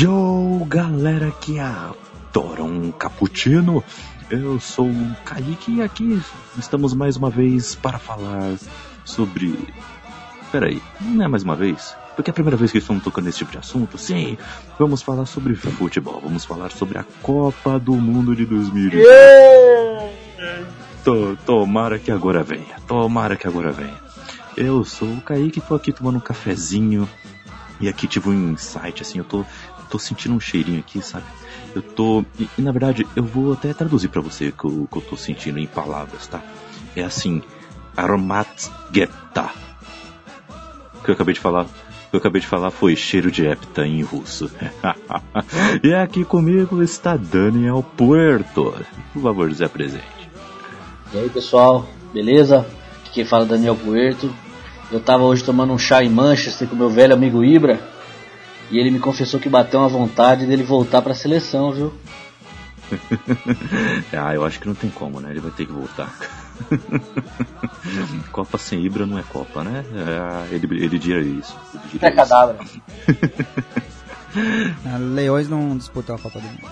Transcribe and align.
Yo, 0.00 0.64
galera 0.68 1.32
que 1.40 1.58
adora 1.58 2.62
um 2.62 2.92
cappuccino. 2.92 3.82
Eu 4.30 4.60
sou 4.60 4.86
o 4.86 5.16
Kaique 5.24 5.76
e 5.78 5.82
aqui 5.82 6.22
estamos 6.56 6.94
mais 6.94 7.16
uma 7.16 7.28
vez 7.28 7.74
para 7.74 7.98
falar 7.98 8.54
sobre. 9.04 9.58
Peraí, 10.52 10.80
não 11.00 11.24
é 11.24 11.26
mais 11.28 11.42
uma 11.42 11.56
vez? 11.56 11.96
Porque 12.14 12.30
é 12.30 12.32
a 12.32 12.34
primeira 12.34 12.56
vez 12.56 12.70
que 12.70 12.78
estamos 12.78 13.02
tocando 13.02 13.24
nesse 13.24 13.38
tipo 13.38 13.50
de 13.50 13.58
assunto, 13.58 13.98
sim. 13.98 14.38
Vamos 14.78 15.02
falar 15.02 15.26
sobre 15.26 15.56
futebol, 15.56 16.20
vamos 16.22 16.44
falar 16.44 16.70
sobre 16.70 16.98
a 16.98 17.04
Copa 17.20 17.76
do 17.80 17.94
Mundo 17.96 18.36
de 18.36 18.46
2020. 18.46 19.02
To- 21.02 21.36
Tomara 21.44 21.98
que 21.98 22.12
agora 22.12 22.44
venha, 22.44 22.76
tomara 22.86 23.34
que 23.36 23.48
agora 23.48 23.72
venha. 23.72 23.98
Eu 24.56 24.84
sou 24.84 25.08
o 25.08 25.20
Kaique, 25.20 25.60
tô 25.60 25.74
aqui 25.74 25.92
tomando 25.92 26.18
um 26.18 26.20
cafezinho. 26.20 27.08
E 27.80 27.88
aqui 27.88 28.08
tive 28.08 28.28
um 28.30 28.50
insight, 28.50 29.02
assim, 29.02 29.18
eu 29.18 29.24
tô, 29.24 29.46
tô 29.88 29.98
sentindo 29.98 30.34
um 30.34 30.40
cheirinho 30.40 30.80
aqui, 30.80 31.02
sabe? 31.02 31.24
Eu 31.74 31.82
tô. 31.82 32.24
E, 32.38 32.48
e, 32.58 32.62
na 32.62 32.72
verdade, 32.72 33.06
eu 33.16 33.24
vou 33.24 33.52
até 33.52 33.72
traduzir 33.72 34.08
pra 34.08 34.20
você 34.20 34.48
o 34.48 34.52
que 34.52 34.64
eu, 34.64 34.88
que 34.90 34.98
eu 34.98 35.02
tô 35.02 35.16
sentindo 35.16 35.58
em 35.58 35.66
palavras, 35.66 36.26
tá? 36.26 36.42
É 36.96 37.02
assim, 37.02 37.42
aromatgeta. 37.96 39.50
O 40.94 41.04
que 41.04 41.10
eu 41.10 41.14
acabei 41.14 41.34
de 41.34 41.40
falar. 41.40 41.64
O 41.64 42.10
que 42.10 42.16
eu 42.16 42.20
acabei 42.20 42.40
de 42.40 42.46
falar 42.46 42.70
foi 42.70 42.96
cheiro 42.96 43.30
de 43.30 43.44
hepta 43.44 43.86
em 43.86 44.02
russo. 44.02 44.50
e 45.82 45.92
aqui 45.92 46.24
comigo 46.24 46.82
está 46.82 47.16
Daniel 47.16 47.84
Puerto. 47.96 48.74
Por 49.12 49.22
favor, 49.22 49.52
Zé 49.52 49.68
presente. 49.68 50.30
E 51.12 51.18
aí 51.18 51.28
pessoal, 51.28 51.86
beleza? 52.12 52.66
Aqui 53.00 53.12
quem 53.12 53.24
fala 53.24 53.44
é 53.44 53.48
Daniel 53.48 53.76
Puerto. 53.76 54.32
Eu 54.90 55.00
tava 55.00 55.24
hoje 55.24 55.44
tomando 55.44 55.72
um 55.72 55.78
chá 55.78 56.02
em 56.02 56.08
Manchester 56.08 56.66
com 56.66 56.74
meu 56.74 56.88
velho 56.88 57.12
amigo 57.12 57.44
Ibra. 57.44 57.78
E 58.70 58.78
ele 58.78 58.90
me 58.90 58.98
confessou 58.98 59.40
que 59.40 59.48
bateu 59.48 59.80
uma 59.80 59.88
vontade 59.88 60.46
dele 60.46 60.62
voltar 60.62 61.00
pra 61.02 61.14
seleção, 61.14 61.72
viu? 61.72 61.94
ah, 64.12 64.34
eu 64.34 64.44
acho 64.44 64.60
que 64.60 64.66
não 64.66 64.74
tem 64.74 64.90
como, 64.90 65.20
né? 65.20 65.30
Ele 65.30 65.40
vai 65.40 65.50
ter 65.50 65.66
que 65.66 65.72
voltar. 65.72 66.14
Copa 68.32 68.58
sem 68.58 68.84
Ibra 68.84 69.06
não 69.06 69.18
é 69.18 69.22
Copa, 69.22 69.62
né? 69.62 69.84
É, 69.94 70.54
ele, 70.54 70.84
ele 70.84 70.98
diria 70.98 71.20
isso. 71.20 71.56
Ele 71.74 71.82
diria 71.92 72.08
É 72.08 72.10
cadáver. 72.12 72.56
Ah, 74.84 74.98
Leões 74.98 75.48
não 75.48 75.76
disputou 75.76 76.14
a 76.14 76.18
Copa 76.18 76.38
do 76.38 76.46
Mundo. 76.46 76.68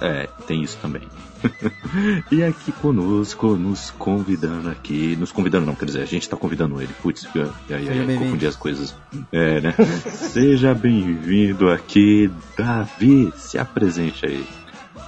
É, 0.00 0.26
tem 0.46 0.62
isso 0.62 0.78
também. 0.80 1.02
e 2.30 2.42
aqui 2.42 2.72
conosco, 2.72 3.56
nos 3.56 3.90
convidando 3.92 4.70
aqui. 4.70 5.16
Nos 5.16 5.32
convidando 5.32 5.66
não, 5.66 5.74
quer 5.74 5.86
dizer, 5.86 6.02
a 6.02 6.06
gente 6.06 6.28
tá 6.28 6.36
convidando 6.36 6.80
ele. 6.80 6.92
Putz, 7.02 7.26
ai, 7.34 7.50
ai, 7.70 7.84
Seja 7.84 8.04
ai, 8.06 8.16
confundi 8.16 8.46
as 8.46 8.56
coisas. 8.56 8.94
É, 9.32 9.60
né? 9.60 9.74
Seja 10.10 10.74
bem-vindo 10.74 11.70
aqui, 11.70 12.30
Davi. 12.56 13.32
Se 13.36 13.58
apresente 13.58 14.26
aí. 14.26 14.46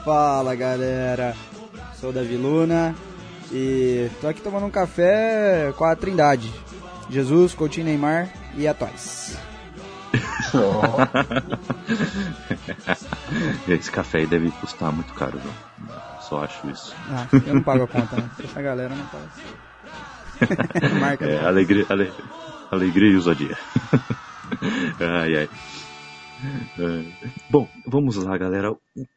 Fala 0.05 0.55
galera, 0.55 1.35
sou 2.01 2.11
o 2.11 2.13
Davi 2.13 2.37
Luna 2.37 2.95
e 3.53 4.09
tô 4.21 4.29
aqui 4.29 4.41
tomando 4.41 4.67
um 4.67 4.71
café 4.71 5.73
com 5.77 5.85
a 5.85 5.95
Trindade: 5.95 6.51
Jesus, 7.11 7.55
Coutinho 7.55 7.87
Neymar 7.87 8.29
e 8.57 8.67
Atuais. 8.67 9.37
Esse 13.69 13.91
café 13.91 14.19
aí 14.19 14.27
deve 14.27 14.51
custar 14.53 14.91
muito 14.91 15.13
caro, 15.15 15.39
viu? 15.39 15.70
Só 16.31 16.45
acho 16.45 16.71
isso. 16.71 16.95
Ah, 17.11 17.27
eu 17.45 17.55
não 17.57 17.63
pago 17.63 17.83
a 17.83 17.89
conta, 17.89 18.17
né? 18.17 18.31
Essa 18.43 18.63
galera 18.63 18.95
não 18.95 19.05
paga. 19.07 19.29
Marca. 21.01 21.27
É, 21.27 21.45
alegria, 21.45 21.85
ale- 21.91 22.13
alegria 22.71 23.11
e 23.11 23.17
ousadia. 23.17 23.59
ai, 25.01 25.37
ai. 25.37 25.49
Bom, 27.51 27.69
vamos 27.87 28.17
lá, 28.17 28.39
galera. 28.39 28.75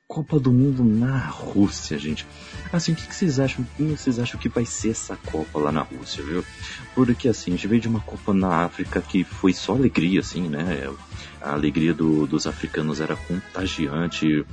Copa 0.07 0.39
do 0.39 0.51
Mundo 0.51 0.83
na 0.83 1.17
Rússia, 1.27 1.97
gente. 1.97 2.25
Assim, 2.71 2.91
o 2.91 2.95
que 2.95 3.13
vocês 3.15 3.39
acham? 3.39 3.65
Como 3.77 3.95
vocês 3.95 4.19
acham 4.19 4.39
que 4.39 4.49
vai 4.49 4.65
ser 4.65 4.89
essa 4.89 5.15
Copa 5.17 5.59
lá 5.59 5.71
na 5.71 5.81
Rússia, 5.83 6.23
viu? 6.23 6.43
Porque 6.95 7.29
assim, 7.29 7.51
a 7.51 7.55
gente 7.55 7.67
veio 7.67 7.81
de 7.81 7.87
uma 7.87 8.01
Copa 8.01 8.33
na 8.33 8.65
África 8.65 9.01
que 9.01 9.23
foi 9.23 9.53
só 9.53 9.73
alegria, 9.73 10.19
assim, 10.19 10.49
né? 10.49 10.89
A 11.43 11.53
alegria 11.53 11.93
do- 11.93 12.25
dos 12.25 12.47
africanos 12.47 13.01
era 13.01 13.15
contagiante. 13.17 14.45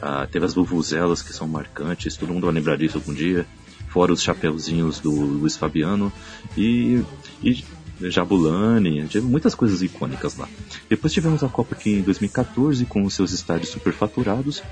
Ah, 0.00 0.26
teve 0.30 0.44
as 0.44 0.54
vuvuzelas 0.54 1.22
que 1.22 1.32
são 1.32 1.48
marcantes, 1.48 2.16
todo 2.16 2.32
mundo 2.32 2.44
vai 2.44 2.54
lembrar 2.54 2.76
disso 2.76 2.98
algum 2.98 3.14
dia. 3.14 3.46
Fora 3.88 4.12
os 4.12 4.22
chapeuzinhos 4.22 5.00
do 5.00 5.10
Luiz 5.10 5.56
Fabiano. 5.56 6.12
E, 6.56 7.02
e 7.42 7.64
Jabulani, 8.10 9.06
teve 9.08 9.26
muitas 9.26 9.54
coisas 9.54 9.80
icônicas 9.82 10.36
lá. 10.36 10.48
Depois 10.88 11.12
tivemos 11.12 11.42
a 11.42 11.48
Copa 11.48 11.74
aqui 11.74 11.90
em 11.98 12.02
2014 12.02 12.84
com 12.86 13.02
os 13.04 13.14
seus 13.14 13.32
estádios 13.32 13.70
superfaturados, 13.70 14.62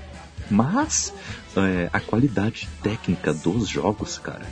mas 0.51 1.13
é, 1.57 1.89
a 1.93 2.01
qualidade 2.01 2.69
técnica 2.83 3.33
dos 3.33 3.69
jogos, 3.69 4.19
cara, 4.19 4.45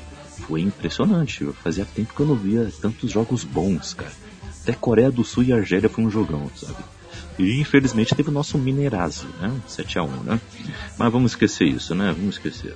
foi 0.47 0.60
impressionante. 0.62 1.44
Fazia 1.62 1.84
tempo 1.84 2.14
que 2.14 2.20
eu 2.20 2.26
não 2.26 2.37
via 2.37 2.70
tantos 2.81 3.10
jogos 3.10 3.44
bons, 3.44 3.92
cara. 3.94 4.12
Até 4.62 4.72
Coreia 4.72 5.10
do 5.10 5.25
Sul 5.25 5.42
e 5.42 5.52
Argélia 5.52 5.88
foi 5.88 6.04
um 6.04 6.10
jogão, 6.10 6.50
sabe? 6.54 6.76
E 7.41 7.61
infelizmente 7.61 8.15
teve 8.15 8.28
o 8.28 8.33
nosso 8.33 8.59
Mineirazo, 8.59 9.27
né? 9.41 9.51
7x1, 9.67 10.25
né? 10.25 10.41
Mas 10.99 11.12
vamos 11.12 11.33
esquecer 11.33 11.65
isso, 11.65 11.95
né? 11.95 12.15
Vamos 12.17 12.37
esquecer. 12.37 12.75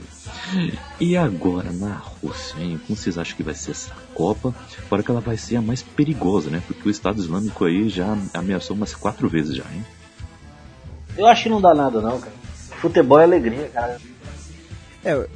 E 0.99 1.17
agora 1.17 1.71
na 1.71 1.95
Rússia, 1.95 2.59
hein? 2.59 2.81
Como 2.87 2.97
vocês 2.97 3.19
acham 3.19 3.37
que 3.37 3.43
vai 3.43 3.55
ser 3.55 3.73
essa 3.73 3.93
Copa? 4.15 4.55
Fora 4.89 5.03
que 5.03 5.11
ela 5.11 5.21
vai 5.21 5.37
ser 5.37 5.57
a 5.57 5.63
mais 5.63 5.83
perigosa, 5.83 6.49
né? 6.49 6.63
Porque 6.67 6.89
o 6.89 6.91
Estado 6.91 7.21
Islâmico 7.21 7.65
aí 7.65 7.89
já 7.91 8.17
ameaçou 8.33 8.75
umas 8.75 8.95
quatro 8.95 9.29
vezes 9.29 9.57
já, 9.57 9.65
hein? 9.65 9.85
Eu 11.17 11.27
acho 11.27 11.45
que 11.45 11.49
não 11.51 11.61
dá 11.61 11.75
nada 11.75 12.01
não, 12.01 12.19
cara. 12.19 12.35
Futebol 12.81 13.21
é 13.21 13.25
alegria, 13.25 13.69
cara. 13.69 14.01
É, 15.05 15.29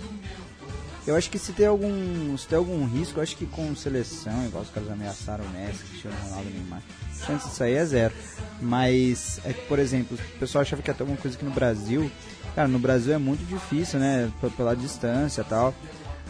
eu- 1.11 1.17
acho 1.17 1.31
que 1.31 1.39
se 1.39 1.53
tem 1.53 1.67
algum, 1.67 2.37
se 2.37 2.47
tem 2.47 2.59
algum 2.59 2.85
risco, 2.87 3.21
acho 3.21 3.37
que 3.37 3.47
com 3.47 3.75
seleção, 3.75 4.45
igual 4.47 4.63
os 4.63 4.71
caras 4.71 4.91
ameaçaram 4.91 5.45
o 5.45 5.49
Messi, 5.51 5.85
Cristiano 5.85 6.17
Ronaldo, 6.25 6.51
Neymar, 6.51 6.83
chance 7.27 7.49
disso 7.49 7.63
aí 7.63 7.75
é 7.75 7.85
zero. 7.85 8.15
Mas, 8.61 9.41
é 9.45 9.53
que, 9.53 9.63
por 9.67 9.79
exemplo, 9.79 10.17
o 10.17 10.39
pessoal 10.39 10.63
achava 10.63 10.83
que 10.83 10.91
ia 10.91 10.95
ter 10.95 11.03
alguma 11.03 11.19
coisa 11.19 11.37
aqui 11.37 11.45
no 11.45 11.51
Brasil. 11.53 12.11
Cara, 12.55 12.67
no 12.69 12.79
Brasil 12.79 13.15
é 13.15 13.19
muito 13.19 13.45
difícil, 13.47 13.99
né? 14.01 14.31
p- 14.41 14.51
Pela 14.51 14.75
distância 14.75 15.43
e 15.43 15.45
tal. 15.45 15.75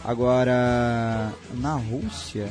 Agora, 0.05 1.31
na 1.55 1.73
Rússia, 1.73 2.47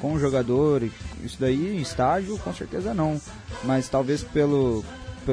com 0.00 0.14
o 0.14 0.18
jogador, 0.20 0.82
isso 1.22 1.36
daí 1.38 1.76
em 1.76 1.80
estágio, 1.80 2.38
com 2.38 2.52
certeza 2.54 2.92
não. 2.94 3.20
Mas 3.64 3.88
talvez 3.88 4.22
pelo, 4.22 4.84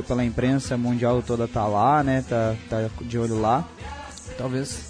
pela 0.07 0.23
imprensa 0.25 0.77
mundial 0.77 1.21
toda 1.21 1.47
tá 1.47 1.65
lá, 1.67 2.03
né? 2.03 2.23
Tá, 2.27 2.55
tá 2.69 2.89
de 3.01 3.17
olho 3.17 3.39
lá. 3.39 3.67
Talvez 4.37 4.88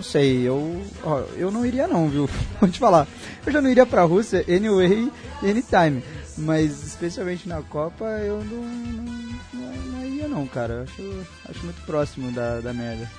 não 0.00 0.02
sei, 0.02 0.48
eu. 0.48 0.82
Ó, 1.04 1.20
eu 1.36 1.50
não 1.50 1.64
iria 1.64 1.86
não, 1.86 2.08
viu? 2.08 2.28
Vou 2.58 2.70
te 2.70 2.78
falar. 2.78 3.06
Eu 3.44 3.52
já 3.52 3.60
não 3.60 3.70
iria 3.70 3.84
pra 3.84 4.02
Rússia 4.02 4.42
anyway, 4.48 5.12
anytime. 5.42 6.02
Mas 6.38 6.82
especialmente 6.82 7.46
na 7.46 7.60
Copa 7.60 8.04
eu 8.04 8.42
não. 8.42 8.62
não, 8.62 9.04
não, 9.52 9.76
não 9.92 10.06
iria 10.06 10.26
não, 10.26 10.46
cara. 10.46 10.72
Eu 10.72 10.82
acho, 10.84 11.26
acho 11.50 11.64
muito 11.64 11.82
próximo 11.84 12.32
da, 12.32 12.60
da 12.60 12.72
merda. 12.72 13.10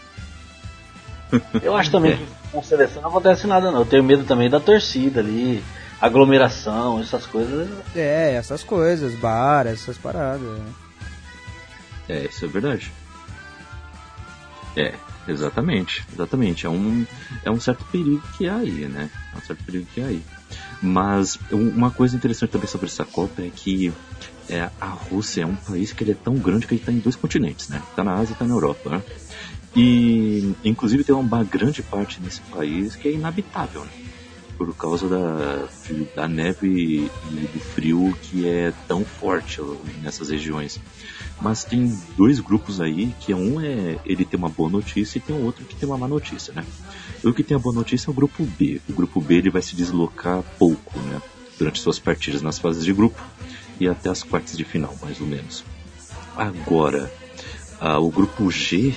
Eu 1.63 1.77
acho 1.77 1.89
também 1.89 2.17
que 2.17 2.27
com 2.51 2.61
seleção 2.61 3.01
não 3.01 3.09
acontece 3.09 3.47
nada 3.47 3.71
não. 3.71 3.79
Eu 3.79 3.85
tenho 3.85 4.03
medo 4.03 4.25
também 4.25 4.49
da 4.49 4.59
torcida 4.59 5.21
ali, 5.21 5.63
aglomeração, 6.01 6.99
essas 6.99 7.25
coisas. 7.25 7.69
É, 7.95 8.33
essas 8.33 8.63
coisas, 8.63 9.13
bar, 9.15 9.65
essas 9.65 9.97
paradas. 9.97 10.41
né? 10.41 10.73
É, 12.09 12.25
isso 12.25 12.43
é 12.43 12.47
verdade. 12.49 12.91
É, 14.75 14.93
exatamente, 15.27 16.03
exatamente. 16.13 16.65
É 16.65 16.69
um, 16.69 17.05
é 17.43 17.51
um 17.51 17.59
certo 17.59 17.85
perigo 17.85 18.21
que 18.37 18.47
há 18.47 18.57
aí, 18.57 18.87
né? 18.87 19.09
É 19.33 19.37
um 19.37 19.41
certo 19.41 19.63
perigo 19.63 19.85
que 19.93 20.01
há 20.01 20.07
aí. 20.07 20.21
Mas 20.81 21.37
um- 21.51 21.69
uma 21.69 21.91
coisa 21.91 22.15
interessante 22.15 22.51
também 22.51 22.67
sobre 22.67 22.87
essa 22.87 23.05
Copa 23.05 23.41
é 23.41 23.49
que 23.49 23.91
é, 24.49 24.69
a 24.79 24.87
Rússia 24.89 25.43
é 25.43 25.45
um 25.45 25.55
país 25.55 25.93
que 25.93 26.03
ele 26.03 26.11
é 26.11 26.15
tão 26.15 26.35
grande 26.35 26.67
que 26.67 26.73
ele 26.73 26.81
está 26.81 26.91
em 26.91 26.99
dois 26.99 27.15
continentes, 27.15 27.69
né? 27.69 27.81
Está 27.89 28.03
na 28.03 28.15
Ásia 28.15 28.31
e 28.31 28.33
está 28.33 28.45
na 28.45 28.53
Europa, 28.53 28.89
né? 28.89 29.03
E 29.75 30.53
inclusive 30.65 31.03
tem 31.03 31.15
uma 31.15 31.43
grande 31.43 31.81
parte 31.81 32.21
nesse 32.21 32.41
país 32.43 32.95
que 32.95 33.07
é 33.07 33.13
inabitável, 33.13 33.85
né? 33.85 33.91
Por 34.57 34.75
causa 34.75 35.07
da, 35.07 35.67
da 36.13 36.27
neve 36.27 37.09
e 37.31 37.47
do 37.47 37.59
frio 37.59 38.15
que 38.21 38.47
é 38.47 38.71
tão 38.87 39.03
forte 39.05 39.59
nessas 40.01 40.29
regiões. 40.29 40.79
Mas 41.41 41.63
tem 41.63 41.97
dois 42.15 42.39
grupos 42.39 42.79
aí, 42.79 43.15
que 43.19 43.33
um 43.33 43.59
é 43.59 43.97
ele 44.05 44.23
tem 44.23 44.37
uma 44.37 44.49
boa 44.49 44.69
notícia 44.69 45.17
e 45.17 45.21
tem 45.21 45.35
o 45.35 45.43
outro 45.43 45.65
que 45.65 45.75
tem 45.75 45.89
uma 45.89 45.97
má 45.97 46.07
notícia, 46.07 46.53
né? 46.53 46.63
O 47.23 47.33
que 47.33 47.43
tem 47.43 47.57
a 47.57 47.59
boa 47.59 47.73
notícia 47.73 48.09
é 48.09 48.11
o 48.11 48.13
grupo 48.13 48.43
B. 48.43 48.79
O 48.87 48.93
grupo 48.93 49.19
B 49.19 49.35
ele 49.35 49.49
vai 49.49 49.61
se 49.61 49.75
deslocar 49.75 50.43
pouco, 50.59 50.99
né? 50.99 51.19
Durante 51.57 51.79
suas 51.79 51.97
partidas 51.97 52.43
nas 52.43 52.59
fases 52.59 52.85
de 52.85 52.93
grupo 52.93 53.19
e 53.79 53.87
até 53.87 54.09
as 54.09 54.21
quartas 54.21 54.55
de 54.55 54.63
final, 54.63 54.95
mais 55.01 55.19
ou 55.19 55.25
menos. 55.25 55.63
Agora, 56.35 57.11
o 57.99 58.11
grupo 58.11 58.51
G 58.51 58.93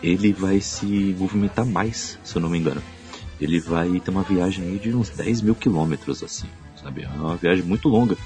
ele 0.00 0.32
vai 0.32 0.60
se 0.60 0.86
movimentar 1.18 1.66
mais, 1.66 2.18
se 2.22 2.36
eu 2.36 2.42
não 2.42 2.50
me 2.50 2.58
engano. 2.58 2.82
Ele 3.40 3.58
vai 3.58 3.98
ter 3.98 4.12
uma 4.12 4.22
viagem 4.22 4.64
aí 4.64 4.78
de 4.78 4.94
uns 4.94 5.10
10 5.10 5.42
mil 5.42 5.54
quilômetros, 5.56 6.22
assim, 6.22 6.46
sabe? 6.80 7.02
É 7.02 7.08
uma 7.08 7.36
viagem 7.36 7.64
muito 7.64 7.88
longa. 7.88 8.16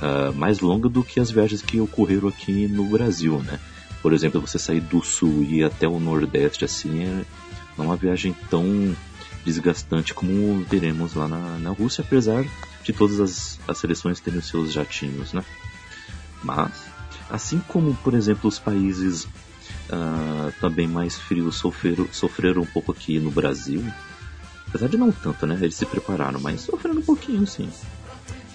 Ah, 0.00 0.32
mais 0.34 0.60
longa 0.60 0.88
do 0.88 1.02
que 1.02 1.20
as 1.20 1.30
viagens 1.30 1.62
que 1.62 1.80
ocorreram 1.80 2.28
aqui 2.28 2.66
no 2.68 2.84
Brasil, 2.84 3.38
né? 3.40 3.58
Por 4.02 4.12
exemplo, 4.12 4.40
você 4.40 4.58
sair 4.58 4.80
do 4.80 5.02
sul 5.02 5.42
e 5.42 5.60
ir 5.60 5.64
até 5.64 5.88
o 5.88 5.98
nordeste, 5.98 6.64
assim, 6.64 7.04
é 7.04 7.24
é 7.76 7.82
uma 7.82 7.96
viagem 7.96 8.34
tão 8.48 8.96
desgastante 9.44 10.14
como 10.14 10.64
teremos 10.66 11.14
lá 11.14 11.28
na, 11.28 11.58
na 11.58 11.70
Rússia, 11.70 12.02
apesar 12.06 12.44
de 12.82 12.92
todas 12.92 13.20
as, 13.20 13.58
as 13.66 13.78
seleções 13.78 14.20
terem 14.20 14.40
seus 14.40 14.72
jatinhos, 14.72 15.32
né? 15.32 15.44
Mas, 16.42 16.84
assim 17.28 17.60
como, 17.66 17.94
por 17.96 18.14
exemplo, 18.14 18.48
os 18.48 18.58
países 18.58 19.26
ah, 19.90 20.52
também 20.60 20.86
mais 20.86 21.16
frios 21.16 21.56
sofreram, 21.56 22.08
sofreram 22.12 22.62
um 22.62 22.66
pouco 22.66 22.92
aqui 22.92 23.18
no 23.18 23.30
Brasil, 23.30 23.84
apesar 24.68 24.88
de 24.88 24.96
não 24.96 25.10
tanto, 25.10 25.46
né? 25.46 25.58
Eles 25.60 25.74
se 25.74 25.86
prepararam, 25.86 26.40
mas 26.40 26.60
sofreram 26.60 26.98
um 26.98 27.02
pouquinho, 27.02 27.46
sim. 27.46 27.68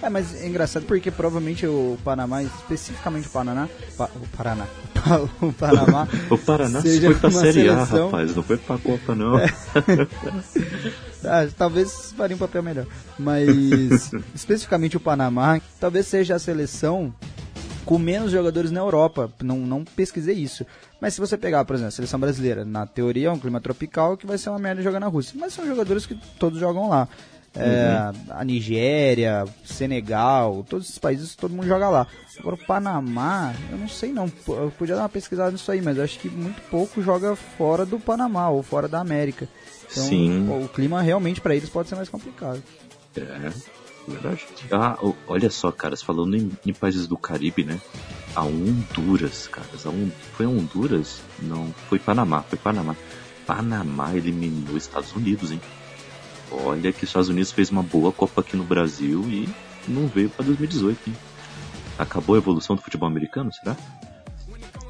É, 0.02 0.10
mas 0.10 0.34
é 0.42 0.48
engraçado 0.48 0.86
porque 0.86 1.12
provavelmente 1.12 1.68
o 1.68 1.98
Panamá, 2.06 2.42
especificamente 2.42 3.28
o 3.28 3.32
Paraná, 3.32 3.68
Pa- 3.98 4.10
o 4.16 4.28
Paraná, 4.38 4.66
o 5.42 5.52
Panamá, 5.52 6.08
O 6.30 6.38
Paraná 6.38 6.82
Seja 6.82 7.08
foi 7.12 7.16
pra 7.20 7.30
uma 7.30 7.42
Série 7.42 7.68
A, 7.68 7.86
seleção- 7.86 8.06
rapaz, 8.06 8.34
não 8.36 8.44
foi 8.44 8.58
pra 8.58 8.78
Copa, 8.78 9.14
não. 9.14 9.36
ah, 11.26 11.48
talvez 11.58 12.14
faria 12.16 12.36
um 12.36 12.40
papel 12.40 12.64
melhor, 12.64 12.86
mas 13.18 14.12
especificamente 14.34 14.98
o 14.98 15.00
Panamá, 15.00 15.60
talvez 15.80 16.08
seja 16.08 16.36
a 16.36 16.40
seleção 16.40 17.14
com 17.86 17.98
menos 17.98 18.32
jogadores 18.32 18.70
na 18.72 18.80
Europa. 18.80 19.32
Não, 19.42 19.58
não 19.58 19.84
pesquisei 19.84 20.36
isso. 20.36 20.64
Mas 21.02 21.16
se 21.16 21.20
você 21.20 21.36
pegar, 21.38 21.66
por 21.66 21.74
exemplo, 21.74 21.88
a 21.90 21.92
seleção 21.92 22.20
brasileira, 22.20 22.64
na 22.64 22.86
teoria 22.86 23.30
é 23.30 23.32
um 23.32 23.40
clima 23.40 23.60
tropical 23.60 24.16
que 24.16 24.28
vai 24.28 24.38
ser 24.38 24.50
uma 24.52 24.60
merda 24.60 24.82
jogar 24.84 25.00
na 25.00 25.08
Rússia. 25.08 25.36
Mas 25.40 25.54
são 25.54 25.66
jogadores 25.66 26.06
que 26.06 26.14
todos 26.38 26.60
jogam 26.60 26.88
lá. 26.88 27.08
É, 27.56 28.12
A 28.30 28.44
Nigéria, 28.46 29.46
Senegal, 29.66 30.66
todos 30.70 30.86
esses 30.88 31.00
países, 31.00 31.36
todo 31.36 31.52
mundo 31.54 31.68
joga 31.68 31.90
lá. 31.90 32.08
Agora 32.40 32.56
o 32.56 32.66
Panamá, 32.66 33.54
eu 33.72 33.78
não 33.78 33.88
sei 33.90 34.12
não. 34.14 34.32
Eu 34.48 34.72
podia 34.78 34.96
dar 34.96 35.02
uma 35.04 35.10
pesquisada 35.10 35.52
nisso 35.52 35.72
aí, 35.72 35.82
mas 35.82 35.98
eu 35.98 36.04
acho 36.04 36.20
que 36.20 36.30
muito 36.30 36.62
pouco 36.70 37.02
joga 37.02 37.36
fora 37.36 37.86
do 37.86 38.00
Panamá 38.00 38.50
ou 38.50 38.62
fora 38.64 38.88
da 38.88 39.00
América. 39.00 39.48
Então 39.92 40.04
Sim. 40.04 40.48
o 40.64 40.68
clima 40.70 41.02
realmente 41.02 41.42
para 41.42 41.56
eles 41.56 41.70
pode 41.70 41.90
ser 41.90 41.96
mais 41.96 42.08
complicado. 42.08 42.62
É, 43.18 43.52
verdade. 44.08 44.46
Ah, 44.72 44.98
o- 45.02 45.16
olha 45.28 45.50
só, 45.50 45.72
caras, 45.72 46.02
falando 46.04 46.38
em, 46.38 46.52
em 46.66 46.74
países 46.74 47.08
do 47.08 47.18
Caribe, 47.18 47.64
né? 47.66 47.80
A 48.36 48.44
Honduras, 48.44 49.48
caras. 49.48 49.86
A 49.86 49.90
Hon- 49.90 50.12
foi 50.38 50.46
a 50.46 50.50
Honduras? 50.50 51.20
Não, 51.42 51.74
foi 51.90 51.98
Panamá, 52.00 52.44
foi 52.44 52.58
Panamá. 52.60 52.96
Panamá 53.46 54.16
eliminou 54.16 54.76
os 54.76 54.84
Estados 54.84 55.12
Unidos, 55.14 55.52
hein? 55.52 55.60
Olha 56.52 56.92
que 56.92 57.04
os 57.04 57.10
Estados 57.10 57.30
Unidos 57.30 57.52
fez 57.52 57.70
uma 57.70 57.84
boa 57.84 58.12
Copa 58.12 58.42
aqui 58.42 58.58
no 58.58 58.64
Brasil 58.64 59.24
e 59.28 59.48
não 59.88 60.08
veio 60.08 60.30
pra 60.30 60.46
2018, 60.46 61.10
hein? 61.10 61.16
Acabou 61.98 62.36
a 62.36 62.38
evolução 62.38 62.76
do 62.76 62.82
futebol 62.82 63.08
americano, 63.08 63.52
será? 63.54 63.76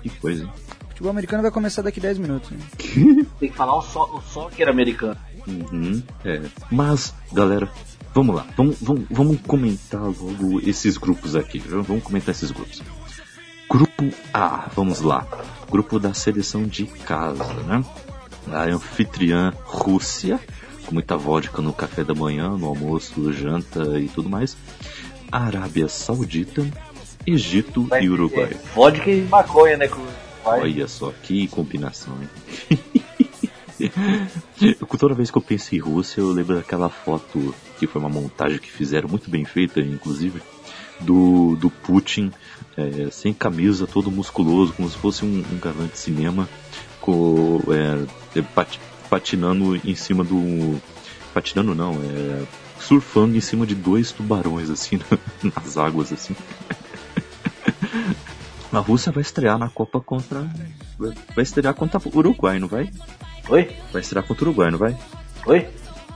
Que 0.02 0.10
coisa, 0.10 0.44
hein? 0.44 0.50
O 0.84 0.90
futebol 0.90 1.12
americano 1.12 1.42
vai 1.42 1.52
começar 1.52 1.82
daqui 1.82 2.00
10 2.00 2.18
minutos. 2.20 2.52
Né? 2.52 2.60
Tem 3.40 3.50
que 3.50 3.56
falar 3.56 3.76
o, 3.76 3.82
so, 3.82 4.04
o 4.16 4.22
soccer 4.22 4.68
americano. 4.70 5.18
Uhum, 5.48 6.04
é. 6.24 6.42
Mas, 6.72 7.14
galera, 7.32 7.70
vamos 8.14 8.36
lá. 8.36 8.46
Vamos, 8.56 8.78
vamos, 8.82 9.06
vamos 9.10 9.42
comentar 9.42 10.02
logo 10.02 10.60
esses 10.64 10.98
grupos 10.98 11.36
aqui. 11.36 11.60
viu? 11.60 11.82
Vamos 11.84 12.04
comentar 12.04 12.34
esses 12.34 12.52
grupos. 12.52 12.82
Grupo 13.70 14.10
A, 14.34 14.70
vamos 14.76 15.02
lá. 15.02 15.28
Grupo 15.70 16.00
da 16.00 16.14
seleção 16.14 16.64
de 16.64 16.86
casa, 16.86 17.46
né? 17.64 17.84
A 18.52 18.64
anfitriã 18.64 19.54
Rússia, 19.64 20.40
com 20.90 20.96
muita 20.96 21.16
vodka 21.16 21.62
no 21.62 21.72
café 21.72 22.04
da 22.04 22.16
manhã, 22.16 22.50
no 22.50 22.66
almoço, 22.66 23.32
janta 23.32 24.00
e 24.00 24.08
tudo 24.10 24.28
mais. 24.28 24.58
Arábia 25.32 25.88
Saudita, 25.88 26.66
Egito 27.28 27.88
e 28.02 28.10
Uruguai. 28.10 28.50
É, 28.52 28.58
vodka 28.74 29.10
e 29.12 29.22
maconha, 29.22 29.78
né? 29.78 29.88
com- 29.88 30.04
Vai. 30.44 30.62
Olha 30.62 30.88
só, 30.88 31.14
que 31.22 31.48
combinação, 31.50 32.14
hein? 32.22 32.80
Toda 34.98 35.14
vez 35.14 35.30
que 35.30 35.38
eu 35.38 35.42
penso 35.42 35.76
em 35.76 35.78
Rússia, 35.80 36.22
eu 36.22 36.32
lembro 36.32 36.56
daquela 36.56 36.90
foto 36.90 37.54
que 37.78 37.86
foi 37.86 38.02
uma 38.02 38.10
montagem 38.10 38.58
que 38.58 38.72
fizeram 38.72 39.08
muito 39.08 39.30
bem 39.30 39.46
feita, 39.46 39.80
inclusive, 39.80 40.42
do, 41.00 41.56
do 41.56 41.70
Putin 41.70 42.32
é, 42.76 43.10
sem 43.12 43.32
camisa, 43.34 43.86
todo 43.86 44.10
musculoso, 44.10 44.74
como 44.74 44.90
se 44.90 44.98
fosse 44.98 45.24
um, 45.24 45.44
um 45.52 45.60
galã 45.60 45.88
de 45.88 45.98
cinema, 46.00 46.50
com, 47.00 47.62
é, 47.70 48.40
é, 48.40 48.42
patinando 49.10 49.76
em 49.76 49.96
cima 49.96 50.24
do. 50.24 50.80
Patinando 51.34 51.74
não, 51.76 51.94
é. 51.96 52.44
Surfando 52.80 53.36
em 53.36 53.42
cima 53.42 53.66
de 53.66 53.76
dois 53.76 54.12
tubarões, 54.12 54.70
assim, 54.70 55.00
nas 55.44 55.78
águas, 55.78 56.12
assim. 56.14 56.36
A 58.72 58.80
Rússia 58.80 59.12
vai 59.12 59.22
estrear 59.22 59.58
na 59.58 59.68
Copa 59.70 60.00
contra. 60.00 60.48
vai- 60.98 61.44
estrear 61.44 61.74
contra 61.74 62.00
o 62.00 62.18
Uruguai, 62.18 62.60
não 62.60 62.68
vai? 62.68 62.90
Oi? 63.50 63.76
Vai 63.92 64.02
estrear 64.02 64.24
contra 64.26 64.46
o 64.46 64.48
Uruguai, 64.50 64.70
não 64.72 64.78
vai? 64.78 64.96
Oi? 65.48 65.68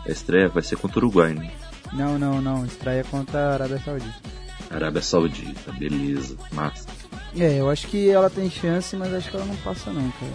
A 0.06 0.12
estreia 0.12 0.50
vai 0.50 0.62
ser 0.62 0.76
contra 0.78 1.00
o 1.00 1.02
Uruguai, 1.08 1.34
né? 1.34 1.52
Não, 1.92 2.20
não, 2.20 2.42
não. 2.42 2.66
Estreia 2.66 3.04
contra 3.04 3.40
a 3.40 3.54
Arábia 3.54 3.80
Saudita. 3.84 4.14
Arábia 4.70 5.02
Saudita, 5.02 5.72
beleza, 5.72 6.36
massa. 6.52 6.88
É, 7.36 7.60
eu 7.60 7.70
acho 7.70 7.88
que 7.88 8.10
ela 8.10 8.30
tem 8.30 8.50
chance, 8.50 8.96
mas 8.96 9.14
acho 9.14 9.30
que 9.32 9.36
ela 9.36 9.46
não 9.46 9.56
passa 9.58 9.92
não, 9.92 10.12
cara. 10.12 10.32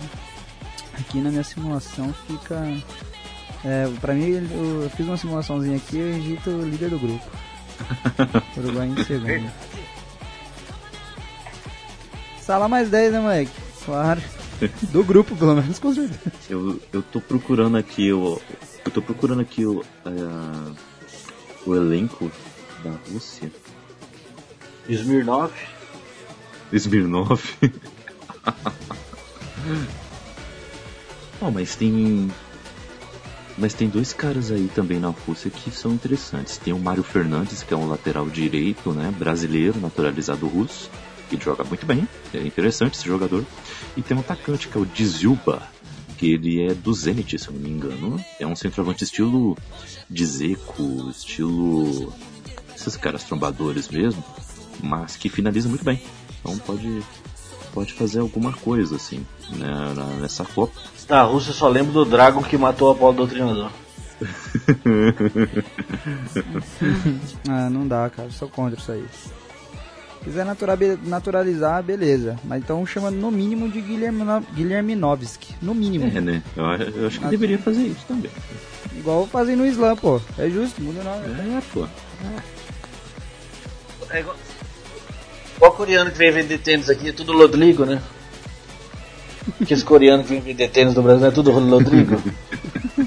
Aqui 1.00 1.20
na 1.20 1.30
minha 1.30 1.44
simulação 1.44 2.12
fica. 2.26 2.56
É, 3.64 3.88
pra 4.00 4.14
mim, 4.14 4.48
eu 4.50 4.90
fiz 4.90 5.06
uma 5.06 5.16
simulaçãozinha 5.16 5.76
aqui 5.76 5.96
e 5.96 6.02
o 6.02 6.16
Egito 6.16 6.50
líder 6.62 6.90
do 6.90 6.98
grupo. 6.98 7.24
Uruguai 8.56 8.88
em 8.88 9.04
segundo. 9.04 9.50
Sala 12.40 12.68
mais 12.68 12.88
10, 12.88 13.12
né, 13.12 13.20
moleque? 13.20 13.52
Claro. 13.84 14.20
Do 14.90 15.04
grupo, 15.04 15.36
pelo 15.36 15.54
menos, 15.54 15.78
com 15.78 15.94
certeza. 15.94 16.32
Eu, 16.50 16.80
eu 16.92 17.02
tô 17.02 17.20
procurando 17.20 17.76
aqui 17.76 18.12
o. 18.12 18.40
Eu 18.84 18.90
tô 18.90 19.00
procurando 19.00 19.40
aqui 19.40 19.64
o. 19.64 19.84
é, 20.04 20.74
o 21.64 21.74
elenco 21.74 22.30
da 22.82 22.90
Rússia. 23.10 23.52
Smirnov. 24.88 25.52
Smirnov. 26.72 27.40
Bom, 31.40 31.50
mas 31.50 31.76
tem. 31.76 32.30
Mas 33.56 33.74
tem 33.74 33.88
dois 33.88 34.12
caras 34.12 34.50
aí 34.52 34.70
também 34.74 35.00
na 35.00 35.08
Rússia 35.08 35.50
que 35.50 35.70
são 35.70 35.92
interessantes. 35.92 36.58
Tem 36.58 36.72
o 36.72 36.78
Mário 36.78 37.02
Fernandes, 37.02 37.62
que 37.62 37.74
é 37.74 37.76
um 37.76 37.88
lateral 37.88 38.28
direito, 38.28 38.92
né? 38.92 39.12
Brasileiro, 39.18 39.80
naturalizado 39.80 40.46
russo, 40.46 40.88
que 41.28 41.36
joga 41.42 41.64
muito 41.64 41.84
bem. 41.84 42.08
É 42.32 42.38
interessante 42.38 42.94
esse 42.94 43.06
jogador. 43.06 43.44
E 43.96 44.02
tem 44.02 44.16
um 44.16 44.20
atacante, 44.20 44.68
que 44.68 44.78
é 44.78 44.80
o 44.80 44.86
Dzilba, 44.86 45.60
que 46.16 46.32
ele 46.32 46.62
é 46.62 46.74
do 46.74 46.92
Zenit, 46.92 47.38
se 47.38 47.48
eu 47.48 47.54
não 47.54 47.60
me 47.60 47.70
engano. 47.70 48.24
É 48.38 48.46
um 48.46 48.54
centroavante 48.54 49.02
estilo 49.04 49.56
Dzeko, 50.10 51.10
estilo. 51.10 52.12
esses 52.76 52.96
caras 52.96 53.24
trombadores 53.24 53.88
mesmo, 53.88 54.22
mas 54.82 55.16
que 55.16 55.28
finaliza 55.28 55.68
muito 55.68 55.84
bem. 55.84 56.00
Então 56.40 56.56
pode, 56.58 57.02
pode 57.78 57.92
fazer 57.92 58.18
alguma 58.18 58.52
coisa 58.52 58.96
assim 58.96 59.24
né, 59.50 59.94
nessa 60.20 60.44
Copa. 60.44 60.72
Da 61.06 61.22
Rússia 61.22 61.50
eu 61.50 61.54
só 61.54 61.68
lembro 61.68 61.92
do 61.92 62.04
Dragon 62.04 62.42
que 62.42 62.58
matou 62.58 62.90
a 62.90 62.94
bola 62.94 63.14
do 63.14 63.26
treinador. 63.28 63.70
Ah, 67.48 67.70
não 67.70 67.86
dá, 67.86 68.10
cara. 68.10 68.30
Sou 68.30 68.48
contra 68.48 68.78
isso 68.78 68.90
aí. 68.90 69.04
Se 69.12 69.30
quiser 70.24 70.44
natura- 70.44 70.76
naturalizar, 71.04 71.80
beleza. 71.84 72.36
Mas 72.44 72.62
então 72.62 72.84
chama 72.84 73.10
no 73.12 73.30
mínimo 73.30 73.68
de 73.70 73.80
Guilherme, 73.80 74.24
Guilherminovski. 74.54 75.54
No 75.62 75.72
mínimo. 75.74 76.06
É, 76.16 76.20
né? 76.20 76.42
Eu, 76.56 76.66
acho- 76.66 76.82
eu 76.82 77.06
acho 77.06 77.20
que 77.20 77.26
deveria 77.28 77.58
fazer 77.58 77.82
isso 77.84 78.04
também. 78.08 78.30
Igual 78.96 79.24
fazem 79.28 79.54
no 79.54 79.64
Islã, 79.64 79.94
pô. 79.94 80.20
É 80.36 80.50
justo, 80.50 80.82
muda 80.82 81.00
o 81.00 81.04
nome. 81.04 81.26
É, 81.56 81.62
pô. 81.72 81.86
É 84.10 84.20
igual, 84.20 84.36
igual 85.58 85.72
coreano 85.72 86.10
que 86.10 86.18
vem 86.18 86.30
vender 86.30 86.58
tênis 86.58 86.88
aqui, 86.88 87.08
é 87.08 87.12
tudo 87.12 87.36
Rodrigo, 87.36 87.84
né? 87.84 88.00
Aqueles 89.60 89.82
coreanos 89.82 90.26
que 90.26 90.32
vem 90.32 90.40
vender 90.40 90.68
tênis 90.68 90.94
no 90.94 91.02
Brasil, 91.02 91.26
é 91.26 91.30
tudo 91.30 91.50
Rodrigo. 91.50 92.22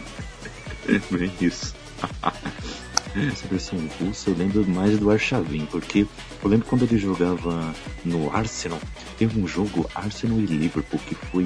Bem 1.10 1.32
isso. 1.40 1.74
Essa 3.16 3.48
versão 3.48 3.78
russa 4.00 4.30
eu 4.30 4.36
lembro 4.38 4.66
mais 4.68 4.98
do 4.98 5.12
Arshavin, 5.12 5.66
porque 5.66 6.08
eu 6.42 6.50
lembro 6.50 6.66
quando 6.66 6.84
ele 6.84 6.98
jogava 6.98 7.74
no 8.06 8.34
Arsenal, 8.34 8.80
teve 9.18 9.40
um 9.40 9.46
jogo 9.46 9.90
Arsenal 9.94 10.40
e 10.40 10.46
Liverpool 10.46 11.00
que 11.06 11.16
foi 11.16 11.46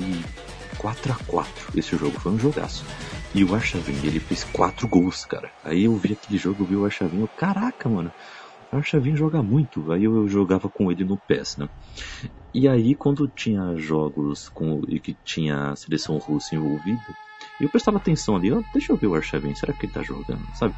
4 0.77 1.11
a 1.11 1.15
4 1.25 1.51
Esse 1.75 1.97
jogo 1.97 2.19
foi 2.19 2.31
um 2.31 2.39
jogaço. 2.39 2.85
E 3.33 3.43
o 3.43 3.55
Arshavin, 3.55 3.97
ele 4.03 4.19
fez 4.19 4.43
4 4.43 4.87
gols, 4.87 5.25
cara. 5.25 5.51
Aí 5.63 5.85
eu 5.85 5.95
vi 5.95 6.13
aquele 6.13 6.37
jogo, 6.37 6.63
eu 6.63 6.67
vi 6.67 6.75
o 6.75 6.85
Arshavin, 6.85 7.21
eu, 7.21 7.27
caraca, 7.27 7.89
mano. 7.89 8.11
O 8.71 8.77
Arshavin 8.77 9.15
joga 9.15 9.41
muito. 9.41 9.91
Aí 9.91 10.03
eu 10.03 10.27
jogava 10.27 10.69
com 10.69 10.91
ele 10.91 11.03
no 11.03 11.17
PES, 11.17 11.57
né? 11.57 11.69
E 12.53 12.67
aí 12.67 12.95
quando 12.95 13.27
tinha 13.27 13.75
jogos 13.75 14.49
com 14.49 14.81
e 14.87 14.99
que 14.99 15.15
tinha 15.25 15.71
a 15.71 15.75
seleção 15.75 16.17
russa 16.17 16.55
envolvida, 16.55 17.01
eu 17.59 17.69
prestava 17.69 17.97
atenção 17.97 18.35
ali, 18.35 18.51
ó, 18.51 18.61
deixa 18.73 18.93
eu 18.93 18.97
ver 18.97 19.07
o 19.07 19.15
Arshavin, 19.15 19.53
será 19.55 19.73
que 19.73 19.85
ele 19.85 19.93
tá 19.93 20.01
jogando, 20.01 20.45
sabe? 20.53 20.73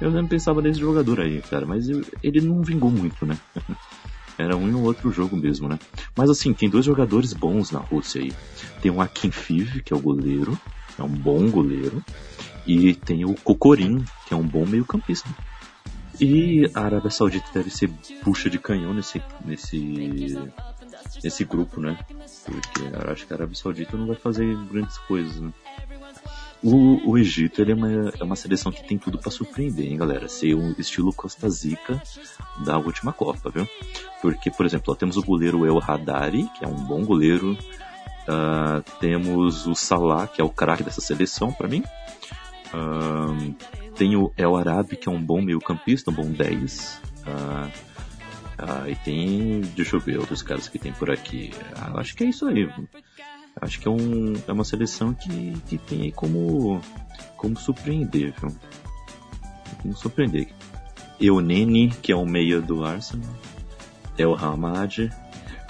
Eu 0.00 0.10
sempre 0.10 0.28
pensava 0.28 0.60
nesse 0.60 0.80
jogador 0.80 1.20
aí, 1.20 1.40
cara, 1.42 1.66
mas 1.66 1.88
eu, 1.88 2.02
ele 2.22 2.40
não 2.40 2.62
vingou 2.62 2.90
muito, 2.90 3.24
né? 3.24 3.38
Era 4.38 4.56
um 4.56 4.74
ou 4.76 4.84
outro 4.84 5.10
jogo 5.10 5.36
mesmo, 5.36 5.68
né? 5.68 5.78
Mas 6.16 6.30
assim, 6.30 6.52
tem 6.54 6.68
dois 6.68 6.84
jogadores 6.84 7.32
bons 7.32 7.70
na 7.70 7.80
Rússia 7.80 8.20
aí. 8.20 8.32
Tem 8.80 8.90
o 8.90 9.00
Akinfiv, 9.00 9.82
que 9.82 9.92
é 9.92 9.96
o 9.96 10.00
goleiro, 10.00 10.58
é 10.98 11.02
um 11.02 11.08
bom 11.08 11.50
goleiro. 11.50 12.02
E 12.66 12.94
tem 12.94 13.24
o 13.24 13.34
Kokorin, 13.34 14.04
que 14.26 14.34
é 14.34 14.36
um 14.36 14.46
bom 14.46 14.66
meio 14.66 14.84
campista. 14.84 15.28
E 16.24 16.70
a 16.72 16.82
Arábia 16.82 17.10
Saudita 17.10 17.48
deve 17.52 17.68
ser 17.68 17.90
puxa 18.22 18.48
de 18.48 18.56
canhão 18.56 18.94
nesse, 18.94 19.20
nesse, 19.44 20.38
nesse 21.20 21.44
grupo, 21.44 21.80
né? 21.80 21.98
Porque 22.44 23.10
acho 23.10 23.26
que 23.26 23.32
a 23.32 23.36
Arábia 23.36 23.56
Saudita 23.56 23.96
não 23.96 24.06
vai 24.06 24.14
fazer 24.14 24.56
grandes 24.66 24.98
coisas, 24.98 25.40
né? 25.40 25.52
O, 26.62 27.10
o 27.10 27.18
Egito 27.18 27.60
ele 27.60 27.72
é, 27.72 27.74
uma, 27.74 27.90
é 28.20 28.22
uma 28.22 28.36
seleção 28.36 28.70
que 28.70 28.86
tem 28.86 28.96
tudo 28.96 29.18
para 29.18 29.32
surpreender, 29.32 29.84
hein, 29.84 29.96
galera? 29.96 30.28
Ser 30.28 30.54
um 30.54 30.72
estilo 30.78 31.12
Costa 31.12 31.50
Zica 31.50 32.00
da 32.64 32.78
última 32.78 33.12
Copa, 33.12 33.50
viu? 33.50 33.66
Porque, 34.20 34.48
por 34.48 34.64
exemplo, 34.64 34.92
ó, 34.92 34.94
temos 34.94 35.16
o 35.16 35.24
goleiro 35.24 35.66
El 35.66 35.82
Hadari, 35.82 36.48
que 36.56 36.64
é 36.64 36.68
um 36.68 36.84
bom 36.84 37.04
goleiro. 37.04 37.58
Uh, 38.28 38.80
temos 39.00 39.66
o 39.66 39.74
Salah, 39.74 40.28
que 40.28 40.40
é 40.40 40.44
o 40.44 40.50
craque 40.50 40.84
dessa 40.84 41.00
seleção 41.00 41.52
para 41.52 41.66
mim. 41.66 41.82
Uh, 42.72 43.81
tem 44.02 44.16
o 44.16 44.32
El 44.36 44.56
Arabi, 44.56 44.96
que 44.96 45.08
é 45.08 45.12
um 45.12 45.22
bom 45.22 45.40
meio-campista, 45.40 46.10
um 46.10 46.14
bom 46.14 46.28
10. 46.28 47.00
Uh, 47.24 47.68
uh, 48.58 48.90
e 48.90 48.96
tem, 48.96 49.60
deixa 49.76 49.94
eu 49.94 50.00
ver, 50.00 50.18
outros 50.18 50.42
caras 50.42 50.66
que 50.66 50.76
tem 50.76 50.92
por 50.92 51.08
aqui. 51.08 51.52
Uh, 51.76 52.00
acho 52.00 52.16
que 52.16 52.24
é 52.24 52.26
isso 52.26 52.48
aí. 52.48 52.68
Acho 53.60 53.78
que 53.78 53.86
é, 53.86 53.90
um, 53.92 54.32
é 54.44 54.52
uma 54.52 54.64
seleção 54.64 55.14
que, 55.14 55.52
que 55.68 55.78
tem 55.78 56.02
aí 56.02 56.10
como, 56.10 56.80
como 57.36 57.56
surpreender, 57.56 58.34
viu? 58.40 58.52
Como 59.80 59.96
surpreender. 59.96 60.48
Eunene, 61.20 61.90
que 62.02 62.10
é 62.10 62.16
o 62.16 62.26
meia 62.26 62.60
do 62.60 62.84
Arsenal. 62.84 63.32
É 64.18 64.26
o 64.26 64.34
Hamad. 64.34 65.12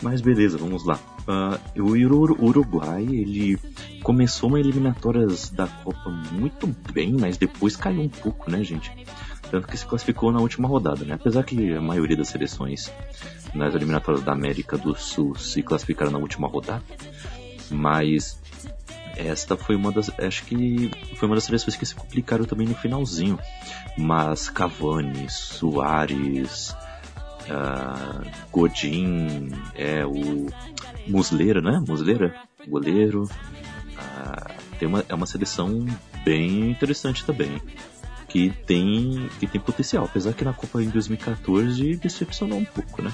Mas 0.01 0.23
beleza, 0.23 0.57
vamos 0.57 0.87
lá. 0.87 0.99
Uh, 1.27 1.83
o 1.83 2.45
Uruguai, 2.45 3.03
ele 3.03 3.59
começou 4.03 4.49
uma 4.49 4.59
eliminatórias 4.59 5.51
da 5.51 5.69
Copa 5.69 6.11
muito 6.11 6.67
bem, 6.93 7.13
mas 7.13 7.37
depois 7.37 7.77
caiu 7.77 8.03
um 8.03 8.09
pouco, 8.09 8.51
né, 8.51 8.65
gente? 8.65 8.91
Tanto 9.51 9.69
que 9.69 9.77
se 9.77 9.87
classificou 9.87 10.33
na 10.33 10.41
última 10.41 10.67
rodada, 10.67 11.05
né? 11.05 11.15
Apesar 11.15 11.45
que 11.45 11.75
a 11.75 11.81
maioria 11.81 12.17
das 12.17 12.29
seleções 12.29 12.91
nas 13.55 13.75
eliminatórias 13.75 14.25
da 14.25 14.33
América 14.33 14.77
do 14.77 14.97
Sul 14.97 15.37
se 15.37 15.63
classificaram 15.63 16.11
na 16.11 16.19
última 16.19 16.49
rodada, 16.49 16.83
mas 17.71 18.41
esta 19.17 19.57
foi 19.57 19.77
uma 19.77 19.93
das 19.93 20.11
acho 20.19 20.45
que 20.45 20.91
foi 21.17 21.29
uma 21.29 21.35
das 21.35 21.45
seleções 21.45 21.77
que 21.77 21.85
se 21.85 21.95
complicaram 21.95 22.47
também 22.47 22.67
no 22.67 22.75
finalzinho 22.75 23.39
mas 23.97 24.49
Cavani 24.49 25.29
Soares 25.29 26.75
uh, 27.49 28.31
Godin 28.51 29.51
é 29.75 30.05
o 30.05 30.47
Musleira 31.07 31.61
né 31.61 31.83
Musleira 31.87 32.35
goleiro 32.67 33.25
uh, 33.25 34.79
tem 34.79 34.89
uma 34.89 35.05
é 35.09 35.15
uma 35.15 35.27
seleção 35.27 35.87
bem 36.25 36.71
interessante 36.71 37.25
também 37.25 37.61
que 38.29 38.51
tem 38.67 39.29
que 39.39 39.47
tem 39.47 39.61
potencial 39.61 40.05
apesar 40.05 40.33
que 40.33 40.45
na 40.45 40.53
Copa 40.53 40.83
em 40.83 40.89
2014 40.89 41.97
decepcionou 41.97 42.59
um 42.59 42.65
pouco 42.65 43.03
né 43.03 43.13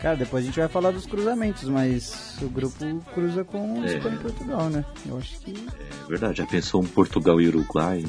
Cara, 0.00 0.16
depois 0.16 0.44
a 0.44 0.46
gente 0.46 0.60
vai 0.60 0.68
falar 0.68 0.90
dos 0.90 1.06
cruzamentos, 1.06 1.68
mas 1.68 2.36
o 2.42 2.48
grupo 2.48 2.76
cruza 3.14 3.44
com 3.44 3.82
É. 3.82 3.96
Espanha 3.96 4.16
e 4.16 4.18
Portugal, 4.18 4.68
né? 4.68 4.84
Eu 5.06 5.18
acho 5.18 5.38
que. 5.40 5.52
É 5.52 6.08
verdade, 6.08 6.38
já 6.38 6.46
pensou 6.46 6.82
um 6.82 6.86
Portugal 6.86 7.40
e 7.40 7.48
Uruguai? 7.48 8.04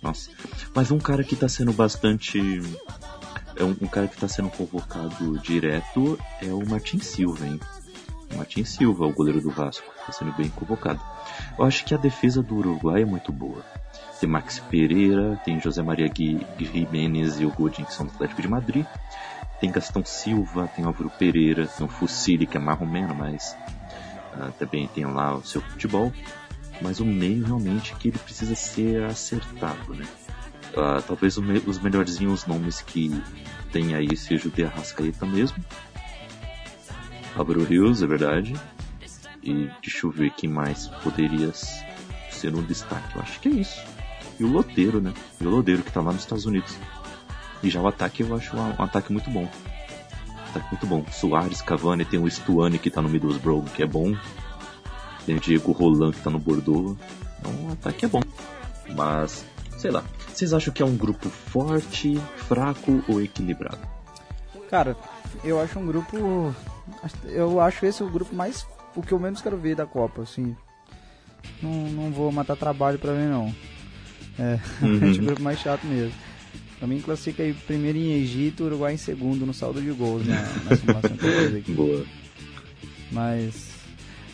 Nossa. 0.00 0.30
Mas 0.74 0.90
um 0.90 0.98
cara 0.98 1.24
que 1.24 1.36
tá 1.36 1.48
sendo 1.48 1.72
bastante. 1.72 2.40
É 3.56 3.64
um, 3.64 3.76
um 3.80 3.86
cara 3.86 4.08
que 4.08 4.16
tá 4.16 4.28
sendo 4.28 4.50
convocado 4.50 5.38
direto 5.38 6.18
é 6.40 6.46
o 6.46 6.66
Martin 6.66 6.98
Silva, 6.98 7.46
hein? 7.46 7.60
O 8.32 8.36
Martin 8.38 8.64
Silva, 8.64 9.06
o 9.06 9.12
goleiro 9.12 9.40
do 9.40 9.50
Vasco, 9.50 9.92
tá 10.06 10.12
sendo 10.12 10.32
bem 10.32 10.48
convocado. 10.48 11.00
Eu 11.58 11.64
acho 11.64 11.84
que 11.84 11.94
a 11.94 11.98
defesa 11.98 12.42
do 12.42 12.56
Uruguai 12.56 13.02
é 13.02 13.04
muito 13.04 13.30
boa. 13.30 13.62
Tem 14.20 14.28
Max 14.28 14.58
Pereira, 14.58 15.40
tem 15.44 15.60
José 15.60 15.82
Maria 15.82 16.08
Gui, 16.08 16.46
Jimenez 16.58 17.40
e 17.40 17.44
o 17.44 17.50
Godin, 17.50 17.84
que 17.84 17.92
são 17.92 18.06
do 18.06 18.12
Atlético 18.12 18.40
de 18.40 18.48
Madrid. 18.48 18.86
Tem 19.60 19.70
Gastão 19.70 20.04
Silva, 20.04 20.68
tem 20.74 20.84
Álvaro 20.84 21.10
Pereira, 21.10 21.66
tem 21.66 21.86
o 21.86 21.88
Fucili, 21.88 22.46
que 22.46 22.56
é 22.56 22.60
marromeno, 22.60 23.14
mas 23.14 23.56
ah, 24.34 24.50
também 24.58 24.88
tem 24.88 25.04
lá 25.04 25.34
o 25.34 25.44
seu 25.44 25.60
futebol. 25.60 26.12
Mas 26.80 27.00
o 27.00 27.04
meio 27.04 27.44
realmente 27.44 27.94
que 27.96 28.08
ele 28.08 28.18
precisa 28.18 28.54
ser 28.54 29.04
acertado, 29.04 29.94
né? 29.94 30.06
Ah, 30.76 31.02
talvez 31.06 31.36
me- 31.38 31.62
os 31.66 31.78
melhorzinhos 31.78 32.46
nomes 32.46 32.80
que 32.80 33.10
tem 33.70 33.94
aí 33.94 34.16
seja 34.16 34.48
o 34.48 34.50
de 34.50 34.64
Arrascaeta 34.64 35.26
mesmo. 35.26 35.62
Álvaro 37.36 37.64
Rios, 37.64 38.02
é 38.02 38.06
verdade. 38.06 38.54
E 39.42 39.68
deixa 39.82 40.06
eu 40.06 40.10
ver 40.10 40.30
quem 40.30 40.48
mais 40.48 40.86
poderia 41.02 41.52
ser 41.52 42.54
um 42.54 42.62
destaque. 42.62 43.16
Eu 43.16 43.22
acho 43.22 43.40
que 43.40 43.48
é 43.48 43.52
isso. 43.52 43.80
E 44.38 44.44
o 44.44 44.48
Lodeiro, 44.48 45.00
né? 45.00 45.12
E 45.40 45.46
o 45.46 45.50
Lodeiro 45.50 45.82
que 45.82 45.90
tá 45.92 46.00
lá 46.00 46.12
nos 46.12 46.22
Estados 46.22 46.46
Unidos. 46.46 46.74
E 47.62 47.68
já 47.70 47.80
o 47.80 47.86
ataque 47.88 48.22
eu 48.22 48.34
acho 48.36 48.56
um, 48.56 48.60
um 48.60 48.82
ataque 48.82 49.12
muito 49.12 49.30
bom. 49.30 49.42
Um 49.48 50.50
ataque 50.50 50.66
muito 50.70 50.86
bom. 50.86 51.04
Soares, 51.10 51.60
Cavani, 51.62 52.04
tem 52.04 52.20
o 52.20 52.30
Stuani 52.30 52.78
que 52.78 52.90
tá 52.90 53.00
no 53.02 53.08
Middlesbrough, 53.08 53.64
que 53.74 53.82
é 53.82 53.86
bom. 53.86 54.14
Tem 55.26 55.36
o 55.36 55.40
Diego 55.40 55.72
Roland 55.72 56.12
que 56.12 56.20
tá 56.20 56.30
no 56.30 56.38
Bordeaux. 56.38 56.96
Então 57.40 57.52
o 57.68 57.72
ataque 57.72 58.04
é 58.04 58.08
bom. 58.08 58.20
Mas, 58.96 59.44
sei 59.82 59.90
lá. 59.90 60.04
Vocês 60.32 60.52
acham 60.54 60.72
que 60.72 60.80
é 60.80 60.86
um 60.86 60.96
grupo 60.96 61.28
forte, 61.28 62.16
fraco 62.48 63.02
ou 63.08 63.20
equilibrado? 63.20 63.78
Cara, 64.70 64.96
eu 65.44 65.60
acho 65.60 65.78
um 65.78 65.86
grupo. 65.86 66.54
Eu 67.24 67.60
acho 67.60 67.84
esse 67.84 68.02
o 68.02 68.08
grupo 68.08 68.34
mais. 68.34 68.64
O 68.94 69.02
que 69.02 69.12
eu 69.12 69.18
menos 69.18 69.42
quero 69.42 69.56
ver 69.56 69.74
da 69.74 69.84
Copa, 69.84 70.22
assim. 70.22 70.56
Não, 71.60 71.70
não 71.90 72.10
vou 72.12 72.30
matar 72.30 72.56
trabalho 72.56 72.98
pra 72.98 73.12
ver, 73.12 73.28
não. 73.28 73.52
É, 74.38 74.58
Uhum. 74.80 75.10
acho 75.10 75.20
o 75.20 75.24
grupo 75.24 75.42
mais 75.42 75.58
chato 75.58 75.84
mesmo. 75.86 76.14
Pra 76.78 76.86
mim, 76.88 77.00
classifica 77.00 77.42
aí 77.42 77.52
primeiro 77.52 77.98
em 77.98 78.12
Egito, 78.12 78.64
Uruguai 78.64 78.94
em 78.94 78.96
segundo 78.96 79.44
no 79.46 79.52
saldo 79.54 79.80
de 79.80 79.90
gols 79.92 80.26
na, 80.26 80.34
na 80.64 80.76
simulação 80.76 81.16
que 81.16 81.26
eu 81.26 81.38
fiz 81.48 81.54
aqui. 81.56 81.72
Boa. 81.72 82.04
Mas. 83.10 83.71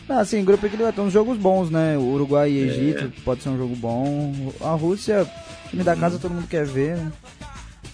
Não, 0.09 0.17
assim, 0.19 0.43
grupo 0.43 0.65
equilibrado. 0.65 0.95
Tem 0.95 1.05
uns 1.05 1.13
jogos 1.13 1.37
bons, 1.37 1.69
né? 1.69 1.95
O 1.97 2.01
Uruguai 2.01 2.49
e 2.51 2.57
Egito 2.59 3.13
pode 3.23 3.43
ser 3.43 3.49
um 3.49 3.57
jogo 3.57 3.75
bom. 3.75 4.51
A 4.59 4.71
Rússia, 4.71 5.25
time 5.69 5.83
da 5.83 5.95
casa, 5.95 6.17
todo 6.17 6.33
mundo 6.33 6.47
quer 6.47 6.65
ver, 6.65 6.97
né? 6.97 7.11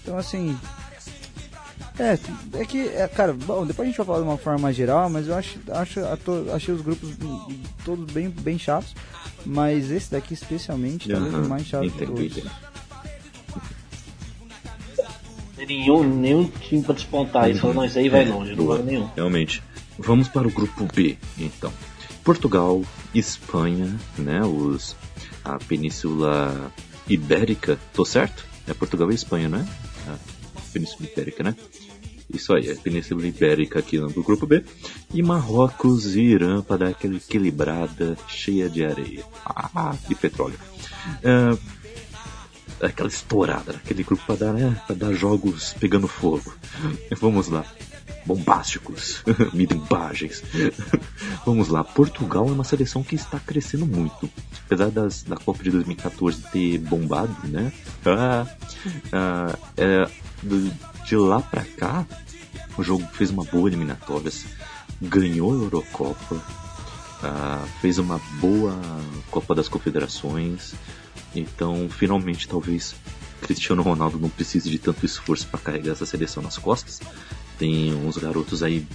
Então, 0.02 0.18
assim. 0.18 0.58
É, 2.00 2.18
é 2.60 2.66
que, 2.66 2.88
é, 2.88 3.08
cara, 3.08 3.34
bom, 3.34 3.66
depois 3.66 3.86
a 3.86 3.90
gente 3.90 3.98
vai 3.98 4.06
falar 4.06 4.20
de 4.20 4.26
uma 4.26 4.38
forma 4.38 4.60
mais 4.60 4.76
geral, 4.76 5.10
mas 5.10 5.28
eu 5.28 5.36
acho, 5.36 5.60
acho 5.72 6.00
a 6.06 6.18
to- 6.18 6.48
achei 6.54 6.74
os 6.74 6.82
grupos 6.82 7.10
todos 7.84 8.12
bem, 8.14 8.30
bem 8.30 8.58
chatos. 8.58 8.94
Mas 9.46 9.92
esse 9.92 10.10
daqui, 10.12 10.34
especialmente, 10.34 11.08
talvez 11.10 11.34
o 11.34 11.38
Aham, 11.38 11.48
mais 11.48 11.66
chato 11.66 11.84
de 11.84 11.90
todos. 12.06 12.44
Tem 15.56 15.68
nenhum, 15.68 16.04
nenhum 16.04 16.46
time 16.48 16.82
pra 16.84 16.96
despontar 16.96 17.44
aí. 17.46 17.56
Falou, 17.56 17.76
não, 17.76 17.86
isso 17.86 17.98
aí 18.00 18.10
vai 18.10 18.26
longe, 18.26 18.56
não 18.56 18.68
vai 18.68 18.82
nenhum. 18.82 19.10
Realmente. 19.16 19.62
Vamos 19.98 20.28
para 20.28 20.46
o 20.48 20.52
grupo 20.52 20.86
B, 20.94 21.18
então. 21.38 21.72
Portugal, 22.26 22.84
Espanha, 23.14 23.96
né? 24.18 24.42
Os, 24.44 24.96
a 25.44 25.60
Península 25.60 26.74
Ibérica, 27.08 27.80
tô 27.94 28.04
certo? 28.04 28.44
É 28.68 28.74
Portugal 28.74 29.12
e 29.12 29.16
Espanha, 29.16 29.48
né? 29.48 29.66
A 30.08 30.62
Península 30.74 31.08
Ibérica, 31.08 31.44
né? 31.44 31.56
Isso 32.34 32.52
aí, 32.52 32.68
é 32.68 32.74
Península 32.74 33.28
Ibérica 33.28 33.78
aqui 33.78 34.00
no 34.00 34.10
grupo 34.10 34.48
B. 34.48 34.66
E 35.14 35.22
Marrocos 35.22 36.16
e 36.16 36.22
Irã 36.22 36.64
para 36.64 36.78
dar 36.78 36.88
aquela 36.88 37.16
equilibrada 37.16 38.18
cheia 38.28 38.68
de 38.68 38.84
areia. 38.84 39.24
Ah, 39.46 39.96
e 40.10 40.16
petróleo. 40.16 40.58
Ah, 41.24 41.56
aquela 42.82 43.08
estourada, 43.08 43.74
aquele 43.74 44.04
grupo 44.04 44.24
para 44.26 44.48
dar, 44.48 44.54
né, 44.54 44.82
dar 44.96 45.14
jogos 45.14 45.76
pegando 45.80 46.08
fogo. 46.08 46.54
Vamos 47.22 47.50
lá. 47.50 47.64
Bombásticos, 48.26 49.24
midembagens. 49.54 50.42
Vamos 51.46 51.68
lá, 51.70 51.84
Portugal 51.84 52.48
é 52.48 52.52
uma 52.52 52.64
seleção 52.64 53.04
que 53.04 53.16
está 53.16 53.40
crescendo 53.40 53.86
muito. 53.86 54.30
Apesar 54.66 54.90
das, 54.90 55.24
da 55.24 55.38
Copa 55.38 55.64
de 55.64 55.72
2014 55.72 56.42
ter 56.52 56.80
bombado, 56.80 57.36
né? 57.46 57.72
Ah, 58.06 58.48
ah, 59.12 59.58
é, 59.78 60.10
de 61.06 61.16
lá 61.16 61.42
pra 61.42 61.64
cá, 61.64 62.06
o 62.78 62.84
jogo 62.84 63.08
fez 63.14 63.30
uma 63.30 63.44
boa 63.44 63.70
eliminatória, 63.70 64.32
ganhou 65.02 65.52
a 65.52 65.56
Eurocopa, 65.56 66.42
ah, 67.24 67.66
fez 67.82 68.00
uma 68.00 68.20
boa 68.40 68.80
Copa 69.30 69.54
das 69.54 69.68
Confederações, 69.70 70.74
então, 71.36 71.90
finalmente, 71.90 72.48
talvez 72.48 72.96
Cristiano 73.42 73.82
Ronaldo 73.82 74.18
não 74.18 74.30
precise 74.30 74.70
de 74.70 74.80
tanto 74.80 75.06
esforço 75.06 75.48
para 75.48 75.60
carregar 75.60 75.92
essa 75.92 76.06
seleção 76.06 76.42
nas 76.42 76.58
costas. 76.58 77.02
Tem 77.58 77.94
uns 77.94 78.18
garotos 78.18 78.62
aí 78.64 78.86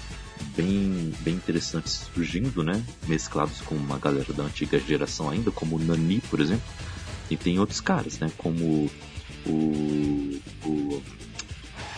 bem, 0.56 1.12
bem 1.20 1.34
interessantes 1.34 2.08
surgindo, 2.14 2.62
né? 2.62 2.82
Mesclados 3.06 3.60
com 3.60 3.74
uma 3.74 3.98
galera 3.98 4.32
da 4.32 4.44
antiga 4.44 4.78
geração 4.78 5.30
ainda, 5.30 5.50
como 5.50 5.76
o 5.76 5.78
Nani, 5.78 6.20
por 6.30 6.40
exemplo. 6.40 6.68
E 7.30 7.36
tem 7.36 7.58
outros 7.58 7.80
caras, 7.80 8.18
né? 8.18 8.30
Como 8.36 8.90
o, 9.46 10.40
o, 10.64 11.02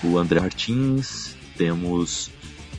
o 0.04 0.18
André 0.18 0.40
Martins, 0.40 1.34
temos, 1.56 2.30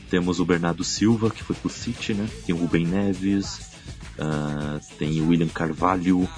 temos 0.09 0.39
o 0.39 0.45
Bernardo 0.45 0.83
Silva, 0.83 1.29
que 1.29 1.43
foi 1.43 1.55
pro 1.55 1.69
City, 1.69 2.13
né? 2.13 2.27
Tem 2.45 2.53
o 2.53 2.59
Rubem 2.59 2.85
Neves, 2.85 3.71
uh, 4.19 4.79
tem 4.97 5.21
o 5.21 5.27
William 5.27 5.47
Carvalho, 5.47 6.29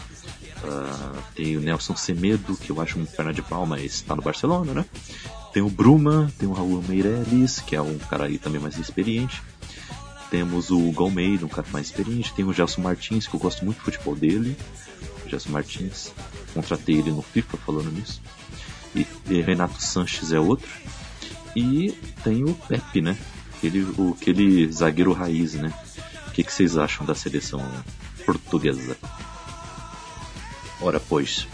Uh, 0.63 1.21
tem 1.35 1.57
o 1.57 1.59
Nelson 1.59 1.95
Semedo, 1.95 2.57
que 2.57 2.71
eu 2.71 2.81
acho 2.81 2.97
um 2.97 3.05
perna 3.05 3.31
de 3.31 3.41
pau, 3.41 3.67
mas 3.67 3.83
está 3.83 4.15
no 4.15 4.21
Barcelona, 4.21 4.73
né? 4.73 4.85
Tem 5.55 5.63
o 5.63 5.69
Bruma, 5.69 6.29
tem 6.37 6.49
o 6.49 6.51
Raul 6.51 6.83
Meireles, 6.85 7.61
que 7.61 7.77
é 7.77 7.81
um 7.81 7.97
cara 7.97 8.25
aí 8.25 8.37
também 8.37 8.59
mais 8.59 8.77
experiente. 8.77 9.41
Temos 10.29 10.69
o 10.69 10.91
Galmeida, 10.91 11.45
um 11.45 11.47
cara 11.49 11.65
mais 11.71 11.85
experiente. 11.85 12.33
Tem 12.33 12.43
o 12.43 12.51
Gelson 12.51 12.81
Martins, 12.81 13.25
que 13.25 13.33
eu 13.33 13.39
gosto 13.39 13.63
muito 13.63 13.77
do 13.77 13.83
futebol 13.85 14.17
dele. 14.17 14.57
O 15.25 15.29
Gelson 15.29 15.51
Martins, 15.51 16.11
contratei 16.53 16.97
ele 16.97 17.09
no 17.09 17.21
FIFA 17.21 17.57
falando 17.59 17.89
nisso. 17.89 18.21
E, 18.93 19.07
e 19.29 19.39
Renato 19.39 19.81
Sanches 19.81 20.33
é 20.33 20.39
outro. 20.41 20.69
E 21.55 21.91
tem 22.21 22.43
o 22.43 22.53
Pepe, 22.53 22.99
né? 22.99 23.17
Aquele, 23.55 23.83
o, 23.97 24.13
aquele 24.19 24.69
zagueiro 24.69 25.13
raiz, 25.13 25.53
né? 25.53 25.73
O 26.27 26.31
que, 26.31 26.43
que 26.43 26.51
vocês 26.51 26.77
acham 26.77 27.05
da 27.05 27.15
seleção 27.15 27.65
portuguesa? 28.25 28.97
Ora, 30.81 30.99
pois. 30.99 31.47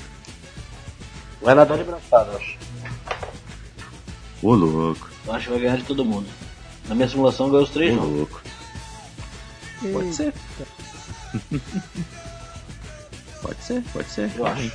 Vai 1.40 1.54
nadar 1.54 1.78
de 1.78 1.84
braçada, 1.84 2.32
eu 2.32 2.38
acho. 2.38 2.71
Ô, 4.42 4.54
louco. 4.56 5.10
Eu 5.26 5.34
acho 5.34 5.46
que 5.46 5.52
vai 5.52 5.60
ganhar 5.62 5.78
de 5.78 5.84
todo 5.84 6.04
mundo. 6.06 6.28
Na 6.88 6.96
minha 6.96 7.08
simulação 7.08 7.50
ganhou 7.50 7.64
os 7.64 7.70
três 7.70 7.94
Ô, 7.94 7.96
jogos. 8.02 8.18
louco. 8.18 8.42
Pode 9.94 10.14
ser. 10.14 10.34
pode 13.42 13.64
ser, 13.64 13.84
pode 13.94 14.10
ser. 14.10 14.32
Eu 14.36 14.46
acho. 14.46 14.72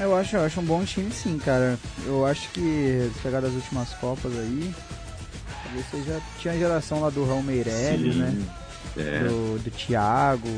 Eu 0.00 0.16
acho, 0.16 0.36
eu 0.36 0.44
acho 0.44 0.60
um 0.60 0.64
bom 0.64 0.84
time 0.84 1.12
sim, 1.12 1.38
cara. 1.38 1.78
Eu 2.06 2.26
acho 2.26 2.48
que 2.50 3.10
pegar 3.22 3.40
das 3.40 3.52
últimas 3.52 3.90
Copas 3.94 4.32
aí, 4.32 4.74
talvez 5.62 5.86
você 5.90 6.02
já 6.02 6.20
tinha 6.40 6.54
a 6.54 6.58
geração 6.58 7.00
lá 7.00 7.10
do 7.10 7.24
Raul 7.26 7.42
Meirelles, 7.42 8.14
Sim. 8.14 8.20
né? 8.20 8.42
É, 8.96 9.18
Do, 9.20 9.58
do 9.62 9.70
Thiago. 9.70 10.48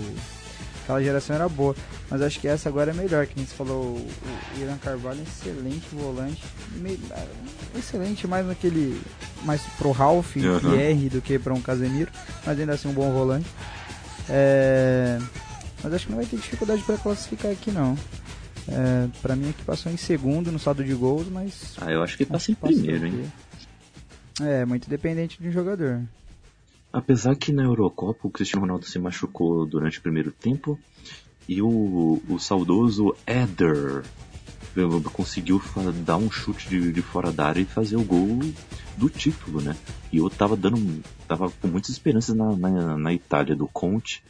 Aquela 0.82 1.02
geração 1.02 1.36
era 1.36 1.48
boa. 1.48 1.74
Mas 2.14 2.22
acho 2.22 2.38
que 2.38 2.46
essa 2.46 2.68
agora 2.68 2.92
é 2.92 2.94
melhor, 2.94 3.26
que 3.26 3.36
nem 3.36 3.44
você 3.44 3.56
falou, 3.56 3.86
o, 3.86 4.08
Irã 4.56 4.78
Carvalho 4.78 5.18
é 5.18 5.22
excelente 5.24 5.84
volante. 5.90 6.40
Me- 6.76 6.96
ah, 7.10 7.26
excelente 7.76 8.24
mais 8.28 8.46
naquele. 8.46 9.02
mais 9.42 9.60
pro 9.76 9.90
Ralph 9.90 10.36
e 10.36 10.46
Aham. 10.46 10.60
Pierre 10.60 11.08
do 11.08 11.20
que 11.20 11.40
pra 11.40 11.52
um 11.52 11.60
Casemiro, 11.60 12.12
mas 12.46 12.56
ainda 12.56 12.74
assim 12.74 12.86
um 12.86 12.92
bom 12.92 13.10
volante. 13.10 13.48
É, 14.30 15.18
mas 15.82 15.92
acho 15.92 16.06
que 16.06 16.12
não 16.12 16.18
vai 16.18 16.26
ter 16.26 16.36
dificuldade 16.36 16.84
pra 16.84 16.96
classificar 16.96 17.50
aqui 17.50 17.72
não. 17.72 17.98
É, 18.68 19.08
pra 19.20 19.34
mim 19.34 19.50
aqui 19.50 19.64
passou 19.64 19.90
em 19.90 19.96
segundo 19.96 20.52
no 20.52 20.58
saldo 20.60 20.84
de 20.84 20.94
gols, 20.94 21.26
mas. 21.28 21.74
Ah, 21.80 21.90
eu 21.90 22.00
acho 22.00 22.16
que 22.16 22.24
passa 22.24 22.52
em 22.52 22.54
primeiro, 22.54 23.08
hein? 23.08 23.32
É, 24.40 24.64
muito 24.64 24.88
dependente 24.88 25.42
de 25.42 25.48
um 25.48 25.52
jogador. 25.52 26.00
Apesar 26.92 27.34
que 27.34 27.52
na 27.52 27.64
Eurocopa 27.64 28.28
o 28.28 28.30
Cristiano 28.30 28.60
Ronaldo 28.60 28.86
se 28.86 29.00
machucou 29.00 29.66
durante 29.66 29.98
o 29.98 30.02
primeiro 30.02 30.30
tempo 30.30 30.78
e 31.48 31.60
o, 31.62 32.20
o 32.28 32.38
saudoso 32.38 33.14
Eder 33.26 34.02
conseguiu 35.12 35.62
dar 36.04 36.16
um 36.16 36.30
chute 36.30 36.68
de, 36.68 36.92
de 36.92 37.02
fora 37.02 37.30
da 37.30 37.46
área 37.46 37.60
e 37.60 37.64
fazer 37.64 37.96
o 37.96 38.02
gol 38.02 38.40
do 38.96 39.08
título, 39.08 39.60
né? 39.60 39.76
E 40.12 40.18
eu 40.18 40.28
tava 40.28 40.56
dando, 40.56 41.02
tava 41.28 41.50
com 41.50 41.68
muitas 41.68 41.90
esperanças 41.90 42.34
na, 42.34 42.56
na, 42.56 42.98
na 42.98 43.12
Itália 43.12 43.54
do 43.54 43.68
Conte, 43.68 44.22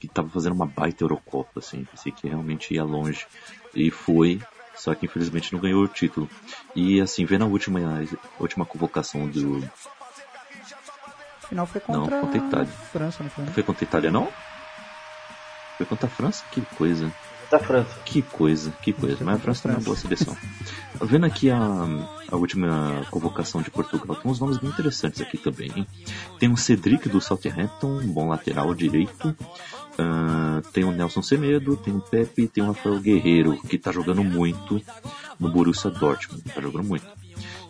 que 0.00 0.08
tava 0.08 0.28
fazendo 0.28 0.54
uma 0.54 0.66
baita 0.66 1.04
Eurocopa, 1.04 1.60
assim, 1.60 1.84
pensei 1.84 2.10
que 2.10 2.26
realmente 2.26 2.74
ia 2.74 2.84
longe 2.84 3.26
e 3.74 3.90
foi, 3.90 4.40
só 4.74 4.94
que 4.94 5.06
infelizmente 5.06 5.52
não 5.52 5.60
ganhou 5.60 5.84
o 5.84 5.88
título. 5.88 6.28
E 6.74 7.00
assim, 7.00 7.24
vendo 7.24 7.44
a 7.44 7.48
última, 7.48 7.80
a 7.80 8.42
última 8.42 8.66
convocação 8.66 9.28
do, 9.28 9.62
Afinal 11.46 11.66
foi 11.66 11.80
Não, 11.88 12.02
contra 12.02 12.20
contra 12.20 12.40
a 12.40 12.46
Itália. 12.46 12.66
França, 12.66 13.22
não 13.22 13.30
foi? 13.30 13.46
Foi 13.46 13.62
contra 13.62 13.84
a 13.84 13.86
Itália, 13.86 14.10
não? 14.10 14.28
Foi 15.76 15.86
contra 15.86 16.06
a 16.06 16.10
França? 16.10 16.44
Que 16.50 16.60
coisa. 16.60 17.12
Da 17.50 17.58
França. 17.60 17.96
Que 18.04 18.22
coisa, 18.22 18.72
que 18.82 18.92
coisa. 18.92 19.24
Mas 19.24 19.36
a 19.36 19.38
França 19.38 19.62
também 19.62 19.76
é 19.76 19.78
uma 19.78 19.84
boa 19.84 19.96
seleção. 19.96 20.36
Vendo 21.02 21.26
aqui 21.26 21.50
a, 21.50 21.58
a 21.58 22.36
última 22.36 23.06
convocação 23.10 23.62
de 23.62 23.70
Portugal, 23.70 24.16
tem 24.16 24.30
uns 24.30 24.40
nomes 24.40 24.58
bem 24.58 24.70
interessantes 24.70 25.20
aqui 25.20 25.38
também. 25.38 25.70
Hein? 25.76 25.86
Tem 26.40 26.50
o 26.50 26.56
Cedric 26.56 27.08
do 27.08 27.20
Southampton, 27.20 28.00
um 28.00 28.08
bom 28.08 28.28
lateral 28.28 28.74
direito. 28.74 29.36
Ah, 29.98 30.60
tem 30.72 30.84
o 30.84 30.90
Nelson 30.90 31.22
Semedo, 31.22 31.76
tem 31.76 31.94
o 31.94 32.00
Pepe, 32.00 32.48
tem 32.48 32.64
o 32.64 32.68
Rafael 32.68 32.98
Guerreiro, 32.98 33.56
que 33.62 33.78
tá 33.78 33.92
jogando 33.92 34.24
muito 34.24 34.82
no 35.38 35.50
Borussia 35.50 35.90
Dortmund. 35.90 36.42
Tá 36.52 36.60
jogando 36.60 36.84
muito. 36.84 37.06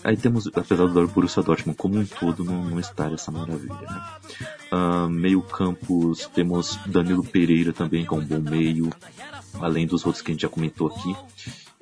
Aí 0.06 0.16
temos, 0.16 0.46
apesar 0.46 0.86
do 0.86 1.08
Borussia 1.08 1.42
Dortmund 1.42 1.76
como 1.76 1.98
um 1.98 2.06
todo 2.06 2.44
não, 2.44 2.64
não 2.64 2.78
estar 2.78 3.12
essa 3.12 3.32
maravilha, 3.32 3.74
né? 3.74 4.02
Ah, 4.70 5.08
meio 5.10 5.42
campos, 5.42 6.28
temos 6.32 6.78
Danilo 6.86 7.24
Pereira 7.24 7.72
também, 7.72 8.06
que 8.06 8.14
é 8.14 8.16
um 8.16 8.24
bom 8.24 8.38
meio, 8.38 8.88
além 9.54 9.84
dos 9.84 10.06
outros 10.06 10.22
que 10.22 10.30
a 10.30 10.34
gente 10.34 10.42
já 10.42 10.48
comentou 10.48 10.86
aqui. 10.86 11.16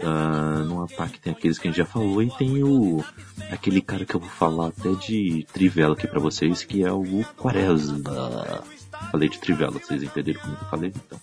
Ah, 0.00 0.64
no 0.66 0.82
ataque 0.82 1.20
tem 1.20 1.34
aqueles 1.34 1.58
que 1.58 1.68
a 1.68 1.70
gente 1.70 1.76
já 1.76 1.84
falou 1.84 2.22
e 2.22 2.30
tem 2.30 2.64
o 2.64 3.04
aquele 3.50 3.82
cara 3.82 4.06
que 4.06 4.14
eu 4.14 4.20
vou 4.20 4.30
falar 4.30 4.68
até 4.68 4.90
de 4.94 5.46
Trivela 5.52 5.92
aqui 5.92 6.08
pra 6.08 6.18
vocês, 6.18 6.64
que 6.64 6.82
é 6.82 6.90
o 6.90 7.22
Quaresma. 7.36 8.64
Falei 9.12 9.28
de 9.28 9.38
Trivela, 9.38 9.72
vocês 9.72 10.02
entenderam 10.02 10.40
como 10.40 10.54
eu 10.54 10.70
falei? 10.70 10.94
Então. 10.96 11.20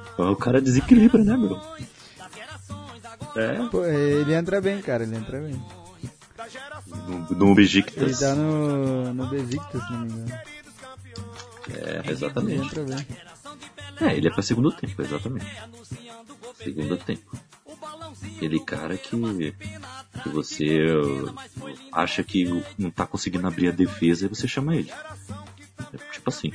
O 0.16 0.36
cara 0.36 0.60
desequilibra, 0.60 1.24
né, 1.24 1.36
meu? 1.36 1.60
É, 3.36 3.68
Pô, 3.68 3.84
ele 3.84 4.32
entra 4.34 4.60
bem, 4.60 4.80
cara, 4.80 5.02
ele 5.02 5.16
entra 5.16 5.40
bem. 5.40 5.60
no, 7.08 7.18
no 7.36 7.46
Ele 7.46 7.54
Besiktas. 7.54 8.20
tá 8.20 8.34
no, 8.34 9.12
no 9.14 9.26
Besiktas, 9.26 9.82
se 9.82 9.92
não 9.92 10.00
me 10.00 10.12
engano. 10.12 10.32
É, 11.70 11.98
Ele 12.00 12.10
exatamente. 12.12 12.66
entra 12.66 12.84
bem. 12.84 13.06
É, 14.00 14.16
ele 14.16 14.28
é 14.28 14.30
pra 14.30 14.42
segundo 14.42 14.70
tempo, 14.72 15.00
exatamente. 15.02 15.46
Segundo 16.62 16.96
tempo. 16.96 17.36
Aquele 18.36 18.60
cara 18.60 18.96
que, 18.96 19.16
que 20.22 20.28
você 20.28 20.78
acha 21.92 22.22
que 22.22 22.62
não 22.78 22.90
tá 22.90 23.06
conseguindo 23.06 23.46
abrir 23.46 23.68
a 23.68 23.72
defesa 23.72 24.26
e 24.26 24.28
você 24.28 24.46
chama 24.48 24.76
ele. 24.76 24.90
É 25.92 25.96
tipo 26.12 26.28
assim. 26.28 26.52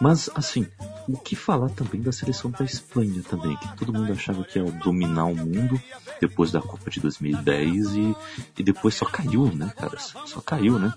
Mas, 0.00 0.30
assim, 0.34 0.66
o 1.08 1.16
que 1.18 1.36
falar 1.36 1.70
também 1.70 2.00
da 2.00 2.12
seleção 2.12 2.50
da 2.50 2.64
Espanha 2.64 3.22
também, 3.22 3.56
que 3.56 3.76
todo 3.76 3.92
mundo 3.92 4.12
achava 4.12 4.44
que 4.44 4.58
ia 4.58 4.64
dominar 4.64 5.26
o 5.26 5.36
mundo 5.36 5.80
depois 6.20 6.50
da 6.50 6.60
Copa 6.60 6.90
de 6.90 7.00
2010 7.00 7.94
e, 7.94 8.16
e 8.58 8.62
depois 8.62 8.94
só 8.94 9.04
caiu, 9.04 9.46
né, 9.54 9.72
cara? 9.76 9.98
Só 9.98 10.40
caiu, 10.40 10.78
né? 10.78 10.92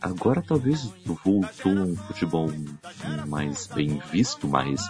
Agora 0.00 0.42
talvez 0.42 0.92
voltou 1.04 1.72
um 1.72 1.96
futebol 1.96 2.50
mais 3.26 3.66
bem 3.66 4.00
visto, 4.12 4.46
mas 4.46 4.88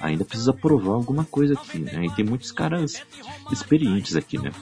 ainda 0.00 0.24
precisa 0.24 0.52
provar 0.52 0.94
alguma 0.94 1.24
coisa 1.24 1.54
aqui, 1.54 1.78
né? 1.78 2.06
E 2.06 2.10
tem 2.10 2.24
muitos 2.24 2.52
caras 2.52 3.02
experientes 3.50 4.16
aqui, 4.16 4.38
né? 4.38 4.52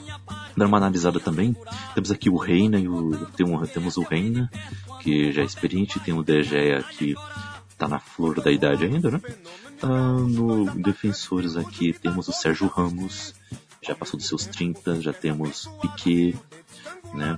Dando 0.55 0.69
uma 0.69 0.77
analisada 0.77 1.19
também, 1.19 1.55
temos 1.93 2.11
aqui 2.11 2.29
o 2.29 2.37
Reina 2.37 2.79
e 2.79 2.87
o 2.87 3.25
tem 3.35 3.45
temos 3.67 3.97
o 3.97 4.03
Reina, 4.03 4.49
que 5.01 5.31
já 5.31 5.41
é 5.41 5.45
experiente, 5.45 5.99
tem 5.99 6.13
o 6.13 6.23
De 6.23 6.41
Gea 6.43 6.83
tá 7.77 7.87
na 7.87 7.99
flor 7.99 8.41
da 8.41 8.51
idade 8.51 8.85
ainda, 8.85 9.11
né? 9.11 9.21
Ah, 9.81 10.13
no 10.19 10.65
defensores 10.81 11.55
aqui 11.57 11.93
temos 11.93 12.27
o 12.27 12.31
Sérgio 12.33 12.67
Ramos, 12.67 13.33
já 13.81 13.93
passou 13.95 14.17
dos 14.17 14.27
seus 14.27 14.45
30, 14.45 15.01
já 15.01 15.13
temos 15.13 15.69
Piquet, 15.81 16.35
né? 17.13 17.37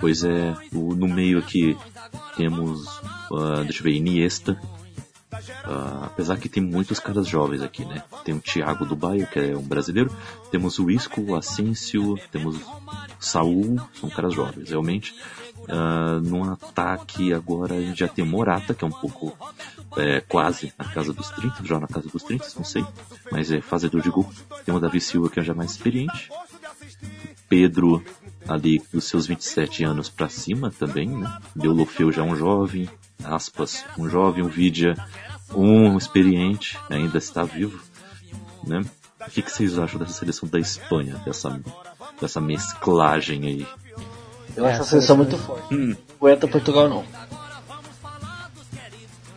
Pois 0.00 0.24
é, 0.24 0.56
o- 0.72 0.94
no 0.94 1.06
meio 1.08 1.38
aqui 1.38 1.76
temos, 2.36 2.86
uh, 3.30 3.62
deixa 3.64 3.80
eu 3.80 3.84
ver, 3.84 3.92
Iniesta. 3.92 4.60
Uh, 5.32 6.04
apesar 6.04 6.38
que 6.38 6.48
tem 6.48 6.62
muitos 6.62 6.98
caras 6.98 7.26
jovens 7.26 7.62
aqui, 7.62 7.84
né? 7.84 8.02
Tem 8.24 8.34
o 8.34 8.40
Thiago 8.40 8.84
do 8.84 8.96
Bahia, 8.96 9.26
que 9.26 9.38
é 9.38 9.56
um 9.56 9.62
brasileiro. 9.62 10.14
Temos 10.50 10.78
o 10.78 10.90
Isco, 10.90 11.20
o 11.20 11.36
Asensio, 11.36 12.16
temos 12.32 12.56
Saul, 13.18 13.76
são 14.00 14.08
caras 14.10 14.34
jovens, 14.34 14.70
realmente. 14.70 15.14
Uh, 15.68 16.20
no 16.20 16.52
ataque 16.52 17.32
agora 17.32 17.74
a 17.74 17.80
gente 17.80 18.00
já 18.00 18.08
tem 18.08 18.24
Morata, 18.24 18.74
que 18.74 18.84
é 18.84 18.86
um 18.86 18.92
pouco 18.92 19.36
é, 19.96 20.20
quase 20.20 20.72
na 20.78 20.84
casa 20.84 21.12
dos 21.12 21.28
30, 21.30 21.64
já 21.64 21.78
na 21.78 21.86
casa 21.86 22.08
dos 22.08 22.22
30, 22.22 22.46
não 22.56 22.64
sei, 22.64 22.84
mas 23.30 23.50
é 23.50 23.60
fazedor 23.60 24.00
de 24.00 24.10
gol. 24.10 24.28
Tem 24.64 24.74
o 24.74 24.80
Davi 24.80 25.00
Silva, 25.00 25.28
que 25.28 25.40
é 25.40 25.42
já 25.42 25.54
mais 25.54 25.72
experiente. 25.72 26.30
Pedro, 27.48 28.02
ali 28.48 28.82
dos 28.92 29.04
seus 29.04 29.26
27 29.26 29.84
anos 29.84 30.08
para 30.08 30.28
cima 30.28 30.70
também, 30.70 31.08
né? 31.08 31.38
Deulofeu 31.54 32.12
já 32.12 32.22
um 32.22 32.36
jovem, 32.36 32.88
aspas, 33.22 33.84
um 33.98 34.08
jovem, 34.08 34.44
um 34.44 34.48
Vidia, 34.48 34.94
um 35.54 35.96
experiente, 35.96 36.78
ainda 36.88 37.18
está 37.18 37.42
vivo, 37.42 37.80
né? 38.64 38.82
O 39.20 39.30
que, 39.30 39.42
que 39.42 39.50
vocês 39.50 39.78
acham 39.78 39.98
dessa 39.98 40.14
seleção 40.14 40.48
da 40.48 40.58
Espanha, 40.58 41.16
dessa, 41.24 41.60
dessa 42.20 42.40
mesclagem 42.40 43.46
aí? 43.46 43.66
Eu 44.56 44.66
acho 44.66 44.82
a 44.82 44.84
seleção 44.84 45.16
muito 45.16 45.36
forte. 45.38 45.74
Hum. 45.74 45.96
Aguenta 46.20 46.48
Portugal 46.48 46.88
não. 46.88 47.04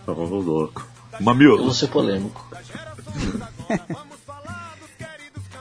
Ô, 0.06 0.12
oh, 0.12 0.40
louco. 0.40 0.88
Mamilo. 1.20 1.58
Eu 1.58 1.64
vou 1.64 1.74
ser 1.74 1.88
polêmico. 1.88 2.46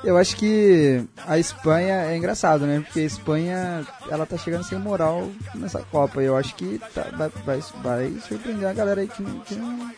Eu 0.04 0.16
acho 0.16 0.36
que 0.36 1.04
a 1.28 1.38
Espanha 1.38 2.06
é 2.06 2.16
engraçado, 2.16 2.66
né? 2.66 2.80
Porque 2.80 3.00
a 3.00 3.04
Espanha, 3.04 3.86
ela 4.10 4.26
tá 4.26 4.36
chegando 4.36 4.64
sem 4.64 4.76
moral 4.76 5.30
nessa 5.54 5.78
Copa. 5.80 6.20
E 6.20 6.26
eu 6.26 6.36
acho 6.36 6.56
que 6.56 6.80
tá, 6.92 7.06
vai, 7.16 7.28
vai, 7.46 7.60
vai, 7.82 8.20
surpreender 8.26 8.68
a 8.68 8.72
galera 8.72 9.00
aí 9.00 9.06
que, 9.06 9.22
que 9.22 9.54
não, 9.54 9.92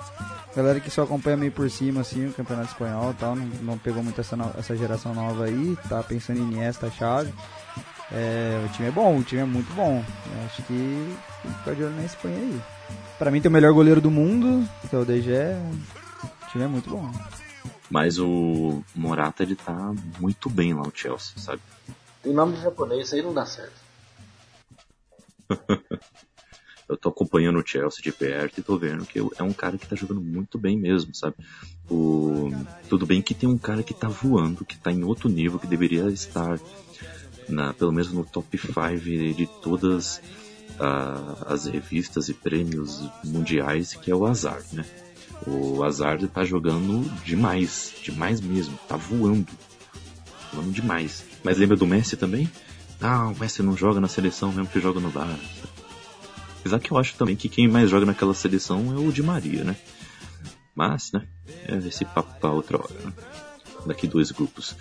galera 0.54 0.78
que 0.78 0.90
só 0.90 1.04
acompanha 1.04 1.38
meio 1.38 1.52
por 1.52 1.70
cima, 1.70 2.02
assim, 2.02 2.26
o 2.26 2.32
campeonato 2.34 2.68
espanhol 2.68 3.12
e 3.12 3.14
tal. 3.14 3.34
Não, 3.34 3.46
não 3.62 3.78
pegou 3.78 4.02
muito 4.02 4.20
essa, 4.20 4.36
essa 4.58 4.76
geração 4.76 5.14
nova 5.14 5.46
aí. 5.46 5.74
Tá 5.88 6.02
pensando 6.02 6.38
em 6.38 6.42
Iniesta, 6.42 6.90
chave. 6.90 7.32
É, 8.16 8.64
o 8.64 8.68
time 8.72 8.88
é 8.88 8.92
bom, 8.92 9.18
o 9.18 9.24
time 9.24 9.42
é 9.42 9.44
muito 9.44 9.72
bom. 9.74 10.04
Eu 10.32 10.44
acho 10.44 10.62
que 10.62 11.16
tem 11.42 11.50
que 11.50 11.58
ficar 11.58 11.74
de 11.74 11.82
olho 11.82 11.96
na 11.96 12.04
Espanha 12.04 12.38
aí. 12.38 12.60
Pra 13.18 13.30
mim 13.30 13.40
tem 13.40 13.48
o 13.48 13.52
melhor 13.52 13.72
goleiro 13.72 14.00
do 14.00 14.10
mundo, 14.10 14.68
que 14.88 14.94
é 14.94 14.98
o 14.98 15.04
DG. 15.04 15.32
O 16.22 16.50
time 16.50 16.64
é 16.64 16.68
muito 16.68 16.90
bom. 16.90 17.10
Mas 17.90 18.18
o 18.18 18.84
Morata, 18.94 19.42
ele 19.42 19.56
tá 19.56 19.92
muito 20.20 20.48
bem 20.48 20.72
lá 20.72 20.82
no 20.82 20.92
Chelsea, 20.94 21.36
sabe? 21.38 21.60
Tem 22.22 22.32
nome 22.32 22.56
de 22.56 22.62
japonês, 22.62 23.12
aí 23.12 23.20
não 23.20 23.34
dá 23.34 23.44
certo. 23.44 23.82
eu 26.88 26.96
tô 26.96 27.08
acompanhando 27.08 27.58
o 27.58 27.66
Chelsea 27.66 28.02
de 28.02 28.12
perto 28.12 28.60
e 28.60 28.62
tô 28.62 28.78
vendo 28.78 29.04
que 29.04 29.18
é 29.18 29.42
um 29.42 29.52
cara 29.52 29.76
que 29.76 29.86
tá 29.86 29.96
jogando 29.96 30.20
muito 30.20 30.56
bem 30.56 30.78
mesmo, 30.78 31.14
sabe? 31.14 31.34
O... 31.90 32.50
Tudo 32.88 33.06
bem 33.06 33.20
que 33.20 33.34
tem 33.34 33.48
um 33.48 33.58
cara 33.58 33.82
que 33.82 33.92
tá 33.92 34.06
voando, 34.08 34.64
que 34.64 34.78
tá 34.78 34.92
em 34.92 35.02
outro 35.02 35.28
nível, 35.28 35.58
que 35.58 35.66
deveria 35.66 36.04
estar 36.10 36.58
na, 37.48 37.72
pelo 37.72 37.92
menos 37.92 38.12
no 38.12 38.24
top 38.24 38.58
5 38.58 39.34
de 39.34 39.46
todas 39.62 40.20
as 41.46 41.66
revistas 41.66 42.28
e 42.28 42.34
prêmios 42.34 43.02
mundiais, 43.24 43.94
que 43.94 44.10
é 44.10 44.14
o 44.14 44.26
Hazard, 44.26 44.64
né? 44.72 44.84
O 45.46 45.82
Hazard 45.82 46.26
tá 46.28 46.44
jogando 46.44 47.04
demais, 47.24 47.92
demais 48.02 48.40
mesmo, 48.40 48.78
tá 48.88 48.96
voando. 48.96 49.46
Voando 50.52 50.70
demais. 50.70 51.24
Mas 51.42 51.58
lembra 51.58 51.76
do 51.76 51.86
Messi 51.86 52.16
também? 52.16 52.50
Ah, 53.00 53.28
o 53.28 53.38
Messi 53.38 53.62
não 53.62 53.76
joga 53.76 54.00
na 54.00 54.08
seleção 54.08 54.50
mesmo 54.50 54.68
que 54.68 54.80
joga 54.80 55.00
no 55.00 55.10
Barça. 55.10 55.38
Apesar 56.60 56.78
que 56.78 56.90
eu 56.90 56.96
acho 56.96 57.14
também 57.16 57.36
que 57.36 57.48
quem 57.48 57.68
mais 57.68 57.90
joga 57.90 58.06
naquela 58.06 58.32
seleção 58.32 58.94
é 58.94 58.98
o 58.98 59.12
Di 59.12 59.22
Maria, 59.22 59.64
né? 59.64 59.76
Mas, 60.74 61.12
né? 61.12 61.26
É 61.68 61.76
esse 61.76 62.04
papo 62.04 62.32
pra 62.40 62.50
outra 62.50 62.78
hora, 62.78 62.94
né? 63.04 63.12
Daqui 63.86 64.06
dois 64.06 64.30
grupos. 64.30 64.74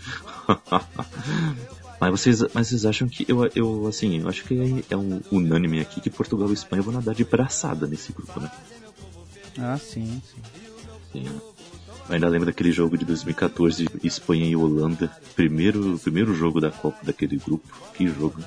mas 1.99 2.11
vocês, 2.11 2.41
mas 2.53 2.67
vocês 2.67 2.85
acham 2.85 3.07
que 3.07 3.25
eu, 3.27 3.49
eu 3.55 3.87
assim, 3.87 4.21
eu 4.21 4.29
acho 4.29 4.43
que 4.43 4.83
é, 4.89 4.93
é 4.93 4.97
um 4.97 5.21
unânime 5.31 5.79
aqui 5.79 6.01
que 6.01 6.09
Portugal 6.09 6.49
e 6.49 6.53
Espanha 6.53 6.81
vão 6.81 6.93
nadar 6.93 7.15
de 7.15 7.23
braçada 7.23 7.87
nesse 7.87 8.11
grupo, 8.11 8.39
né? 8.39 8.51
Ah, 9.57 9.77
sim, 9.77 10.21
sim. 10.33 10.41
Sim. 11.11 11.25
Ainda 12.09 12.27
lembro 12.27 12.47
daquele 12.47 12.71
jogo 12.71 12.97
de 12.97 13.05
2014, 13.05 13.87
Espanha 14.03 14.45
e 14.45 14.55
Holanda. 14.55 15.09
Primeiro, 15.35 15.97
primeiro 15.99 16.33
jogo 16.33 16.59
da 16.59 16.69
Copa 16.69 16.97
daquele 17.03 17.37
grupo. 17.37 17.67
Que 17.93 18.07
jogo. 18.07 18.43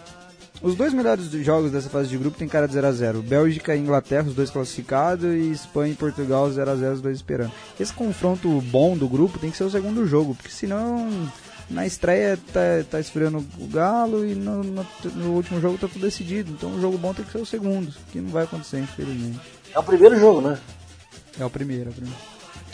Os 0.62 0.74
dois 0.74 0.92
melhores 0.92 1.30
jogos 1.30 1.70
dessa 1.70 1.88
fase 1.88 2.08
de 2.08 2.16
grupo 2.16 2.38
tem 2.38 2.48
cara 2.48 2.66
de 2.66 2.76
0x0. 2.76 3.22
Bélgica 3.22 3.74
e 3.74 3.80
Inglaterra, 3.80 4.28
os 4.28 4.34
dois 4.34 4.50
classificados, 4.50 5.24
e 5.24 5.50
Espanha 5.50 5.92
e 5.92 5.96
Portugal 5.96 6.48
0x0, 6.50 6.94
os 6.94 7.00
dois 7.00 7.16
esperando. 7.16 7.52
Esse 7.78 7.92
confronto 7.92 8.60
bom 8.62 8.96
do 8.96 9.08
grupo 9.08 9.38
tem 9.38 9.50
que 9.50 9.56
ser 9.56 9.64
o 9.64 9.70
segundo 9.70 10.06
jogo, 10.06 10.34
porque 10.34 10.50
senão 10.50 11.08
na 11.68 11.84
estreia 11.84 12.38
tá, 12.52 12.60
tá 12.90 13.00
esfriando 13.00 13.44
o 13.58 13.66
Galo 13.66 14.24
e 14.24 14.34
no, 14.34 14.62
no, 14.62 14.86
no, 15.14 15.32
último 15.32 15.60
jogo 15.60 15.78
tá 15.78 15.88
tudo 15.88 16.02
decidido. 16.02 16.52
Então 16.52 16.74
o 16.74 16.80
jogo 16.80 16.96
bom 16.96 17.12
tem 17.12 17.24
que 17.24 17.32
ser 17.32 17.38
o 17.38 17.46
segundo, 17.46 17.92
que 18.12 18.20
não 18.20 18.30
vai 18.30 18.44
acontecer, 18.44 18.78
infelizmente. 18.78 19.40
É 19.74 19.78
o 19.78 19.82
primeiro 19.82 20.18
jogo, 20.18 20.40
né? 20.40 20.58
É 21.38 21.44
o 21.44 21.50
primeiro, 21.50 21.90
é 21.90 21.90
o 21.90 21.94
primeiro. 21.94 22.18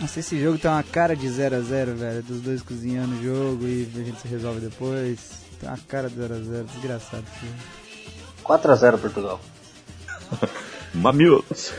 Nossa, 0.00 0.20
esse 0.20 0.40
jogo 0.40 0.58
tem 0.58 0.70
uma 0.70 0.82
cara 0.82 1.14
de 1.14 1.26
0x0, 1.26 1.94
velho. 1.94 2.22
Dos 2.22 2.40
dois 2.40 2.62
cozinhando 2.62 3.14
o 3.14 3.22
jogo 3.22 3.66
e 3.66 3.88
a 3.94 3.98
gente 3.98 4.20
se 4.20 4.28
resolve 4.28 4.60
depois. 4.60 5.18
Tem 5.60 5.68
uma 5.68 5.78
cara 5.78 6.08
de 6.08 6.16
0x0, 6.16 6.64
desgraçado. 6.64 7.24
4x0 8.44 8.98
Portugal. 8.98 9.40
Mamilos. 10.94 11.72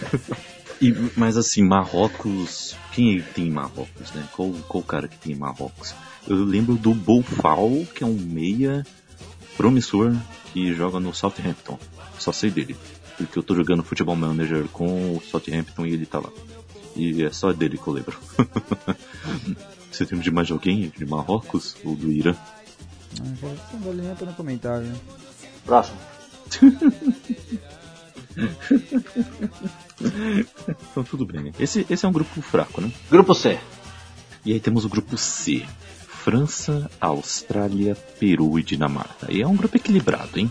E, 0.82 0.94
mas 1.16 1.38
assim, 1.38 1.64
Marrocos. 1.64 2.76
Quem 2.92 3.22
tem 3.22 3.50
Marrocos, 3.50 4.12
né? 4.14 4.28
Qual, 4.36 4.52
qual 4.68 4.84
cara 4.84 5.08
que 5.08 5.18
tem 5.18 5.36
Marrocos? 5.36 5.94
Eu 6.28 6.44
lembro 6.44 6.76
do 6.76 6.94
Boufal, 6.94 7.70
que 7.94 8.04
é 8.04 8.08
um 8.08 8.14
meia 8.14 8.86
promissor 9.58 10.16
que 10.52 10.74
joga 10.74 11.00
no 11.00 11.14
Southampton. 11.14 11.78
Só 12.18 12.32
sei 12.32 12.50
dele. 12.50 12.76
Porque 13.18 13.38
eu 13.38 13.44
tô 13.44 13.56
jogando 13.56 13.84
futebol 13.84 14.16
manager 14.16 14.68
com 14.70 15.18
o 15.18 15.22
Southampton 15.22 15.86
e 15.86 15.94
ele 15.94 16.06
tá 16.06 16.20
lá. 16.20 16.30
E 16.96 17.24
é 17.24 17.32
só 17.32 17.52
dele 17.52 17.78
que 17.78 17.88
eu 17.88 17.94
lembro. 17.94 18.18
Você 19.92 20.06
tem 20.06 20.20
de 20.20 20.32
mais 20.32 20.50
alguém 20.50 20.92
de 20.96 21.06
Marrocos 21.06 21.76
ou 21.84 21.96
do 21.96 22.12
Irã? 22.12 22.36
Ah, 23.20 23.24
nem 23.94 24.12
a 24.12 24.16
pena 24.16 24.34
comentar, 24.34 24.80
né? 24.80 24.96
Próximo. 25.66 25.98
então 30.92 31.04
tudo 31.04 31.26
bem. 31.26 31.52
Esse, 31.60 31.86
esse 31.90 32.06
é 32.06 32.10
um 32.10 32.12
grupo 32.12 32.42
fraco, 32.42 32.82
né? 32.82 32.92
Grupo 33.10 33.36
C. 33.36 33.60
E 34.46 34.54
aí 34.54 34.60
temos 34.60 34.84
o 34.84 34.90
grupo 34.90 35.18
C. 35.18 35.66
França, 36.24 36.90
Austrália, 37.02 37.96
Peru 38.18 38.58
e 38.58 38.64
Dinamarca. 38.64 39.30
E 39.30 39.42
é 39.42 39.48
um 39.48 39.58
grupo 39.58 39.76
equilibrado, 39.76 40.40
hein? 40.40 40.50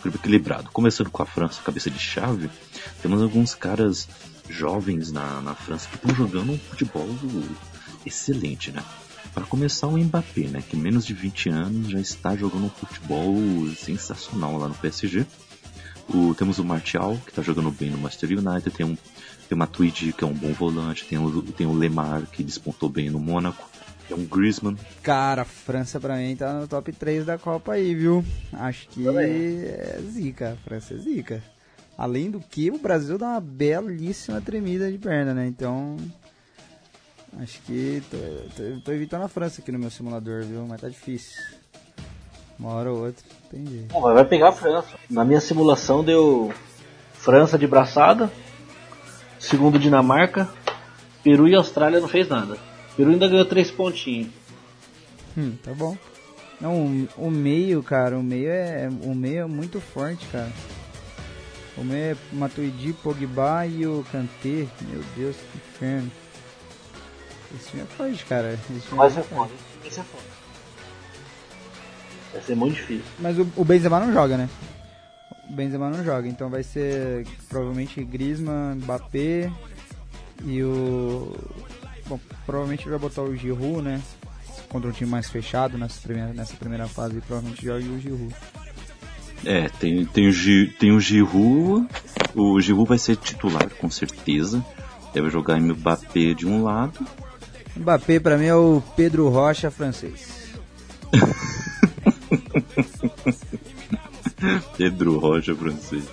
Grupo 0.00 0.16
equilibrado. 0.16 0.70
Começando 0.72 1.10
com 1.10 1.22
a 1.22 1.26
França, 1.26 1.60
cabeça 1.62 1.90
de 1.90 1.98
chave, 1.98 2.48
temos 3.02 3.20
alguns 3.20 3.54
caras 3.54 4.08
jovens 4.48 5.12
na, 5.12 5.42
na 5.42 5.54
França 5.54 5.90
que 5.90 5.96
estão 5.96 6.14
jogando 6.14 6.52
um 6.52 6.58
futebol 6.58 7.06
excelente, 8.06 8.72
né? 8.72 8.82
Para 9.34 9.44
começar, 9.44 9.88
o 9.88 9.98
Mbappé, 9.98 10.48
né, 10.48 10.64
que 10.66 10.74
menos 10.74 11.04
de 11.04 11.12
20 11.12 11.50
anos 11.50 11.90
já 11.90 12.00
está 12.00 12.34
jogando 12.34 12.64
um 12.64 12.70
futebol 12.70 13.36
sensacional 13.76 14.56
lá 14.56 14.68
no 14.68 14.74
PSG. 14.74 15.26
O, 16.08 16.34
temos 16.34 16.58
o 16.58 16.64
Martial, 16.64 17.18
que 17.26 17.30
está 17.30 17.42
jogando 17.42 17.70
bem 17.70 17.90
no 17.90 17.98
Manchester 17.98 18.30
United, 18.30 18.70
tem, 18.70 18.86
um, 18.86 18.96
tem 18.96 19.54
o 19.54 19.56
Matuidi, 19.56 20.14
que 20.14 20.24
é 20.24 20.26
um 20.26 20.32
bom 20.32 20.52
volante, 20.54 21.04
tem 21.04 21.18
o, 21.18 21.42
tem 21.42 21.66
o 21.66 21.74
Lemar, 21.74 22.22
que 22.22 22.42
despontou 22.42 22.88
bem 22.88 23.10
no 23.10 23.20
Mônaco, 23.20 23.68
tem 24.10 24.18
um 24.18 24.26
Griezmann. 24.26 24.76
Cara, 25.02 25.42
a 25.42 25.44
França 25.44 26.00
pra 26.00 26.16
mim 26.16 26.34
tá 26.34 26.52
no 26.52 26.66
top 26.66 26.92
3 26.92 27.24
da 27.24 27.38
Copa 27.38 27.72
aí, 27.72 27.94
viu? 27.94 28.24
Acho 28.52 28.88
que 28.88 29.06
é 29.08 29.98
zica, 30.10 30.52
a 30.52 30.56
França 30.56 30.94
é 30.94 30.96
zica. 30.96 31.42
Além 31.96 32.30
do 32.30 32.40
que, 32.40 32.70
o 32.70 32.78
Brasil 32.78 33.16
dá 33.16 33.28
uma 33.28 33.40
belíssima 33.40 34.40
tremida 34.40 34.90
de 34.90 34.98
perna, 34.98 35.32
né? 35.32 35.46
Então, 35.46 35.96
acho 37.38 37.60
que 37.62 38.02
tô, 38.10 38.16
tô, 38.56 38.80
tô, 38.80 38.92
evitando 38.92 39.22
a 39.22 39.28
França 39.28 39.60
aqui 39.60 39.70
no 39.70 39.78
meu 39.78 39.90
simulador, 39.90 40.42
viu? 40.42 40.66
Mas 40.66 40.80
tá 40.80 40.88
difícil. 40.88 41.40
Uma 42.58 42.72
hora 42.72 42.92
ou 42.92 43.06
outra. 43.06 43.24
Bom, 43.90 44.00
mas 44.00 44.14
vai 44.14 44.24
pegar 44.24 44.48
a 44.48 44.52
França. 44.52 44.98
Na 45.08 45.24
minha 45.24 45.40
simulação 45.40 46.02
deu 46.02 46.52
França 47.12 47.58
de 47.58 47.66
braçada, 47.66 48.30
segundo 49.38 49.78
Dinamarca, 49.78 50.48
Peru 51.22 51.46
e 51.46 51.54
Austrália 51.54 52.00
não 52.00 52.08
fez 52.08 52.28
nada. 52.28 52.69
Peru 52.96 53.10
ainda 53.10 53.28
ganhou 53.28 53.44
três 53.44 53.70
pontinhos. 53.70 54.28
Hum, 55.36 55.54
tá 55.62 55.72
bom. 55.72 55.96
Não, 56.60 56.86
o, 56.86 57.08
o 57.26 57.30
meio, 57.30 57.82
cara, 57.82 58.18
o 58.18 58.22
meio 58.22 58.50
é 58.50 58.88
o 59.02 59.14
meio 59.14 59.42
é 59.42 59.46
muito 59.46 59.80
forte, 59.80 60.26
cara. 60.26 60.52
O 61.76 61.84
meio 61.84 62.12
é 62.12 62.16
Matuidi, 62.32 62.92
Pogba 62.92 63.66
e 63.66 63.86
o 63.86 64.04
Kanté. 64.12 64.66
Meu 64.82 65.02
Deus, 65.16 65.36
que 65.36 65.58
inferno. 65.58 66.10
Esse 67.54 67.70
time 67.70 67.82
é 67.82 67.86
forte, 67.86 68.24
cara. 68.26 68.52
Esse 68.52 68.94
Mas 68.94 69.16
é 69.16 69.22
forte. 69.22 69.54
Esse 69.84 70.00
é 70.00 70.02
forte. 70.02 70.26
Vai 72.32 72.42
ser 72.42 72.54
muito 72.54 72.74
difícil. 72.74 73.04
Mas 73.18 73.38
o, 73.38 73.46
o 73.56 73.64
Benzema 73.64 73.98
não 73.98 74.12
joga, 74.12 74.36
né? 74.36 74.48
Benzema 75.48 75.90
não 75.90 76.04
joga, 76.04 76.28
então 76.28 76.48
vai 76.48 76.62
ser 76.62 77.26
provavelmente 77.48 78.04
Griezmann, 78.04 78.76
Mbappé 78.76 79.50
e 80.44 80.62
o... 80.62 81.34
Bom, 82.10 82.18
provavelmente 82.44 82.88
vai 82.88 82.98
botar 82.98 83.22
o 83.22 83.36
Giroud, 83.36 83.82
né? 83.82 84.02
Contra 84.68 84.90
um 84.90 84.92
time 84.92 85.08
mais 85.08 85.30
fechado 85.30 85.78
nessa 85.78 86.00
primeira, 86.02 86.32
nessa 86.32 86.56
primeira 86.56 86.88
fase, 86.88 87.20
provavelmente 87.20 87.64
joga 87.64 87.84
o 87.84 88.00
Giroud. 88.00 88.34
É, 89.44 89.68
tem, 89.68 90.04
tem, 90.04 90.28
o, 90.28 90.32
Gi- 90.32 90.74
tem 90.78 90.90
o 90.92 91.00
Giroud, 91.00 91.86
o 92.34 92.60
Giroud 92.60 92.88
vai 92.88 92.98
ser 92.98 93.16
titular 93.16 93.70
com 93.70 93.88
certeza. 93.88 94.64
Deve 95.14 95.30
jogar 95.30 95.58
Mbappé 95.60 96.34
de 96.34 96.46
um 96.46 96.62
lado. 96.64 97.06
Mbappé 97.76 98.18
pra 98.20 98.36
mim 98.36 98.46
é 98.46 98.54
o 98.54 98.82
Pedro 98.96 99.28
Rocha 99.28 99.70
francês. 99.70 100.50
Pedro 104.76 105.18
Rocha 105.18 105.54
francês. 105.54 106.04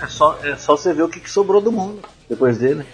É 0.00 0.06
só, 0.06 0.38
é 0.42 0.56
só 0.56 0.76
você 0.76 0.92
ver 0.92 1.02
o 1.02 1.08
que, 1.08 1.20
que 1.20 1.30
sobrou 1.30 1.60
do 1.60 1.72
mundo 1.72 2.00
depois 2.28 2.58
dele. 2.58 2.84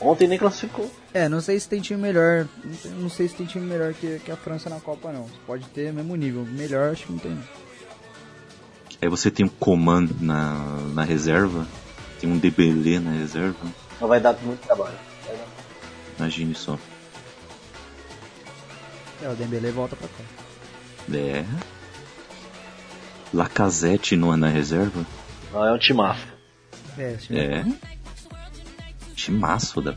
Ontem 0.00 0.28
nem 0.28 0.38
classificou. 0.38 0.90
É, 1.14 1.28
não 1.28 1.40
sei 1.40 1.58
se 1.58 1.68
tem 1.68 1.80
time 1.80 2.00
melhor. 2.00 2.46
Não 2.64 2.74
sei- 2.74 2.90
Não 2.92 3.08
se 3.08 3.28
tem 3.30 3.46
time 3.46 3.64
melhor 3.66 3.94
que, 3.94 4.18
que 4.20 4.30
a 4.30 4.36
França 4.36 4.68
na 4.68 4.78
Copa, 4.80 5.10
não. 5.12 5.26
Pode 5.46 5.64
ter 5.68 5.92
mesmo 5.92 6.14
nível. 6.16 6.44
Melhor 6.44 6.92
acho 6.92 7.06
que 7.06 7.12
não 7.12 7.18
tem. 7.18 7.38
Aí 9.00 9.08
você 9.08 9.30
tem 9.30 9.46
um 9.46 9.48
Coman 9.48 10.08
na, 10.20 10.54
na 10.94 11.02
reserva. 11.04 11.66
Tem 12.20 12.30
um 12.30 12.38
Debelé 12.38 12.98
na 12.98 13.10
reserva. 13.12 13.66
Não 14.00 14.08
vai 14.08 14.20
dar 14.20 14.34
muito 14.42 14.60
trabalho. 14.66 14.96
Imagine 16.18 16.54
só. 16.54 16.78
É, 19.22 19.28
o 19.28 19.34
Dembélé 19.34 19.70
volta 19.70 19.96
pra 19.96 20.08
cá. 20.08 21.16
É. 21.16 21.44
Lacazette 23.32 24.16
no, 24.16 24.36
na 24.36 24.48
reserva. 24.48 25.04
Não 25.52 25.64
é 25.66 25.72
um 25.72 25.78
timaço. 25.78 26.26
É, 26.98 27.16
É. 27.30 27.64
Timaço 29.26 29.80
da. 29.82 29.94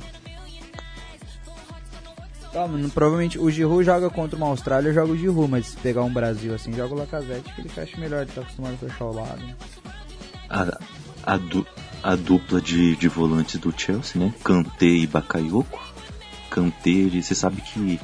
Tá, 2.52 2.68
mano, 2.68 2.90
provavelmente 2.90 3.38
o 3.38 3.50
Giroud 3.52 3.84
joga 3.86 4.10
contra 4.10 4.36
uma 4.36 4.48
Austrália, 4.48 4.90
eu 4.90 4.94
jogo 4.94 5.14
o 5.14 5.18
Giroud, 5.18 5.50
mas 5.52 5.68
se 5.68 5.78
pegar 5.78 6.04
um 6.04 6.12
Brasil 6.12 6.54
assim, 6.56 6.74
joga 6.74 6.96
o 6.96 6.98
Lacazette, 6.98 7.54
que 7.54 7.62
ele 7.62 7.70
fecha 7.70 7.96
melhor, 7.98 8.24
ele 8.24 8.32
tá 8.32 8.42
acostumado 8.42 8.74
a 8.74 8.78
fechar 8.90 9.06
o 9.06 9.14
lado. 9.14 9.42
A, 10.50 10.80
a, 11.34 11.38
du- 11.38 11.68
a 12.02 12.16
dupla 12.16 12.60
de, 12.60 12.96
de 12.96 13.08
volantes 13.08 13.60
do 13.60 13.72
Chelsea, 13.78 14.20
né? 14.20 14.34
Kanté 14.44 14.88
e 14.88 15.06
Bakayoko. 15.06 15.80
Kanté, 16.50 17.08
você 17.22 17.36
sabe 17.36 17.62
que 17.62 18.00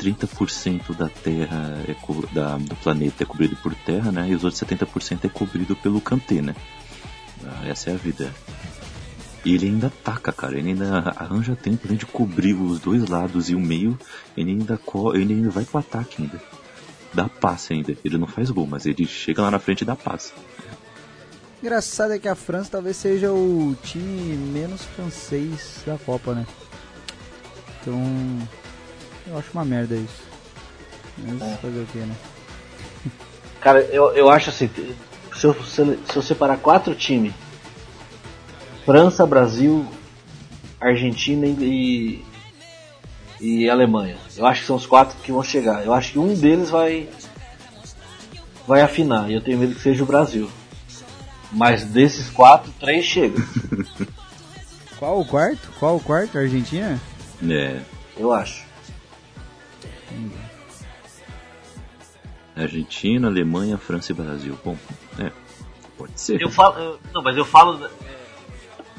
30% 0.00 0.96
da 0.96 1.10
terra 1.10 1.78
é 1.86 1.94
da, 2.34 2.56
do 2.56 2.74
planeta 2.76 3.22
é 3.22 3.26
cobrido 3.26 3.54
por 3.56 3.74
terra, 3.74 4.10
né? 4.10 4.30
E 4.30 4.34
os 4.34 4.44
outros 4.44 4.62
70% 4.62 5.26
é 5.26 5.28
cobrido 5.28 5.76
pelo 5.76 6.00
Kanté, 6.00 6.40
né? 6.40 6.56
Ah, 7.44 7.68
essa 7.68 7.90
é 7.90 7.92
a 7.92 7.96
vida. 7.98 8.32
E 9.44 9.54
ele 9.54 9.66
ainda 9.66 9.88
ataca, 9.88 10.32
cara. 10.32 10.58
Ele 10.58 10.70
ainda 10.70 10.98
arranja 11.16 11.54
tempo 11.54 11.82
além 11.86 11.98
de 11.98 12.06
cobrir 12.06 12.54
os 12.54 12.80
dois 12.80 13.06
lados 13.08 13.50
e 13.50 13.54
o 13.54 13.60
meio. 13.60 13.98
Ele 14.36 14.52
ainda, 14.52 14.78
co- 14.78 15.14
ele 15.14 15.34
ainda 15.34 15.50
vai 15.50 15.64
pro 15.64 15.78
ataque 15.80 16.22
ainda. 16.22 16.40
Dá 17.12 17.28
passe 17.28 17.72
ainda. 17.74 17.94
Ele 18.04 18.16
não 18.18 18.26
faz 18.26 18.50
gol, 18.50 18.66
mas 18.66 18.86
ele 18.86 19.06
chega 19.06 19.42
lá 19.42 19.50
na 19.50 19.58
frente 19.58 19.82
e 19.82 19.84
dá 19.84 19.94
passe. 19.94 20.32
Engraçado 21.62 22.12
é 22.12 22.18
que 22.18 22.28
a 22.28 22.34
França 22.34 22.70
talvez 22.72 22.96
seja 22.96 23.32
o 23.32 23.76
time 23.82 24.36
menos 24.36 24.82
francês 24.82 25.82
da 25.86 25.96
Copa, 25.98 26.34
né? 26.34 26.46
Então, 27.80 28.02
eu 29.26 29.38
acho 29.38 29.48
uma 29.52 29.64
merda 29.64 29.94
isso. 29.94 30.22
Mas 31.18 31.60
fazer 31.60 31.80
o 31.82 31.86
que, 31.86 31.98
né? 31.98 32.14
Cara, 33.60 33.80
eu, 33.82 34.10
eu 34.14 34.28
acho 34.28 34.50
assim, 34.50 34.68
se 34.68 35.44
eu, 35.46 35.54
se 35.64 35.80
eu- 35.80 35.98
se 36.10 36.16
eu 36.16 36.22
separar 36.22 36.58
quatro 36.58 36.94
times, 36.94 37.32
França, 38.84 39.24
Brasil, 39.26 39.86
Argentina 40.80 41.46
e, 41.46 42.22
e 43.40 43.68
Alemanha. 43.70 44.16
Eu 44.36 44.46
acho 44.46 44.60
que 44.62 44.66
são 44.66 44.76
os 44.76 44.86
quatro 44.86 45.16
que 45.22 45.32
vão 45.32 45.42
chegar. 45.42 45.84
Eu 45.84 45.92
acho 45.94 46.12
que 46.12 46.18
um 46.18 46.34
deles 46.34 46.70
vai 46.70 47.08
vai 48.66 48.80
afinar. 48.82 49.30
E 49.30 49.34
eu 49.34 49.40
tenho 49.40 49.58
medo 49.58 49.74
que 49.74 49.80
seja 49.80 50.02
o 50.02 50.06
Brasil. 50.06 50.50
Mas 51.52 51.84
desses 51.84 52.28
quatro, 52.30 52.72
três 52.80 53.04
chegam. 53.04 53.42
Qual 54.98 55.20
o 55.20 55.24
quarto? 55.24 55.70
Qual 55.78 55.96
o 55.96 56.00
quarto? 56.00 56.38
Argentina? 56.38 57.00
É. 57.48 57.80
Eu 58.16 58.32
acho. 58.32 58.64
Argentina, 62.56 63.28
Alemanha, 63.28 63.76
França 63.76 64.12
e 64.12 64.14
Brasil. 64.14 64.58
Bom, 64.64 64.76
é. 65.18 65.30
Pode 65.98 66.20
ser. 66.20 66.40
Eu 66.40 66.50
falo, 66.50 66.78
eu- 66.78 67.00
não, 67.12 67.22
mas 67.22 67.36
eu 67.36 67.44
falo, 67.44 67.88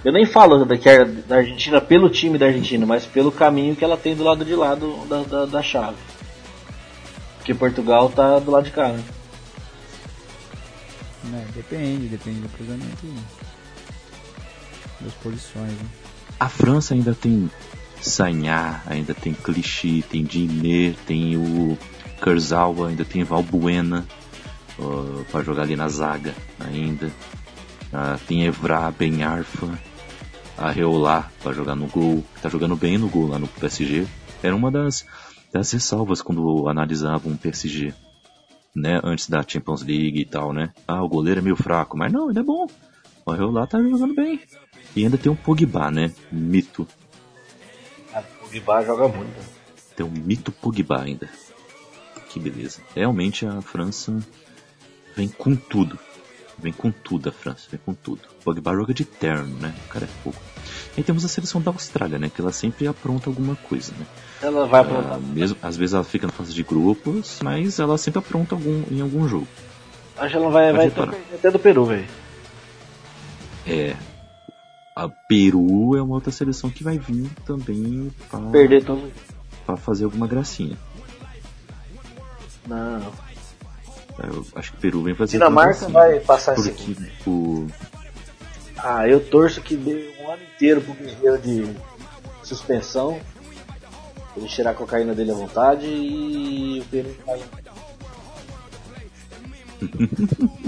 eu 0.05 0.13
nem 0.13 0.25
falo 0.25 0.63
da, 0.63 0.77
que 0.77 0.87
é 0.87 1.03
da 1.03 1.37
Argentina 1.37 1.81
pelo 1.81 2.09
time 2.09 2.37
da 2.37 2.45
Argentina, 2.45 2.85
mas 2.85 3.05
pelo 3.05 3.31
caminho 3.31 3.75
que 3.75 3.83
ela 3.83 3.97
tem 3.97 4.15
do 4.15 4.23
lado 4.23 4.45
de 4.45 4.55
lá 4.55 4.75
do- 4.75 5.05
da, 5.07 5.23
da, 5.23 5.45
da 5.45 5.63
chave. 5.63 5.97
Porque 7.37 7.53
Portugal 7.55 8.09
tá 8.09 8.37
do 8.39 8.51
lado 8.51 8.65
de 8.65 8.71
cá, 8.71 8.89
né? 8.89 9.03
Né, 11.23 11.43
depende, 11.55 12.07
depende 12.07 12.41
do 12.41 12.49
cruzamento 12.49 13.03
e 13.03 15.03
das 15.03 15.13
posições, 15.15 15.71
né? 15.71 15.85
A 16.39 16.47
França 16.49 16.93
ainda 16.93 17.15
tem 17.15 17.49
Sanhá, 17.99 18.83
ainda 18.85 19.15
tem 19.15 19.33
Clichy, 19.33 20.03
tem 20.03 20.23
Diné, 20.23 20.93
tem 21.07 21.35
o 21.35 21.75
Kurzawa, 22.21 22.89
ainda 22.89 23.03
tem 23.03 23.23
Valbuena 23.23 24.05
uh, 24.77 25.25
para 25.31 25.43
jogar 25.43 25.63
ali 25.63 25.75
na 25.75 25.89
zaga 25.89 26.35
ainda. 26.59 27.09
Ah, 27.91 28.19
tem 28.27 28.45
Evra, 28.45 28.91
Ben 28.91 29.23
Arfa, 29.23 29.79
Areola 30.57 31.29
para 31.43 31.53
jogar 31.53 31.75
no 31.75 31.87
gol, 31.87 32.23
tá 32.41 32.49
jogando 32.49 32.75
bem 32.75 32.97
no 32.97 33.09
gol 33.09 33.27
lá 33.27 33.39
no 33.39 33.47
PSG. 33.47 34.07
Era 34.41 34.55
uma 34.55 34.71
das, 34.71 35.05
das 35.51 35.71
ressalvas 35.71 36.21
quando 36.21 36.67
analisavam 36.69 37.33
o 37.33 37.37
PSG, 37.37 37.93
né, 38.75 38.99
antes 39.03 39.29
da 39.29 39.43
Champions 39.45 39.81
League 39.81 40.19
e 40.19 40.25
tal, 40.25 40.53
né? 40.53 40.71
Ah, 40.87 41.03
o 41.03 41.09
goleiro 41.09 41.39
é 41.39 41.43
meio 41.43 41.55
fraco, 41.55 41.97
mas 41.97 42.11
não, 42.11 42.29
ele 42.29 42.39
é 42.39 42.43
bom. 42.43 42.67
O 43.25 43.31
Areola 43.31 43.67
tá 43.67 43.81
jogando 43.81 44.13
bem. 44.13 44.39
E 44.95 45.03
ainda 45.03 45.17
tem 45.17 45.31
um 45.31 45.35
Pogba, 45.35 45.91
né? 45.91 46.11
Mito. 46.31 46.87
O 48.43 48.51
Gibá 48.51 48.81
joga 48.83 49.07
muito. 49.07 49.33
Tem 49.95 50.05
um 50.05 50.11
mito 50.11 50.51
Pogba 50.51 51.01
ainda. 51.01 51.29
Que 52.29 52.39
beleza. 52.39 52.81
Realmente 52.95 53.45
a 53.45 53.61
França 53.61 54.17
vem 55.15 55.27
com 55.27 55.55
tudo. 55.55 55.99
Vem 56.57 56.71
com 56.73 56.89
tudo 56.91 57.29
a 57.29 57.31
França, 57.31 57.67
vem 57.69 57.79
com 57.85 57.93
tudo. 57.93 58.21
Pogba 58.43 58.73
joga 58.73 58.93
de 58.93 59.03
terno, 59.05 59.57
né? 59.59 59.75
O 59.85 59.89
cara 59.89 60.05
é 60.05 60.07
fogo. 60.23 60.37
E 60.97 61.03
temos 61.03 61.25
a 61.25 61.27
seleção 61.27 61.61
da 61.61 61.69
Austrália, 61.69 62.17
né? 62.17 62.29
Que 62.33 62.39
ela 62.41 62.51
sempre 62.51 62.87
apronta 62.87 63.29
alguma 63.29 63.55
coisa, 63.55 63.91
né? 63.99 64.05
Ela 64.41 64.65
vai 64.65 64.79
Ah, 64.79 64.83
aprontar. 64.83 65.19
mesmo, 65.19 65.57
às 65.61 65.75
vezes 65.75 65.93
ela 65.93 66.03
fica 66.03 66.25
na 66.27 66.33
fase 66.33 66.53
de 66.53 66.63
grupos, 66.63 67.39
mas 67.43 67.77
ela 67.79 67.97
sempre 67.97 68.19
apronta 68.19 68.55
algum, 68.55 68.83
em 68.89 69.01
algum 69.01 69.27
jogo. 69.27 69.47
Acho 70.17 70.29
que 70.31 70.37
ela 70.37 70.49
vai, 70.49 70.73
Pode 70.73 70.89
vai 70.89 71.05
até, 71.07 71.35
até 71.35 71.51
do 71.51 71.59
Peru, 71.59 71.85
velho. 71.85 72.07
É. 73.67 73.95
A 74.95 75.09
Peru 75.09 75.97
é 75.97 76.01
uma 76.01 76.15
outra 76.15 76.31
seleção 76.31 76.69
que 76.69 76.83
vai 76.85 76.97
vir 76.97 77.29
também 77.45 78.09
pra, 78.31 78.39
Perder 78.39 78.85
todo. 78.85 79.11
pra 79.65 79.75
fazer 79.75 80.05
alguma 80.05 80.25
gracinha. 80.25 80.77
Não. 82.65 83.11
Eu 84.17 84.45
acho 84.55 84.71
que 84.71 84.77
o 84.77 84.81
Peru 84.81 85.01
vem 85.03 85.13
fazer 85.15 85.33
Dinamarca 85.33 85.85
alguma 85.85 86.01
vai 86.01 86.19
passar 86.19 86.53
em 86.53 86.63
gracinha, 86.63 86.77
segundo. 86.77 87.07
Porque 87.23 87.29
o, 87.29 87.67
Ah, 88.77 89.07
eu 89.07 89.19
torço 89.19 89.61
que 89.61 89.75
dê 89.75 90.13
um 90.21 90.31
ano 90.31 90.41
inteiro 90.55 90.81
pro 90.81 90.93
Guerreiro 90.93 91.37
de 91.39 91.75
suspensão. 92.43 93.19
Ele 94.37 94.47
tirar 94.47 94.71
a 94.71 94.73
cocaína 94.73 95.13
dele 95.13 95.31
à 95.31 95.35
vontade 95.35 95.85
e 95.85 96.81
o 96.81 96.85
Peru 96.85 97.15
vai. 97.25 97.41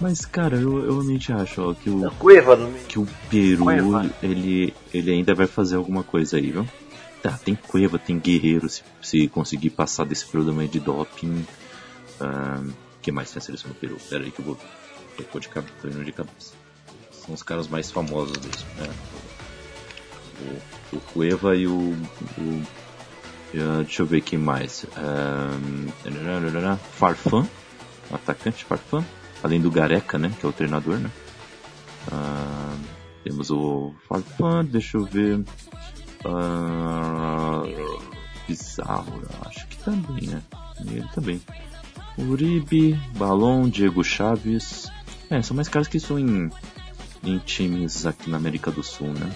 Mas, 0.00 0.24
cara, 0.24 0.56
eu, 0.56 0.78
eu 0.84 0.92
realmente 0.92 1.32
acho 1.32 1.70
ó, 1.70 1.74
que, 1.74 1.90
o, 1.90 2.10
Cueva 2.18 2.56
que 2.88 2.98
o 2.98 3.06
Peru, 3.30 3.64
Cueva. 3.64 4.08
ele, 4.22 4.72
ele 4.92 5.10
ainda 5.10 5.34
vai 5.34 5.46
fazer 5.46 5.76
alguma 5.76 6.02
coisa 6.04 6.36
aí, 6.36 6.50
viu? 6.50 6.66
Tá, 7.24 7.38
tem 7.42 7.54
Cueva, 7.54 7.98
tem 7.98 8.18
Guerreiro, 8.18 8.68
se, 8.68 8.82
se 9.00 9.28
conseguir 9.28 9.70
passar 9.70 10.04
desse 10.04 10.26
problema 10.26 10.68
de 10.68 10.78
doping. 10.78 11.46
O 12.20 13.00
que 13.00 13.10
mais 13.10 13.30
tem 13.30 13.38
a 13.38 13.42
seleção 13.42 13.70
do 13.70 13.74
Peru? 13.76 13.96
Pera 14.10 14.24
aí 14.24 14.30
que 14.30 14.40
eu 14.40 14.44
vou... 14.44 14.58
Tô 15.32 15.40
de 15.40 15.48
cabeça, 15.48 15.88
de 15.88 16.12
cabeça. 16.12 16.52
São 17.10 17.34
os 17.34 17.42
caras 17.42 17.66
mais 17.66 17.90
famosos 17.90 18.36
mesmo, 18.36 18.68
né? 18.76 18.94
O, 20.92 20.96
o 20.96 21.00
Cueva 21.00 21.56
e 21.56 21.66
o... 21.66 21.96
o 22.36 22.62
ah, 23.54 23.82
deixa 23.82 24.02
eu 24.02 24.06
ver 24.06 24.20
quem 24.20 24.38
mais. 24.38 24.84
Ah, 24.94 26.76
Farfan, 26.98 27.48
atacante 28.12 28.66
Farfan. 28.66 29.02
Além 29.42 29.62
do 29.62 29.70
Gareca, 29.70 30.18
né? 30.18 30.30
Que 30.38 30.44
é 30.44 30.48
o 30.50 30.52
treinador, 30.52 30.98
né? 30.98 31.10
Ah, 32.12 32.76
temos 33.22 33.50
o 33.50 33.94
Farfan, 34.06 34.62
deixa 34.66 34.98
eu 34.98 35.06
ver. 35.06 35.42
Ah, 36.24 37.62
Bizarro, 38.48 39.22
acho 39.46 39.66
que 39.68 39.76
também, 39.78 40.26
né? 40.28 40.42
Ele 40.80 41.06
também. 41.14 41.40
Uribe, 42.18 42.94
Balon, 43.16 43.68
Diego 43.68 44.04
Chaves. 44.04 44.90
É, 45.30 45.42
são 45.42 45.56
mais 45.56 45.68
caras 45.68 45.88
que 45.88 45.96
estão 45.96 46.18
em, 46.18 46.50
em 47.22 47.38
times 47.38 48.06
aqui 48.06 48.30
na 48.30 48.36
América 48.36 48.70
do 48.70 48.82
Sul, 48.82 49.08
né? 49.08 49.30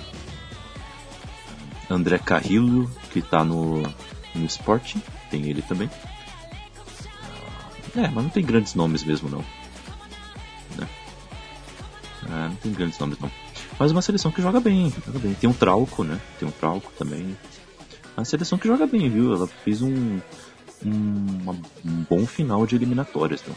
André 1.91 2.19
Carrillo, 2.19 2.91
que 3.11 3.23
tá 3.23 3.43
no, 3.43 3.83
no 4.35 4.45
Sporting, 4.47 5.03
tem 5.31 5.47
ele 5.47 5.63
também. 5.63 5.91
É, 7.97 8.03
mas 8.09 8.23
não 8.23 8.29
tem 8.29 8.45
grandes 8.45 8.75
nomes 8.75 9.03
mesmo 9.03 9.29
não. 9.29 9.45
Né? 10.77 10.89
É, 12.27 12.49
não 12.49 12.57
tem 12.57 12.73
grandes 12.73 12.99
nomes 12.99 13.19
não. 13.19 13.31
Mas 13.79 13.93
uma 13.93 14.03
seleção 14.03 14.31
que 14.33 14.43
joga 14.43 14.59
bem, 14.61 14.93
joga 15.07 15.19
bem. 15.19 15.35
Tem 15.35 15.49
um 15.49 15.53
Trauco, 15.53 16.03
né? 16.05 16.21
Tem 16.39 16.49
um 16.49 16.53
Trauco 16.53 16.91
também. 16.99 17.37
Uma 18.17 18.25
seleção 18.25 18.59
que 18.59 18.67
joga 18.67 18.87
bem, 18.87 19.09
viu? 19.09 19.33
Ela 19.33 19.47
fez 19.47 19.81
um, 19.83 20.19
um, 20.85 21.27
uma- 21.43 21.53
um 21.85 22.05
bom 22.11 22.27
final 22.27 22.67
de 22.67 22.75
eliminatórias, 22.75 23.41
viu? 23.43 23.55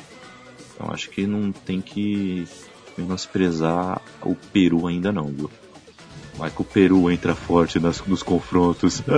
Então 0.76 0.94
acho 0.94 1.10
que 1.10 1.26
não 1.26 1.52
tem 1.52 1.82
que 1.82 2.48
menosprezar 2.98 4.00
o 4.22 4.36
Peru 4.36 4.86
ainda 4.88 5.12
não, 5.12 5.26
viu? 5.28 5.50
Vai 6.38 6.52
que 6.52 6.62
o 6.62 6.66
Peru 6.66 7.10
entra 7.12 7.34
forte 7.36 7.80
nas, 7.80 8.00
nos 8.06 8.22
confrontos. 8.22 9.02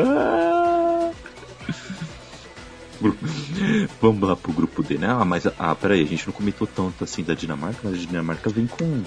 Vamos 4.02 4.28
lá 4.28 4.36
pro 4.36 4.54
grupo 4.54 4.82
D, 4.82 4.98
né? 4.98 5.08
Ah, 5.10 5.26
mas 5.26 5.46
ah, 5.60 5.76
peraí, 5.76 6.02
a 6.02 6.06
gente 6.06 6.26
não 6.26 6.34
comentou 6.34 6.66
tanto 6.68 7.04
assim 7.04 7.24
da 7.24 7.34
Dinamarca, 7.34 7.80
mas 7.84 7.94
a 7.96 7.98
Dinamarca 7.98 8.50
vem 8.50 8.66
com 8.68 9.04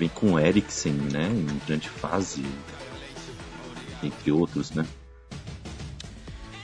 vem 0.00 0.08
com 0.08 0.40
Eriksen, 0.40 0.94
né? 0.94 1.28
Em 1.28 1.66
grande 1.66 1.90
fase, 1.90 2.42
entre 4.02 4.32
outros, 4.32 4.70
né? 4.70 4.86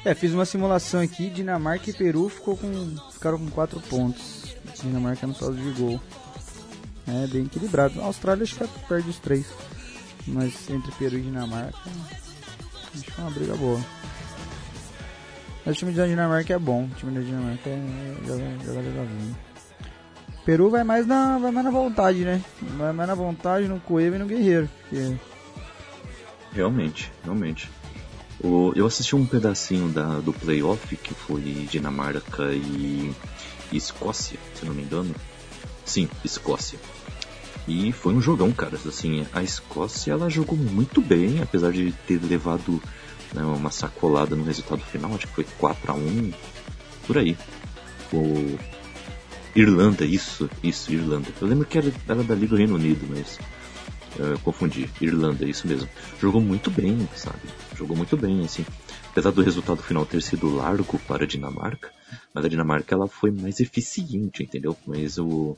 É, 0.04 0.14
fiz 0.14 0.32
uma 0.32 0.46
simulação 0.46 1.00
aqui, 1.00 1.28
Dinamarca 1.28 1.90
e 1.90 1.92
Peru 1.92 2.28
ficou 2.28 2.56
com, 2.56 2.96
ficaram 3.12 3.38
com 3.38 3.50
4 3.50 3.78
pontos. 3.80 4.56
Dinamarca 4.82 5.26
no 5.26 5.34
saldo 5.34 5.56
de 5.56 5.70
gol. 5.78 6.00
É 7.06 7.26
bem 7.26 7.44
equilibrado. 7.44 8.00
A 8.00 8.06
Austrália 8.06 8.44
acho 8.44 8.56
que 8.56 8.86
perde 8.88 9.10
os 9.10 9.18
3. 9.18 9.46
Mas 10.26 10.70
entre 10.70 10.90
Peru 10.92 11.18
e 11.18 11.22
Dinamarca, 11.22 11.78
acho 12.94 13.04
que 13.04 13.20
é 13.20 13.22
uma 13.22 13.30
briga 13.30 13.54
boa. 13.54 13.80
Mas 15.64 15.76
o 15.76 15.78
time 15.78 15.92
da 15.92 16.06
Dinamarca 16.06 16.54
é 16.54 16.58
bom. 16.58 16.84
O 16.84 16.94
time 16.94 17.12
da 17.12 17.20
Dinamarca 17.20 17.68
é, 17.68 18.16
joga, 18.26 18.64
joga 18.64 18.80
legalzinho. 18.80 19.36
Peru 20.46 20.70
vai 20.70 20.84
mais 20.84 21.06
na 21.06 21.36
vai 21.38 21.50
mais 21.50 21.64
na 21.66 21.72
vontade, 21.72 22.24
né? 22.24 22.40
Vai 22.78 22.92
mais 22.92 23.08
na 23.08 23.14
vontade, 23.14 23.66
no 23.68 23.80
Coelho 23.80 24.14
e 24.14 24.18
no 24.18 24.26
Guerreiro. 24.26 24.68
Realmente, 26.52 27.10
realmente. 27.24 27.68
O- 28.42 28.72
eu 28.76 28.86
assisti 28.86 29.16
um 29.16 29.26
pedacinho 29.26 29.88
da, 29.88 30.20
do 30.20 30.32
playoff 30.32 30.96
que 30.96 31.12
foi 31.14 31.40
Dinamarca 31.70 32.52
e, 32.52 33.12
e 33.72 33.76
Escócia, 33.76 34.38
se 34.58 34.64
não 34.64 34.72
me 34.72 34.82
engano. 34.82 35.14
Sim, 35.84 36.08
Escócia. 36.24 36.78
E 37.66 37.90
foi 37.90 38.14
um 38.14 38.20
jogão, 38.22 38.52
cara. 38.52 38.78
Assim, 38.86 39.26
a 39.32 39.42
Escócia 39.42 40.12
ela 40.12 40.30
jogou 40.30 40.56
muito 40.56 41.00
bem, 41.00 41.42
apesar 41.42 41.72
de 41.72 41.92
ter 42.06 42.22
levado 42.22 42.80
né, 43.34 43.42
uma 43.42 43.70
sacolada 43.72 44.36
no 44.36 44.44
resultado 44.44 44.80
final, 44.82 45.12
acho 45.14 45.26
que 45.26 45.34
foi 45.34 45.46
4 45.58 45.90
a 45.90 45.94
1 45.94 46.32
por 47.06 47.18
aí. 47.18 47.36
O 48.12 48.56
Irlanda, 49.56 50.04
isso, 50.04 50.50
isso, 50.62 50.92
Irlanda. 50.92 51.28
Eu 51.40 51.48
lembro 51.48 51.66
que 51.66 51.78
era, 51.78 51.92
era 52.06 52.22
dali 52.22 52.46
do 52.46 52.56
Reino 52.56 52.74
Unido, 52.74 53.06
mas 53.08 53.38
eu 54.18 54.38
confundi. 54.40 54.88
Irlanda, 55.00 55.46
isso 55.46 55.66
mesmo. 55.66 55.88
Jogou 56.20 56.40
muito 56.40 56.70
bem, 56.70 57.08
sabe? 57.16 57.40
Jogou 57.74 57.96
muito 57.96 58.16
bem, 58.16 58.44
assim. 58.44 58.64
Apesar 59.10 59.30
do 59.30 59.42
resultado 59.42 59.82
final 59.82 60.04
ter 60.04 60.22
sido 60.22 60.54
largo 60.54 60.98
para 61.00 61.24
a 61.24 61.26
Dinamarca, 61.26 61.90
mas 62.34 62.44
a 62.44 62.48
Dinamarca 62.48 62.94
ela 62.94 63.08
foi 63.08 63.30
mais 63.30 63.58
eficiente, 63.58 64.42
entendeu? 64.42 64.76
Mas 64.86 65.18
o 65.18 65.56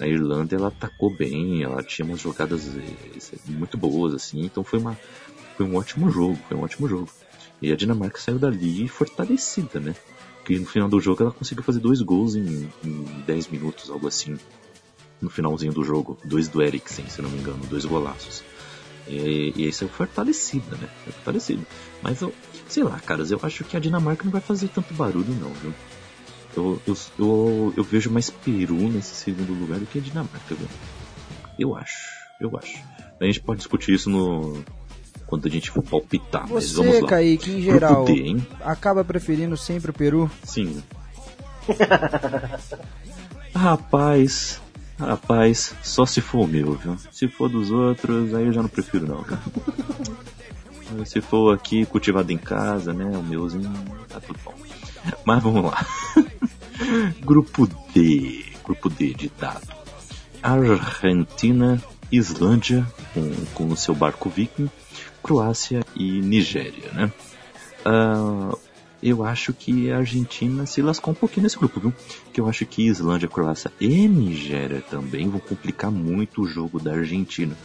a 0.00 0.06
Irlanda 0.06 0.54
ela 0.54 0.68
atacou 0.68 1.14
bem, 1.14 1.62
ela 1.62 1.82
tinha 1.82 2.06
umas 2.06 2.20
jogadas 2.20 2.68
eh, 2.76 3.36
muito 3.46 3.76
boas, 3.76 4.14
assim. 4.14 4.44
Então 4.44 4.62
foi 4.64 4.78
uma 4.78 4.96
foi 5.56 5.66
um 5.66 5.76
ótimo 5.76 6.10
jogo, 6.10 6.38
foi 6.48 6.56
um 6.56 6.62
ótimo 6.62 6.88
jogo. 6.88 7.10
E 7.60 7.72
a 7.72 7.76
Dinamarca 7.76 8.18
saiu 8.18 8.38
dali 8.38 8.86
fortalecida, 8.86 9.80
né? 9.80 9.94
Que 10.48 10.58
no 10.58 10.64
final 10.64 10.88
do 10.88 10.98
jogo 10.98 11.22
ela 11.22 11.30
conseguiu 11.30 11.62
fazer 11.62 11.78
dois 11.78 12.00
gols 12.00 12.34
em, 12.34 12.72
em 12.82 13.04
10 13.26 13.48
minutos, 13.48 13.90
algo 13.90 14.08
assim 14.08 14.38
no 15.20 15.28
finalzinho 15.28 15.74
do 15.74 15.84
jogo. 15.84 16.16
Dois 16.24 16.48
do 16.48 16.62
Eriksen, 16.62 17.06
se 17.06 17.20
não 17.20 17.28
me 17.28 17.36
engano, 17.36 17.58
dois 17.68 17.84
golaços. 17.84 18.42
E, 19.06 19.52
e 19.54 19.64
aí 19.66 19.72
saiu 19.74 19.90
fortalecida, 19.90 20.74
né? 20.76 20.88
Saiu 21.04 21.12
fortalecida. 21.12 21.62
Mas 22.02 22.22
eu, 22.22 22.32
sei 22.66 22.82
lá, 22.82 22.98
caras, 22.98 23.30
eu 23.30 23.38
acho 23.42 23.62
que 23.62 23.76
a 23.76 23.80
Dinamarca 23.80 24.24
não 24.24 24.32
vai 24.32 24.40
fazer 24.40 24.68
tanto 24.68 24.94
barulho, 24.94 25.34
não, 25.34 25.52
viu? 25.52 25.74
Eu, 26.56 26.80
eu, 26.86 26.96
eu, 27.18 27.74
eu 27.76 27.84
vejo 27.84 28.10
mais 28.10 28.30
Peru 28.30 28.88
nesse 28.88 29.16
segundo 29.16 29.52
lugar 29.52 29.78
do 29.78 29.84
que 29.84 29.98
a 29.98 30.00
Dinamarca, 30.00 30.54
viu? 30.54 30.68
Eu 31.58 31.76
acho, 31.76 32.08
eu 32.40 32.56
acho. 32.56 32.82
A 33.20 33.24
gente 33.26 33.40
pode 33.40 33.58
discutir 33.58 33.92
isso 33.92 34.08
no. 34.08 34.64
Quando 35.28 35.46
a 35.46 35.50
gente 35.50 35.70
for 35.70 35.82
palpitar, 35.82 36.48
mas 36.48 36.72
vamos 36.72 36.92
Você, 36.94 37.02
lá. 37.02 37.08
Kaique, 37.08 37.50
em 37.50 37.60
geral, 37.60 38.06
D, 38.06 38.38
acaba 38.62 39.04
preferindo 39.04 39.58
sempre 39.58 39.90
o 39.90 39.94
Peru? 39.94 40.30
Sim. 40.42 40.82
rapaz, 43.54 44.58
rapaz, 44.98 45.74
só 45.82 46.06
se 46.06 46.22
for 46.22 46.44
o 46.44 46.46
meu, 46.46 46.72
viu? 46.76 46.96
Se 47.12 47.28
for 47.28 47.50
dos 47.50 47.70
outros, 47.70 48.32
aí 48.32 48.46
eu 48.46 48.52
já 48.54 48.62
não 48.62 48.70
prefiro 48.70 49.06
não. 49.06 49.22
viu? 49.22 49.36
se 51.04 51.20
for 51.20 51.54
aqui 51.54 51.84
cultivado 51.84 52.32
em 52.32 52.38
casa, 52.38 52.94
né? 52.94 53.04
O 53.04 53.22
meuzinho, 53.22 53.70
tá 54.08 54.20
tudo 54.20 54.38
bom. 54.42 54.54
Mas 55.26 55.42
vamos 55.42 55.62
lá. 55.62 55.86
Grupo 57.20 57.68
D. 57.94 58.46
Grupo 58.64 58.88
D 58.88 59.12
de 59.12 59.30
dado. 59.38 59.76
Argentina, 60.42 61.82
Islândia, 62.10 62.86
com, 63.12 63.30
com 63.52 63.66
o 63.68 63.76
seu 63.76 63.94
barco 63.94 64.30
viking, 64.30 64.70
Croácia 65.22 65.84
e 65.94 66.20
Nigéria, 66.20 66.90
né? 66.92 67.12
Ah, 67.84 68.56
eu 69.02 69.24
acho 69.24 69.52
que 69.52 69.90
a 69.90 69.98
Argentina 69.98 70.66
se 70.66 70.82
lascou 70.82 71.12
um 71.12 71.16
pouquinho 71.16 71.44
nesse 71.44 71.56
grupo, 71.56 71.78
viu? 71.78 71.94
Que 72.32 72.40
eu 72.40 72.48
acho 72.48 72.66
que 72.66 72.86
Islândia, 72.86 73.28
Croácia 73.28 73.70
e 73.80 74.08
Nigéria 74.08 74.82
também 74.90 75.28
vão 75.28 75.38
complicar 75.38 75.90
muito 75.90 76.42
o 76.42 76.48
jogo 76.48 76.80
da 76.80 76.94
Argentina, 76.94 77.56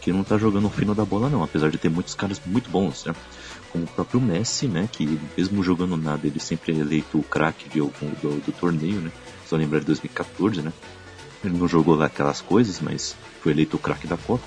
que 0.00 0.12
não 0.12 0.24
tá 0.24 0.36
jogando 0.36 0.66
o 0.66 0.70
fino 0.70 0.94
da 0.94 1.04
bola 1.04 1.28
não, 1.28 1.44
apesar 1.44 1.70
de 1.70 1.78
ter 1.78 1.88
muitos 1.88 2.14
caras 2.14 2.40
muito 2.44 2.68
bons, 2.68 3.04
né? 3.04 3.14
Como 3.70 3.84
o 3.84 3.88
próprio 3.88 4.20
Messi, 4.20 4.66
né? 4.66 4.88
Que 4.90 5.18
mesmo 5.36 5.62
jogando 5.62 5.96
nada, 5.96 6.26
ele 6.26 6.40
sempre 6.40 6.72
é 6.72 6.76
eleito 6.80 7.18
o 7.18 7.22
craque 7.22 7.68
de 7.68 7.78
algum 7.78 8.10
do, 8.20 8.40
do 8.44 8.52
torneio, 8.52 9.00
né? 9.00 9.12
Só 9.46 9.56
lembrar 9.56 9.78
de 9.78 9.86
2014, 9.86 10.60
né? 10.60 10.72
Ele 11.44 11.56
não 11.56 11.68
jogou 11.68 11.94
lá 11.94 12.06
aquelas 12.06 12.40
coisas, 12.40 12.80
mas 12.80 13.14
foi 13.40 13.52
eleito 13.52 13.76
o 13.76 13.80
craque 13.80 14.08
da 14.08 14.16
Copa. 14.16 14.44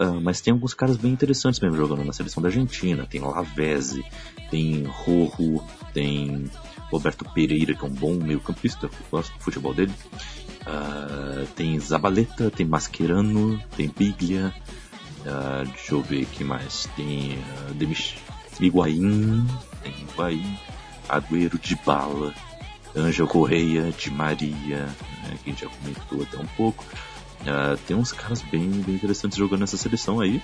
Ah, 0.00 0.18
mas 0.18 0.40
tem 0.40 0.50
alguns 0.50 0.72
caras 0.72 0.96
bem 0.96 1.12
interessantes 1.12 1.60
mesmo 1.60 1.76
jogando 1.76 2.02
na 2.02 2.12
seleção 2.14 2.42
da 2.42 2.48
Argentina. 2.48 3.06
Tem 3.06 3.20
Lavezzi, 3.20 4.02
tem 4.50 4.84
Rojo, 4.84 5.62
tem 5.92 6.50
Roberto 6.90 7.22
Pereira, 7.34 7.74
que 7.74 7.84
é 7.84 7.86
um 7.86 7.92
bom 7.92 8.14
meio-campista, 8.14 8.88
gosto 9.10 9.30
do 9.34 9.44
futebol 9.44 9.74
dele. 9.74 9.92
Ah, 10.66 11.44
tem 11.54 11.78
Zabaleta, 11.78 12.50
tem 12.50 12.64
Mascherano, 12.64 13.62
tem 13.76 13.92
Biglia. 13.94 14.54
Ah, 15.26 15.64
deixa 15.66 15.92
eu 15.92 16.00
ver 16.00 16.22
aqui 16.22 16.44
mais. 16.44 16.88
Tem 16.96 17.34
uh, 17.34 17.74
Demis 17.74 18.14
Higuaín, 18.58 19.46
tem 19.82 19.92
Higuaín, 20.00 20.58
Agüero 21.10 21.58
de 21.58 21.76
Bala, 21.84 22.32
Ângel 22.96 23.26
Correia, 23.26 23.92
de 23.92 24.10
Maria, 24.10 24.86
né, 25.24 25.38
que 25.44 25.50
a 25.50 25.52
gente 25.52 25.60
já 25.60 25.68
comentou 25.68 26.22
até 26.22 26.38
um 26.38 26.46
pouco. 26.56 26.82
Ah, 27.46 27.76
tem 27.86 27.96
uns 27.96 28.12
caras 28.12 28.42
bem, 28.42 28.68
bem 28.70 28.94
interessantes 28.94 29.38
jogando 29.38 29.60
nessa 29.60 29.76
seleção 29.76 30.20
aí, 30.20 30.42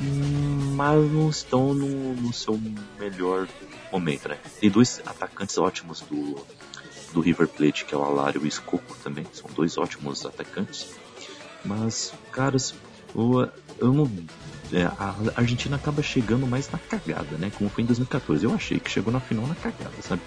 mas 0.00 1.10
não 1.10 1.30
estão 1.30 1.72
no, 1.74 2.14
no 2.14 2.32
seu 2.32 2.60
melhor 2.98 3.48
momento, 3.90 4.28
né? 4.28 4.36
Tem 4.60 4.70
dois 4.70 5.00
atacantes 5.06 5.56
ótimos 5.56 6.00
do, 6.02 6.44
do 7.12 7.20
River 7.20 7.48
Plate, 7.48 7.84
que 7.84 7.94
é 7.94 7.98
o 7.98 8.02
Alário 8.04 8.40
e 8.42 8.44
o 8.44 8.48
Escoco 8.48 8.96
também, 9.02 9.26
são 9.32 9.48
dois 9.54 9.78
ótimos 9.78 10.26
atacantes, 10.26 10.88
mas, 11.64 12.12
caras, 12.32 12.74
o- 13.14 13.46
eu 13.78 14.10
é, 14.72 14.84
a 14.84 15.14
Argentina 15.36 15.76
acaba 15.76 16.02
chegando 16.02 16.46
mais 16.46 16.70
na 16.70 16.78
cagada, 16.78 17.36
né? 17.38 17.50
Como 17.56 17.70
foi 17.70 17.84
em 17.84 17.86
2014. 17.86 18.44
Eu 18.44 18.54
achei 18.54 18.80
que 18.80 18.90
chegou 18.90 19.12
na 19.12 19.20
final 19.20 19.46
na 19.46 19.54
cagada, 19.54 19.92
sabe? 20.00 20.22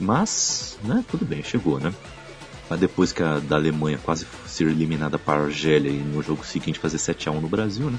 Mas, 0.00 0.76
né, 0.82 1.04
tudo 1.10 1.24
bem, 1.24 1.42
chegou, 1.42 1.78
né? 1.78 1.94
Mas 2.68 2.80
depois 2.80 3.12
que 3.12 3.22
a 3.22 3.38
da 3.38 3.56
Alemanha 3.56 3.98
quase 4.02 4.26
ser 4.46 4.66
eliminada 4.66 5.18
para 5.18 5.40
a 5.40 5.44
Argélia 5.44 5.90
e 5.90 5.98
no 5.98 6.22
jogo 6.22 6.44
seguinte 6.44 6.78
fazer 6.78 6.96
7x1 6.96 7.40
no 7.40 7.48
Brasil, 7.48 7.90
né? 7.90 7.98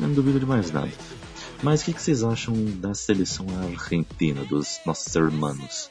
Não 0.00 0.12
duvido 0.12 0.40
de 0.40 0.46
mais 0.46 0.70
nada. 0.70 0.90
Mas 1.62 1.82
o 1.82 1.84
que, 1.84 1.92
que 1.92 2.02
vocês 2.02 2.22
acham 2.22 2.54
da 2.76 2.94
seleção 2.94 3.46
argentina, 3.62 4.44
dos 4.44 4.80
nossos 4.86 5.14
irmãos? 5.14 5.90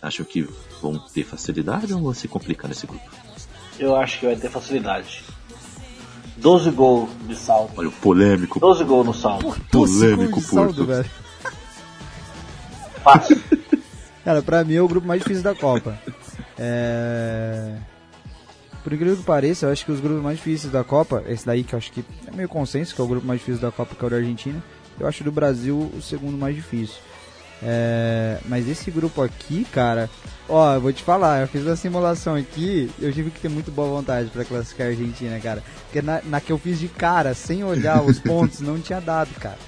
Acham 0.00 0.24
que 0.24 0.48
vão 0.80 0.98
ter 0.98 1.24
facilidade 1.24 1.92
ou 1.92 2.00
vão 2.00 2.14
se 2.14 2.28
complicar 2.28 2.68
nesse 2.68 2.86
grupo? 2.86 3.04
Eu 3.78 3.96
acho 3.96 4.20
que 4.20 4.26
vai 4.26 4.36
ter 4.36 4.50
facilidade. 4.50 5.24
12 6.36 6.70
gols 6.70 7.10
de 7.26 7.34
saldo. 7.34 7.72
Olha, 7.76 7.88
o 7.88 7.92
polêmico, 7.92 8.60
12 8.60 8.84
gols 8.84 9.06
no 9.06 9.14
saldo. 9.14 9.56
polêmico 9.70 10.40
Porto. 10.42 10.84
velho. 10.84 11.10
Fácil. 13.02 13.40
Cara, 14.24 14.42
pra 14.42 14.64
mim 14.64 14.74
é 14.74 14.82
o 14.82 14.88
grupo 14.88 15.06
mais 15.06 15.22
difícil 15.22 15.42
da 15.42 15.54
Copa. 15.54 15.98
É... 16.58 17.76
Por 18.82 18.92
incrível 18.92 19.16
que 19.16 19.24
pareça, 19.24 19.66
eu 19.66 19.72
acho 19.72 19.84
que 19.84 19.90
os 19.90 19.98
grupos 19.98 20.22
mais 20.22 20.36
difíceis 20.36 20.72
da 20.72 20.84
Copa, 20.84 21.24
esse 21.26 21.44
daí 21.44 21.64
que 21.64 21.74
eu 21.74 21.76
acho 21.76 21.90
que 21.90 22.04
é 22.26 22.30
meio 22.30 22.48
consenso, 22.48 22.94
que 22.94 23.00
é 23.00 23.04
o 23.04 23.08
grupo 23.08 23.26
mais 23.26 23.40
difícil 23.40 23.60
da 23.60 23.72
Copa, 23.72 23.96
que 23.96 24.04
é 24.04 24.06
o 24.06 24.10
da 24.10 24.16
Argentina, 24.16 24.62
eu 25.00 25.08
acho 25.08 25.24
do 25.24 25.32
Brasil 25.32 25.90
o 25.92 26.00
segundo 26.00 26.38
mais 26.38 26.54
difícil. 26.54 26.96
É, 27.62 28.38
mas 28.44 28.68
esse 28.68 28.90
grupo 28.90 29.22
aqui, 29.22 29.66
cara, 29.72 30.10
ó, 30.48 30.74
eu 30.74 30.80
vou 30.80 30.92
te 30.92 31.02
falar, 31.02 31.40
eu 31.40 31.48
fiz 31.48 31.62
uma 31.62 31.74
simulação 31.74 32.34
aqui, 32.34 32.90
eu 33.00 33.12
tive 33.12 33.30
que 33.30 33.40
ter 33.40 33.48
muito 33.48 33.70
boa 33.70 33.88
vontade 33.88 34.28
para 34.30 34.44
classificar 34.44 34.88
a 34.88 34.90
Argentina, 34.90 35.40
cara. 35.40 35.62
Porque 35.84 36.02
na, 36.02 36.20
na, 36.22 36.40
que 36.40 36.52
eu 36.52 36.58
fiz 36.58 36.78
de 36.78 36.88
cara, 36.88 37.34
sem 37.34 37.64
olhar 37.64 38.02
os 38.02 38.20
pontos, 38.22 38.60
não 38.60 38.78
tinha 38.78 39.00
dado, 39.00 39.30
cara. 39.40 39.58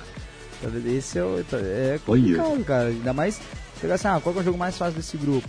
Esse 0.87 1.19
é, 1.19 1.23
o, 1.23 1.45
é 1.53 1.99
complicado, 2.05 2.65
cara. 2.65 2.89
Ainda 2.89 3.13
mais, 3.13 3.41
pegar 3.81 3.95
assim, 3.95 4.09
ah, 4.09 4.21
qual 4.23 4.37
é 4.37 4.39
o 4.39 4.45
jogo 4.45 4.59
mais 4.59 4.77
fácil 4.77 4.95
desse 4.95 5.17
grupo? 5.17 5.49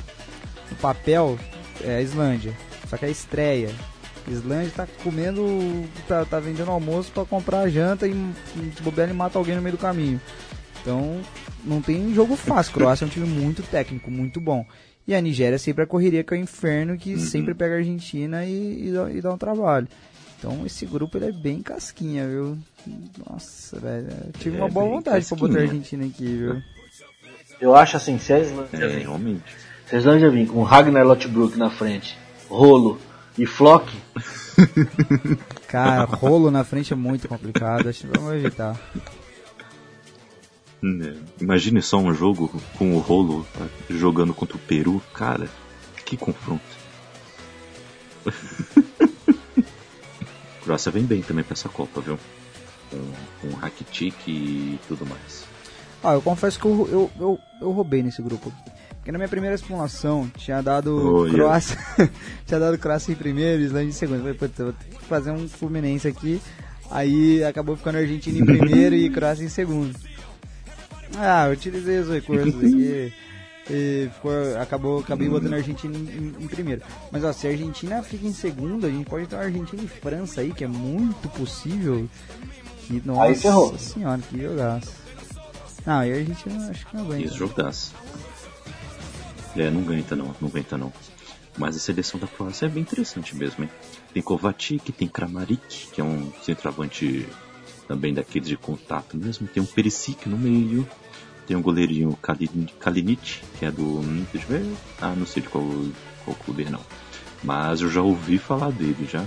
No 0.72 0.78
papel, 0.78 1.38
é 1.84 1.98
a 1.98 2.02
Islândia. 2.02 2.54
Só 2.88 2.98
que 2.98 3.06
é 3.06 3.08
a 3.08 3.12
estreia. 3.12 3.70
Islândia 4.28 4.72
tá 4.76 4.88
comendo, 5.04 5.44
tá, 6.08 6.24
tá 6.26 6.40
vendendo 6.40 6.70
almoço 6.70 7.12
para 7.12 7.26
comprar 7.26 7.70
janta 7.70 8.08
e 8.08 8.14
se 8.76 8.82
bobear 8.82 9.08
ele 9.08 9.18
mata 9.18 9.38
alguém 9.38 9.56
no 9.56 9.62
meio 9.62 9.76
do 9.76 9.82
caminho. 9.82 10.22
Então, 10.82 11.20
não 11.64 11.82
tem 11.82 12.14
jogo 12.14 12.36
fácil. 12.36 12.74
Croácia 12.74 13.06
é 13.06 13.08
um 13.08 13.10
time 13.10 13.28
muito 13.28 13.64
técnico, 13.64 14.10
muito 14.10 14.40
bom. 14.40 14.66
E 15.08 15.16
a 15.16 15.22
Nigéria 15.22 15.58
sempre 15.58 15.84
a 15.84 15.88
correria 15.88 16.24
que 16.24 16.34
é 16.34 16.38
o 16.38 16.40
inferno, 16.40 16.98
que 16.98 17.16
uhum. 17.16 17.20
sempre 17.20 17.54
pega 17.56 17.76
a 17.76 17.78
Argentina 17.78 18.46
e, 18.46 18.90
e, 18.90 18.92
dá, 18.92 19.12
e, 19.12 19.22
dá, 19.22 19.34
um 19.34 19.38
trabalho. 19.38 19.88
Então 20.38 20.66
esse 20.66 20.86
grupo 20.86 21.18
ele 21.18 21.26
é 21.26 21.32
bem 21.32 21.62
casquinha, 21.62 22.28
viu? 22.28 22.58
Nossa, 23.28 23.80
velho. 23.80 24.08
tive 24.38 24.58
é 24.58 24.62
uma 24.62 24.70
boa 24.70 24.88
vontade 24.88 25.18
casquinha. 25.18 25.40
pra 25.40 25.48
botar 25.48 25.60
a 25.60 25.64
Argentina 25.64 26.06
aqui, 26.06 26.26
viu? 26.26 26.62
Eu 27.60 27.76
acho 27.76 27.98
assim, 27.98 28.18
se 28.20 28.32
a 28.32 28.40
Islândia 28.40 28.86
é, 28.86 29.00
realmente. 29.00 29.44
Se 29.90 29.96
a 29.96 29.98
Islândia 29.98 30.30
vir 30.30 30.48
com 30.48 30.62
Ragnar 30.62 31.04
Lothbrok 31.04 31.58
na 31.58 31.72
frente, 31.72 32.16
Rolo 32.48 33.00
e 33.36 33.48
Flock. 33.48 33.92
Cara, 35.68 36.04
rolo 36.04 36.52
na 36.52 36.64
frente 36.64 36.94
é 36.94 36.96
muito 36.96 37.28
complicado, 37.28 37.90
acho 37.90 38.06
que 38.06 38.20
vamos 38.20 38.36
evitar. 38.36 38.80
Né? 40.80 41.18
Imagine 41.42 41.82
só 41.82 41.98
um 41.98 42.14
jogo 42.14 42.62
com 42.78 42.96
o 42.96 43.00
rolo 43.00 43.48
tá, 43.52 43.66
jogando 43.90 44.32
contra 44.32 44.58
o 44.58 44.60
Peru. 44.60 45.02
Cara, 45.12 45.50
que 46.06 46.16
confronto. 46.16 46.62
Croácia 50.64 50.92
vem 50.92 51.04
bem 51.04 51.24
também 51.24 51.44
pra 51.44 51.54
essa 51.54 51.68
Copa, 51.68 52.00
viu? 52.00 52.20
Com, 52.92 53.12
com 53.42 53.56
Rakitic 53.58 54.16
e 54.28 54.80
tudo 54.88 55.04
mais. 55.08 55.46
Ah, 56.04 56.14
eu 56.14 56.22
confesso 56.22 56.60
que 56.60 56.66
eu, 56.66 56.88
eu, 56.92 57.12
eu, 57.20 57.40
eu 57.60 57.72
roubei 57.72 58.04
nesse 58.04 58.22
grupo. 58.22 58.54
Porque 59.10 59.14
na 59.14 59.18
minha 59.18 59.30
primeira 59.30 59.58
simulação 59.58 60.32
tinha 60.38 60.62
dado 60.62 61.26
oh, 61.26 61.32
Croácia. 61.32 61.76
Yeah. 61.98 62.14
tinha 62.46 62.60
dado 62.60 62.78
Croácia 62.78 63.12
em 63.12 63.16
primeiro 63.16 63.64
e 63.64 63.66
Islândia 63.66 63.90
em 63.90 63.92
segundo. 63.92 64.18
Eu 64.28 64.36
falei, 64.36 64.54
vou 64.56 64.72
ter 64.72 64.98
que 65.00 65.06
fazer 65.06 65.32
um 65.32 65.50
Fluminense 65.50 66.08
aqui. 66.08 66.40
Aí 66.92 67.44
acabou 67.44 67.76
ficando 67.76 67.98
Argentina 67.98 68.38
em 68.38 68.46
primeiro 68.46 68.94
e 68.94 69.10
Croácia 69.10 69.44
em 69.44 69.50
segundo. 69.50 69.98
Ah, 71.18 71.48
eu 71.48 71.54
utilizei 71.54 71.98
os 71.98 72.08
recursos 72.08 72.54
aqui. 72.64 73.12
E 73.72 74.12
ficou, 74.14 74.32
acabou, 74.62 75.00
acabei 75.00 75.28
botando 75.28 75.54
a 75.54 75.58
Argentina 75.58 75.98
em, 75.98 76.44
em, 76.44 76.48
primeiro. 76.48 76.84
Mas 77.12 77.24
ó, 77.24 77.34
se 77.34 77.48
a 77.48 77.50
Argentina 77.50 78.04
fica 78.04 78.28
em 78.28 78.34
segundo, 78.34 78.86
a 78.86 78.92
gente 78.92 79.10
pode 79.10 79.26
ter 79.26 79.38
Argentina 79.38 79.82
e 79.82 79.88
França 79.88 80.42
aí, 80.42 80.54
que 80.54 80.64
é 80.64 80.68
muito 80.68 81.28
possível. 81.30 82.08
Que, 82.86 83.02
nossa 83.04 83.24
aí 83.24 83.34
ferrou. 83.34 83.76
senhora, 83.76 84.22
que 84.30 84.40
jogaço. 84.40 84.92
Não, 85.84 86.06
e 86.06 86.14
a 86.14 86.16
Argentina 86.16 86.70
acho 86.70 86.86
que 86.86 86.96
não 86.96 87.06
aguenta. 87.06 87.26
Isso, 87.26 87.38
jogaço. 87.38 87.96
É, 89.56 89.70
não 89.70 89.82
aguenta 89.82 90.16
não, 90.16 90.36
não 90.40 90.48
aguenta 90.48 90.78
não. 90.78 90.94
Mas 91.58 91.76
a 91.76 91.80
seleção 91.80 92.20
da 92.20 92.28
Croácia 92.28 92.68
é 92.68 92.70
bem 92.70 92.84
interessante 92.84 93.36
mesmo, 93.36 93.64
hein? 93.64 93.70
Tem 94.14 94.24
Kovacic, 94.24 94.92
tem 94.92 95.08
Kramaric, 95.08 95.90
que 95.92 96.00
é 96.00 96.04
um 96.04 96.32
centroavante 96.42 97.28
também 97.88 98.14
daqueles 98.14 98.48
de 98.48 98.56
contato 98.56 99.18
mesmo. 99.18 99.48
Tem 99.48 99.62
um 99.62 99.66
Perisic 99.66 100.30
no 100.30 100.38
meio. 100.38 100.88
Tem 101.48 101.58
um 101.58 101.62
goleirinho 101.62 102.16
Kalinic, 102.80 103.42
que 103.58 103.66
é 103.66 103.72
do. 103.72 104.02
Deixa 104.32 104.54
eu 104.54 104.60
ver. 104.60 104.78
Ah, 105.02 105.16
não 105.16 105.26
sei 105.26 105.42
de 105.42 105.50
qual, 105.50 105.66
qual 106.24 106.38
clube 106.38 106.64
é, 106.64 106.70
não. 106.70 106.82
Mas 107.44 107.82
eu 107.82 107.90
já 107.90 108.02
ouvi 108.02 108.38
falar 108.38 108.72
dele 108.72 109.08
já. 109.12 109.26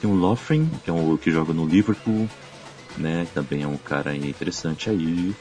Tem 0.00 0.10
o 0.10 0.14
Lofren, 0.14 0.68
que 0.84 0.90
é 0.90 0.92
um 0.92 1.16
que 1.16 1.30
joga 1.30 1.54
no 1.54 1.66
Liverpool, 1.66 2.28
né? 2.98 3.26
Também 3.32 3.62
é 3.62 3.66
um 3.66 3.78
cara 3.78 4.14
interessante 4.14 4.90
aí. 4.90 5.34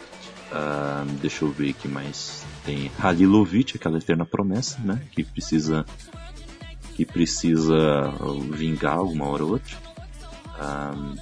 Uh, 0.51 1.05
deixa 1.21 1.45
eu 1.45 1.51
ver 1.51 1.69
aqui 1.69 1.87
mais. 1.87 2.43
Tem 2.65 2.91
Halilovic, 2.99 3.77
aquela 3.77 3.97
eterna 3.97 4.25
promessa, 4.25 4.79
né? 4.81 5.01
Que 5.11 5.23
precisa 5.23 5.85
que 6.93 7.05
precisa 7.05 8.13
vingar 8.51 8.97
alguma 8.97 9.25
hora 9.27 9.45
ou 9.45 9.51
outra. 9.51 9.77
Uh, 10.59 11.17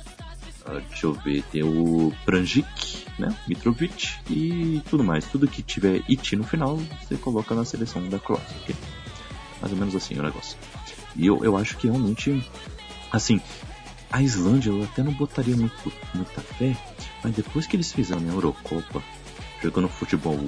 deixa 0.90 1.06
eu 1.06 1.14
ver, 1.14 1.44
tem 1.52 1.64
o 1.64 2.12
Pranjic, 2.26 3.06
né? 3.18 3.36
Mitrovic 3.48 4.16
e 4.30 4.82
tudo 4.90 5.04
mais. 5.04 5.26
Tudo 5.26 5.48
que 5.48 5.62
tiver 5.62 6.04
IT 6.10 6.36
no 6.36 6.44
final, 6.44 6.78
você 6.78 7.16
coloca 7.16 7.54
na 7.54 7.66
seleção 7.66 8.08
da 8.10 8.20
Croácia, 8.20 8.58
ok? 8.62 8.76
Mais 9.62 9.72
ou 9.72 9.80
menos 9.80 9.96
assim 9.96 10.18
o 10.18 10.24
negócio. 10.24 10.58
E 11.16 11.28
eu, 11.28 11.44
eu 11.44 11.56
acho 11.56 11.78
que 11.78 11.88
realmente, 11.88 12.44
assim, 13.12 13.42
a 14.12 14.22
Islândia 14.22 14.72
eu 14.72 14.84
até 14.84 15.04
não 15.04 15.14
botaria 15.14 15.56
muito, 15.56 15.92
muita 16.14 16.42
fé, 16.42 16.76
mas 17.24 17.36
depois 17.36 17.68
que 17.68 17.76
eles 17.76 17.92
fizeram 17.92 18.22
a 18.22 18.34
Eurocopa, 18.34 19.04
jogando 19.62 19.88
futebol 19.88 20.40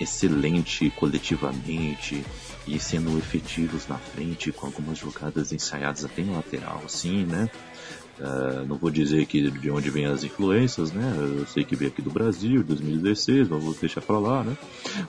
excelente 0.00 0.90
coletivamente 0.90 2.24
e 2.66 2.78
sendo 2.78 3.16
efetivos 3.18 3.86
na 3.88 3.98
frente 3.98 4.52
com 4.52 4.66
algumas 4.66 4.98
jogadas 4.98 5.52
ensaiadas 5.52 6.04
até 6.04 6.22
na 6.22 6.36
lateral, 6.36 6.82
assim, 6.84 7.24
né? 7.24 7.50
Uh, 8.18 8.64
não 8.66 8.76
vou 8.76 8.90
dizer 8.90 9.26
que 9.26 9.50
de 9.50 9.70
onde 9.70 9.90
vem 9.90 10.04
as 10.04 10.22
influências, 10.22 10.92
né? 10.92 11.12
Eu 11.18 11.46
sei 11.46 11.64
que 11.64 11.74
veio 11.74 11.90
aqui 11.90 12.02
do 12.02 12.10
Brasil, 12.10 12.62
2016, 12.62 13.48
vamos 13.48 13.78
deixar 13.78 14.00
pra 14.00 14.18
lá, 14.18 14.44
né? 14.44 14.56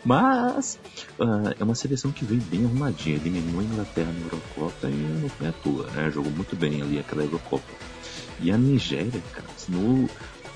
Mas 0.04 0.80
uh, 1.20 1.54
é 1.60 1.64
uma 1.64 1.76
seleção 1.76 2.12
que 2.12 2.26
vem 2.26 2.40
bem 2.40 2.66
arrumadinha, 2.66 3.18
eliminou 3.18 3.60
a 3.60 3.64
Inglaterra 3.64 4.12
na 4.12 4.26
Eurocopa 4.26 4.88
e 4.88 5.20
não 5.22 5.30
foi 5.30 5.48
à 5.48 5.52
toa, 5.52 5.92
né? 5.92 6.10
Jogou 6.12 6.32
muito 6.32 6.56
bem 6.56 6.82
ali 6.82 6.98
aquela 6.98 7.24
Eurocopa. 7.24 7.72
E 8.40 8.52
a 8.52 8.58
Nigéria, 8.58 9.22
cara, 9.32 9.48
no, 9.70 10.10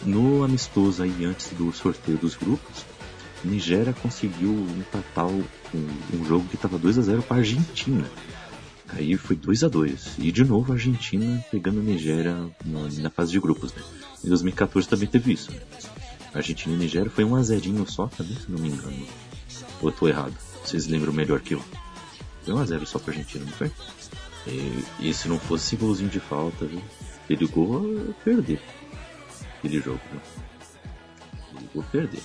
no 0.05 0.43
amistoso 0.43 1.03
aí 1.03 1.25
antes 1.25 1.49
do 1.51 1.71
sorteio 1.71 2.17
dos 2.17 2.35
grupos, 2.35 2.85
a 3.43 3.47
Nigéria 3.47 3.93
conseguiu 3.93 4.51
empatar 4.77 5.27
um, 5.27 5.43
um 6.13 6.25
jogo 6.25 6.47
que 6.47 6.55
estava 6.55 6.77
2 6.77 6.97
a 6.97 7.01
0 7.01 7.21
para 7.23 7.37
a 7.37 7.39
Argentina. 7.39 8.09
Aí 8.89 9.17
foi 9.17 9.35
2 9.35 9.65
a 9.65 9.67
2 9.67 10.15
E 10.17 10.31
de 10.31 10.45
novo 10.45 10.71
a 10.71 10.75
Argentina 10.75 11.43
pegando 11.51 11.81
a 11.81 11.83
Nigéria 11.83 12.33
na, 12.65 12.87
na 13.01 13.09
fase 13.09 13.31
de 13.31 13.39
grupos, 13.39 13.73
né? 13.73 13.81
Em 14.23 14.29
2014 14.29 14.87
também 14.87 15.07
teve 15.07 15.33
isso. 15.33 15.51
A 16.33 16.37
Argentina 16.37 16.73
e 16.73 16.77
Nigéria 16.77 17.09
foi 17.09 17.23
1 17.23 17.35
a 17.35 17.43
0 17.43 17.85
só 17.89 18.07
também, 18.07 18.35
se 18.35 18.49
não 18.49 18.59
me 18.59 18.69
engano. 18.69 19.07
Ou 19.81 19.89
eu 19.89 19.91
tô 19.91 20.07
errado? 20.07 20.33
Vocês 20.63 20.87
lembram 20.87 21.13
melhor 21.13 21.39
que 21.41 21.53
eu. 21.53 21.61
Foi 22.43 22.53
1 22.53 22.57
a 22.57 22.65
0 22.65 22.85
só 22.85 22.99
pra 22.99 23.13
Argentina, 23.13 23.45
não 23.45 23.51
foi? 23.51 23.71
E, 24.47 24.83
e 25.01 25.13
se 25.13 25.27
não 25.27 25.37
fosse 25.37 25.75
golzinho 25.75 26.09
de 26.09 26.19
falta, 26.19 26.65
viu? 26.65 26.81
Perigou 27.27 28.15
perder 28.23 28.61
aquele 29.57 29.81
jogo, 29.81 29.99
viu? 30.11 30.21
Perigou 31.53 31.83
perder. 31.91 32.23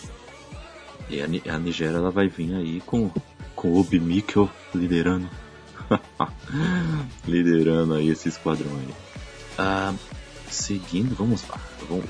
E 1.08 1.20
a, 1.20 1.54
a 1.54 1.58
Nigéria 1.58 1.96
ela 1.96 2.10
vai 2.10 2.28
vir 2.28 2.54
aí 2.54 2.80
com, 2.80 3.10
com 3.54 3.68
o 3.68 3.80
Obi 3.80 3.98
Mikkel 3.98 4.50
liderando 4.74 5.28
Liderando 7.26 7.94
aí 7.94 8.08
esse 8.08 8.28
esquadrão 8.28 8.70
aí. 8.78 8.94
Ah, 9.58 9.94
seguindo, 10.50 11.14
vamos 11.14 11.46
lá. 11.48 11.60
Vamos, 11.88 12.04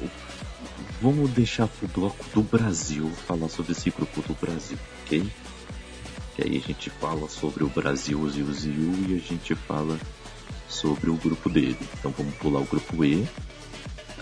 vamos 1.01 1.31
deixar 1.31 1.69
pro 1.69 1.89
bloco 1.89 2.25
do 2.35 2.43
Brasil 2.43 3.11
falar 3.27 3.49
sobre 3.49 3.73
esse 3.73 3.91
grupo 3.91 4.23
do 4.23 4.35
Brasil, 4.35 4.79
ok? 5.05 5.29
Que 6.37 6.43
aí 6.45 6.57
a 6.57 6.67
gente 6.67 6.91
fala 6.91 7.29
sobre 7.29 7.65
o 7.65 7.69
Brasil, 7.69 8.29
Zil, 8.31 8.53
Zil 8.53 8.95
e 9.09 9.17
a 9.17 9.19
gente 9.19 9.55
fala 9.55 9.99
sobre 10.69 11.11
o 11.11 11.17
grupo 11.17 11.51
dele. 11.51 11.79
Então 11.99 12.13
vamos 12.17 12.35
pular 12.37 12.61
o 12.61 12.65
grupo 12.65 13.05
E. 13.05 13.27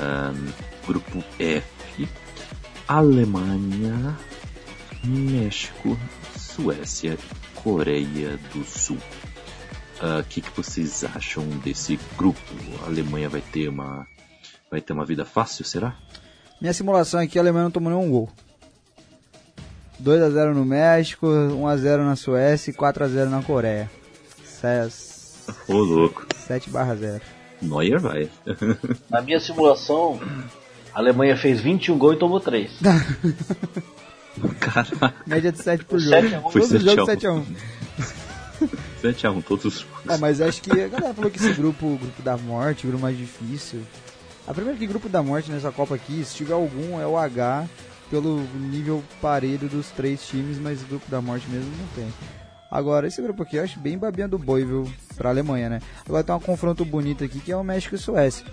Um, 0.01 0.87
grupo 0.87 1.23
F. 1.39 2.09
Alemanha, 2.89 4.19
México, 5.05 5.97
Suécia, 6.37 7.17
Coreia 7.55 8.39
do 8.53 8.65
Sul. 8.65 8.99
O 10.01 10.21
uh, 10.21 10.25
que, 10.25 10.41
que 10.41 10.51
vocês 10.57 11.05
acham 11.05 11.47
desse 11.59 12.01
grupo? 12.17 12.41
A 12.83 12.87
Alemanha 12.87 13.29
vai 13.29 13.43
ter 13.43 13.69
uma 13.69 14.07
vai 14.71 14.81
ter 14.81 14.93
uma 14.93 15.05
vida 15.05 15.25
fácil, 15.25 15.65
será? 15.65 15.97
Minha 16.61 16.73
simulação 16.73 17.21
aqui, 17.21 17.39
a 17.39 17.43
Alemanha 17.43 17.65
não 17.65 17.71
tomou 17.71 17.93
nenhum 17.93 18.11
gol. 18.11 18.29
2 19.99 20.23
a 20.23 20.31
0 20.31 20.55
no 20.55 20.65
México, 20.65 21.27
1 21.27 21.67
a 21.67 21.77
0 21.77 22.05
na 22.05 22.17
Suécia 22.17 22.71
e 22.71 22.75
4 22.75 23.05
a 23.05 23.09
0 23.09 23.31
na 23.31 23.43
Coreia. 23.43 23.91
Ô, 25.69 25.75
louco. 25.75 26.27
7 26.47 26.71
barra 26.71 26.95
0. 26.97 27.40
Neuer 27.63 28.01
vai. 28.01 28.29
na 29.11 29.21
minha 29.21 29.41
simulação, 29.41 30.21
a 30.95 30.99
Alemanha 30.99 31.37
fez 31.37 31.61
21 31.61 31.99
gols 31.99 32.17
e 32.17 32.19
tomou 32.19 32.41
3. 32.41 32.71
Caraca. 34.59 35.15
Média 35.27 35.53
de 35.53 35.63
7 35.63 35.85
por 35.85 35.99
jogo. 35.99 36.51
Foi 36.51 36.63
7 36.63 36.85
jogo 36.85 37.07
7 37.07 37.27
a 37.27 37.33
1. 37.33 37.47
7x1 39.03 39.45
todos 39.47 39.65
os 39.65 39.81
jogos. 39.81 40.09
É, 40.09 40.17
mas 40.19 40.41
acho 40.41 40.63
que 40.63 40.71
a 40.71 40.89
galera 40.89 41.15
falou 41.15 41.31
que 41.31 41.39
esse 41.39 41.53
grupo, 41.53 41.87
o 41.87 41.99
grupo 41.99 42.23
da 42.23 42.37
morte, 42.37 42.87
o 42.87 42.89
grupo 42.89 43.03
mais 43.03 43.17
difícil. 43.17 43.81
A 44.47 44.55
primeira 44.55 44.79
que 44.79 44.87
grupo 44.87 45.09
da 45.09 45.23
morte 45.23 45.51
nessa 45.51 45.71
Copa 45.71 45.95
aqui, 45.95 46.25
se 46.25 46.35
tiver 46.35 46.55
algum, 46.55 47.01
é 47.01 47.07
o 47.07 47.17
H, 47.17 47.69
pelo 48.11 48.41
nível 48.55 49.03
parelho 49.21 49.69
dos 49.69 49.89
três 49.89 50.27
times, 50.27 50.59
mas 50.59 50.83
o 50.83 50.87
grupo 50.87 51.11
da 51.11 51.21
morte 51.21 51.49
mesmo 51.49 51.71
não 51.79 51.87
tem. 51.95 52.13
Agora, 52.71 53.07
esse 53.09 53.21
grupo 53.21 53.43
aqui 53.43 53.57
eu 53.57 53.65
acho 53.65 53.81
bem 53.81 53.99
babinha 53.99 54.29
do 54.29 54.39
boi, 54.39 54.65
viu? 54.65 54.91
Pra 55.17 55.31
Alemanha, 55.31 55.69
né? 55.69 55.81
Agora 56.07 56.23
tem 56.23 56.35
um 56.35 56.41
confronto 56.41 56.85
bonito 56.85 57.25
aqui 57.25 57.41
que 57.41 57.51
é 57.51 57.57
o 57.57 57.65
México 57.65 57.95
e 57.95 57.99
Suécia. 57.99 58.47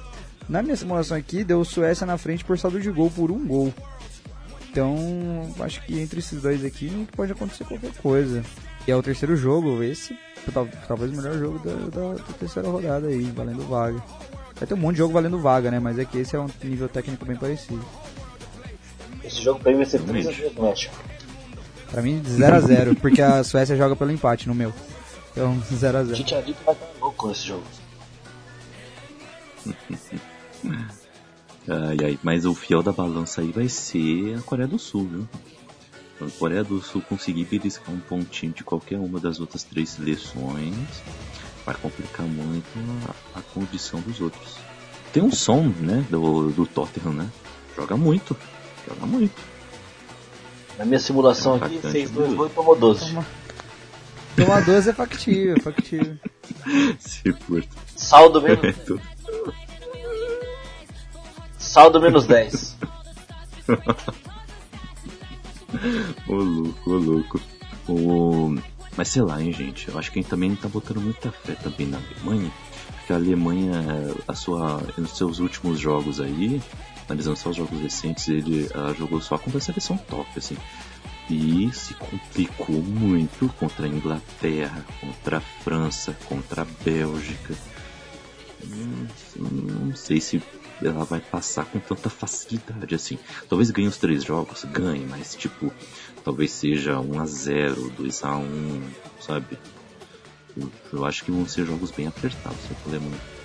Na 0.50 0.64
minha 0.64 0.76
simulação 0.76 1.16
aqui, 1.18 1.44
deu 1.44 1.64
Suécia 1.64 2.06
na 2.08 2.18
frente 2.18 2.44
por 2.44 2.58
saldo 2.58 2.80
de 2.80 2.90
gol 2.90 3.12
por 3.12 3.30
um 3.32 3.46
gol. 3.46 3.74
Então, 4.72 5.54
acho 5.60 5.82
que 5.86 6.00
entre 6.00 6.20
esses 6.20 6.42
dois 6.42 6.64
aqui 6.64 7.08
pode 7.16 7.32
acontecer 7.32 7.64
qualquer 7.66 7.92
coisa. 7.94 8.44
E 8.88 8.92
é 8.92 8.96
o 8.96 9.04
terceiro 9.04 9.36
jogo, 9.36 9.84
esse 9.84 10.18
tal- 10.54 10.68
talvez 10.88 11.12
o 11.12 11.16
melhor 11.16 11.38
jogo 11.38 11.60
da, 11.60 11.74
da- 11.74 12.14
da 12.14 12.34
terceira 12.40 12.70
rodada 12.70 13.08
aí, 13.08 13.24
valendo 13.24 13.68
vaga. 13.68 14.02
Vai 14.56 14.68
ter 14.68 14.74
um 14.74 14.78
monte 14.78 14.94
de 14.94 15.00
jogo 15.00 15.14
valendo 15.14 15.40
vaga, 15.40 15.70
né? 15.70 15.80
Mas 15.80 16.00
é 16.00 16.06
que 16.06 16.18
esse 16.20 16.36
é 16.36 16.40
um 16.40 16.48
nível 16.64 16.88
técnico 16.90 17.26
bem 17.26 17.36
parecido. 17.36 17.84
Esse 19.24 19.42
jogo 19.44 19.60
pra 19.60 19.72
mim 19.72 19.78
vai 19.78 19.86
ser 19.86 20.00
Realmente. 20.02 20.28
3 20.36 20.54
do 20.54 20.62
México. 20.64 20.96
Pra 21.92 22.02
mim, 22.02 22.22
0x0, 22.22 23.00
porque 23.00 23.22
a 23.22 23.44
Suécia 23.44 23.76
joga 23.78 23.96
pelo 23.96 24.12
empate 24.12 24.48
no 24.48 24.56
meu. 24.56 24.74
Então, 25.32 25.58
0x0. 25.72 26.16
Chicharito 26.16 26.60
vai 26.66 26.74
estar 26.74 26.88
louco 27.00 27.28
nesse 27.28 27.48
jogo. 27.48 27.64
Ai, 31.70 31.98
ai, 32.02 32.20
mas 32.24 32.46
o 32.46 32.56
fiel 32.56 32.82
da 32.82 32.94
balança 32.94 33.42
aí 33.42 33.52
vai 33.52 33.68
ser 33.68 34.38
a 34.38 34.42
Coreia 34.42 34.70
do 34.70 34.80
Sul, 34.80 35.06
viu? 35.06 35.28
Quando 36.18 36.30
a 36.30 36.40
Coreia 36.40 36.64
do 36.64 36.82
Sul 36.82 37.02
conseguir 37.02 37.44
beliscar 37.44 37.94
um 37.94 38.00
pontinho 38.00 38.54
de 38.54 38.64
qualquer 38.64 38.98
uma 38.98 39.20
das 39.20 39.42
outras 39.42 39.66
três 39.66 39.90
seleções, 39.90 40.74
vai 41.66 41.76
complicar 41.76 42.26
muito 42.26 42.66
a, 43.36 43.40
a 43.40 43.42
condição 43.42 44.00
dos 44.00 44.22
outros. 44.22 44.56
Tem 45.12 45.22
um 45.22 45.32
som, 45.32 45.64
né, 45.82 46.06
do, 46.10 46.52
do 46.52 46.66
Tottenham, 46.66 47.12
né? 47.12 47.30
Joga 47.76 47.98
muito, 47.98 48.36
joga 48.88 49.06
muito. 49.06 49.36
Na 50.78 50.86
minha 50.86 51.00
simulação 51.00 51.56
É 51.56 51.66
aqui, 51.66 51.80
fez 51.80 52.12
dois 52.12 52.28
muito. 52.28 52.38
gols 52.38 52.52
e 52.52 52.56
tomou 52.56 52.76
12. 52.76 53.08
Toma. 53.08 53.26
Tomar 54.36 54.64
12 54.66 54.90
é 54.90 54.94
factível, 54.94 55.56
é 55.56 55.60
factível. 55.60 56.18
Se 57.00 57.34
curta. 57.34 57.76
Saldo 57.96 58.42
menos, 58.42 58.76
saldo 61.58 62.00
menos 62.00 62.26
10. 62.26 62.78
Ô 66.28 66.36
louco, 66.36 66.90
ô 66.92 66.98
louco. 66.98 67.42
O... 67.88 68.56
Mas 68.96 69.10
sei 69.10 69.22
lá, 69.22 69.42
hein, 69.42 69.52
gente. 69.52 69.90
Eu 69.90 69.98
acho 70.00 70.12
que 70.12 70.20
a 70.20 70.22
gente 70.22 70.30
também 70.30 70.56
tá 70.56 70.68
botando 70.68 71.02
muita 71.02 71.32
fé 71.32 71.54
também 71.54 71.88
na 71.88 71.98
Alemanha. 71.98 72.52
Porque 72.98 73.14
a 73.14 73.16
Alemanha, 73.16 73.82
a 74.28 74.34
sua, 74.34 74.82
nos 74.98 75.12
seus 75.18 75.40
últimos 75.40 75.80
jogos 75.80 76.20
aí, 76.20 76.62
analisando 77.08 77.38
só 77.38 77.50
os 77.50 77.56
jogos 77.56 77.80
recentes, 77.80 78.28
ele 78.28 78.70
ah, 78.74 78.94
jogou 78.98 79.22
só 79.22 79.38
contra 79.38 79.58
a 79.58 79.62
seleção 79.62 79.98
top, 79.98 80.30
assim. 80.38 80.58
E 81.30 81.70
se 81.74 81.94
complicou 81.96 82.82
muito 82.82 83.50
contra 83.60 83.86
a 83.86 83.90
Inglaterra, 83.90 84.86
contra 85.02 85.38
a 85.38 85.42
França, 85.42 86.18
contra 86.26 86.62
a 86.62 86.66
Bélgica. 86.84 87.54
Hum, 88.64 89.08
Não 89.36 89.96
sei 89.96 90.22
se 90.22 90.42
ela 90.82 91.04
vai 91.04 91.20
passar 91.20 91.66
com 91.66 91.80
tanta 91.80 92.10
facilidade 92.10 92.94
assim. 92.96 93.18
Talvez 93.50 93.72
ganhe 93.72 93.88
os 93.88 93.98
três 93.98 94.24
jogos, 94.24 94.64
ganhe, 94.66 95.06
mas 95.06 95.36
tipo, 95.36 95.72
talvez 96.24 96.52
seja 96.52 97.00
1 97.00 97.20
a 97.20 97.26
0 97.26 97.90
2 97.98 98.24
a 98.24 98.38
1 98.38 98.84
sabe? 99.20 99.58
Eu, 100.92 101.06
acho 101.06 101.24
que 101.24 101.32
vão 101.32 101.48
ser 101.48 101.66
jogos 101.66 101.92
bem 101.92 102.08
apertados 102.08 102.60
pro 102.82 102.92
Alemanha. 102.92 103.37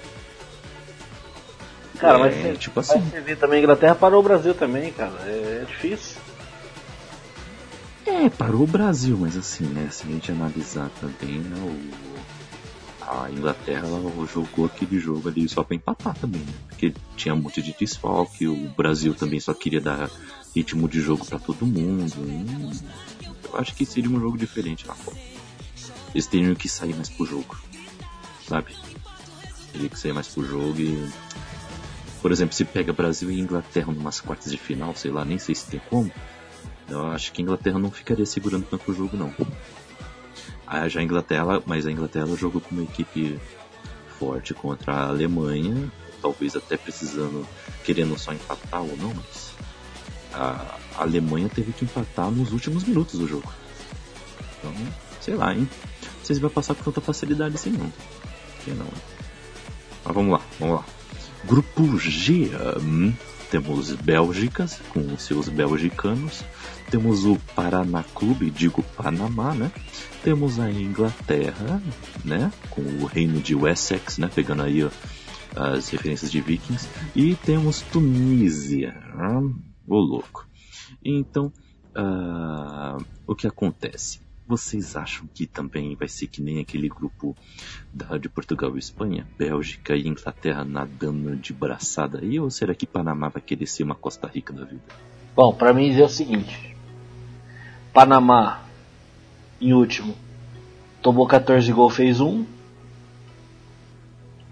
Cara, 1.99 2.17
É, 2.17 2.21
mas 2.21 2.35
você, 2.35 2.57
tipo 2.57 2.73
mas 2.77 2.91
assim. 2.91 3.01
você 3.11 3.21
vê 3.21 3.37
também, 3.37 3.61
a 3.61 3.63
Inglaterra 3.63 3.95
parou 3.95 4.21
o 4.21 4.23
Brasil 4.23 4.55
também, 4.55 4.93
cara. 4.93 5.13
É, 5.27 5.61
é 5.63 5.65
difícil. 5.67 6.21
É, 8.07 8.29
parou 8.29 8.63
o 8.63 8.67
Brasil, 8.67 9.17
mas 9.19 9.37
assim, 9.37 9.65
né? 9.65 9.89
Se 9.91 10.05
a 10.07 10.11
gente 10.11 10.33
analisar 10.33 10.91
também, 11.01 11.39
né? 11.39 11.57
O, 11.61 12.13
a 13.09 13.31
Inglaterra 13.31 13.87
ela 13.87 14.27
jogou 14.27 14.67
aquele 14.67 14.99
jogo 14.99 15.29
ali 15.29 15.49
só 15.49 15.63
pra 15.63 15.77
empatar 15.77 16.15
também, 16.17 16.41
né? 16.41 16.53
Porque 16.69 16.93
tinha 17.17 17.35
um 17.35 17.41
monte 17.41 17.61
de 17.63 17.73
desfalque, 17.79 18.47
o 18.49 18.57
Brasil 18.77 19.15
também 19.15 19.39
só 19.39 19.53
queria 19.55 19.81
dar 19.81 20.11
ritmo 20.55 20.89
de 20.89 21.01
jogo 21.01 21.25
pra 21.25 21.39
todo 21.39 21.67
mundo. 21.67 22.13
Hum, 22.19 22.71
eu 23.45 23.59
acho 23.59 23.75
que 23.75 23.85
seria 23.85 24.11
um 24.11 24.19
jogo 24.21 24.37
diferente 24.39 24.87
na 24.87 24.95
Copa. 24.95 25.17
Eles 26.15 26.27
teriam 26.27 26.55
que 26.55 26.69
sair 26.69 26.95
mais 26.95 27.09
pro 27.09 27.25
jogo, 27.27 27.57
sabe? 28.49 28.75
Teria 29.73 29.89
que 29.89 29.99
sair 29.99 30.13
mais 30.13 30.29
pro 30.29 30.45
jogo 30.45 30.79
e. 30.81 31.09
Por 32.23 32.31
exemplo, 32.31 32.55
se 32.55 32.65
pega 32.65 32.93
Brasil 32.93 33.31
e 33.33 33.41
Inglaterra 33.41 33.93
numas 33.93 34.21
quartas 34.21 34.53
de 34.53 34.57
final, 34.57 34.95
sei 34.95 35.11
lá, 35.11 35.25
nem 35.25 35.39
sei 35.39 35.57
se 35.57 35.67
tem 35.67 35.81
como. 35.91 36.11
Eu 36.89 37.07
acho 37.09 37.33
que 37.33 37.43
a 37.43 37.45
Inglaterra 37.45 37.81
não 37.81 37.91
ficaria 37.91 38.25
segurando 38.25 38.65
tanto 38.65 38.93
o 38.93 38.95
jogo, 38.95 39.17
não. 39.17 39.35
Ah, 40.65 40.89
já 40.89 41.01
a 41.01 41.03
Inglaterra, 41.03 41.61
mas 41.67 41.85
a 41.85 41.91
Inglaterra 41.91 42.35
jogou 42.37 42.61
com 42.61 42.75
uma 42.75 42.85
equipe 42.85 43.41
forte 44.19 44.55
contra 44.55 44.93
a 44.93 45.09
Alemanha, 45.09 45.91
talvez 46.23 46.55
até 46.55 46.77
precisando, 46.77 47.47
querendo 47.85 48.17
só 48.17 48.33
empatar 48.33 48.83
ou 48.83 48.97
não, 48.97 49.13
mas 49.13 49.53
a 50.33 50.79
Alemanha 50.97 51.49
teve 51.49 51.73
que 51.73 51.85
empatar 51.85 52.31
nos 52.31 52.53
últimos 52.53 52.85
minutos 52.85 53.19
do 53.19 53.27
jogo. 53.27 53.53
Então, 54.59 54.73
sei 55.21 55.35
lá, 55.35 55.53
hein? 55.53 55.69
Não 56.03 56.25
sei 56.25 56.37
se 56.37 56.41
vai 56.41 56.51
passar 56.51 56.75
com 56.77 56.85
tanta 56.85 57.01
facilidade 57.01 57.57
assim, 57.57 57.71
não. 57.71 57.93
Sei 58.65 58.75
não. 58.75 58.87
hein? 58.87 59.03
Mas 60.05 60.15
vamos 60.15 60.33
lá, 60.33 60.41
vamos 60.61 60.77
lá. 60.77 60.85
Grupo 61.45 61.99
G, 61.99 62.51
hum, 62.81 63.13
temos 63.51 63.93
Bélgicas 63.93 64.81
com 64.91 65.19
seus 65.19 65.49
belgicanos, 65.49 66.45
temos 66.91 67.25
o 67.25 67.37
Paraná 67.55 68.03
Clube, 68.15 68.51
digo 68.51 68.83
Panamá, 68.97 69.53
né? 69.55 69.71
Temos 70.23 70.59
a 70.59 70.71
Inglaterra, 70.71 71.83
né? 72.25 72.51
Com 72.71 72.81
o 72.81 73.05
reino 73.07 73.41
de 73.41 73.55
Wessex, 73.55 74.19
né? 74.19 74.31
Pegando 74.33 74.63
aí 74.63 74.85
ó, 74.85 74.91
as 75.55 75.89
referências 75.89 76.31
de 76.31 76.41
Vikings. 76.41 76.89
E 77.15 77.35
temos 77.35 77.83
Tunísia, 77.83 78.95
hum, 79.15 79.55
ô 79.87 79.99
louco. 79.99 80.47
Então, 81.05 81.53
ah, 81.95 82.97
o 83.27 83.35
que 83.35 83.47
acontece? 83.47 84.22
Vocês 84.47 84.97
acham 84.97 85.27
que 85.33 85.47
também 85.47 85.95
vai 85.95 86.09
ser 86.09 86.27
que 86.27 86.43
nem 86.43 86.61
aquele 86.61 86.89
grupo 86.89 87.37
da, 87.93 88.19
de 88.19 88.29
Portugal 88.29 88.75
e 88.75 88.79
Espanha, 88.79 89.27
Bélgica 89.39 89.95
e 89.95 90.09
Inglaterra 90.09 90.65
nadando 90.65 91.37
de 91.37 91.53
braçada 91.53 92.21
aí? 92.21 92.39
Ou 92.41 92.51
será 92.51 92.75
que 92.75 92.87
Panamá 92.87 93.29
vai 93.29 93.41
querer 93.41 93.67
ser 93.67 93.85
uma 93.85 93.95
Costa 93.95 94.27
Rica 94.27 94.53
da 94.53 94.65
vida? 94.65 94.83
Bom, 95.35 95.55
pra 95.55 95.73
mim 95.73 95.97
é 95.97 96.03
o 96.03 96.09
seguinte. 96.09 96.77
Panamá, 97.93 98.63
em 99.61 99.73
último, 99.73 100.15
tomou 101.01 101.27
14 101.27 101.73
gols, 101.73 101.95
fez 101.95 102.21
um. 102.21 102.45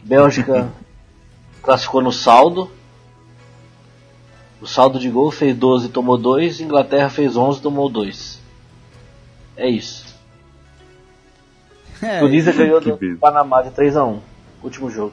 Bélgica 0.02 0.72
classificou 1.60 2.00
no 2.00 2.12
saldo. 2.12 2.70
O 4.60 4.66
saldo 4.66 4.98
de 4.98 5.10
gol 5.10 5.30
fez 5.30 5.56
12, 5.56 5.88
tomou 5.88 6.16
2. 6.16 6.60
Inglaterra 6.60 7.10
fez 7.10 7.36
11, 7.36 7.60
tomou 7.60 7.88
2. 7.88 8.39
É 9.60 9.68
isso. 9.68 10.06
É, 12.02 12.18
Tunísia 12.20 12.52
ganhou 12.54 12.80
do 12.80 12.96
beleza. 12.96 13.18
Panamá 13.20 13.60
de 13.60 13.70
3 13.72 13.94
a 13.96 14.04
1 14.06 14.20
Último 14.62 14.90
jogo. 14.90 15.12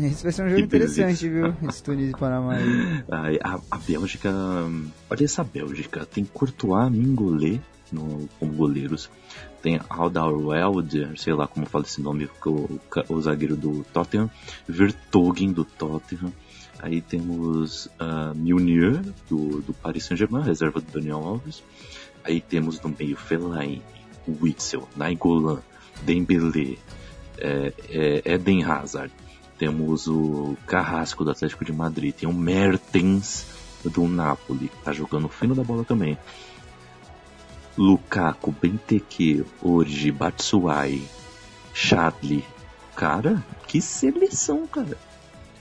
esse 0.00 0.22
vai 0.24 0.32
ser 0.32 0.42
um 0.42 0.48
jogo 0.48 0.56
Que 0.56 0.62
interessante, 0.66 1.28
beleza. 1.28 1.56
viu? 1.60 1.68
Esse 1.68 1.82
Tunísia 1.82 2.10
e 2.10 2.18
Panamá 2.18 2.54
aí. 2.54 3.04
Ai, 3.08 3.38
A, 3.42 3.60
a 3.70 3.78
Bélgica. 3.78 4.30
Olha 5.08 5.24
essa 5.24 5.44
Bélgica. 5.44 6.04
Tem 6.04 6.24
Courtois, 6.24 6.90
Mingolé 6.90 7.60
no, 7.92 8.28
como 8.40 8.52
goleiros. 8.52 9.08
Tem 9.62 9.80
Alderweireld, 9.88 11.20
sei 11.20 11.34
lá 11.34 11.46
como 11.46 11.66
fala 11.66 11.84
esse 11.84 12.00
nome, 12.00 12.28
o, 12.44 12.48
o, 12.50 12.80
o 13.10 13.20
zagueiro 13.22 13.56
do 13.56 13.84
Tottenham. 13.92 14.28
Vertogen 14.66 15.52
do 15.52 15.64
Tottenham. 15.64 16.32
Aí 16.82 17.00
temos 17.00 17.86
uh, 17.86 18.34
Meunier 18.34 19.02
do, 19.28 19.60
do 19.60 19.72
Paris 19.74 20.04
Saint-Germain, 20.04 20.42
reserva 20.42 20.80
do 20.80 20.90
Daniel 20.90 21.18
Alves. 21.18 21.62
Aí 22.24 22.40
temos 22.40 22.80
no 22.80 22.94
meio 22.98 23.16
Fellaini, 23.16 23.82
Witzel, 24.28 24.88
Nainggolan, 24.96 25.62
Dembélé, 26.02 26.78
é, 27.38 27.72
é, 27.88 28.34
Eden 28.34 28.64
Hazard. 28.64 29.12
Temos 29.58 30.06
o 30.06 30.56
Carrasco 30.66 31.24
do 31.24 31.30
Atlético 31.30 31.64
de 31.64 31.72
Madrid. 31.72 32.14
Tem 32.14 32.28
o 32.28 32.32
Mertens 32.32 33.46
do 33.84 34.06
Napoli, 34.06 34.68
que 34.68 34.82
tá 34.82 34.92
jogando 34.92 35.28
fino 35.28 35.54
da 35.54 35.62
bola 35.62 35.84
também. 35.84 36.16
Lukaku, 37.76 38.52
Benteke, 38.52 39.44
Origi, 39.62 40.10
Batsuai, 40.10 41.02
Chadli. 41.72 42.44
Cara, 42.96 43.44
que 43.66 43.80
seleção, 43.80 44.66
cara. 44.66 44.98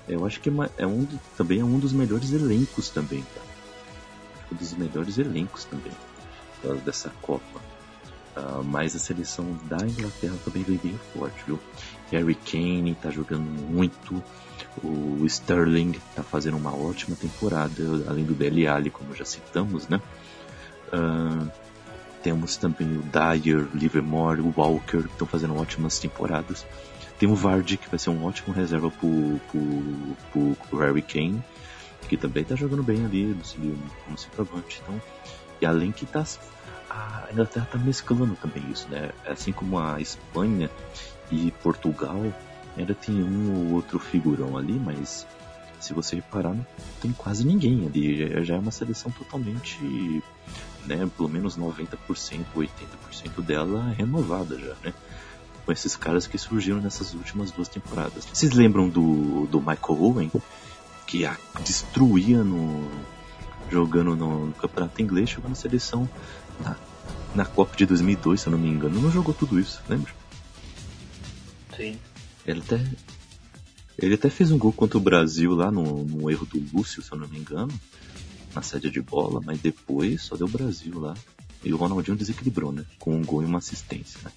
Eu 0.07 0.25
acho 0.25 0.41
que 0.41 0.49
é, 0.49 0.53
é 0.77 0.87
um, 0.87 1.07
também 1.37 1.59
é 1.59 1.63
um 1.63 1.77
dos 1.79 1.93
melhores 1.93 2.31
elencos 2.33 2.89
também, 2.89 3.21
cara. 3.21 3.47
Um 4.51 4.55
dos 4.55 4.73
melhores 4.73 5.17
elencos 5.17 5.65
também 5.65 5.93
da- 6.63 6.75
dessa 6.75 7.11
Copa. 7.21 7.59
Uh, 8.37 8.63
mas 8.63 8.95
a 8.95 8.99
seleção 8.99 9.57
da 9.63 9.77
Inglaterra 9.85 10.35
também 10.45 10.63
vem 10.63 10.77
bem 10.77 10.99
forte, 11.13 11.43
viu? 11.45 11.59
Harry 12.11 12.35
Kane 12.35 12.95
tá 12.95 13.09
jogando 13.09 13.41
muito, 13.41 14.23
o 14.83 15.25
Sterling 15.25 15.99
tá 16.15 16.23
fazendo 16.23 16.55
uma 16.57 16.73
ótima 16.73 17.15
temporada, 17.15 17.83
além 18.07 18.23
do 18.23 18.33
Dele 18.33 18.89
como 18.89 19.15
já 19.15 19.25
citamos, 19.25 19.87
né? 19.87 19.99
Uh, 20.93 21.49
temos 22.23 22.57
também 22.57 22.97
o 22.97 23.03
Dyer, 23.03 23.67
Livermore, 23.73 24.41
o 24.41 24.53
Walker, 24.55 25.03
que 25.03 25.07
estão 25.07 25.27
fazendo 25.27 25.57
ótimas 25.57 25.99
temporadas. 25.99 26.65
Tem 27.17 27.29
o 27.29 27.35
Vardy, 27.35 27.77
que 27.77 27.89
vai 27.89 27.99
ser 27.99 28.09
um 28.09 28.25
ótimo 28.25 28.53
reserva 28.53 28.89
pro, 28.91 29.39
pro, 29.51 30.15
pro, 30.31 30.55
pro 30.69 30.79
Harry 30.79 31.01
Kane, 31.01 31.43
que 32.07 32.17
também 32.17 32.43
tá 32.43 32.55
jogando 32.55 32.83
bem 32.83 33.05
ali 33.05 33.35
como 34.05 34.17
centroavante. 34.17 34.81
Então, 34.83 35.01
e 35.61 35.65
além 35.65 35.91
que 35.91 36.05
tá, 36.05 36.25
a 36.89 37.27
Inglaterra 37.31 37.67
tá 37.71 37.77
mesclando 37.77 38.35
também 38.35 38.63
isso, 38.71 38.87
né? 38.89 39.11
Assim 39.25 39.51
como 39.51 39.77
a 39.77 40.01
Espanha 40.01 40.69
e 41.31 41.51
Portugal, 41.63 42.21
ainda 42.77 42.95
tem 42.95 43.23
um 43.23 43.67
ou 43.67 43.75
outro 43.75 43.99
figurão 43.99 44.57
ali, 44.57 44.73
mas 44.73 45.27
se 45.79 45.93
você 45.93 46.17
reparar, 46.17 46.53
não 46.53 46.65
tem 46.99 47.11
quase 47.11 47.45
ninguém 47.45 47.85
ali. 47.85 48.43
Já 48.43 48.55
é 48.55 48.59
uma 48.59 48.71
seleção 48.71 49.11
totalmente, 49.11 50.23
né, 50.85 51.09
pelo 51.15 51.29
menos 51.29 51.57
90%, 51.57 51.97
80% 52.55 53.41
dela 53.41 53.93
renovada 53.97 54.57
já, 54.59 54.75
né? 54.83 54.93
Com 55.65 55.71
esses 55.71 55.95
caras 55.95 56.25
que 56.25 56.37
surgiram 56.37 56.81
nessas 56.81 57.13
últimas 57.13 57.51
duas 57.51 57.67
temporadas. 57.67 58.25
Vocês 58.25 58.51
lembram 58.53 58.89
do, 58.89 59.45
do 59.47 59.59
Michael 59.59 60.01
Owen? 60.01 60.31
Que 61.05 61.25
a, 61.25 61.37
destruía 61.63 62.43
no, 62.43 62.89
jogando 63.69 64.15
no, 64.15 64.47
no 64.47 64.53
campeonato 64.53 65.01
inglês, 65.01 65.29
chegou 65.29 65.49
na 65.49 65.55
seleção 65.55 66.09
na, 66.63 66.75
na 67.35 67.45
Copa 67.45 67.75
de 67.75 67.85
2002, 67.85 68.41
se 68.41 68.47
eu 68.47 68.51
não 68.51 68.59
me 68.59 68.69
engano. 68.69 69.01
Não 69.01 69.11
jogou 69.11 69.33
tudo 69.33 69.59
isso, 69.59 69.81
lembra? 69.87 70.11
Sim. 71.75 71.97
Ele 72.45 72.61
até, 72.61 72.83
ele 73.97 74.15
até 74.15 74.29
fez 74.29 74.51
um 74.51 74.57
gol 74.57 74.73
contra 74.73 74.97
o 74.97 75.01
Brasil 75.01 75.53
lá 75.53 75.71
no, 75.71 76.03
no 76.03 76.29
erro 76.29 76.45
do 76.45 76.63
Lúcio, 76.73 77.01
se 77.01 77.11
eu 77.11 77.17
não 77.17 77.27
me 77.27 77.37
engano, 77.37 77.71
na 78.55 78.61
sede 78.61 78.89
de 78.89 79.01
bola, 79.01 79.41
mas 79.43 79.59
depois 79.59 80.23
só 80.23 80.35
deu 80.35 80.47
o 80.47 80.49
Brasil 80.49 80.99
lá. 80.99 81.15
E 81.63 81.73
o 81.73 81.77
Ronaldinho 81.77 82.17
desequilibrou, 82.17 82.71
né? 82.71 82.85
Com 82.97 83.15
um 83.15 83.23
gol 83.23 83.43
e 83.43 83.45
uma 83.45 83.59
assistência, 83.59 84.19
né? 84.23 84.31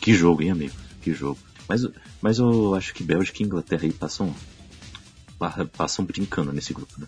Que 0.00 0.14
jogo, 0.14 0.42
hein, 0.42 0.50
amigo? 0.50 0.74
Que 1.02 1.12
jogo. 1.12 1.38
Mas, 1.68 1.86
mas 2.20 2.38
eu 2.38 2.74
acho 2.74 2.94
que 2.94 3.04
Bélgica 3.04 3.42
e 3.42 3.46
Inglaterra 3.46 3.82
aí 3.84 3.92
passam, 3.92 4.34
passam 5.76 6.04
brincando 6.04 6.52
nesse 6.52 6.72
grupo, 6.72 6.98
né? 6.98 7.06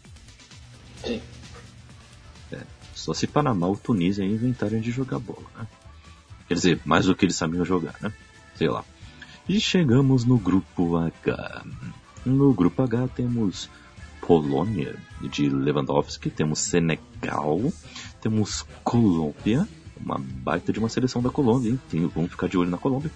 Sim. 1.05 1.21
Só 3.05 3.13
se 3.13 3.27
Panamá 3.27 3.67
ou 3.67 3.77
Tunísia 3.77 4.25
inventarem 4.25 4.81
de 4.81 4.91
jogar 4.91 5.19
bola, 5.19 5.45
né? 5.59 5.67
Quer 6.49 6.55
dizer, 6.55 6.81
mais 6.87 7.05
do 7.05 7.15
que 7.15 7.27
eles 7.27 7.37
sabiam 7.37 7.63
jogar, 7.63 7.95
né? 8.01 8.11
Sei 8.57 8.67
lá. 8.67 8.83
E 9.47 9.61
chegamos 9.61 10.25
no 10.25 10.39
grupo 10.39 10.97
H. 10.97 11.67
No 12.25 12.55
grupo 12.55 12.81
H 12.81 13.09
temos 13.09 13.69
Polônia 14.23 14.97
de 15.21 15.51
Lewandowski, 15.51 16.31
temos 16.31 16.61
Senegal, 16.61 17.71
temos 18.23 18.65
Colômbia, 18.83 19.69
uma 20.01 20.17
baita 20.19 20.73
de 20.73 20.79
uma 20.79 20.89
seleção 20.89 21.21
da 21.21 21.29
Colômbia, 21.29 21.73
hein? 21.73 21.81
Tem, 21.91 22.07
vamos 22.07 22.31
ficar 22.31 22.49
de 22.49 22.57
olho 22.57 22.71
na 22.71 22.79
Colômbia. 22.79 23.11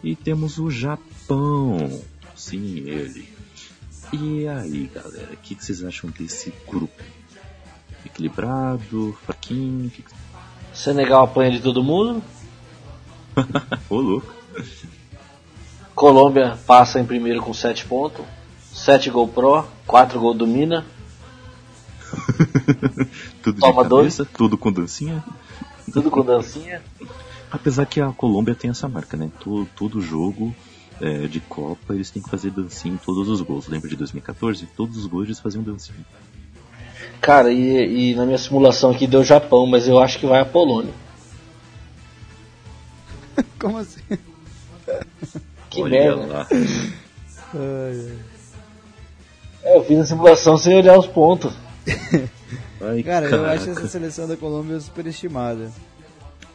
E 0.00 0.14
temos 0.14 0.58
o 0.58 0.70
Japão, 0.70 2.00
sim, 2.36 2.88
ele. 2.88 3.28
E 4.12 4.46
aí, 4.46 4.88
galera, 4.94 5.32
o 5.32 5.36
que, 5.38 5.56
que, 5.56 5.64
vocês 5.64 5.82
acham 5.82 6.08
desse 6.10 6.54
grupo? 6.68 7.02
Equilibrado, 8.04 9.16
fraquinho? 9.24 9.90
Senegal 10.72 11.24
apanha 11.24 11.50
de 11.50 11.60
todo 11.60 11.82
mundo. 11.82 12.22
Ô, 13.88 13.96
louco. 13.96 14.32
Colômbia 15.94 16.58
passa 16.66 17.00
em 17.00 17.04
primeiro 17.04 17.40
com 17.40 17.54
7 17.54 17.86
pontos. 17.86 18.24
7 18.72 19.10
gol 19.10 19.28
pro, 19.28 19.64
4 19.86 20.18
gol 20.18 20.34
do 20.34 20.46
Mina. 20.46 20.84
tudo 23.42 23.60
Toma 23.60 23.84
de 23.84 23.88
cabeça, 23.88 24.24
dois. 24.24 24.36
tudo 24.36 24.58
com 24.58 24.72
dancinha. 24.72 25.24
Tudo 25.92 26.10
com 26.10 26.24
dancinha. 26.24 26.82
Apesar 27.50 27.86
que 27.86 28.00
a 28.00 28.12
Colômbia 28.12 28.54
tem 28.54 28.70
essa 28.70 28.88
marca, 28.88 29.16
né? 29.16 29.30
Todo, 29.40 29.66
todo 29.76 30.00
jogo 30.00 30.54
é, 31.00 31.26
de 31.26 31.40
Copa 31.40 31.94
eles 31.94 32.10
têm 32.10 32.22
que 32.22 32.30
fazer 32.30 32.50
dancinha 32.50 32.94
em 32.94 32.98
todos 32.98 33.28
os 33.28 33.40
gols. 33.40 33.68
Lembra 33.68 33.88
de 33.88 33.96
2014? 33.96 34.66
Todos 34.76 34.96
os 34.96 35.06
gols 35.06 35.26
eles 35.26 35.40
faziam 35.40 35.62
dancinha. 35.62 36.04
Cara, 37.24 37.50
e, 37.50 38.10
e 38.10 38.14
na 38.14 38.26
minha 38.26 38.36
simulação 38.36 38.90
aqui 38.90 39.06
deu 39.06 39.24
Japão, 39.24 39.66
mas 39.66 39.88
eu 39.88 39.98
acho 39.98 40.18
que 40.18 40.26
vai 40.26 40.40
a 40.40 40.44
Polônia. 40.44 40.92
Como 43.58 43.78
assim? 43.78 44.02
Que 45.70 45.82
Olha 45.82 45.90
merda. 45.90 46.26
Lá. 46.26 46.46
É, 49.62 49.76
eu 49.76 49.84
fiz 49.84 50.00
a 50.00 50.04
simulação 50.04 50.58
sem 50.58 50.76
olhar 50.76 50.98
os 50.98 51.06
pontos. 51.06 51.54
Ai, 52.78 53.02
cara, 53.02 53.30
caraca. 53.30 53.36
eu 53.36 53.46
acho 53.46 53.70
essa 53.70 53.88
seleção 53.88 54.28
da 54.28 54.36
Colômbia 54.36 54.78
superestimada. 54.78 55.72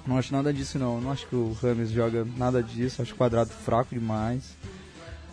Não 0.06 0.20
acho 0.20 0.32
nada 0.32 0.54
disso 0.54 0.78
não. 0.78 1.02
Não 1.02 1.12
acho 1.12 1.26
que 1.26 1.36
o 1.36 1.58
Rames 1.64 1.90
joga 1.90 2.28
nada 2.38 2.62
disso. 2.62 3.02
Acho 3.02 3.16
o 3.16 3.18
quadrado 3.18 3.50
fraco 3.50 3.96
demais. 3.96 4.56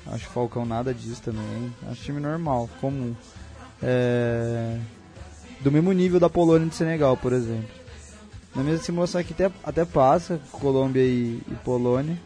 Acho 0.07 0.28
o 0.28 0.30
Falcão 0.30 0.64
nada 0.64 0.95
disso 0.95 1.20
também. 1.20 1.74
Acho 1.91 2.03
time 2.05 2.20
normal, 2.20 2.70
comum. 2.80 3.14
É... 3.82 4.78
Do 5.66 5.72
mesmo 5.72 5.92
nível 5.92 6.20
da 6.20 6.30
Polônia 6.30 6.64
e 6.64 6.68
do 6.68 6.74
Senegal, 6.76 7.16
por 7.16 7.32
exemplo. 7.32 7.68
Na 8.54 8.62
minha 8.62 8.78
simulação 8.78 9.20
aqui 9.20 9.32
até, 9.32 9.50
até 9.64 9.84
passa 9.84 10.40
Colômbia 10.52 11.02
e, 11.02 11.42
e 11.44 11.54
Polônia. 11.64 12.16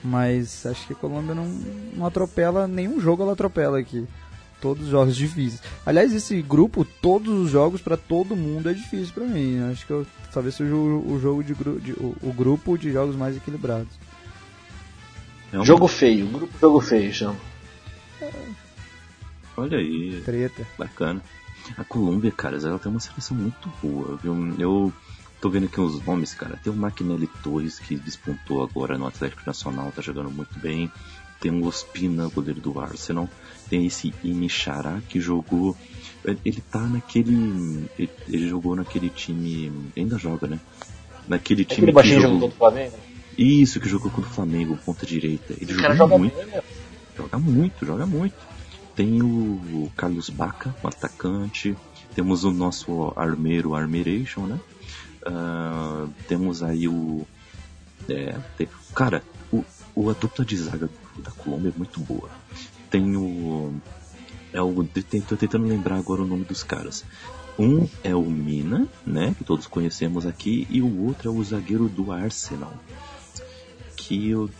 Mas 0.00 0.64
acho 0.64 0.86
que 0.86 0.92
a 0.92 0.96
Colômbia 0.96 1.34
não, 1.34 1.44
não 1.92 2.06
atropela, 2.06 2.68
nenhum 2.68 3.00
jogo 3.00 3.24
ela 3.24 3.32
atropela 3.32 3.80
aqui. 3.80 4.06
Todos 4.60 4.84
os 4.84 4.90
jogos 4.90 5.16
difíceis. 5.16 5.60
Aliás, 5.84 6.14
esse 6.14 6.40
grupo, 6.40 6.84
todos 6.84 7.46
os 7.46 7.50
jogos 7.50 7.80
para 7.80 7.96
todo 7.96 8.36
mundo 8.36 8.70
é 8.70 8.74
difícil 8.74 9.12
para 9.12 9.24
mim. 9.24 9.60
Acho 9.72 9.84
que 9.84 9.92
eu, 9.92 10.06
talvez 10.32 10.54
seja 10.54 10.72
o, 10.72 11.14
o 11.14 11.20
jogo 11.20 11.42
de, 11.42 11.54
de 11.54 11.94
o, 11.94 12.14
o, 12.22 12.32
grupo 12.32 12.78
de 12.78 12.92
jogos 12.92 13.16
mais 13.16 13.36
equilibrados. 13.36 13.92
É 15.52 15.58
um... 15.58 15.64
Jogo 15.64 15.88
feio, 15.88 16.28
grupo 16.28 16.56
jogo 16.60 16.80
feio 16.80 17.12
chama. 17.12 17.36
É. 18.20 18.30
Olha 19.56 19.78
aí. 19.78 20.22
Treta. 20.24 20.64
Bacana. 20.78 21.20
A 21.76 21.84
Colômbia, 21.84 22.30
cara, 22.30 22.56
ela 22.56 22.78
tem 22.78 22.90
uma 22.90 23.00
seleção 23.00 23.36
muito 23.36 23.72
boa, 23.82 24.16
viu? 24.16 24.54
Eu 24.58 24.92
Tô 25.42 25.50
vendo 25.50 25.66
aqui 25.66 25.80
uns 25.80 26.00
nomes, 26.06 26.34
cara. 26.34 26.56
Tem 26.62 26.72
o 26.72 26.76
Maquinelli 26.76 27.28
Torres, 27.42 27.80
que 27.80 27.96
despontou 27.96 28.62
agora 28.62 28.96
no 28.96 29.08
Atlético 29.08 29.42
Nacional, 29.44 29.90
tá 29.90 30.00
jogando 30.00 30.30
muito 30.30 30.56
bem. 30.60 30.88
Tem 31.40 31.50
o 31.50 31.66
Ospina, 31.66 32.28
goleiro 32.28 32.60
do 32.60 32.78
Arsenal. 32.78 33.28
Tem 33.68 33.84
esse 33.84 34.14
Inixará, 34.22 35.00
que 35.08 35.20
jogou... 35.20 35.76
Ele 36.24 36.62
tá 36.70 36.78
naquele... 36.78 37.88
Ele 37.98 38.48
jogou 38.48 38.76
naquele 38.76 39.10
time... 39.10 39.72
Ainda 39.96 40.16
joga, 40.16 40.46
né? 40.46 40.60
Naquele 41.26 41.64
time 41.64 41.90
Aquele 41.90 42.14
que 42.14 42.20
jogou... 42.20 42.38
contra 42.38 42.46
o 42.46 42.58
Flamengo? 42.58 42.96
Isso, 43.36 43.80
que 43.80 43.88
jogou 43.88 44.12
contra 44.12 44.30
o 44.30 44.34
Flamengo, 44.34 44.78
ponta 44.86 45.04
direita. 45.04 45.54
Ele 45.60 45.74
jogou 45.74 46.18
muito. 46.20 46.36
Bem, 46.36 46.62
joga 47.16 47.38
muito, 47.40 47.84
joga 47.84 48.06
muito. 48.06 48.36
Tem 48.94 49.22
o 49.22 49.90
Carlos 49.96 50.28
Baca, 50.28 50.74
um 50.82 50.88
atacante. 50.88 51.76
Temos 52.14 52.44
o 52.44 52.50
nosso 52.50 53.12
armeiro, 53.16 53.74
Armeration, 53.74 54.46
né? 54.46 54.60
Uh, 55.26 56.10
temos 56.28 56.62
aí 56.62 56.88
o. 56.88 57.26
É, 58.08 58.38
tem, 58.56 58.68
cara, 58.94 59.22
o, 59.52 59.64
o, 59.94 60.10
a 60.10 60.12
dupla 60.12 60.44
de 60.44 60.56
zaga 60.56 60.90
da 61.18 61.30
Colômbia 61.30 61.70
é 61.74 61.78
muito 61.78 62.00
boa. 62.00 62.28
Tem 62.90 63.16
o. 63.16 63.72
É 64.52 64.60
o. 64.60 64.84
Tô 65.26 65.36
tentando 65.36 65.66
lembrar 65.66 65.96
agora 65.96 66.22
o 66.22 66.26
nome 66.26 66.44
dos 66.44 66.62
caras. 66.62 67.04
Um 67.58 67.88
é 68.02 68.14
o 68.14 68.22
Mina, 68.22 68.88
né? 69.06 69.34
Que 69.36 69.44
todos 69.44 69.66
conhecemos 69.66 70.26
aqui, 70.26 70.66
e 70.70 70.82
o 70.82 71.04
outro 71.04 71.28
é 71.28 71.32
o 71.32 71.44
zagueiro 71.44 71.88
do 71.88 72.10
Arsenal. 72.10 72.74
Que 73.96 74.30
eu, 74.30 74.50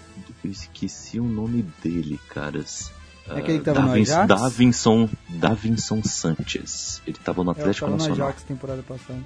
eu 0.44 0.50
esqueci 0.50 1.18
o 1.18 1.24
nome 1.24 1.64
dele, 1.82 2.20
caras. 2.28 2.92
É 3.28 3.38
aquele 3.38 3.58
que 3.58 3.64
tava 3.64 3.80
Davin, 3.80 3.88
no 3.88 4.02
Ajax? 4.02 4.28
Davinson, 4.28 5.08
Davinson 5.28 6.02
Sanchez. 6.02 7.00
Ele 7.06 7.16
tava 7.22 7.44
no 7.44 7.50
é, 7.50 7.52
Atlético 7.52 7.86
tava 7.86 7.96
Nacional. 7.96 8.18
No 8.18 8.24
Ajax 8.24 8.42
temporada 8.42 8.82
passada. 8.82 9.20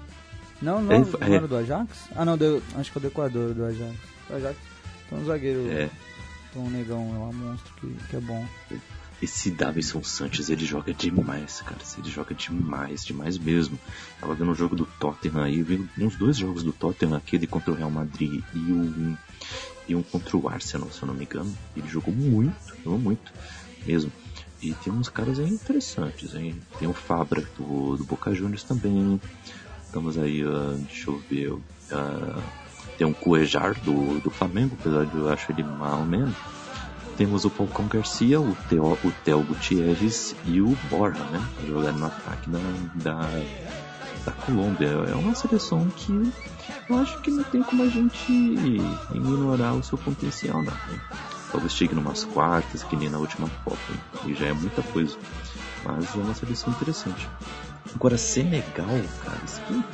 Não, 0.61 0.83
não, 0.83 0.93
é, 0.93 0.99
não 0.99 1.07
é. 1.21 1.35
era 1.35 1.49
do 1.49 1.57
Ajax? 1.57 2.09
Ah, 2.15 2.25
não, 2.25 2.37
deu, 2.37 2.63
acho 2.77 2.93
que 2.93 2.99
é 2.99 3.01
o 3.03 3.07
Equador 3.07 3.55
do 3.55 3.65
Ajax. 3.65 3.95
O 4.31 4.35
Ajax 4.35 4.57
tem 5.09 5.19
um 5.19 5.25
zagueiro, 5.25 5.71
é. 5.71 5.91
tem 6.53 6.63
um 6.63 6.71
negão, 6.71 7.01
é 7.01 7.19
um 7.19 7.33
monstro 7.33 7.73
que, 7.81 7.87
que 8.09 8.17
é 8.17 8.21
bom. 8.21 8.47
Esse 9.23 9.51
Davison 9.51 10.03
Sanches, 10.03 10.51
ele 10.51 10.67
joga 10.67 10.93
demais, 10.93 11.63
cara. 11.63 11.81
Ele 11.97 12.11
joga 12.11 12.35
demais, 12.35 13.05
demais 13.05 13.39
mesmo. 13.39 13.79
Tava 14.21 14.35
vendo 14.35 14.51
um 14.51 14.55
jogo 14.55 14.77
do 14.77 14.85
Tottenham 14.85 15.43
aí, 15.43 15.63
vi 15.63 15.89
uns 15.99 16.17
dois 16.17 16.37
jogos 16.37 16.63
do 16.63 16.73
Tottenham, 16.73 17.17
aquele 17.17 17.47
contra 17.47 17.73
o 17.73 17.75
Real 17.75 17.91
Madrid 17.91 18.43
e 18.55 18.59
um, 18.59 19.17
e 19.89 19.95
um 19.95 20.03
contra 20.03 20.37
o 20.37 20.49
Arsenal, 20.49 20.91
se 20.91 21.03
eu 21.03 21.07
não 21.07 21.15
me 21.15 21.25
engano. 21.25 21.53
Ele 21.75 21.89
jogou 21.89 22.13
muito, 22.13 22.55
jogou 22.85 22.99
muito 22.99 23.33
mesmo. 23.87 24.11
E 24.61 24.73
tem 24.75 24.93
uns 24.93 25.09
caras 25.09 25.39
aí 25.39 25.49
interessantes, 25.49 26.35
hein? 26.35 26.61
Tem 26.79 26.89
o 26.89 26.93
Fabra 26.93 27.43
do, 27.59 27.97
do 27.97 28.05
Boca 28.05 28.35
Juniors 28.35 28.65
também. 28.65 29.21
Estamos 29.85 30.19
aí, 30.19 30.45
uh, 30.45 30.77
deixa 30.89 31.11
eu 31.11 31.23
ver. 31.31 31.53
Uh, 31.53 32.43
Tem 32.99 33.07
um 33.07 33.13
Cuejar 33.13 33.79
do, 33.81 34.21
do 34.21 34.31
Flamengo, 34.31 34.77
apesar 34.81 35.05
de 35.05 35.17
eu 35.17 35.29
acho 35.29 35.53
ele 35.53 35.63
mal 35.63 36.05
menos. 36.05 36.35
Temos 37.17 37.45
o 37.45 37.51
Falcão 37.51 37.87
Garcia, 37.87 38.41
o 38.41 38.57
Theo, 38.69 38.93
o 38.93 39.13
Theo 39.25 39.43
Gutierrez 39.43 40.35
e 40.47 40.61
o 40.61 40.77
Borja, 40.91 41.23
né? 41.25 41.47
Jogando 41.67 41.99
no 41.99 42.07
ataque 42.07 42.51
da, 42.51 42.59
da, 42.95 43.31
da 44.25 44.33
Colômbia. 44.33 44.89
É 44.89 45.15
uma 45.15 45.35
seleção 45.35 45.89
que 45.97 46.33
eu 46.89 46.99
acho 46.99 47.21
que 47.21 47.31
não 47.31 47.45
tem 47.45 47.63
como 47.63 47.83
a 47.83 47.89
gente 47.89 48.33
ignorar 49.15 49.75
o 49.75 49.83
seu 49.83 49.97
potencial, 49.99 50.63
não. 50.63 50.73
Né? 50.73 51.01
Talvez 51.51 51.73
chegue 51.73 51.95
numas 51.95 52.25
quartas, 52.25 52.83
que 52.83 52.97
nem 52.97 53.09
na 53.09 53.19
última 53.19 53.49
Copa. 53.65 53.79
E 54.25 54.35
já 54.35 54.47
é 54.47 54.53
muita 54.53 54.83
coisa. 54.83 55.17
Mas 55.85 56.15
é 56.15 56.19
uma 56.19 56.35
seleção 56.35 56.73
interessante. 56.73 57.29
Agora, 57.95 58.19
Senegal, 58.19 58.87
cara, 59.25 59.41
quem, 59.69 59.85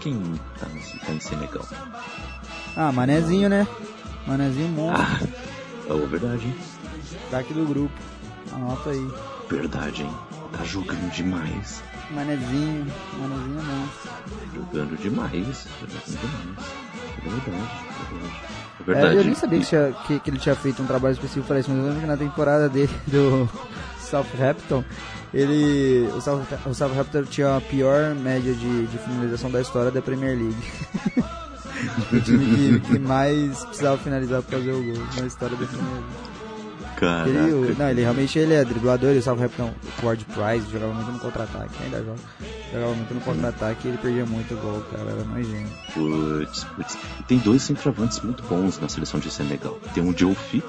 quem 0.00 0.40
tá, 0.58 0.66
tá 1.06 1.12
em 1.12 1.20
Senegal? 1.20 1.66
Ah, 2.76 2.92
Manezinho, 2.92 3.48
né? 3.48 3.66
Manezinho 4.26 4.68
monstro. 4.68 5.28
Ah, 5.90 5.94
é 5.94 6.06
verdade, 6.06 6.46
hein? 6.46 6.56
Daqui 7.30 7.52
do 7.52 7.66
grupo. 7.66 7.92
Anota 8.52 8.90
aí. 8.90 9.10
Verdade, 9.48 10.02
hein? 10.02 10.14
Tá 10.52 10.64
jogando 10.64 11.10
demais. 11.12 11.82
Manezinho, 12.10 12.86
Manezinho 13.18 13.58
é 13.58 13.62
monstro. 13.62 14.10
Jogando 14.54 15.00
demais. 15.00 15.66
Jogando 15.80 16.20
demais. 16.20 16.91
É 17.18 17.28
verdade, 17.28 17.70
é 18.00 18.84
verdade. 18.84 19.14
É 19.14 19.16
É, 19.16 19.20
eu 19.20 19.24
nem 19.24 19.34
sabia 19.34 19.60
que, 19.60 19.66
tinha- 19.66 19.92
que- 20.06 20.20
que 20.20 20.30
ele 20.30 20.38
tinha 20.38 20.54
feito 20.56 20.82
um 20.82 20.86
trabalho 20.86 21.12
específico 21.12 21.46
para 21.46 21.60
isso, 21.60 21.70
mas 21.70 21.78
eu 21.78 21.84
lembro 21.86 22.00
que 22.00 22.06
na 22.06 22.16
temporada 22.16 22.68
dele 22.68 22.90
do 23.06 23.48
Southampton, 24.00 24.84
ele. 25.32 26.08
O, 26.16 26.20
South, 26.20 26.42
o 26.66 26.74
Southampton 26.74 27.22
tinha 27.24 27.56
a 27.56 27.60
pior 27.60 28.14
média 28.14 28.52
de, 28.52 28.86
de 28.86 28.98
finalização 28.98 29.50
da 29.50 29.60
história 29.60 29.90
da 29.90 30.02
Premier 30.02 30.36
League. 30.36 30.56
o 32.12 32.20
time 32.20 32.80
que, 32.80 32.80
que 32.80 32.98
mais 32.98 33.64
precisava 33.66 33.96
finalizar 33.98 34.42
para 34.42 34.58
fazer 34.58 34.72
o 34.72 34.82
gol 34.82 35.04
na 35.18 35.26
história 35.26 35.56
da 35.56 35.64
Premier 35.66 35.86
League. 35.94 36.31
Caraca. 37.02 37.28
Ele, 37.28 37.52
o- 37.52 37.74
não, 37.76 37.88
ele 37.90 38.00
realmente 38.02 38.38
ele 38.38 38.54
é 38.54 38.64
driblador, 38.64 39.10
ele 39.10 39.20
Southampton, 39.20 39.72
o 40.02 40.06
Ward 40.06 40.24
Price 40.24 40.70
jogava 40.70 40.94
muito 40.94 41.10
no 41.10 41.18
contra-ataque, 41.18 41.74
ainda 41.82 41.98
joga. 41.98 42.18
Jogava 42.72 42.94
muito 42.94 43.12
no 43.14 43.20
contra-ataque 43.20 43.86
e 43.86 43.90
ele 43.90 43.98
perdia 43.98 44.24
muito 44.24 44.54
gol, 44.62 44.82
cara, 44.92 45.10
era 45.10 45.24
nojento. 45.24 45.70
Putz, 45.92 46.64
putz. 46.76 46.96
Tem 47.26 47.38
dois 47.38 47.62
centroavantes 47.62 48.20
muito 48.20 48.42
bons 48.44 48.78
na 48.78 48.88
seleção 48.88 49.18
de 49.18 49.30
Senegal. 49.32 49.78
Tem 49.92 50.08
o 50.08 50.14
Diouf, 50.14 50.62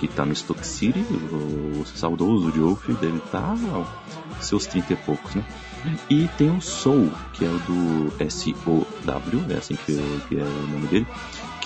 que 0.00 0.08
tá 0.08 0.26
no 0.26 0.34
Stoke 0.34 0.66
City, 0.66 0.98
o 1.00 1.84
saudoso 1.94 2.50
Diouf 2.50 2.92
deve 2.94 3.22
aos 3.32 3.86
seus 4.40 4.66
30 4.66 4.92
e 4.92 4.96
poucos, 4.96 5.34
né? 5.36 5.44
E 6.10 6.28
tem 6.36 6.50
o 6.50 6.60
Soul, 6.60 7.10
que 7.32 7.44
é 7.44 7.48
o 7.48 7.58
do 7.60 8.12
S-O-W, 8.18 9.44
é 9.50 9.54
assim 9.54 9.76
que, 9.76 9.94
que 10.28 10.38
é 10.38 10.42
o 10.42 10.66
nome 10.68 10.88
dele, 10.88 11.06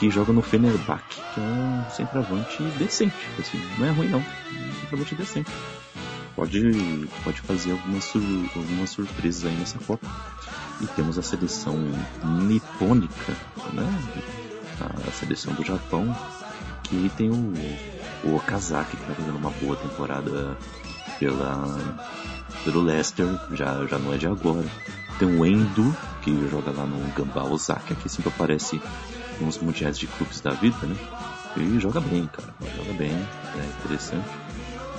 que 0.00 0.10
joga 0.10 0.32
no 0.32 0.40
Fenerbahçe, 0.40 1.20
que 1.34 1.40
é 1.40 1.42
um 1.42 1.90
centroavante 1.90 2.62
decente, 2.78 3.14
assim, 3.38 3.60
não 3.78 3.86
é 3.86 3.90
ruim 3.90 4.08
não, 4.08 4.18
é 4.18 4.22
um 4.22 4.80
centroavante 4.80 5.14
decente. 5.14 5.50
Pode, 6.34 7.06
pode 7.22 7.40
fazer 7.42 7.72
algumas, 7.72 8.04
sur, 8.04 8.22
surpresas 8.86 9.44
aí 9.44 9.54
nessa 9.58 9.78
Copa. 9.80 10.08
E 10.80 10.86
temos 10.86 11.18
a 11.18 11.22
seleção 11.22 11.76
nipônica, 12.24 13.36
né? 13.74 13.86
A 14.80 15.10
seleção 15.10 15.52
do 15.52 15.62
Japão, 15.62 16.16
que 16.84 17.10
tem 17.18 17.28
o, 17.28 17.52
o 18.24 18.36
Okazaki, 18.36 18.96
que 18.96 19.04
tá 19.04 19.12
fazendo 19.12 19.36
uma 19.36 19.50
boa 19.50 19.76
temporada 19.76 20.56
pela, 21.18 21.78
pelo 22.64 22.80
Leicester, 22.80 23.26
já, 23.52 23.84
já 23.86 23.98
não 23.98 24.14
é 24.14 24.16
de 24.16 24.26
agora. 24.26 24.64
Tem 25.18 25.28
o 25.28 25.44
Endo, 25.44 25.94
que 26.22 26.48
joga 26.48 26.70
lá 26.70 26.86
no 26.86 27.12
Gamba 27.12 27.44
Osaka, 27.44 27.94
que 27.94 28.08
sempre 28.08 28.30
aparece 28.30 28.80
nos 29.40 29.58
mundiais 29.58 29.98
de 29.98 30.06
clubes 30.06 30.40
da 30.40 30.50
vida, 30.50 30.86
né? 30.86 30.96
E 31.56 31.78
joga 31.80 32.00
bem, 32.00 32.26
cara, 32.32 32.48
joga 32.76 32.92
bem, 32.92 33.10
é 33.10 33.84
interessante 33.84 34.28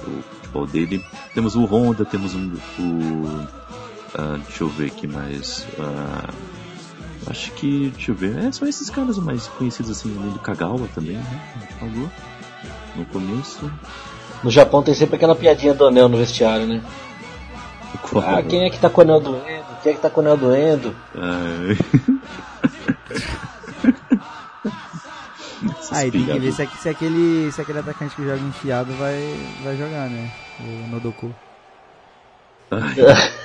o 0.07 0.21
futebol 0.21 0.67
dele. 0.67 1.03
Temos 1.33 1.55
o 1.55 1.65
Honda, 1.65 2.05
temos 2.05 2.33
um, 2.35 2.53
o. 2.79 3.47
ah, 4.15 4.39
deixa 4.45 4.63
eu 4.63 4.69
ver 4.69 4.87
aqui 4.87 5.07
mais. 5.07 5.65
ah, 5.79 6.29
acho 7.27 7.51
que. 7.53 7.91
Deixa 7.95 8.11
eu 8.11 8.15
ver. 8.15 8.37
É, 8.37 8.51
são 8.51 8.67
esses 8.67 8.89
caras 8.89 9.17
mais 9.17 9.47
conhecidos 9.47 9.91
assim, 9.91 10.15
além 10.17 10.31
do 10.31 10.39
Kagawa 10.39 10.87
também, 10.93 11.17
né? 11.17 11.41
A 11.55 11.59
gente 11.59 11.73
falou 11.75 12.09
no 12.95 13.05
começo. 13.05 13.71
No 14.43 14.49
Japão 14.49 14.81
tem 14.81 14.93
sempre 14.93 15.15
aquela 15.15 15.35
piadinha 15.35 15.73
do 15.73 15.85
anel 15.85 16.09
no 16.09 16.17
vestiário, 16.17 16.65
né? 16.65 16.81
Qual? 18.01 18.23
Ah, 18.27 18.41
quem 18.41 18.65
é 18.65 18.69
que 18.69 18.79
tá 18.79 18.89
com 18.89 19.01
o 19.01 19.03
anel 19.03 19.19
doendo? 19.19 19.65
Quem 19.83 19.91
é 19.91 19.95
que 19.95 20.01
tá 20.01 20.09
com 20.09 20.21
o 20.21 20.23
anel 20.23 20.37
doendo? 20.37 20.95
Aí 25.91 26.09
tem 26.09 26.25
que 26.25 26.39
ver 26.39 26.53
se, 26.53 26.65
se 26.77 26.89
aquele, 26.89 27.51
se 27.51 27.61
aquele 27.61 27.79
atacante 27.79 28.15
que 28.15 28.23
joga 28.23 28.39
enfiado 28.39 28.93
vai, 28.93 29.35
vai 29.63 29.75
jogar, 29.77 30.09
né? 30.09 30.31
O 30.59 30.87
Nodoku. 30.89 31.35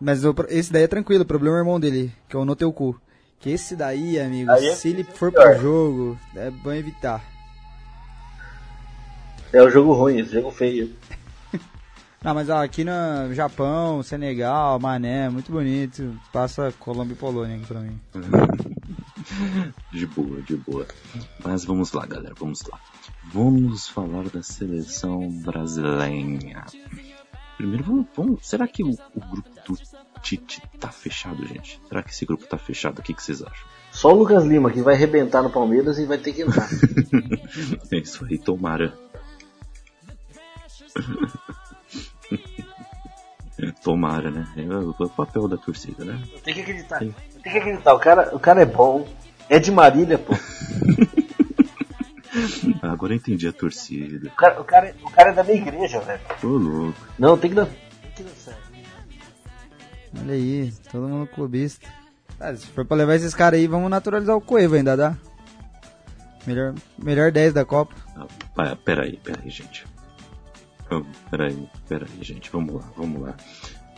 Mas 0.00 0.22
esse 0.50 0.70
daí 0.70 0.82
é 0.82 0.86
tranquilo, 0.86 1.22
o 1.22 1.26
problema 1.26 1.56
é 1.56 1.60
o 1.60 1.62
irmão 1.62 1.80
dele, 1.80 2.12
que 2.28 2.36
é 2.36 2.38
o 2.38 2.44
No 2.44 2.54
Teu 2.54 2.70
Cu. 2.70 3.00
Que 3.40 3.50
esse 3.50 3.74
daí, 3.74 4.20
amigo, 4.20 4.50
é 4.50 4.74
se 4.74 4.88
ele 4.88 5.02
for 5.04 5.32
pior. 5.32 5.52
pro 5.52 5.62
jogo, 5.62 6.18
é 6.36 6.50
bom 6.50 6.72
evitar. 6.72 7.24
É 9.52 9.62
o 9.62 9.70
jogo 9.70 9.94
ruim, 9.94 10.18
esse 10.20 10.32
jogo 10.32 10.50
feio. 10.50 10.94
Não, 12.22 12.34
mas 12.34 12.50
ó, 12.50 12.62
aqui 12.62 12.84
no 12.84 13.32
Japão, 13.32 14.02
Senegal, 14.02 14.78
Mané, 14.78 15.30
muito 15.30 15.50
bonito. 15.50 16.14
Passa 16.32 16.74
Colômbia 16.78 17.14
e 17.14 17.16
Polônia 17.16 17.56
aqui 17.56 17.66
pra 17.66 17.80
mim. 17.80 17.98
De 19.92 20.06
boa, 20.06 20.42
de 20.42 20.56
boa. 20.56 20.86
Mas 21.44 21.64
vamos 21.64 21.92
lá, 21.92 22.04
galera, 22.06 22.34
vamos 22.38 22.62
lá. 22.70 22.78
Vamos 23.32 23.88
falar 23.88 24.28
da 24.28 24.42
seleção 24.42 25.28
brasileira. 25.42 26.64
Primeiro, 27.56 27.84
vamos, 27.84 28.06
vamos- 28.16 28.46
será 28.46 28.66
que 28.66 28.82
o, 28.82 28.90
o 28.90 29.20
grupo 29.30 29.48
do 29.66 29.78
Tite 30.22 30.60
tá 30.78 30.88
fechado, 30.90 31.46
gente? 31.46 31.80
Será 31.88 32.02
que 32.02 32.10
esse 32.10 32.26
grupo 32.26 32.46
tá 32.46 32.58
fechado? 32.58 32.98
O 32.98 33.02
que, 33.02 33.14
que 33.14 33.22
vocês 33.22 33.40
acham? 33.42 33.66
Só 33.92 34.12
o 34.12 34.18
Lucas 34.18 34.44
Lima 34.44 34.70
que 34.72 34.82
vai 34.82 34.94
arrebentar 34.94 35.42
no 35.42 35.50
Palmeiras 35.50 35.98
e 35.98 36.04
vai 36.06 36.18
ter 36.18 36.32
que 36.32 36.42
entrar. 36.42 36.68
É 37.92 37.98
isso 37.98 38.24
aí, 38.24 38.38
tomara. 38.38 38.92
Tomara, 43.82 44.30
né? 44.30 44.46
É 44.56 44.62
o, 44.62 44.90
o 44.90 45.08
papel 45.08 45.48
da 45.48 45.56
torcida, 45.56 46.04
né? 46.04 46.20
tem 46.42 46.54
que 46.54 46.60
acreditar. 46.60 46.98
Tem 46.98 47.14
que 47.42 47.58
acreditar. 47.58 47.94
O 47.94 47.98
cara, 47.98 48.34
o 48.34 48.38
cara 48.38 48.62
é 48.62 48.66
bom. 48.66 49.06
É 49.48 49.58
de 49.58 49.70
Marília, 49.70 50.18
pô. 50.18 50.32
Ah, 52.82 52.92
Agora 52.92 53.12
eu 53.12 53.16
entendi 53.16 53.46
a 53.46 53.52
torcida. 53.52 54.28
O 54.28 54.36
cara, 54.36 54.60
o 54.60 54.64
cara, 54.64 54.94
o 55.02 55.10
cara 55.10 55.30
é 55.30 55.34
da 55.34 55.44
minha 55.44 55.56
igreja, 55.56 56.00
velho. 56.00 56.20
Tô 56.40 56.48
louco. 56.48 56.98
Não, 57.18 57.36
tem 57.36 57.50
que 57.50 57.56
dar. 57.56 57.66
Tem 57.66 58.10
que 58.16 58.22
dar 58.22 58.30
certo. 58.30 58.64
Olha 60.20 60.34
aí, 60.34 60.72
todo 60.90 61.08
mundo 61.08 61.26
clubista. 61.26 61.86
Ah, 62.40 62.54
se 62.54 62.66
for 62.66 62.84
pra 62.84 62.96
levar 62.96 63.14
esses 63.16 63.34
caras 63.34 63.58
aí, 63.58 63.66
vamos 63.66 63.90
naturalizar 63.90 64.36
o 64.36 64.40
Cueva 64.40 64.76
ainda, 64.76 64.96
dá? 64.96 65.16
Melhor, 66.46 66.74
melhor 66.98 67.32
10 67.32 67.52
da 67.52 67.64
Copa. 67.64 67.94
Ah, 68.56 68.76
peraí, 68.76 69.18
peraí, 69.18 69.50
gente. 69.50 69.86
Ah, 70.90 71.02
Peraí, 71.30 71.68
peraí, 71.88 72.22
gente. 72.22 72.50
Vamos 72.50 72.74
lá, 72.74 72.92
vamos 72.96 73.22
lá. 73.22 73.36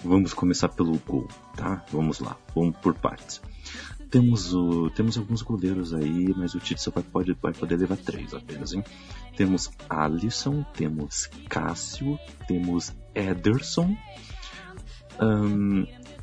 Vamos 0.05 0.35
começar 0.35 0.69
pelo 0.69 0.99
gol, 1.07 1.27
tá? 1.57 1.85
Vamos 1.91 2.21
lá, 2.21 2.37
vamos 2.55 2.77
por 2.77 2.95
partes. 2.95 3.41
Temos, 4.11 4.55
o, 4.55 4.89
temos 4.91 5.19
alguns 5.19 5.43
goleiros 5.43 5.93
aí, 5.93 6.33
mas 6.37 6.55
o 6.55 6.61
Tite 6.61 6.81
só 6.81 6.91
vai, 6.91 7.03
pode, 7.03 7.37
vai 7.43 7.53
poder 7.53 7.77
levar 7.77 7.97
três 7.97 8.33
apenas, 8.33 8.73
hein? 8.73 8.85
Temos 9.37 9.71
Alisson, 9.89 10.65
temos 10.75 11.29
Cássio, 11.49 12.19
temos 12.47 12.95
Ederson. 13.15 13.97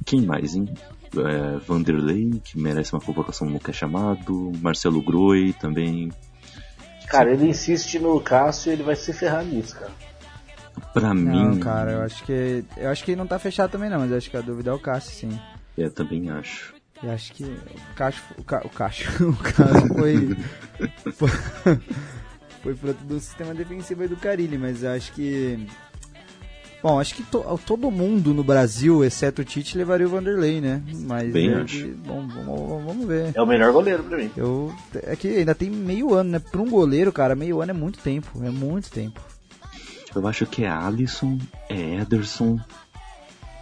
Quem 0.06 0.22
mais, 0.22 0.56
hein? 0.56 0.70
É, 1.16 1.58
Vanderlei, 1.58 2.42
que 2.44 2.58
merece 2.60 2.94
uma 2.94 3.02
convocação 3.02 3.50
nunca 3.50 3.72
é 3.72 3.74
chamado. 3.74 4.52
Marcelo 4.62 5.02
Groi 5.02 5.54
também. 5.54 6.12
Cara, 7.08 7.34
ele 7.34 7.48
insiste 7.50 8.00
no 8.00 8.20
Cássio 8.20 8.72
ele 8.72 8.84
vai 8.84 8.96
se 8.96 9.12
ferrar 9.14 9.44
nisso, 9.44 9.76
cara. 9.76 9.92
Pra 10.94 11.14
Não, 11.14 11.52
mim, 11.52 11.60
cara, 11.60 11.92
eu 11.92 12.02
acho 12.02 12.24
que. 12.24 12.64
Eu 12.78 12.90
acho 12.90 13.04
que 13.04 13.16
não 13.16 13.26
tá 13.28 13.38
fechado 13.40 13.72
também 13.72 13.90
não, 13.90 14.00
mas 14.00 14.12
eu 14.12 14.18
acho 14.18 14.30
que 14.30 14.38
a 14.38 14.42
dúvida 14.42 14.70
é 14.72 14.74
o 14.74 14.80
Cássio, 14.80 15.30
sim. 15.30 15.40
eu 15.78 15.90
também 15.92 16.30
acho. 16.30 16.74
Eu 17.02 17.12
acho 17.12 17.34
que 17.34 17.44
o 17.44 17.96
Cássio. 17.96 18.24
O, 18.38 18.44
Ca, 18.44 18.62
o 18.66 18.70
Cássio. 18.70 19.10
O 19.30 19.36
Cássio 19.36 19.88
foi. 19.94 20.38
foi, 21.14 21.30
foi 22.64 22.76
fruto 22.76 23.04
do 23.04 23.20
sistema 23.20 23.54
defensivo 23.54 24.04
aí 24.04 24.08
do 24.08 24.16
Carilli, 24.18 24.58
mas 24.58 24.84
eu 24.84 24.92
acho 24.92 25.12
que. 25.14 25.68
Bom, 26.82 27.00
acho 27.00 27.16
que 27.16 27.24
to- 27.24 27.60
todo 27.66 27.90
mundo 27.90 28.34
no 28.34 28.44
Brasil, 28.44 29.06
exceto 29.06 29.42
o 29.42 29.46
Tite, 29.46 29.78
levaria 29.78 30.06
o 30.06 30.10
Vanderlei, 30.10 30.60
né? 30.60 30.82
Mas. 31.08 31.32
Bem 31.32 31.50
é 31.52 31.56
acho. 31.62 31.78
que- 31.78 31.88
bom, 31.92 32.28
vamos, 32.28 32.84
vamos 32.86 33.08
ver. 33.08 33.32
É 33.34 33.42
o 33.42 33.46
melhor 33.46 33.72
goleiro 33.72 34.04
pra 34.04 34.18
mim. 34.18 34.30
Eu, 34.36 34.74
é 35.04 35.16
que 35.16 35.28
ainda 35.30 35.56
tem 35.56 35.70
meio 35.70 36.14
ano, 36.14 36.32
né? 36.32 36.40
Pra 36.40 36.62
um 36.62 36.70
goleiro, 36.70 37.12
cara, 37.12 37.36
meio 37.36 37.62
ano 37.62 37.72
é 37.72 37.74
muito 37.74 38.00
tempo. 38.00 38.30
É 38.44 38.50
muito 38.50 38.90
tempo. 38.92 39.22
Eu 40.16 40.28
acho 40.28 40.46
que 40.46 40.64
é 40.64 40.70
Alisson, 40.70 41.40
é 41.70 41.96
Ederson. 42.02 42.60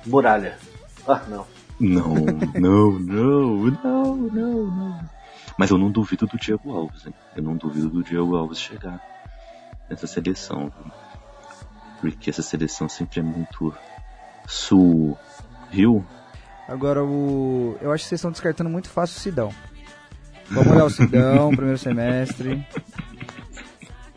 Muralha. 0.05 0.57
Ah, 1.07 1.21
não. 1.27 1.45
Não, 1.79 2.13
não, 2.59 2.99
não, 2.99 3.57
não, 3.83 4.15
não, 4.15 4.65
não. 4.67 5.09
Mas 5.57 5.69
eu 5.69 5.77
não 5.77 5.91
duvido 5.91 6.25
do 6.27 6.37
Diego 6.37 6.71
Alves, 6.75 7.05
hein? 7.05 7.13
Eu 7.35 7.43
não 7.43 7.55
duvido 7.55 7.89
do 7.89 8.03
Diego 8.03 8.35
Alves 8.35 8.59
chegar 8.59 9.01
nessa 9.89 10.07
seleção. 10.07 10.71
viu? 10.75 10.91
Porque 11.99 12.29
essa 12.29 12.41
seleção 12.41 12.89
sempre 12.89 13.19
é 13.19 13.23
muito 13.23 13.73
sul, 14.47 15.17
Rio. 15.69 16.05
Agora 16.67 17.03
o. 17.03 17.77
Eu 17.81 17.91
acho 17.91 18.03
que 18.03 18.09
vocês 18.09 18.19
estão 18.19 18.31
descartando 18.31 18.69
muito 18.69 18.89
fácil 18.89 19.17
o 19.17 19.19
Sidão. 19.19 19.53
Vamos 20.49 20.71
olhar 20.71 20.85
o 20.85 20.89
Sidão, 20.89 21.49
primeiro 21.55 21.77
semestre. 21.77 22.65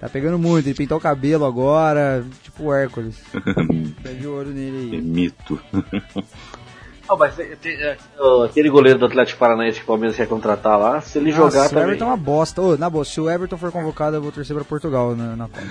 Tá 0.05 0.11
pegando 0.11 0.39
muito, 0.39 0.67
ele 0.67 0.75
pintou 0.75 0.99
o 0.99 1.01
cabelo 1.01 1.47
agora, 1.47 2.23
tipo 2.43 2.65
o 2.65 2.75
Hércules. 2.75 3.17
Pé 4.03 4.13
de 4.13 4.27
ouro 4.27 4.51
É 4.51 4.53
nele 4.53 4.97
aí. 4.97 5.01
mito. 5.01 5.59
Não, 7.09 7.17
mas 7.17 7.39
é, 7.39 7.97
ó, 8.19 8.45
aquele 8.45 8.69
goleiro 8.69 8.99
do 8.99 9.07
Atlético 9.07 9.39
Paranaense 9.39 9.79
que 9.79 9.85
o 9.85 9.87
Palmeiras 9.87 10.15
quer 10.15 10.27
contratar 10.29 10.79
lá, 10.79 11.01
se 11.01 11.17
ele 11.19 11.31
jogar 11.31 11.45
Nossa, 11.45 11.67
o 11.67 11.69
também. 11.71 11.85
Everton 11.85 12.05
é 12.05 12.09
uma 12.09 12.17
bosta. 12.19 12.61
Ô, 12.61 12.77
na 12.77 12.91
boa, 12.91 13.03
se 13.05 13.19
o 13.19 13.31
Everton 13.31 13.57
for 13.57 13.73
convocado, 13.73 14.17
eu 14.17 14.23
vou 14.23 14.31
torcer 14.31 14.55
pra 14.55 14.65
Portugal 14.65 15.17
na, 15.17 15.35
na 15.37 15.49
Copa. 15.49 15.63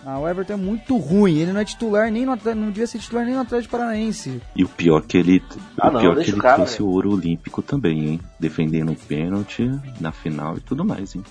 ah, 0.06 0.18
o 0.20 0.28
Everton 0.28 0.52
é 0.52 0.56
muito 0.56 0.96
ruim. 0.96 1.38
Ele 1.38 1.52
não 1.52 1.60
é 1.60 1.64
titular 1.64 2.08
nem 2.10 2.24
no 2.24 2.32
Atlético, 2.32 2.60
não 2.64 2.70
devia 2.70 2.86
ser 2.86 2.98
titular 3.00 3.24
nem 3.24 3.34
no 3.34 3.40
Atlético 3.40 3.72
Paranaense. 3.72 4.40
E 4.54 4.64
o 4.64 4.68
pior 4.68 5.02
que 5.02 5.16
ele, 5.18 5.42
Ah, 5.80 5.88
o 5.88 5.92
não, 5.92 6.00
pior 6.00 6.14
que 6.16 6.30
ele 6.30 6.38
o 6.38 6.40
cara, 6.40 6.54
trouxe 6.56 6.78
velho. 6.78 6.86
o 6.86 6.92
ouro 6.92 7.12
olímpico 7.14 7.62
também, 7.62 8.06
hein? 8.08 8.20
Defendendo 8.38 8.92
o 8.92 8.96
pênalti 8.96 9.68
na 10.00 10.12
final 10.12 10.56
e 10.56 10.60
tudo 10.60 10.84
mais, 10.84 11.14
hein? 11.16 11.22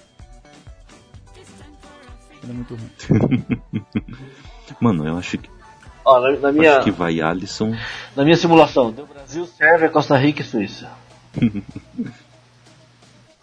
Ele 2.47 2.51
é 2.51 2.53
muito 2.53 2.75
ruim. 2.75 2.89
Mano, 4.79 5.05
eu 5.05 5.17
acho 5.17 5.37
que, 5.37 5.49
Ó, 6.05 6.19
na, 6.21 6.31
na 6.39 6.51
minha, 6.51 6.77
acho 6.77 6.85
que 6.85 6.91
vai 6.91 7.19
Alisson. 7.19 7.75
na 8.15 8.23
minha 8.23 8.37
simulação, 8.37 8.91
deu 8.91 9.05
Brasil, 9.05 9.45
Sérvia, 9.45 9.89
Costa 9.89 10.17
Rica 10.17 10.41
e 10.41 10.45
Suíça. 10.45 10.89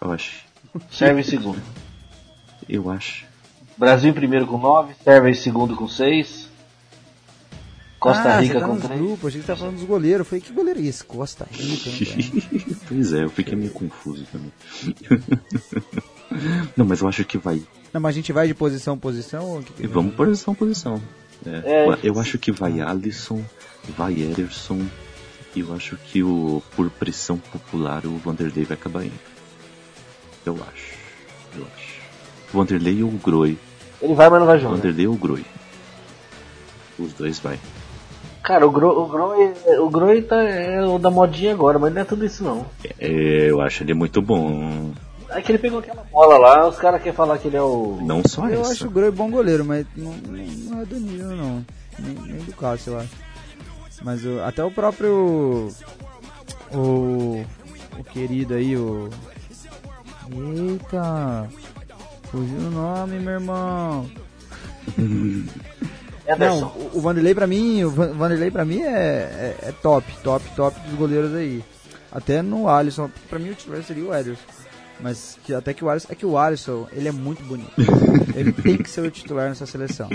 Eu 0.01 0.11
acho. 0.11 0.43
Sérvia 0.91 1.21
em 1.21 1.23
segundo. 1.23 1.61
Eu 2.67 2.89
acho. 2.89 3.25
Brasil 3.77 4.09
em 4.09 4.13
primeiro 4.13 4.45
com 4.45 4.57
9, 4.57 4.93
Sérvia 5.03 5.29
em 5.29 5.35
segundo 5.35 5.75
com 5.75 5.87
6. 5.87 6.49
Costa 7.99 8.35
ah, 8.35 8.39
Rica 8.39 8.59
tá 8.59 8.67
com 8.67 8.73
nos 8.75 8.83
3. 8.83 8.99
grupos, 8.99 9.27
achei 9.27 9.41
que 9.41 9.45
você 9.47 9.53
tá 9.53 9.57
falando 9.57 9.75
dos 9.75 9.85
goleiros. 9.85 10.19
Eu 10.19 10.25
falei, 10.25 10.41
que 10.41 10.53
goleiro 10.53 10.79
é 10.79 10.83
esse? 10.83 11.03
Costa 11.03 11.47
Rica, 11.49 11.89
né? 11.89 12.75
pois 12.87 13.13
é, 13.13 13.23
eu 13.23 13.29
fiquei 13.29 13.55
meio 13.55 13.71
confuso 13.71 14.25
também. 14.31 14.51
Não, 16.75 16.85
mas 16.85 17.01
eu 17.01 17.07
acho 17.07 17.23
que 17.25 17.37
vai. 17.37 17.61
Não, 17.93 18.01
mas 18.01 18.13
a 18.13 18.15
gente 18.15 18.33
vai 18.33 18.47
de 18.47 18.53
posição 18.53 18.97
posição? 18.97 19.61
que 19.61 19.83
E 19.83 19.87
vamos 19.87 20.15
posição 20.15 20.53
posição. 20.53 21.01
É, 21.45 21.49
É, 21.49 21.99
eu 22.03 22.19
acho 22.19 22.37
que 22.37 22.51
vai 22.51 22.81
Alisson, 22.81 23.43
vai 23.97 24.13
Ederson. 24.13 24.85
E 25.55 25.61
eu 25.61 25.73
acho 25.73 25.95
que 25.95 26.21
o 26.21 26.61
por 26.75 26.89
pressão 26.89 27.37
popular 27.37 28.05
o 28.05 28.17
Vanderlei 28.17 28.65
vai 28.65 28.75
acabar 28.75 29.05
indo. 29.05 29.13
Eu 30.45 30.55
acho. 30.55 30.95
Eu 31.57 31.65
acho. 31.73 31.95
Vanderlei 32.51 33.01
ou 33.01 33.09
o 33.09 33.17
Groi? 33.17 33.57
Ele 34.01 34.13
vai, 34.13 34.29
mas 34.29 34.39
não 34.39 34.47
vai 34.47 34.59
jogar. 34.59 34.75
Vanderlei 34.75 35.07
ou 35.07 35.13
o 35.13 35.17
Groi? 35.17 35.45
Os 36.99 37.13
dois 37.13 37.39
vai. 37.39 37.59
Cara, 38.43 38.67
o 38.67 38.71
Gro, 38.71 38.89
o 39.01 39.07
Groi, 39.07 39.53
o 39.79 39.89
Groi 39.89 40.21
tá, 40.21 40.39
é 40.39 40.85
o 40.85 40.99
da 40.99 41.09
modinha 41.09 41.51
agora, 41.51 41.79
mas 41.79 41.91
não 41.93 42.01
é 42.01 42.05
tudo 42.05 42.25
isso 42.25 42.43
não. 42.43 42.65
É, 42.99 43.49
eu 43.49 43.59
acho 43.59 43.83
ele 43.83 43.93
muito 43.93 44.21
bom. 44.21 44.93
É 45.29 45.41
que 45.41 45.51
ele 45.51 45.57
pegou 45.59 45.79
aquela 45.79 46.03
bola 46.03 46.37
lá, 46.37 46.67
os 46.67 46.77
caras 46.77 47.01
querem 47.01 47.15
falar 47.15 47.37
que 47.37 47.47
ele 47.47 47.57
é 47.57 47.61
o. 47.61 47.97
Não 48.01 48.21
só 48.27 48.47
Eu 48.47 48.61
essa. 48.61 48.71
acho 48.73 48.87
o 48.87 48.91
Groi 48.91 49.11
bom 49.11 49.29
goleiro, 49.29 49.65
mas 49.65 49.85
não, 49.95 50.11
não, 50.13 50.81
é 50.81 50.85
do 50.85 50.99
nível, 50.99 51.31
não. 51.35 51.65
Nem, 51.99 52.13
nem 52.33 52.37
do 52.45 52.53
Cássio, 52.55 52.93
eu 52.93 52.99
acho. 52.99 53.09
Mas 54.03 54.23
o- 54.25 54.41
até 54.41 54.63
o 54.63 54.71
próprio. 54.71 55.69
O. 56.73 57.43
O 57.97 58.03
querido 58.11 58.53
aí, 58.53 58.75
o. 58.77 59.09
Eita! 60.31 61.47
Fugiu 62.31 62.57
o 62.57 62.71
nome, 62.71 63.19
meu 63.19 63.33
irmão. 63.33 64.09
Não, 66.39 66.73
o, 66.93 66.99
Vanderlei 67.01 67.35
pra 67.35 67.45
mim, 67.45 67.83
o 67.83 67.91
Van- 67.91 68.13
Vanderlei 68.13 68.49
pra 68.49 68.65
mim 68.65 68.81
é, 68.81 68.89
é, 68.89 69.55
é 69.61 69.71
top, 69.71 70.05
top, 70.23 70.43
top 70.55 70.79
dos 70.81 70.97
goleiros 70.97 71.33
aí. 71.35 71.63
Até 72.11 72.41
no 72.41 72.67
Alisson, 72.67 73.11
pra 73.29 73.37
mim 73.37 73.51
o 73.51 73.55
titular 73.55 73.83
seria 73.83 74.03
o 74.05 74.13
Ederson. 74.15 74.41
Mas 74.99 75.37
que, 75.43 75.53
até 75.53 75.73
que 75.73 75.83
o 75.83 75.89
Alisson, 75.89 76.07
é 76.11 76.15
que 76.15 76.25
o 76.25 76.37
Alisson, 76.37 76.87
ele 76.91 77.07
é 77.07 77.11
muito 77.11 77.43
bonito. 77.43 77.73
ele 78.35 78.51
tem 78.51 78.77
que 78.77 78.89
ser 78.89 79.01
o 79.01 79.11
titular 79.11 79.49
nessa 79.49 79.65
seleção. 79.65 80.09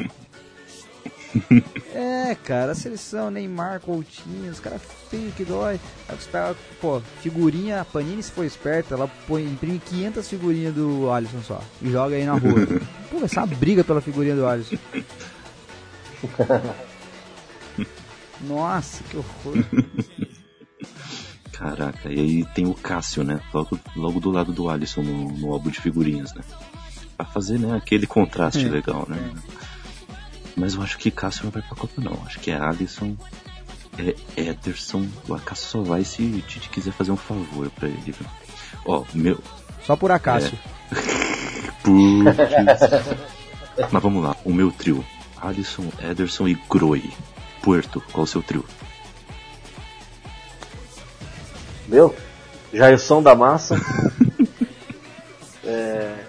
É, 1.94 2.34
cara, 2.34 2.72
a 2.72 2.74
seleção, 2.74 3.30
Neymar, 3.30 3.80
Coutinho, 3.80 4.50
os 4.50 4.58
caras 4.58 4.80
feios 5.08 5.34
que 5.34 5.44
dói. 5.44 5.78
Aí 6.08 6.16
pô, 6.80 7.00
figurinha, 7.20 7.80
a 7.80 7.84
Panini 7.84 8.22
se 8.22 8.32
for 8.32 8.44
esperta, 8.44 8.94
ela 8.94 9.08
põe, 9.28 9.44
imprime 9.44 9.78
500 9.78 10.28
figurinhas 10.28 10.74
do 10.74 11.10
Alisson 11.10 11.42
só 11.42 11.60
e 11.80 11.90
joga 11.90 12.16
aí 12.16 12.24
na 12.24 12.32
rua. 12.32 12.66
Pô, 13.10 13.26
ser 13.26 13.38
uma 13.38 13.46
briga 13.46 13.82
pela 13.82 14.00
figurinha 14.00 14.36
do 14.36 14.46
Alisson. 14.46 14.76
Nossa, 18.42 19.02
que 19.04 19.16
horror. 19.16 19.64
Caraca, 21.60 22.10
e 22.10 22.18
aí 22.18 22.44
tem 22.54 22.66
o 22.66 22.72
Cássio, 22.72 23.22
né? 23.22 23.38
Logo, 23.52 23.78
logo 23.94 24.18
do 24.18 24.30
lado 24.30 24.50
do 24.50 24.70
Alisson 24.70 25.02
no, 25.02 25.30
no 25.30 25.52
álbum 25.52 25.68
de 25.68 25.78
figurinhas, 25.78 26.32
né? 26.32 26.40
Pra 27.18 27.26
fazer, 27.26 27.58
né, 27.58 27.76
aquele 27.76 28.06
contraste 28.06 28.64
É, 28.64 28.68
legal, 28.70 29.04
né? 29.06 29.30
Mas 30.56 30.72
eu 30.72 30.82
acho 30.82 30.96
que 30.96 31.10
Cássio 31.10 31.44
não 31.44 31.50
vai 31.50 31.60
pra 31.60 31.76
Copa, 31.76 32.00
não. 32.00 32.18
Acho 32.24 32.40
que 32.40 32.50
é 32.50 32.56
Alisson, 32.56 33.14
é 33.98 34.14
Ederson. 34.40 35.06
O 35.28 35.38
Cássio 35.38 35.66
só 35.66 35.82
vai 35.82 36.02
se 36.02 36.22
o 36.22 36.40
Tite 36.40 36.70
quiser 36.70 36.92
fazer 36.92 37.12
um 37.12 37.16
favor 37.16 37.68
pra 37.72 37.88
ele, 37.88 38.00
viu? 38.10 38.26
Ó, 38.86 39.04
meu. 39.12 39.38
Só 39.84 39.96
por 39.96 40.10
acaso. 40.10 40.52
Putz. 41.84 42.80
Mas 43.92 44.02
vamos 44.02 44.24
lá, 44.24 44.34
o 44.46 44.52
meu 44.54 44.72
trio: 44.72 45.04
Alisson, 45.36 45.92
Ederson 46.02 46.48
e 46.48 46.54
Groi. 46.70 47.10
Puerto, 47.60 48.02
qual 48.12 48.24
o 48.24 48.26
seu 48.26 48.42
trio? 48.42 48.64
Meu? 51.90 52.14
Jailson 52.72 53.20
da 53.20 53.34
Massa. 53.34 53.74
é. 55.64 56.24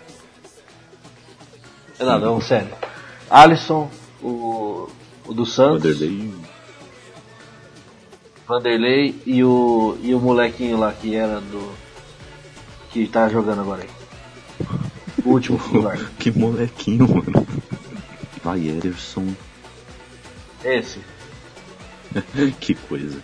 Não, 1.99 2.20
não, 2.20 2.41
sério. 2.41 2.74
Alisson, 3.30 3.91
o, 4.24 4.89
o 5.28 5.34
do 5.36 5.45
Santos, 5.45 5.99
Vanderlei. 5.99 6.34
Vanderlei 8.47 9.22
e 9.24 9.43
o, 9.43 9.97
e 10.01 10.16
o 10.16 10.20
molequinho 10.20 10.80
lá 10.80 10.91
que 10.91 11.16
era 11.16 11.39
do. 11.39 11.72
que 12.89 13.07
tá 13.07 13.30
jogando 13.30 13.62
agora 13.62 13.84
aí. 13.84 13.89
O 15.24 15.34
último 15.34 15.59
titular. 15.59 15.99
Que 16.18 16.32
molequinho, 16.32 17.07
mano. 17.07 17.47
Vai, 18.43 18.68
Ederson. 18.68 19.36
Esse. 20.64 20.99
que 22.59 22.74
coisa. 22.74 23.22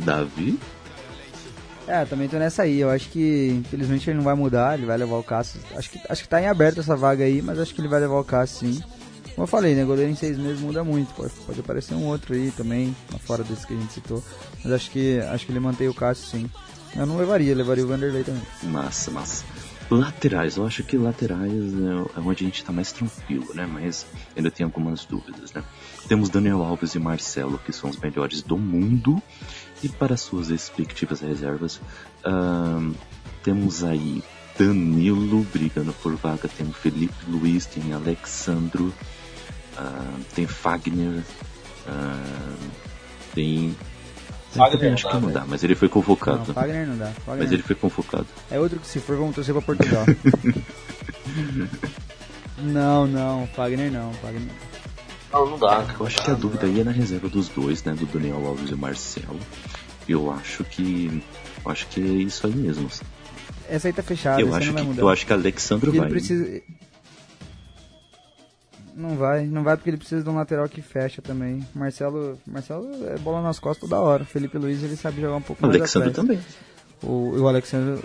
Davi? 0.00 0.58
É, 1.86 2.04
também 2.04 2.28
tô 2.28 2.38
nessa 2.38 2.62
aí. 2.62 2.80
Eu 2.80 2.90
acho 2.90 3.08
que 3.10 3.48
infelizmente 3.60 4.08
ele 4.08 4.16
não 4.16 4.24
vai 4.24 4.34
mudar, 4.34 4.76
ele 4.76 4.86
vai 4.86 4.96
levar 4.96 5.16
o 5.16 5.22
Cássio. 5.22 5.60
Acho 5.76 5.90
que, 5.90 6.00
acho 6.08 6.22
que 6.22 6.28
tá 6.28 6.40
em 6.40 6.48
aberto 6.48 6.80
essa 6.80 6.96
vaga 6.96 7.24
aí, 7.24 7.42
mas 7.42 7.58
acho 7.58 7.74
que 7.74 7.80
ele 7.80 7.88
vai 7.88 8.00
levar 8.00 8.18
o 8.18 8.24
Cássio 8.24 8.68
sim. 8.68 8.82
Como 9.34 9.42
eu 9.42 9.48
falei, 9.48 9.74
né? 9.74 9.84
Goleiro 9.84 10.10
em 10.10 10.14
seis 10.14 10.38
meses 10.38 10.60
muda 10.60 10.84
muito. 10.84 11.12
Pode, 11.14 11.32
pode 11.46 11.60
aparecer 11.60 11.94
um 11.94 12.06
outro 12.06 12.34
aí 12.34 12.52
também, 12.52 12.94
fora 13.20 13.42
desse 13.42 13.66
que 13.66 13.74
a 13.74 13.76
gente 13.76 13.92
citou. 13.92 14.22
Mas 14.62 14.72
acho 14.72 14.90
que 14.90 15.18
acho 15.20 15.44
que 15.44 15.52
ele 15.52 15.60
mantém 15.60 15.88
o 15.88 15.94
Cássio 15.94 16.26
sim. 16.26 16.50
Eu 16.96 17.04
não 17.04 17.16
levaria, 17.16 17.54
levaria 17.54 17.84
o 17.84 17.88
Vanderlei 17.88 18.22
também. 18.22 18.42
Massa, 18.62 19.10
massa. 19.10 19.44
Laterais, 19.90 20.56
eu 20.56 20.66
acho 20.66 20.82
que 20.82 20.96
laterais 20.96 21.52
é 21.52 22.18
é 22.18 22.20
onde 22.20 22.44
a 22.44 22.46
gente 22.46 22.64
tá 22.64 22.72
mais 22.72 22.90
tranquilo, 22.92 23.52
né? 23.54 23.66
Mas 23.66 24.06
ainda 24.36 24.50
tem 24.50 24.64
algumas 24.64 25.04
dúvidas, 25.04 25.52
né? 25.52 25.62
Temos 26.08 26.28
Daniel 26.28 26.62
Alves 26.62 26.94
e 26.94 26.98
Marcelo, 26.98 27.58
que 27.58 27.72
são 27.72 27.90
os 27.90 27.98
melhores 27.98 28.42
do 28.42 28.56
mundo. 28.56 29.22
E 29.84 29.88
para 29.90 30.16
suas 30.16 30.48
respectivas 30.48 31.20
reservas, 31.20 31.78
ahn, 32.24 32.94
temos 33.42 33.84
aí 33.84 34.24
Danilo 34.58 35.46
brigando 35.52 35.92
por 35.92 36.16
vaga, 36.16 36.48
tem 36.48 36.66
o 36.66 36.72
Felipe 36.72 37.14
Luiz, 37.28 37.66
tem 37.66 37.92
Alexandro, 37.92 38.94
ahn, 39.76 40.22
tem 40.34 40.46
Fagner, 40.46 41.22
ahn, 41.86 42.70
tem. 43.34 43.76
Fagner 44.52 44.94
acho 44.94 45.04
dá, 45.04 45.10
que 45.10 45.18
não 45.18 45.30
dá, 45.30 45.44
mas 45.46 45.62
ele 45.62 45.74
foi 45.74 45.90
convocado. 45.90 46.38
Não, 46.38 46.54
Fagner 46.54 46.86
não 46.86 46.96
dá. 46.96 47.08
Fagner 47.08 47.44
Mas 47.44 47.52
ele 47.52 47.62
foi 47.62 47.76
convocado. 47.76 48.26
É 48.50 48.58
outro 48.58 48.80
que 48.80 48.86
se 48.86 49.00
for, 49.00 49.18
vamos 49.18 49.34
torcer 49.34 49.52
pra 49.52 49.60
Portugal. 49.60 50.06
não, 52.56 53.06
não, 53.06 53.46
Fagner 53.48 53.92
não, 53.92 54.14
Fagner 54.14 54.40
não. 54.40 54.73
Não, 55.34 55.50
não 55.50 55.58
dá. 55.58 55.84
Eu 55.98 56.06
acho 56.06 56.22
que 56.24 56.30
a 56.30 56.34
dúvida 56.34 56.66
aí 56.66 56.80
é 56.80 56.84
na 56.84 56.90
reserva 56.92 57.28
dos 57.28 57.48
dois, 57.48 57.82
né? 57.84 57.92
Do 57.94 58.06
Daniel 58.06 58.46
Alves 58.46 58.70
e 58.70 58.74
o 58.74 58.78
Marcelo. 58.78 59.38
Eu 60.08 60.30
acho 60.32 60.62
que. 60.64 61.22
Eu 61.64 61.70
acho 61.72 61.86
que 61.88 62.00
é 62.00 62.04
isso 62.04 62.46
aí 62.46 62.54
mesmo. 62.54 62.88
Essa 63.68 63.88
aí 63.88 63.92
tá 63.92 64.02
fechada, 64.02 64.40
eu, 64.40 64.54
acho 64.54 64.66
não 64.68 64.74
vai 64.74 64.82
que, 64.82 64.88
mudar. 64.88 65.02
eu 65.02 65.08
acho 65.08 65.26
que 65.26 65.32
Alexandro 65.32 65.90
Ele 65.90 65.98
vai. 66.00 66.08
precisa. 66.08 66.60
Não 68.94 69.16
vai, 69.16 69.44
não 69.46 69.64
vai 69.64 69.76
porque 69.76 69.90
ele 69.90 69.96
precisa 69.96 70.22
de 70.22 70.28
um 70.30 70.36
lateral 70.36 70.68
que 70.68 70.80
fecha 70.80 71.20
também. 71.20 71.66
Marcelo, 71.74 72.38
Marcelo 72.46 72.88
é 73.08 73.18
bola 73.18 73.42
nas 73.42 73.58
costas 73.58 73.88
toda 73.88 74.00
hora. 74.00 74.24
Felipe 74.24 74.56
Luiz 74.56 74.82
ele 74.84 74.94
sabe 74.96 75.20
jogar 75.20 75.36
um 75.36 75.42
pouco 75.42 75.62
mais 75.62 75.74
Alexandre 75.74 76.10
atrás. 76.10 76.28
também. 76.28 76.44
O, 77.02 77.40
o 77.40 77.48
Alexandre 77.48 78.00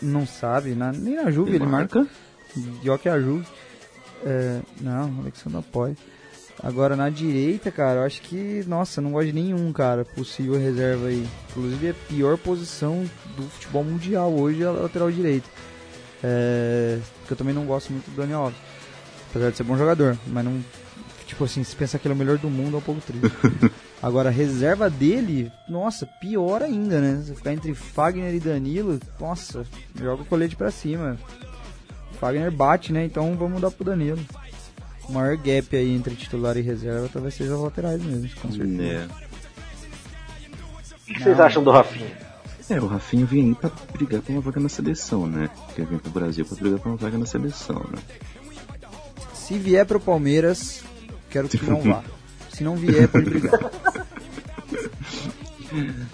não 0.00 0.24
sabe, 0.24 0.74
na- 0.76 0.92
nem 0.92 1.16
na 1.16 1.28
Juve 1.30 1.56
ele, 1.56 1.66
marca. 1.66 2.06
Pior 2.82 2.98
que 2.98 3.08
a 3.08 3.18
Juve. 3.20 3.44
É, 4.24 4.60
não, 4.80 5.10
o 5.10 5.20
Alexandre 5.22 5.58
apoia. 5.58 5.96
Agora 6.62 6.94
na 6.94 7.10
direita, 7.10 7.72
cara, 7.72 8.00
eu 8.00 8.04
acho 8.04 8.22
que, 8.22 8.62
nossa, 8.68 9.00
não 9.00 9.10
gosto 9.10 9.26
de 9.26 9.32
nenhum, 9.32 9.72
cara, 9.72 10.04
possível 10.04 10.58
reserva 10.58 11.08
aí. 11.08 11.26
Inclusive 11.50 11.90
a 11.90 11.94
pior 12.08 12.38
posição 12.38 13.04
do 13.36 13.42
futebol 13.44 13.82
mundial 13.82 14.32
hoje 14.32 14.62
é 14.62 14.66
a 14.66 14.70
lateral 14.70 15.10
direito. 15.10 15.48
É, 16.22 17.00
porque 17.18 17.32
eu 17.32 17.36
também 17.36 17.52
não 17.52 17.64
gosto 17.64 17.92
muito 17.92 18.08
do 18.08 18.16
Daniel 18.16 18.42
Alves. 18.42 18.58
Apesar 19.30 19.50
de 19.50 19.56
ser 19.56 19.64
bom 19.64 19.76
jogador, 19.76 20.16
mas 20.28 20.44
não. 20.44 20.62
Tipo 21.26 21.44
assim, 21.44 21.64
se 21.64 21.74
pensar 21.74 21.98
que 21.98 22.06
ele 22.06 22.12
é 22.12 22.16
o 22.16 22.18
melhor 22.18 22.38
do 22.38 22.50
mundo 22.50 22.76
é 22.76 22.78
um 22.78 22.82
pouco 22.82 23.00
triste. 23.00 23.26
Agora, 24.00 24.28
a 24.28 24.32
reserva 24.32 24.90
dele, 24.90 25.50
nossa, 25.68 26.06
pior 26.06 26.62
ainda, 26.62 27.00
né? 27.00 27.22
Você 27.24 27.34
ficar 27.34 27.52
entre 27.52 27.74
Fagner 27.74 28.34
e 28.34 28.40
Danilo, 28.40 29.00
nossa, 29.18 29.64
joga 29.98 30.22
o 30.22 30.26
colete 30.26 30.54
pra 30.54 30.70
cima. 30.70 31.16
Fagner 32.20 32.52
bate, 32.52 32.92
né? 32.92 33.04
Então 33.04 33.34
vamos 33.36 33.60
dar 33.60 33.70
pro 33.70 33.84
Danilo. 33.84 34.18
O 35.12 35.14
maior 35.14 35.36
gap 35.36 35.76
aí 35.76 35.94
entre 35.94 36.16
titular 36.16 36.56
e 36.56 36.62
reserva 36.62 37.06
talvez 37.12 37.34
seja 37.34 37.54
os 37.54 37.60
laterais 37.60 38.02
mesmo, 38.02 38.30
com 38.40 38.50
certeza. 38.50 38.82
É. 38.82 39.06
O 41.02 41.04
que 41.04 41.22
vocês 41.22 41.38
acham 41.38 41.62
do 41.62 41.70
Rafinha? 41.70 42.16
É, 42.70 42.80
o 42.80 42.86
Rafinha 42.86 43.26
vem 43.26 43.48
aí 43.48 43.54
pra 43.54 43.70
brigar 43.92 44.22
por 44.22 44.32
uma 44.32 44.40
vaga 44.40 44.58
na 44.58 44.70
seleção, 44.70 45.26
né? 45.26 45.50
Quer 45.76 45.84
vir 45.84 46.00
pro 46.00 46.10
Brasil 46.10 46.46
pra 46.46 46.56
brigar 46.56 46.80
por 46.80 46.88
uma 46.88 46.96
vaga 46.96 47.18
na 47.18 47.26
seleção, 47.26 47.84
né? 47.90 47.98
Se 49.34 49.58
vier 49.58 49.84
pro 49.84 50.00
Palmeiras, 50.00 50.82
quero 51.28 51.46
que 51.46 51.62
não 51.62 51.82
vá. 51.82 52.02
Se 52.48 52.64
não 52.64 52.74
vier, 52.74 53.06
pode 53.06 53.28
brigar. 53.28 53.52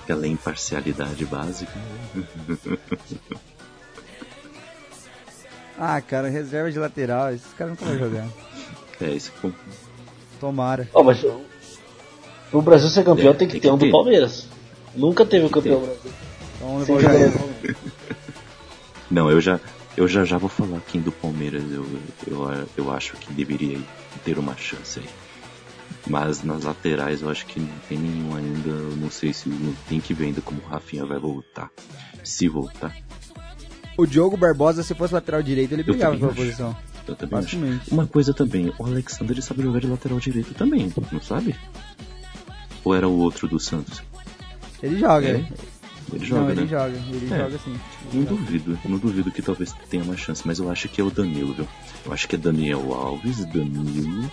Aquela 0.03 0.27
imparcialidade 0.27 1.25
básica. 1.25 1.73
Ah, 5.79 6.01
cara, 6.01 6.29
reserva 6.29 6.73
de 6.73 6.81
lateral, 6.81 7.33
esses 7.33 7.53
caras 7.53 7.75
nunca 7.75 7.85
vão 7.85 7.97
jogar. 7.97 8.27
É, 9.01 9.15
esse 9.15 9.31
foi 9.31 9.53
Tomara. 10.41 10.89
Ó, 10.95 11.03
mas 11.03 11.25
pro 12.51 12.63
Brasil 12.63 12.89
ser 12.89 13.05
campeão 13.05 13.33
É, 13.33 13.35
tem 13.35 13.49
que 13.49 13.53
tem 13.55 13.61
ter 13.61 13.69
que 13.69 13.75
um 13.75 13.79
do 13.79 13.85
ter. 13.87 13.91
Palmeiras. 13.93 14.47
Nunca 14.95 15.25
teve 15.27 15.47
um 15.47 15.49
campeão. 15.49 15.81
Brasil. 15.81 16.13
Então 16.57 16.97
o 16.97 17.01
Jair. 17.01 17.31
jogador. 17.33 17.77
Não, 19.11 19.31
eu 19.31 19.41
já, 19.41 19.61
eu 19.97 20.07
já 20.09 20.25
já 20.25 20.37
vou 20.39 20.49
falar 20.49 20.81
quem 20.87 21.01
do 21.01 21.11
Palmeiras 21.13 21.63
eu, 21.73 21.87
eu, 22.27 22.67
eu 22.77 22.91
acho 22.93 23.17
que 23.17 23.33
deveria 23.33 23.79
ter 24.25 24.39
uma 24.39 24.57
chance 24.57 24.99
aí. 25.01 25.09
Mas 26.07 26.43
nas 26.43 26.65
laterais 26.65 27.23
eu 27.23 27.31
acho 27.31 27.47
que 27.47 27.59
não 27.61 27.69
tem 27.89 27.99
nenhum 27.99 28.35
ainda. 28.37 28.69
Eu 28.71 28.97
não 28.97 29.11
sei 29.11 29.33
se 29.33 29.49
não 29.49 29.73
tem 29.89 30.01
que 30.01 30.13
ver 30.15 30.27
ainda 30.27 30.41
como 30.41 30.61
o 30.61 30.67
Rafinha 30.69 31.05
vai 31.05 31.19
voltar. 31.19 31.71
Se 32.25 32.49
voltar, 32.49 32.95
O 33.97 34.05
Diogo 34.07 34.37
Barbosa, 34.37 34.83
se 34.83 34.95
fosse 34.95 35.15
lateral 35.15 35.43
direito, 35.43 35.73
ele 35.73 35.83
Eu 35.83 35.87
brigava 35.87 36.17
pela 36.17 36.31
acho. 36.31 36.37
posição. 36.41 36.77
Eu 37.09 37.17
também 37.17 37.39
acho. 37.39 37.59
Uma 37.91 38.07
coisa 38.07 38.33
também, 38.35 38.73
o 38.79 38.85
Alexander 38.87 39.41
sabe 39.43 39.63
jogar 39.63 39.81
de 39.81 39.87
lateral 39.87 40.19
direito 40.21 40.55
também, 40.55 40.93
não 41.13 41.21
sabe? 41.21 41.55
Ou 42.85 42.95
era 42.95 43.09
o 43.09 43.19
outro 43.19 43.49
do 43.49 43.59
Santos? 43.59 44.03
Ele 44.83 44.99
joga. 44.99 45.27
É? 45.29 45.31
Ele 45.33 45.47
Ele 46.13 46.25
joga, 46.25 46.41
não, 46.43 46.51
ele 46.51 46.61
né? 46.63 46.67
joga. 46.69 46.97
Ele 47.11 47.35
É. 47.35 47.39
joga 47.39 47.59
sim. 47.59 47.81
Não 48.13 48.23
duvido, 48.25 48.79
não 48.85 48.99
duvido 48.99 49.31
que 49.31 49.43
talvez 49.43 49.75
tenha 49.91 50.03
uma 50.03 50.17
chance, 50.17 50.43
mas 50.47 50.59
eu 50.59 50.71
acho 50.71 50.89
que 50.89 51.01
é 51.01 51.05
o 51.05 51.11
Danilo, 51.11 51.53
viu? 51.53 51.69
Eu 52.07 52.13
acho 52.13 52.27
que 52.29 52.37
é 52.37 52.39
Daniel 52.39 52.93
Alves, 52.95 53.45
Danilo, 53.45 54.31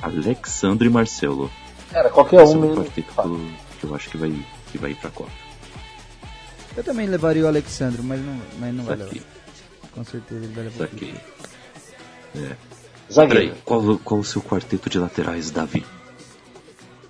Alexandre 0.00 0.88
e 0.88 0.90
Marcelo. 0.90 1.50
Cara, 1.90 2.08
qualquer 2.08 2.42
Esse 2.42 2.52
é 2.54 2.56
um 2.56 2.58
o 2.58 2.62
mesmo. 2.62 2.84
que 2.84 3.00
eu, 3.00 3.40
que 3.80 3.84
eu 3.84 3.94
acho 3.94 4.08
que 4.08 4.16
vai, 4.16 4.32
que 4.70 4.78
vai 4.78 4.92
ir 4.92 4.94
pra 4.96 5.10
Copa. 5.10 5.30
Eu 6.74 6.82
também 6.82 7.06
levaria 7.06 7.44
o 7.44 7.46
Alexandre, 7.46 8.00
mas 8.02 8.18
não, 8.24 8.40
mas 8.58 8.74
não 8.74 8.84
vai 8.84 8.96
levar. 8.96 9.14
Com 9.92 10.04
certeza 10.04 10.42
ele 10.44 10.54
vai 10.54 10.64
levar. 10.64 10.78
saquei. 10.88 11.14
É. 12.34 12.56
Zagueiro. 13.12 13.50
Peraí, 13.50 13.62
qual, 13.64 13.98
qual 13.98 14.20
o 14.20 14.24
seu 14.24 14.40
quarteto 14.40 14.88
de 14.88 14.98
laterais, 14.98 15.50
Davi? 15.50 15.84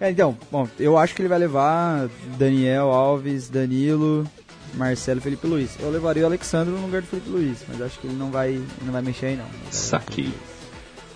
É, 0.00 0.10
então, 0.10 0.36
bom, 0.50 0.68
eu 0.80 0.98
acho 0.98 1.14
que 1.14 1.22
ele 1.22 1.28
vai 1.28 1.38
levar 1.38 2.08
Daniel 2.36 2.90
Alves, 2.90 3.48
Danilo, 3.48 4.26
Marcelo 4.74 5.18
e 5.20 5.22
Felipe 5.22 5.46
Luiz. 5.46 5.76
Eu 5.78 5.90
levaria 5.90 6.24
o 6.24 6.26
Alexandre 6.26 6.74
no 6.74 6.80
lugar 6.80 7.02
do 7.02 7.06
Felipe 7.06 7.30
Luiz, 7.30 7.58
mas 7.68 7.80
acho 7.80 8.00
que 8.00 8.08
ele 8.08 8.16
não 8.16 8.30
vai, 8.30 8.60
não 8.82 8.92
vai 8.92 9.00
mexer 9.00 9.26
aí 9.26 9.36
não. 9.36 9.46
Saquei. 9.70 10.32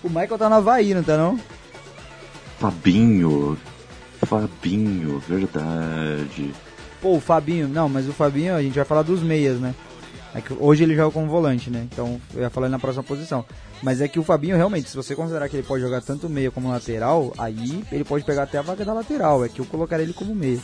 O 0.01 0.07
Michael 0.07 0.37
tá 0.37 0.47
no 0.49 0.55
Havaí, 0.55 0.93
não 0.93 1.03
tá 1.03 1.17
não? 1.17 1.37
Fabinho. 2.59 3.57
Fabinho, 4.25 5.19
verdade. 5.19 6.53
Pô, 7.01 7.17
o 7.17 7.19
Fabinho, 7.19 7.67
não, 7.67 7.89
mas 7.89 8.07
o 8.07 8.13
Fabinho 8.13 8.55
a 8.55 8.61
gente 8.61 8.75
vai 8.75 8.85
falar 8.85 9.01
dos 9.01 9.21
meias, 9.21 9.59
né? 9.59 9.75
É 10.33 10.41
que 10.41 10.53
hoje 10.53 10.83
ele 10.83 10.95
joga 10.95 11.11
como 11.11 11.27
volante, 11.27 11.69
né? 11.69 11.87
Então 11.91 12.19
eu 12.33 12.41
ia 12.41 12.49
falar 12.49 12.69
na 12.69 12.79
próxima 12.79 13.03
posição. 13.03 13.45
Mas 13.81 14.01
é 14.01 14.07
que 14.07 14.19
o 14.19 14.23
Fabinho 14.23 14.55
realmente, 14.55 14.89
se 14.89 14.95
você 14.95 15.15
considerar 15.15 15.47
que 15.49 15.55
ele 15.55 15.65
pode 15.65 15.83
jogar 15.83 16.01
tanto 16.01 16.29
meia 16.29 16.51
como 16.51 16.69
lateral, 16.69 17.33
aí 17.37 17.83
ele 17.91 18.03
pode 18.03 18.23
pegar 18.23 18.43
até 18.43 18.57
a 18.57 18.61
vaga 18.61 18.83
da 18.83 18.93
lateral. 18.93 19.45
É 19.45 19.49
que 19.49 19.59
eu 19.59 19.65
colocaria 19.65 20.03
ele 20.03 20.13
como 20.13 20.35
meia. 20.35 20.59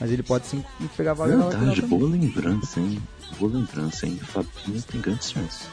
Mas 0.00 0.12
ele 0.12 0.22
pode 0.22 0.46
sim 0.46 0.64
pegar 0.96 1.12
a 1.12 1.14
vaga 1.14 1.36
da 1.36 1.44
lateral. 1.44 1.64
Verdade, 1.66 1.82
também. 1.82 1.98
boa 1.98 2.10
lembrança, 2.10 2.80
hein? 2.80 3.02
Boa 3.38 3.52
lembrança, 3.52 4.06
hein? 4.06 4.18
Fabinho 4.22 4.82
tem 4.82 5.00
grandes 5.00 5.30
chances. 5.30 5.66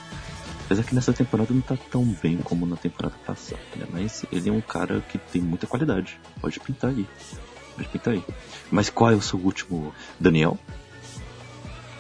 Apesar 0.66 0.84
que 0.84 0.96
nessa 0.96 1.14
temporada 1.14 1.54
não 1.54 1.62
tá 1.62 1.78
tão 1.92 2.04
bem 2.24 2.38
como 2.38 2.66
na 2.66 2.76
temporada 2.76 3.16
passada, 3.26 3.62
né? 3.76 3.86
Mas 3.92 4.26
ele 4.32 4.50
é 4.50 4.52
um 4.52 4.62
cara 4.62 5.00
que 5.02 5.18
tem 5.20 5.42
muita 5.42 5.68
qualidade. 5.68 6.20
Pode 6.42 6.60
pintar 6.60 6.90
aí. 6.90 7.06
Pode 7.76 7.88
pintar 7.90 8.14
aí. 8.16 8.24
Mas 8.72 8.90
qual 8.90 9.12
é 9.12 9.16
o 9.16 9.22
seu 9.22 9.38
último, 9.38 9.94
Daniel? 10.20 10.58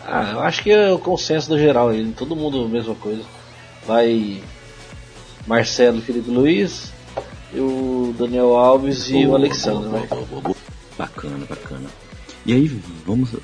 Ah, 0.05 0.31
eu 0.33 0.39
acho 0.41 0.61
que 0.61 0.71
é 0.71 0.91
o 0.91 0.99
consenso 0.99 1.49
do 1.49 1.57
geral 1.57 1.89
aí. 1.89 2.13
Todo 2.15 2.35
mundo 2.35 2.63
a 2.63 2.67
mesma 2.67 2.95
coisa. 2.95 3.23
Vai 3.87 4.41
Marcelo 5.47 6.01
Felipe 6.01 6.29
Luiz, 6.29 6.91
o 7.53 8.13
Daniel 8.17 8.55
Alves 8.55 9.09
e 9.09 9.25
o 9.25 9.35
Alexandre, 9.35 10.07
boa. 10.41 10.55
Bacana, 10.97 11.45
bacana. 11.45 11.89
E 12.45 12.53
aí 12.53 12.67
vamos, 13.05 13.35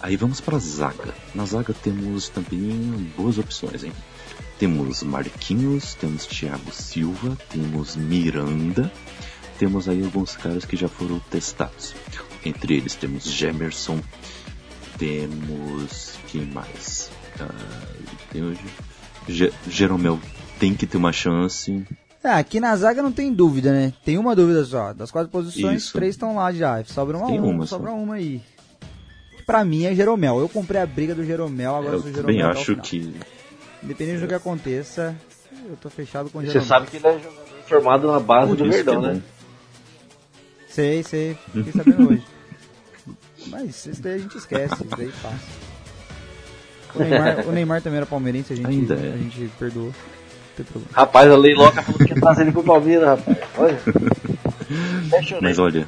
aí 0.00 0.16
vamos 0.16 0.40
para 0.40 0.58
zaga. 0.58 1.14
Na 1.34 1.44
zaga 1.46 1.74
temos 1.74 2.28
também 2.28 3.12
boas 3.16 3.38
opções, 3.38 3.84
hein? 3.84 3.92
Temos 4.58 5.02
Marquinhos, 5.02 5.94
temos 5.94 6.26
Thiago 6.26 6.72
Silva, 6.72 7.36
temos 7.48 7.94
Miranda, 7.96 8.90
temos 9.58 9.88
aí 9.88 10.02
alguns 10.02 10.36
caras 10.36 10.64
que 10.64 10.76
já 10.76 10.88
foram 10.88 11.18
testados. 11.30 11.94
Entre 12.44 12.76
eles 12.76 12.94
temos 12.94 13.24
Gemerson, 13.24 14.00
temos 14.98 16.14
quem 16.28 16.42
mais? 16.46 17.10
Ah, 17.40 17.48
tem 18.32 18.42
hoje 18.42 18.60
Jeromel 19.68 20.18
tem 20.58 20.74
que 20.74 20.86
ter 20.86 20.96
uma 20.96 21.12
chance. 21.12 21.84
Ah, 22.22 22.38
aqui 22.38 22.58
na 22.58 22.74
zaga 22.76 23.00
não 23.02 23.12
tem 23.12 23.32
dúvida, 23.32 23.72
né? 23.72 23.92
Tem 24.04 24.18
uma 24.18 24.34
dúvida 24.34 24.64
só. 24.64 24.92
Das 24.92 25.10
quatro 25.10 25.30
posições, 25.30 25.84
Isso. 25.84 25.92
três 25.92 26.14
estão 26.14 26.34
lá 26.34 26.52
já. 26.52 26.82
Sobra 26.84 27.16
uma, 27.16 27.26
Tem 27.28 27.38
uma, 27.38 27.48
uma 27.48 27.66
só. 27.66 27.76
sobra 27.76 27.92
uma 27.92 28.14
aí. 28.16 28.42
Pra 29.46 29.64
mim 29.64 29.84
é 29.84 29.94
Jeromel. 29.94 30.38
Eu 30.40 30.48
comprei 30.48 30.80
a 30.80 30.86
briga 30.86 31.14
do 31.14 31.24
Jeromel, 31.24 31.76
agora 31.76 31.94
Eu 31.96 32.02
sou 32.02 32.10
também 32.12 32.36
Jeromel. 32.36 32.48
o 32.48 32.50
acho 32.50 32.64
final. 32.64 32.82
que 32.84 33.14
Independente 33.82 34.20
do 34.20 34.26
que 34.26 34.34
aconteça, 34.34 35.16
eu 35.70 35.76
tô 35.76 35.88
fechado 35.88 36.28
com 36.30 36.38
o 36.38 36.40
Você 36.42 36.48
Jeromel. 36.48 36.66
sabe 36.68 36.86
que 36.88 36.96
ele 36.96 37.06
é 37.06 37.12
jogador 37.18 37.46
formado 37.66 38.10
na 38.10 38.18
base 38.20 38.48
Por 38.48 38.56
do 38.56 38.70
Verdão, 38.70 39.00
que 39.00 39.06
é 39.08 39.12
né? 39.14 39.22
Sei, 40.68 41.02
sei. 41.02 41.36
Fiquei 41.52 41.72
sabendo 41.72 42.10
hoje. 42.10 42.22
Mas 43.50 43.86
isso 43.86 44.02
daí 44.02 44.14
a 44.14 44.18
gente 44.18 44.36
esquece, 44.38 44.74
isso 44.74 44.84
daí 44.96 45.12
passa. 45.22 45.36
O 46.94 46.98
Neymar, 47.02 47.46
o 47.48 47.52
Neymar 47.52 47.82
também 47.82 47.96
era 47.98 48.06
palmeirense, 48.06 48.52
a 48.52 48.56
gente, 48.56 48.66
Ainda 48.68 48.94
é. 48.94 49.12
a 49.12 49.16
gente 49.16 49.50
perdoou. 49.58 49.92
Tem. 50.56 50.66
Rapaz, 50.92 51.30
a 51.30 51.36
Leiloca 51.36 51.82
falou 51.82 51.98
que 51.98 52.12
ia 52.12 52.20
trazer 52.20 52.42
ele 52.42 52.52
pro 52.52 52.64
Palmeiras, 52.64 53.08
rapaz. 53.08 53.38
Olha. 53.56 53.78
Mas 55.40 55.58
olha, 55.58 55.86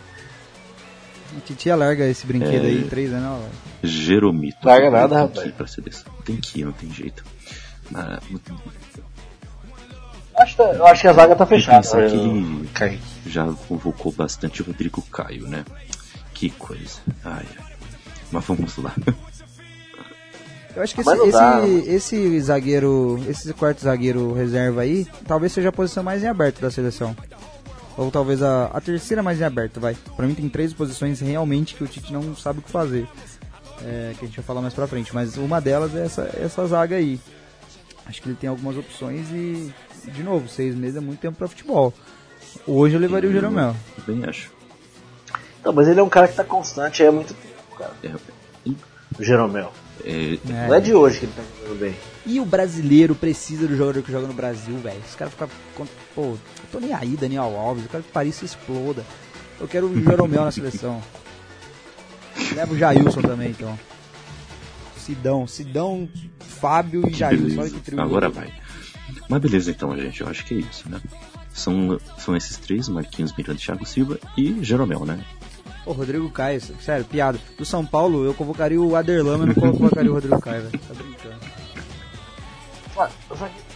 A 1.36 1.40
titia 1.40 1.74
larga 1.76 2.06
esse 2.06 2.26
brinquedo 2.26 2.64
É. 2.64 2.68
aí 2.68 2.78
em 2.82 2.88
três 2.88 3.12
anos, 3.12 3.40
vai. 3.40 3.50
Jeromito. 3.82 4.58
Larga 4.64 4.90
nada, 4.90 5.08
tem 5.08 5.18
rapaz. 5.18 5.42
que 5.42 5.48
ir 5.48 5.52
pra 5.52 5.66
seleção. 5.66 6.12
Tem 6.24 6.36
que 6.36 6.60
ir, 6.60 6.64
não 6.64 6.72
tem 6.72 6.92
jeito. 6.92 7.24
Ah, 7.94 8.20
Acho 10.36 10.56
que- 10.56 10.62
eu 10.62 10.86
acho 10.86 11.00
que 11.02 11.08
a 11.08 11.12
zaga 11.12 11.36
tá 11.36 11.44
fechada. 11.46 11.86
que 11.86 12.16
né? 12.16 12.68
ele 12.86 13.00
já 13.26 13.44
convocou 13.68 14.12
bastante 14.12 14.62
o 14.62 14.64
Rodrigo 14.64 15.02
Caio, 15.02 15.46
né? 15.48 15.64
Que 16.40 16.48
coisa. 16.48 17.00
Ai. 17.22 17.44
Mas 18.32 18.44
vamos 18.46 18.74
lá. 18.78 18.94
Eu 20.74 20.82
acho 20.82 20.94
que 20.94 21.02
esse, 21.02 21.10
esse, 21.10 22.16
esse 22.16 22.40
zagueiro, 22.40 23.22
esse 23.28 23.52
quarto 23.52 23.82
zagueiro 23.82 24.32
reserva 24.32 24.80
aí, 24.80 25.06
talvez 25.28 25.52
seja 25.52 25.68
a 25.68 25.72
posição 25.72 26.02
mais 26.02 26.24
em 26.24 26.28
aberto 26.28 26.62
da 26.62 26.70
seleção. 26.70 27.14
Ou 27.94 28.10
talvez 28.10 28.42
a, 28.42 28.68
a 28.72 28.80
terceira 28.80 29.22
mais 29.22 29.38
em 29.38 29.44
aberto, 29.44 29.80
vai. 29.80 29.94
Pra 30.16 30.26
mim 30.26 30.34
tem 30.34 30.48
três 30.48 30.72
posições 30.72 31.20
realmente 31.20 31.74
que 31.74 31.84
o 31.84 31.86
Tite 31.86 32.10
não 32.10 32.34
sabe 32.34 32.60
o 32.60 32.62
que 32.62 32.70
fazer. 32.70 33.06
É, 33.82 34.14
que 34.18 34.24
a 34.24 34.26
gente 34.26 34.36
vai 34.36 34.44
falar 34.46 34.62
mais 34.62 34.72
pra 34.72 34.86
frente. 34.86 35.14
Mas 35.14 35.36
uma 35.36 35.60
delas 35.60 35.94
é 35.94 36.06
essa, 36.06 36.22
essa 36.42 36.66
zaga 36.66 36.96
aí. 36.96 37.20
Acho 38.06 38.22
que 38.22 38.30
ele 38.30 38.38
tem 38.40 38.48
algumas 38.48 38.78
opções 38.78 39.28
e 39.30 39.70
de 40.06 40.22
novo, 40.22 40.48
seis 40.48 40.74
meses 40.74 40.96
é 40.96 41.00
muito 41.00 41.20
tempo 41.20 41.36
pra 41.36 41.48
futebol. 41.48 41.92
Hoje 42.66 42.94
eu 42.94 43.00
levaria 43.00 43.28
o 43.28 43.32
Jeromel. 43.32 43.76
Também 44.06 44.24
acho. 44.24 44.58
Não, 45.64 45.72
mas 45.72 45.88
ele 45.88 46.00
é 46.00 46.02
um 46.02 46.08
cara 46.08 46.28
que 46.28 46.34
tá 46.34 46.44
constante 46.44 47.02
aí 47.02 47.08
há 47.08 47.12
muito 47.12 47.34
tempo, 47.34 47.76
cara. 47.76 47.92
É, 48.02 48.70
O 49.18 49.22
Jeromel. 49.22 49.72
é, 50.04 50.34
É. 50.34 50.38
Não 50.68 50.74
é 50.74 50.80
de 50.80 50.94
hoje 50.94 51.20
que 51.20 51.26
ele 51.26 51.32
tá 51.32 51.42
jogando 51.60 51.78
bem. 51.80 51.94
E 52.26 52.40
o 52.40 52.44
brasileiro 52.44 53.14
precisa 53.14 53.66
do 53.66 53.76
jogador 53.76 54.02
que 54.02 54.12
joga 54.12 54.26
no 54.26 54.32
Brasil, 54.34 54.76
velho. 54.78 55.00
Os 55.06 55.14
caras 55.14 55.32
ficam. 55.32 55.48
Pô, 56.14 56.22
eu 56.22 56.38
tô 56.70 56.80
nem 56.80 56.92
aí, 56.92 57.16
Daniel 57.16 57.56
Alves. 57.56 57.84
Eu 57.84 57.90
quero 57.90 58.02
que 58.02 58.12
Paris 58.12 58.34
se 58.36 58.44
exploda. 58.44 59.04
Eu 59.58 59.66
quero 59.68 59.86
o 59.86 60.02
Jeromel 60.02 60.44
na 60.44 60.50
seleção. 60.50 61.02
Leva 62.54 62.72
o 62.72 62.78
Jailson 62.78 63.22
também, 63.22 63.50
então. 63.50 63.78
Sidão, 64.96 65.46
Sidão, 65.46 66.08
Fábio 66.38 67.08
e 67.08 67.12
Jailson. 67.12 67.44
Olha 67.44 67.54
beleza. 67.54 67.74
que 67.74 67.80
trio. 67.80 68.00
Agora 68.00 68.28
vai. 68.28 68.52
Mas 69.28 69.40
beleza 69.40 69.70
então, 69.70 69.96
gente. 69.96 70.20
Eu 70.20 70.28
acho 70.28 70.44
que 70.44 70.54
é 70.54 70.58
isso, 70.58 70.88
né? 70.88 71.00
São, 71.52 71.98
são 72.18 72.36
esses 72.36 72.56
três, 72.58 72.88
Marquinhos, 72.88 73.34
Miranda, 73.36 73.58
Thiago 73.58 73.84
Silva 73.84 74.18
e 74.36 74.62
Jeromel, 74.62 75.04
né? 75.04 75.24
Pô, 75.90 75.94
Rodrigo 75.94 76.30
Caio, 76.30 76.60
sério, 76.80 77.04
piada. 77.04 77.36
Do 77.58 77.64
São 77.64 77.84
Paulo, 77.84 78.24
eu 78.24 78.32
convocaria 78.32 78.80
o 78.80 78.94
Aderlan, 78.94 79.38
mas 79.38 79.48
não 79.48 79.54
convocaria 79.72 80.08
o 80.08 80.14
Rodrigo 80.14 80.40
Caio, 80.40 80.62
velho. 80.62 80.78
Tá 80.86 80.94
brincando. 80.94 81.40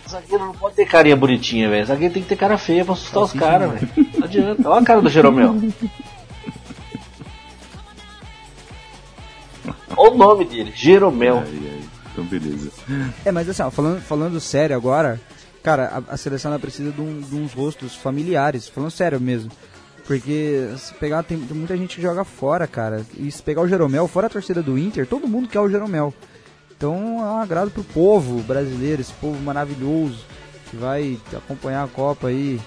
O 0.07 0.09
zagueiro- 0.09 0.45
não 0.47 0.53
pode 0.55 0.77
ter 0.77 0.87
carinha 0.87 1.17
bonitinha, 1.17 1.69
velho. 1.69 1.83
O 1.83 1.87
zagueiro 1.87 2.15
tem 2.15 2.23
que 2.23 2.29
ter 2.29 2.37
cara 2.37 2.57
feia 2.57 2.85
pra 2.85 2.95
assustar 2.95 3.21
os 3.25 3.33
caras, 3.33 3.73
velho. 3.73 3.89
Não 4.17 4.25
adianta. 4.25 4.69
Olha 4.71 4.81
a 4.81 4.85
cara 4.85 5.01
do 5.03 5.09
Jeromel. 5.11 5.57
Olha 9.97 10.13
o 10.13 10.17
nome 10.17 10.45
dele, 10.45 10.73
Jeromel. 10.73 11.39
Ai, 11.39 11.61
ai. 11.73 11.81
Então 12.13 12.25
beleza. 12.27 12.71
É, 13.25 13.33
mas 13.33 13.49
assim, 13.49 13.63
ó, 13.63 13.73
falando, 13.73 14.01
falando 14.01 14.39
sério 14.41 14.77
agora, 14.77 15.21
cara, 15.65 16.01
a, 16.09 16.15
a 16.15 16.17
seleção 16.17 16.53
ela 16.53 16.61
precisa 16.61 16.93
de, 16.93 17.01
um- 17.01 17.21
de 17.21 17.35
uns 17.35 17.53
rostos 17.53 17.97
familiares, 17.97 18.69
falando 18.69 18.91
sério 18.93 19.21
mesmo. 19.21 19.51
Porque 20.07 20.69
se 20.77 20.93
pegar, 20.95 21.23
tem, 21.23 21.37
muita 21.37 21.77
gente 21.77 21.97
que 21.97 22.03
joga 22.03 22.25
fora, 22.25 22.67
cara. 22.67 23.05
E 23.17 23.31
se 23.31 23.43
pegar 23.43 23.63
o 23.63 23.69
Jeromel, 23.69 24.07
fora 24.07 24.27
a 24.27 24.31
torcida 24.31 24.63
do 24.63 24.79
Inter, 24.79 25.07
todo 25.07 25.29
mundo 25.29 25.49
quer 25.49 25.61
o 25.61 25.69
Jeromel. 25.69 26.13
Então 26.77 27.21
é 27.21 27.31
um 27.33 27.41
agrado 27.41 27.71
pro 27.71 27.83
povo 27.83 28.43
brasileiro, 28.43 29.01
esse 29.01 29.13
povo 29.15 29.41
maravilhoso 29.41 30.25
que 30.71 30.77
vai 30.77 31.19
acompanhar 31.33 31.85
a 31.85 31.89
Copa 31.89 32.29
aí. 32.29 32.61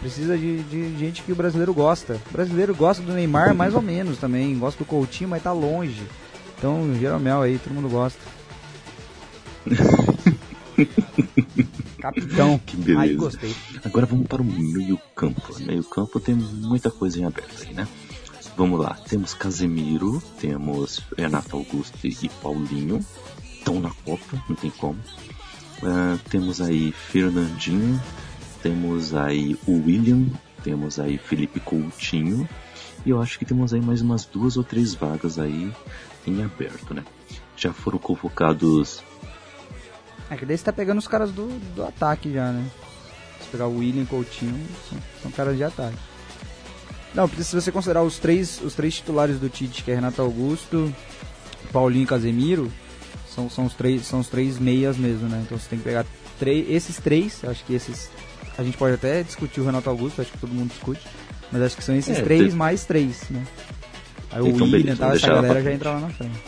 Precisa 0.00 0.36
de, 0.36 0.62
de 0.64 0.98
gente 0.98 1.22
que 1.22 1.30
o 1.30 1.36
brasileiro 1.36 1.74
gosta. 1.74 2.18
O 2.30 2.32
brasileiro 2.32 2.74
gosta 2.74 3.02
do 3.02 3.12
Neymar 3.12 3.54
mais 3.54 3.74
ou 3.74 3.82
menos 3.82 4.18
também. 4.18 4.58
Gosta 4.58 4.82
do 4.82 4.88
Coutinho, 4.88 5.30
mas 5.30 5.42
tá 5.42 5.52
longe. 5.52 6.02
Então, 6.58 6.94
Jeromel 6.98 7.42
aí, 7.42 7.58
todo 7.58 7.74
mundo 7.74 7.88
gosta. 7.88 8.18
Capitão. 11.98 12.60
Que 12.66 12.76
beleza. 12.76 13.02
Aí 13.02 13.14
gostei. 13.14 13.54
Agora 13.84 14.06
vamos 14.06 14.26
para 14.26 14.42
o 14.42 14.44
meio 14.44 14.98
campo. 15.14 15.54
Meio 15.60 15.84
campo 15.84 16.20
tem 16.20 16.34
muita 16.34 16.90
coisa 16.90 17.20
em 17.20 17.24
aberto 17.24 17.62
aí, 17.66 17.74
né? 17.74 17.86
Vamos 18.56 18.80
lá. 18.80 18.94
Temos 19.08 19.34
Casemiro, 19.34 20.22
temos 20.38 21.00
Renato 21.16 21.56
Augusto 21.56 21.98
e 22.06 22.28
Paulinho. 22.42 23.04
Estão 23.58 23.80
na 23.80 23.90
Copa, 24.04 24.42
não 24.48 24.56
tem 24.56 24.70
como. 24.70 24.98
Ah, 25.82 26.18
temos 26.30 26.60
aí 26.60 26.92
Fernandinho, 26.92 28.00
temos 28.62 29.14
aí 29.14 29.58
o 29.66 29.84
William, 29.84 30.26
temos 30.62 31.00
aí 31.00 31.18
Felipe 31.18 31.60
Coutinho. 31.60 32.48
E 33.04 33.10
eu 33.10 33.20
acho 33.20 33.38
que 33.38 33.44
temos 33.44 33.74
aí 33.74 33.80
mais 33.80 34.00
umas 34.00 34.24
duas 34.24 34.56
ou 34.56 34.62
três 34.62 34.94
vagas 34.94 35.38
aí 35.38 35.72
em 36.26 36.42
aberto, 36.42 36.94
né? 36.94 37.04
Já 37.56 37.72
foram 37.72 37.98
convocados 37.98 39.02
É 40.32 40.36
que 40.36 40.46
daí 40.46 40.56
você 40.56 40.64
tá 40.64 40.72
pegando 40.72 40.98
os 40.98 41.06
caras 41.08 41.30
do, 41.30 41.46
do 41.74 41.84
ataque 41.84 42.32
já, 42.32 42.50
né? 42.50 42.64
Se 43.42 43.48
pegar 43.48 43.66
o 43.66 43.78
William 43.78 44.04
Coutinho, 44.06 44.58
são, 44.88 44.98
são 45.22 45.30
caras 45.30 45.56
de 45.56 45.64
ataque. 45.64 45.96
Não, 47.14 47.28
porque 47.28 47.44
se 47.44 47.54
você 47.54 47.70
considerar 47.70 48.02
os 48.02 48.18
três, 48.18 48.60
os 48.64 48.74
três 48.74 48.94
titulares 48.94 49.38
do 49.38 49.50
Tite, 49.50 49.82
que 49.84 49.90
é 49.90 49.94
Renato 49.94 50.22
Augusto, 50.22 50.92
Paulinho 51.70 52.04
e 52.04 52.06
Casemiro, 52.06 52.72
são, 53.28 53.50
são, 53.50 53.66
os 53.66 53.74
três, 53.74 54.06
são 54.06 54.20
os 54.20 54.28
três 54.28 54.58
meias 54.58 54.96
mesmo, 54.96 55.28
né? 55.28 55.42
Então 55.44 55.58
você 55.58 55.68
tem 55.68 55.78
que 55.78 55.84
pegar 55.84 56.06
três, 56.38 56.70
esses 56.70 56.96
três, 56.96 57.44
acho 57.44 57.62
que 57.64 57.74
esses. 57.74 58.08
A 58.56 58.62
gente 58.62 58.78
pode 58.78 58.94
até 58.94 59.22
discutir 59.22 59.60
o 59.60 59.64
Renato 59.66 59.90
Augusto, 59.90 60.22
acho 60.22 60.32
que 60.32 60.38
todo 60.38 60.54
mundo 60.54 60.70
discute. 60.70 61.02
Mas 61.50 61.60
acho 61.62 61.76
que 61.76 61.84
são 61.84 61.94
esses 61.94 62.18
É, 62.18 62.22
três 62.22 62.48
tem- 62.48 62.52
mais 62.52 62.84
três, 62.86 63.28
né? 63.28 63.44
Aí 64.30 64.40
o 64.40 64.48
Então, 64.48 64.66
William 64.66 64.94
e 64.94 64.96
tal, 64.96 65.08
vou 65.08 65.16
essa 65.18 65.26
galera 65.28 65.62
já 65.62 65.72
entra 65.72 65.90
lá 65.92 66.00
na 66.00 66.08
frente. 66.08 66.40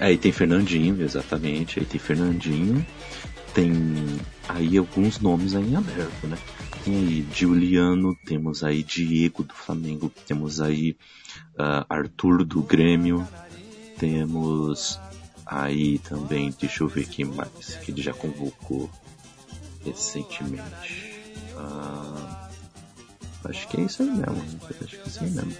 Aí 0.00 0.18
tem 0.18 0.32
Fernandinho, 0.32 1.00
exatamente. 1.00 1.78
Aí 1.78 1.86
tem 1.86 2.00
Fernandinho. 2.00 2.84
Tem 3.54 3.72
aí 4.48 4.76
alguns 4.76 5.20
nomes 5.20 5.54
aí 5.54 5.64
em 5.70 5.76
aberto, 5.76 6.26
né? 6.26 6.36
Tem 6.84 6.96
aí 6.96 7.26
Giuliano, 7.32 8.16
temos 8.26 8.64
aí 8.64 8.82
Diego 8.82 9.44
do 9.44 9.54
Flamengo, 9.54 10.10
temos 10.26 10.60
aí 10.60 10.96
ah, 11.58 11.86
Arthur 11.88 12.44
do 12.44 12.62
Grêmio, 12.62 13.26
temos 13.98 14.98
aí 15.46 15.98
também, 16.00 16.54
deixa 16.60 16.82
eu 16.82 16.88
ver 16.88 17.06
quem 17.06 17.24
mais, 17.24 17.76
que 17.82 17.92
ele 17.92 18.02
já 18.02 18.12
convocou 18.12 18.90
recentemente. 19.84 21.22
Ah, 21.56 22.48
acho 23.44 23.68
que 23.68 23.80
é 23.80 23.84
isso 23.84 24.02
aí 24.02 24.10
mesmo, 24.10 24.60
acho 24.82 24.98
que 24.98 25.04
é 25.04 25.06
isso 25.06 25.24
aí 25.24 25.30
mesmo. 25.30 25.56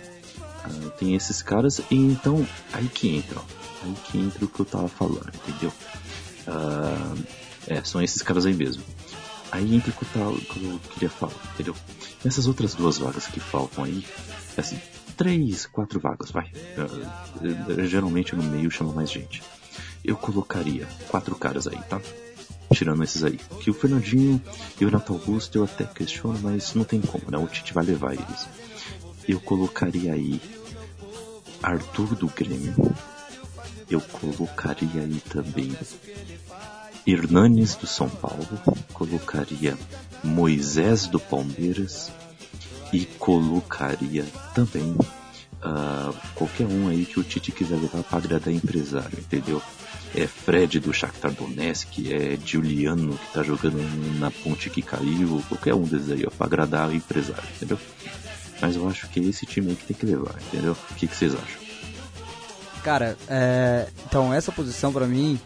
Ah, 0.65 0.91
tem 0.99 1.15
esses 1.15 1.43
caras 1.43 1.81
e 1.91 1.95
então 1.95 2.47
aí 2.73 2.89
que 2.89 3.17
entra, 3.17 3.39
ó. 3.39 3.45
aí 3.85 3.95
que 4.07 4.19
entra 4.19 4.45
o 4.45 4.49
que 4.49 4.61
eu 4.61 4.67
tava 4.67 4.89
falando, 4.89 5.31
entendeu? 5.35 5.73
Ah, 6.49 7.15
é, 7.67 7.83
são 7.85 8.03
esses 8.03 8.23
caras 8.23 8.47
aí 8.47 8.55
mesmo. 8.55 8.83
Aí 9.51 9.75
entra 9.75 9.91
o 9.91 9.95
que 9.95 10.17
eu, 10.17 10.81
queria 10.93 11.11
falar, 11.11 11.35
entendeu? 11.55 11.77
Nessas 12.25 12.47
outras 12.47 12.75
duas 12.75 12.99
vagas 12.99 13.27
que 13.27 13.39
faltam 13.39 13.85
aí, 13.85 14.05
assim, 14.57 14.79
três, 15.17 15.67
quatro 15.67 16.01
vagas, 16.01 16.31
vai. 16.31 16.51
Eh, 16.77 17.87
geralmente 17.87 18.35
no 18.35 18.43
meio 18.43 18.71
chama 18.71 18.93
mais 18.93 19.11
gente. 19.11 19.43
Eu 20.05 20.17
colocaria 20.17 20.89
quatro 21.09 21.37
caras 21.37 21.69
aí, 21.69 21.79
tá? 21.89 22.01
Tirando 22.73 23.05
esses 23.05 23.23
aí. 23.23 23.39
Que 23.61 23.71
o 23.71 23.75
Fernandinho 23.75 24.43
e 24.81 24.85
o 24.85 24.89
Renato 24.89 25.13
Augusto 25.13 25.57
eu 25.57 25.65
até 25.65 25.85
questiono, 25.85 26.39
mas 26.43 26.75
não 26.75 26.85
tem 26.85 27.01
como, 27.01 27.31
né? 27.31 27.39
O 27.39 27.47
Tite 27.47 27.73
vai 27.73 27.85
levar 27.85 28.15
eles. 28.15 28.49
Eu 29.29 29.41
colocaria 29.41 30.13
aí 30.13 30.41
Arthur 31.63 32.17
do 32.17 32.27
Grêmio. 32.27 32.95
Eu 33.89 34.01
colocaria 34.01 35.03
aí 35.03 35.23
também 35.31 35.77
Hernanes 37.07 37.75
do 37.75 37.87
São 37.87 38.09
Paulo. 38.09 38.47
Colocaria 38.93 39.77
Moisés 40.23 41.07
do 41.07 41.21
Palmeiras. 41.21 42.11
E 42.93 43.05
colocaria 43.05 44.25
também 44.55 44.97
ah, 45.65 46.13
qualquer 46.35 46.67
um 46.67 46.89
aí 46.89 47.07
que 47.07 47.19
o 47.19 47.25
Tite 47.25 47.51
quiser 47.51 47.77
levar 47.77 48.03
para 48.03 48.19
agradar 48.19 48.53
empresário, 48.53 49.19
entendeu? 49.19 49.63
É 50.15 50.27
Fred 50.27 50.79
do 50.79 50.93
Shakhtar 50.93 51.33
Donetsk, 51.33 52.13
é 52.13 52.39
Juliano 52.45 53.17
que 53.17 53.33
tá 53.33 53.43
jogando 53.43 53.81
na 54.21 54.31
ponte 54.31 54.71
que 54.71 54.83
caiu, 54.83 55.43
qualquer 55.49 55.75
um 55.75 55.83
desses 55.83 56.11
aí, 56.11 56.25
ó, 56.27 56.31
pra 56.31 56.47
agradar 56.47 56.89
o 56.89 56.95
empresário, 56.95 57.43
entendeu? 57.57 57.79
Mas 58.61 58.77
eu 58.77 58.89
acho 58.89 59.09
que 59.09 59.19
é 59.19 59.25
esse 59.25 59.47
time 59.47 59.71
aí 59.71 59.77
que 59.77 59.87
tem 59.87 59.97
que 59.97 60.07
levar, 60.07 60.35
entendeu? 60.49 60.77
O 60.91 60.95
que, 60.95 61.09
que 61.09 61.17
vocês 61.17 61.35
acham? 61.35 61.65
Cara, 62.85 63.17
é, 63.27 63.89
então 64.07 64.33
essa 64.33 64.53
posição 64.53 64.93
pra 64.93 65.07
mim, 65.07 65.41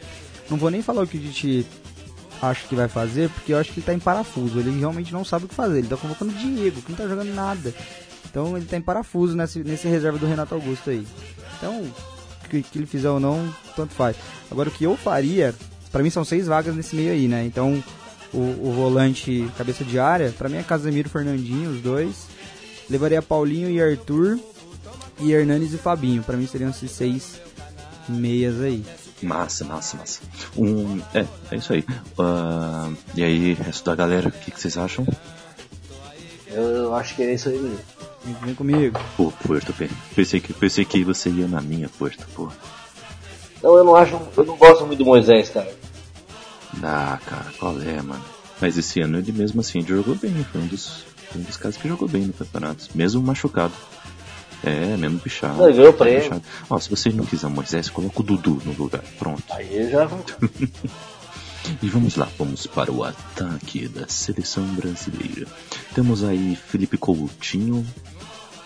não 0.50 0.58
vou 0.58 0.70
nem 0.70 0.82
falar 0.82 1.02
o 1.02 1.06
que 1.06 1.18
a 1.18 1.20
gente 1.20 1.66
acha 2.40 2.66
que 2.66 2.74
vai 2.74 2.88
fazer, 2.88 3.28
porque 3.30 3.52
eu 3.52 3.58
acho 3.58 3.72
que 3.72 3.80
ele 3.80 3.86
tá 3.86 3.94
em 3.94 3.98
parafuso. 3.98 4.58
Ele 4.58 4.78
realmente 4.78 5.12
não 5.12 5.24
sabe 5.24 5.44
o 5.44 5.48
que 5.48 5.54
fazer. 5.54 5.78
Ele 5.78 5.88
tá 5.88 5.96
convocando 5.96 6.32
o 6.32 6.34
Diego, 6.34 6.82
que 6.82 6.90
não 6.90 6.98
tá 6.98 7.08
jogando 7.08 7.34
nada. 7.34 7.74
Então 8.30 8.56
ele 8.56 8.66
tá 8.66 8.76
em 8.76 8.82
parafuso 8.82 9.36
nesse, 9.36 9.62
nesse 9.64 9.88
reserva 9.88 10.18
do 10.18 10.26
Renato 10.26 10.54
Augusto 10.54 10.90
aí. 10.90 11.06
Então, 11.56 11.80
o 11.80 12.48
que, 12.48 12.62
que 12.62 12.78
ele 12.78 12.86
fizer 12.86 13.10
ou 13.10 13.20
não, 13.20 13.52
tanto 13.74 13.94
faz. 13.94 14.16
Agora 14.50 14.68
o 14.68 14.72
que 14.72 14.84
eu 14.84 14.96
faria, 14.96 15.54
pra 15.90 16.02
mim 16.02 16.10
são 16.10 16.24
seis 16.24 16.46
vagas 16.46 16.74
nesse 16.74 16.94
meio 16.94 17.12
aí, 17.12 17.26
né? 17.26 17.44
Então 17.44 17.82
o, 18.32 18.68
o 18.68 18.72
volante 18.72 19.50
cabeça 19.56 19.84
de 19.84 19.98
área, 19.98 20.30
pra 20.36 20.48
mim 20.48 20.58
é 20.58 20.62
Casemiro 20.62 21.08
Fernandinho, 21.08 21.70
os 21.70 21.80
dois. 21.80 22.26
Levaria 22.88 23.20
Paulinho 23.20 23.70
e 23.70 23.82
Arthur 23.82 24.38
e 25.20 25.32
Hernanes 25.32 25.74
e 25.74 25.78
Fabinho. 25.78 26.22
Pra 26.22 26.36
mim 26.36 26.46
seriam 26.46 26.70
esses 26.70 26.90
seis 26.90 27.40
meias 28.08 28.60
aí. 28.60 28.84
Massa, 29.22 29.64
massa, 29.64 29.96
massa. 29.96 30.20
Um, 30.56 31.00
é, 31.14 31.26
é 31.50 31.56
isso 31.56 31.72
aí. 31.72 31.84
Ah, 32.18 32.90
e 33.14 33.22
aí, 33.22 33.54
resto 33.54 33.84
da 33.84 33.96
galera, 33.96 34.28
o 34.28 34.32
que, 34.32 34.50
que 34.50 34.60
vocês 34.60 34.76
acham? 34.76 35.06
Eu, 36.46 36.62
eu 36.62 36.94
acho 36.94 37.14
que 37.14 37.22
é 37.22 37.34
isso 37.34 37.48
aí 37.48 37.58
mesmo. 37.58 37.80
Vem, 38.24 38.34
vem 38.34 38.54
comigo. 38.54 38.98
Pô, 39.16 39.32
Puerto, 39.44 39.72
bem. 39.72 39.90
Pensei 40.14 40.40
que, 40.40 40.52
pensei 40.52 40.84
que 40.84 41.04
você 41.04 41.30
ia 41.30 41.48
na 41.48 41.60
minha, 41.60 41.88
Puerto, 41.88 42.26
pô. 42.34 42.48
Não, 43.62 43.76
eu 43.76 43.84
não 43.84 43.94
acho. 43.96 44.18
Eu 44.36 44.44
não 44.44 44.56
gosto 44.56 44.86
muito 44.86 44.98
do 45.00 45.04
Moisés, 45.04 45.50
cara. 45.50 45.72
Ah, 46.82 47.18
cara, 47.24 47.46
qual 47.58 47.80
é, 47.80 48.00
mano? 48.00 48.24
Mas 48.60 48.76
esse 48.76 49.00
ano 49.00 49.18
ele 49.18 49.32
mesmo 49.32 49.60
assim 49.60 49.80
jogou 49.80 50.14
bem, 50.14 50.44
foi 50.44 50.60
um 50.60 50.66
dos, 50.66 51.04
foi 51.30 51.40
um 51.40 51.44
dos 51.44 51.56
caras 51.56 51.76
que 51.76 51.88
jogou 51.88 52.08
bem 52.08 52.22
no 52.22 52.32
campeonato, 52.32 52.88
mesmo 52.94 53.22
machucado. 53.22 53.72
É, 54.62 54.96
mesmo 54.96 55.18
bichado. 55.18 55.62
Ele 55.64 55.76
ganhou 55.76 55.92
prêmio. 55.92 56.20
bichado. 56.20 56.42
Ó, 56.68 56.78
se 56.78 56.90
você 56.90 57.10
não 57.10 57.24
quiser 57.24 57.48
Moisés, 57.48 57.88
coloca 57.88 58.20
o 58.20 58.24
Dudu 58.24 58.60
no 58.64 58.72
lugar. 58.72 59.02
Pronto. 59.18 59.42
Aí 59.50 59.90
já. 59.90 60.08
E 61.82 61.88
vamos 61.88 62.16
lá, 62.16 62.26
vamos 62.38 62.66
para 62.66 62.90
o 62.90 63.04
ataque 63.04 63.88
da 63.88 64.08
seleção 64.08 64.64
brasileira. 64.74 65.46
Temos 65.94 66.24
aí 66.24 66.56
Felipe 66.56 66.96
Coutinho, 66.96 67.86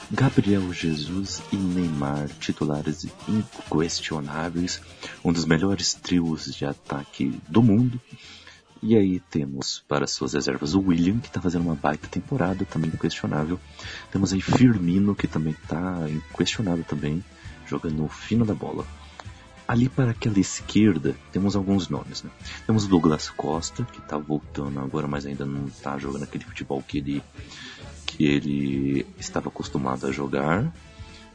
Gabriel 0.09 0.73
Jesus 0.73 1.43
e 1.51 1.57
Neymar, 1.57 2.29
titulares 2.39 3.07
inquestionáveis, 3.27 4.81
um 5.25 5.33
dos 5.33 5.45
melhores 5.45 5.95
trios 5.95 6.55
de 6.55 6.65
ataque 6.65 7.41
do 7.49 7.63
mundo. 7.63 8.01
E 8.83 8.97
aí 8.97 9.21
temos 9.21 9.85
para 9.87 10.09
suas 10.09 10.33
reservas 10.33 10.75
o 10.75 10.81
William, 10.81 11.21
que 11.21 11.29
está 11.29 11.41
fazendo 11.41 11.63
uma 11.63 11.77
baita 11.77 12.09
temporada, 12.09 12.65
também 12.65 12.91
inquestionável. 12.93 13.61
Temos 14.11 14.33
aí 14.33 14.41
Firmino, 14.41 15.15
que 15.15 15.29
também 15.29 15.53
está 15.53 16.05
inquestionável 16.11 16.83
também, 16.83 17.25
jogando 17.65 17.99
no 17.99 18.09
fino 18.09 18.45
da 18.45 18.55
bola. 18.55 18.85
Ali 19.69 19.89
para 19.89 20.11
aquela 20.11 20.41
esquerda 20.41 21.15
temos 21.31 21.55
alguns 21.55 21.89
nomes, 21.89 22.25
né? 22.25 22.31
Temos 22.67 22.89
Douglas 22.89 23.31
Costa, 23.31 23.85
que 23.85 24.01
está 24.01 24.19
voltando 24.19 24.81
agora, 24.81 25.07
mas 25.07 25.25
ainda 25.25 25.47
não 25.47 25.69
está 25.69 25.97
jogando 25.97 26.25
aquele 26.25 26.45
futebol 26.45 26.83
que 26.83 26.99
ele, 26.99 27.23
que 28.05 28.25
ele 28.25 29.07
estava 29.17 29.49
acostumado 29.49 30.09
a 30.09 30.11
jogar, 30.11 30.75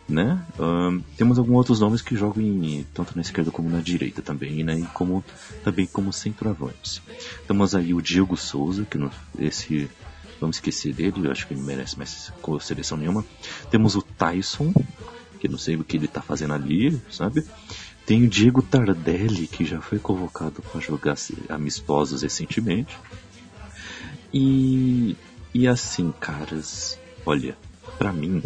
né? 0.07 0.41
Um, 0.59 1.01
temos 1.17 1.37
alguns 1.37 1.57
outros 1.57 1.79
nomes 1.79 2.01
que 2.01 2.15
jogam 2.15 2.41
em, 2.41 2.85
tanto 2.93 3.15
na 3.15 3.21
esquerda 3.21 3.51
como 3.51 3.69
na 3.69 3.81
direita 3.81 4.21
também, 4.21 4.63
né? 4.63 4.79
E 4.79 4.85
como, 4.87 5.23
também 5.63 5.85
como 5.85 6.13
centroavantes. 6.13 7.01
Temos 7.47 7.75
aí 7.75 7.93
o 7.93 8.01
Diego 8.01 8.37
Souza, 8.37 8.85
que 8.85 8.97
no, 8.97 9.11
esse 9.37 9.89
vamos 10.39 10.57
esquecer 10.57 10.93
dele, 10.93 11.13
eu 11.27 11.31
acho 11.31 11.47
que 11.47 11.53
ele 11.53 11.61
merece 11.61 11.97
mais 11.97 12.31
seleção 12.61 12.97
nenhuma. 12.97 13.25
Temos 13.69 13.95
o 13.95 14.01
Tyson, 14.01 14.73
que 15.39 15.47
não 15.47 15.57
sei 15.57 15.75
o 15.75 15.83
que 15.83 15.97
ele 15.97 16.05
está 16.05 16.21
fazendo 16.21 16.53
ali, 16.53 16.99
sabe? 17.11 17.43
Tem 18.05 18.23
o 18.23 18.29
Diego 18.29 18.61
Tardelli, 18.61 19.47
que 19.47 19.65
já 19.65 19.81
foi 19.81 19.99
convocado 19.99 20.61
para 20.61 20.79
jogar 20.79 21.15
amistosos 21.49 22.21
recentemente. 22.21 22.97
E, 24.33 25.17
e 25.53 25.67
assim, 25.67 26.13
caras, 26.19 26.97
olha, 27.25 27.57
para 27.97 28.13
mim, 28.13 28.41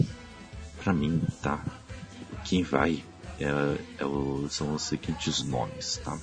para 0.84 0.94
mim, 0.94 1.22
tá? 1.42 1.64
Quem 2.44 2.64
vai 2.64 3.04
é, 3.40 3.78
é 4.00 4.06
o, 4.06 4.48
são 4.50 4.74
os 4.74 4.84
seguintes 4.84 5.44
nomes, 5.44 5.98
tá? 6.04 6.18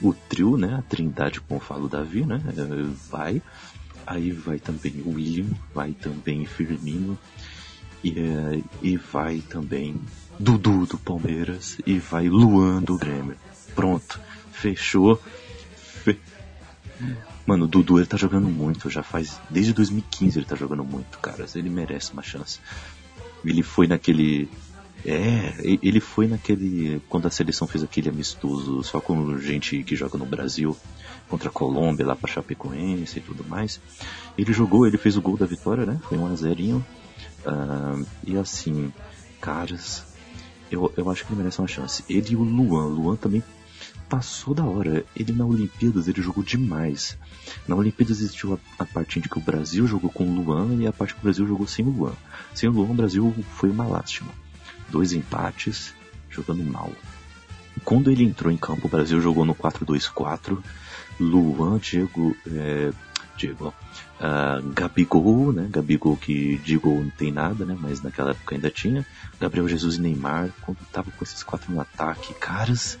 O 0.00 0.12
trio, 0.12 0.56
né? 0.56 0.74
A 0.74 0.82
trindade, 0.82 1.40
como 1.40 1.60
falo 1.60 1.88
Davi, 1.88 2.24
né? 2.24 2.42
É, 2.48 3.10
vai. 3.10 3.42
Aí 4.06 4.32
vai 4.32 4.58
também 4.58 5.02
o 5.04 5.14
William, 5.14 5.46
vai 5.74 5.92
também 5.92 6.44
Firmino 6.46 7.18
e, 8.02 8.18
é, 8.18 8.62
e 8.82 8.96
vai 8.96 9.38
também 9.40 10.00
Dudu 10.38 10.86
do 10.86 10.98
Palmeiras 10.98 11.78
e 11.86 11.98
vai 11.98 12.28
Luan 12.28 12.82
do 12.82 12.96
Grêmio. 12.96 13.36
Pronto, 13.74 14.18
fechou. 14.52 15.20
Fe... 15.76 16.18
Mano, 17.46 17.64
o 17.64 17.68
Dudu 17.68 17.98
ele 17.98 18.06
tá 18.06 18.16
jogando 18.16 18.48
muito, 18.48 18.88
já 18.90 19.02
faz. 19.02 19.38
Desde 19.48 19.72
2015 19.72 20.38
ele 20.38 20.46
tá 20.46 20.56
jogando 20.56 20.84
muito, 20.84 21.18
cara. 21.18 21.46
Ele 21.54 21.70
merece 21.70 22.12
uma 22.12 22.22
chance. 22.22 22.58
Ele 23.44 23.62
foi 23.62 23.86
naquele. 23.86 24.48
É, 25.04 25.54
ele 25.62 26.00
foi 26.00 26.26
naquele. 26.26 27.00
Quando 27.08 27.26
a 27.26 27.30
seleção 27.30 27.66
fez 27.66 27.82
aquele 27.82 28.08
amistoso 28.08 28.82
só 28.82 29.00
com 29.00 29.38
gente 29.38 29.82
que 29.82 29.96
joga 29.96 30.18
no 30.18 30.26
Brasil 30.26 30.76
contra 31.28 31.48
a 31.48 31.52
Colômbia, 31.52 32.06
lá 32.06 32.16
pra 32.16 32.30
Chapecoense 32.30 33.18
e 33.18 33.22
tudo 33.22 33.44
mais. 33.44 33.80
Ele 34.36 34.52
jogou, 34.52 34.86
ele 34.86 34.98
fez 34.98 35.16
o 35.16 35.22
gol 35.22 35.36
da 35.36 35.46
vitória, 35.46 35.86
né? 35.86 35.98
Foi 36.08 36.18
um 36.18 36.26
a 36.26 36.34
zerinho. 36.34 36.84
Uh, 37.46 38.04
e 38.26 38.36
assim, 38.36 38.92
caras, 39.40 40.04
eu, 40.70 40.92
eu 40.96 41.10
acho 41.10 41.24
que 41.24 41.32
ele 41.32 41.38
merece 41.38 41.60
uma 41.60 41.68
chance. 41.68 42.04
Ele 42.08 42.32
e 42.32 42.36
o 42.36 42.42
Luan. 42.42 42.86
Luan 42.86 43.16
também 43.16 43.42
passou 44.10 44.52
da 44.52 44.64
hora. 44.64 45.04
Ele 45.14 45.32
na 45.32 45.46
Olimpíadas 45.46 46.08
ele 46.08 46.20
jogou 46.20 46.42
demais. 46.42 47.16
Na 47.66 47.76
Olimpíadas 47.76 48.20
existiu 48.20 48.54
a, 48.54 48.82
a 48.82 48.84
parte 48.84 49.20
em 49.20 49.22
que 49.22 49.38
o 49.38 49.40
Brasil 49.40 49.86
jogou 49.86 50.10
com 50.10 50.24
o 50.24 50.34
Luan 50.34 50.74
e 50.74 50.86
a 50.86 50.92
parte 50.92 51.14
que 51.14 51.20
o 51.20 51.22
Brasil 51.22 51.46
jogou 51.46 51.66
sem 51.66 51.86
o 51.86 51.90
Luan. 51.90 52.12
Sem 52.52 52.68
o 52.68 52.72
Luan, 52.72 52.90
o 52.90 52.94
Brasil 52.94 53.32
foi 53.54 53.70
uma 53.70 53.86
lástima. 53.86 54.32
Dois 54.90 55.12
empates, 55.12 55.94
jogando 56.28 56.64
mal. 56.64 56.90
Quando 57.84 58.10
ele 58.10 58.24
entrou 58.24 58.52
em 58.52 58.56
campo, 58.56 58.88
o 58.88 58.90
Brasil 58.90 59.20
jogou 59.20 59.44
no 59.44 59.54
4-2-4. 59.54 60.58
Luan, 61.20 61.78
Diego, 61.78 62.36
é, 62.46 62.92
Diego, 63.36 63.68
uh, 63.68 64.72
Gabigol, 64.72 65.52
né? 65.52 65.68
Gabigol 65.70 66.16
que 66.16 66.58
de 66.58 66.76
gol 66.76 67.02
não 67.02 67.10
tem 67.10 67.30
nada, 67.30 67.64
né? 67.64 67.76
Mas 67.78 68.02
naquela 68.02 68.32
época 68.32 68.54
ainda 68.54 68.70
tinha. 68.70 69.06
Gabriel 69.40 69.68
Jesus 69.68 69.96
e 69.96 70.00
Neymar, 70.00 70.50
quando 70.62 70.78
tava 70.92 71.10
com 71.10 71.24
esses 71.24 71.42
quatro 71.42 71.72
no 71.72 71.80
ataque, 71.80 72.34
caras, 72.34 72.98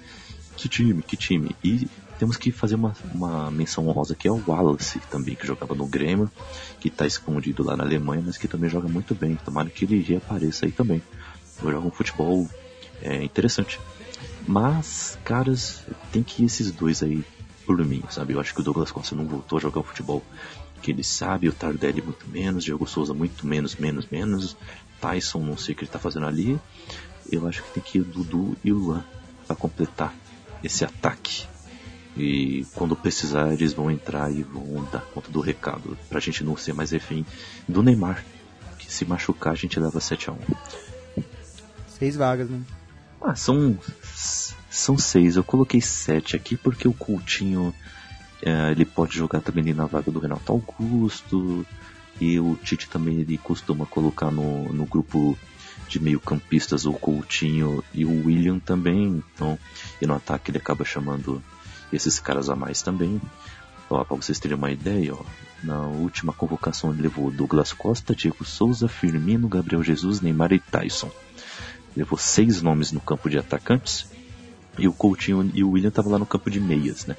que 0.60 0.68
time, 0.68 1.02
que 1.02 1.16
time. 1.16 1.56
E 1.64 1.88
temos 2.18 2.36
que 2.36 2.52
fazer 2.52 2.74
uma, 2.74 2.94
uma 3.14 3.50
menção 3.50 3.88
honrosa 3.88 4.14
que 4.14 4.28
é 4.28 4.30
o 4.30 4.42
Wallace 4.46 5.00
também, 5.10 5.34
que 5.34 5.46
jogava 5.46 5.74
no 5.74 5.86
Grêmio, 5.86 6.30
que 6.78 6.88
está 6.88 7.06
escondido 7.06 7.64
lá 7.64 7.76
na 7.76 7.84
Alemanha, 7.84 8.22
mas 8.24 8.36
que 8.36 8.46
também 8.46 8.68
joga 8.68 8.86
muito 8.86 9.14
bem. 9.14 9.36
Tomara 9.36 9.70
que 9.70 9.86
ele 9.86 10.02
reapareça 10.02 10.66
aí 10.66 10.72
também. 10.72 11.02
Joga 11.62 11.86
um 11.86 11.90
futebol 11.90 12.46
é, 13.00 13.22
interessante. 13.24 13.80
Mas, 14.46 15.18
caras, 15.24 15.82
tem 16.12 16.22
que 16.22 16.42
ir 16.42 16.46
esses 16.46 16.70
dois 16.70 17.02
aí 17.02 17.24
por 17.64 17.82
mim, 17.84 18.02
sabe? 18.10 18.34
Eu 18.34 18.40
acho 18.40 18.54
que 18.54 18.60
o 18.60 18.64
Douglas 18.64 18.90
Costa 18.90 19.14
não 19.14 19.24
voltou 19.24 19.56
a 19.56 19.60
jogar 19.60 19.82
futebol 19.82 20.22
que 20.82 20.90
ele 20.90 21.04
sabe, 21.04 21.48
o 21.48 21.52
Tardelli 21.52 22.02
muito 22.02 22.26
menos, 22.28 22.64
Diego 22.64 22.86
Souza 22.86 23.12
muito 23.12 23.46
menos, 23.46 23.76
menos, 23.76 24.06
menos, 24.10 24.56
Tyson 24.98 25.40
não 25.40 25.56
sei 25.56 25.74
o 25.74 25.76
que 25.76 25.84
ele 25.84 25.90
tá 25.90 25.98
fazendo 25.98 26.26
ali. 26.26 26.58
Eu 27.30 27.46
acho 27.46 27.62
que 27.62 27.70
tem 27.72 27.82
que 27.82 27.98
ir 27.98 28.00
o 28.00 28.04
Dudu 28.04 28.56
e 28.64 28.72
o 28.72 28.78
Luan 28.78 29.04
para 29.46 29.56
completar 29.56 30.14
esse 30.62 30.84
ataque. 30.84 31.46
E 32.16 32.66
quando 32.74 32.96
precisar, 32.96 33.52
eles 33.52 33.72
vão 33.72 33.90
entrar 33.90 34.30
e 34.30 34.42
vão 34.42 34.86
dar 34.92 35.00
conta 35.00 35.30
do 35.30 35.40
recado. 35.40 35.96
Pra 36.08 36.20
gente 36.20 36.42
não 36.42 36.56
ser 36.56 36.72
mais 36.72 36.90
refém 36.90 37.24
do 37.68 37.82
Neymar. 37.82 38.24
Que 38.78 38.92
se 38.92 39.04
machucar, 39.04 39.52
a 39.52 39.56
gente 39.56 39.78
leva 39.78 40.00
7 40.00 40.30
a 40.30 40.32
1 40.32 40.36
Seis 41.88 42.16
vagas, 42.16 42.48
né? 42.48 42.60
Ah, 43.20 43.34
são. 43.34 43.78
São 44.70 44.96
seis. 44.96 45.36
Eu 45.36 45.44
coloquei 45.44 45.80
sete 45.80 46.36
aqui 46.36 46.56
porque 46.56 46.86
o 46.86 46.92
Coutinho 46.92 47.74
é, 48.42 48.70
ele 48.70 48.84
pode 48.84 49.16
jogar 49.16 49.40
também 49.40 49.62
ali 49.62 49.74
na 49.74 49.84
vaga 49.84 50.10
do 50.10 50.18
Renato 50.18 50.52
Augusto. 50.52 51.66
E 52.20 52.38
o 52.38 52.54
Tite 52.56 52.88
também 52.88 53.20
ele 53.20 53.36
costuma 53.38 53.86
colocar 53.86 54.30
no, 54.30 54.72
no 54.72 54.84
grupo 54.84 55.36
de 55.90 56.00
meio 56.00 56.20
campistas 56.20 56.86
o 56.86 56.92
Coutinho 56.92 57.82
e 57.92 58.04
o 58.04 58.26
William 58.26 58.60
também. 58.60 59.22
Então, 59.34 59.58
e 60.00 60.06
no 60.06 60.14
ataque 60.14 60.50
ele 60.50 60.58
acaba 60.58 60.84
chamando 60.84 61.42
esses 61.92 62.20
caras 62.20 62.48
a 62.48 62.54
mais 62.54 62.80
também. 62.80 63.20
Ó, 63.90 64.04
pra 64.04 64.16
vocês 64.16 64.38
terem 64.38 64.56
uma 64.56 64.70
ideia, 64.70 65.12
ó, 65.14 65.22
na 65.64 65.80
última 65.80 66.32
convocação 66.32 66.92
ele 66.92 67.02
levou 67.02 67.28
Douglas 67.28 67.72
Costa, 67.72 68.14
Diego 68.14 68.44
Souza, 68.44 68.86
Firmino, 68.86 69.48
Gabriel 69.48 69.82
Jesus, 69.82 70.20
Neymar 70.20 70.52
e 70.52 70.60
Tyson. 70.60 71.10
Levou 71.96 72.16
seis 72.16 72.62
nomes 72.62 72.92
no 72.92 73.00
campo 73.00 73.28
de 73.28 73.36
atacantes. 73.36 74.06
E 74.78 74.86
o 74.86 74.92
Coutinho 74.92 75.50
e 75.52 75.64
o 75.64 75.70
William 75.70 75.88
estavam 75.88 76.12
lá 76.12 76.18
no 76.18 76.24
campo 76.24 76.48
de 76.48 76.60
meias, 76.60 77.04
né? 77.04 77.16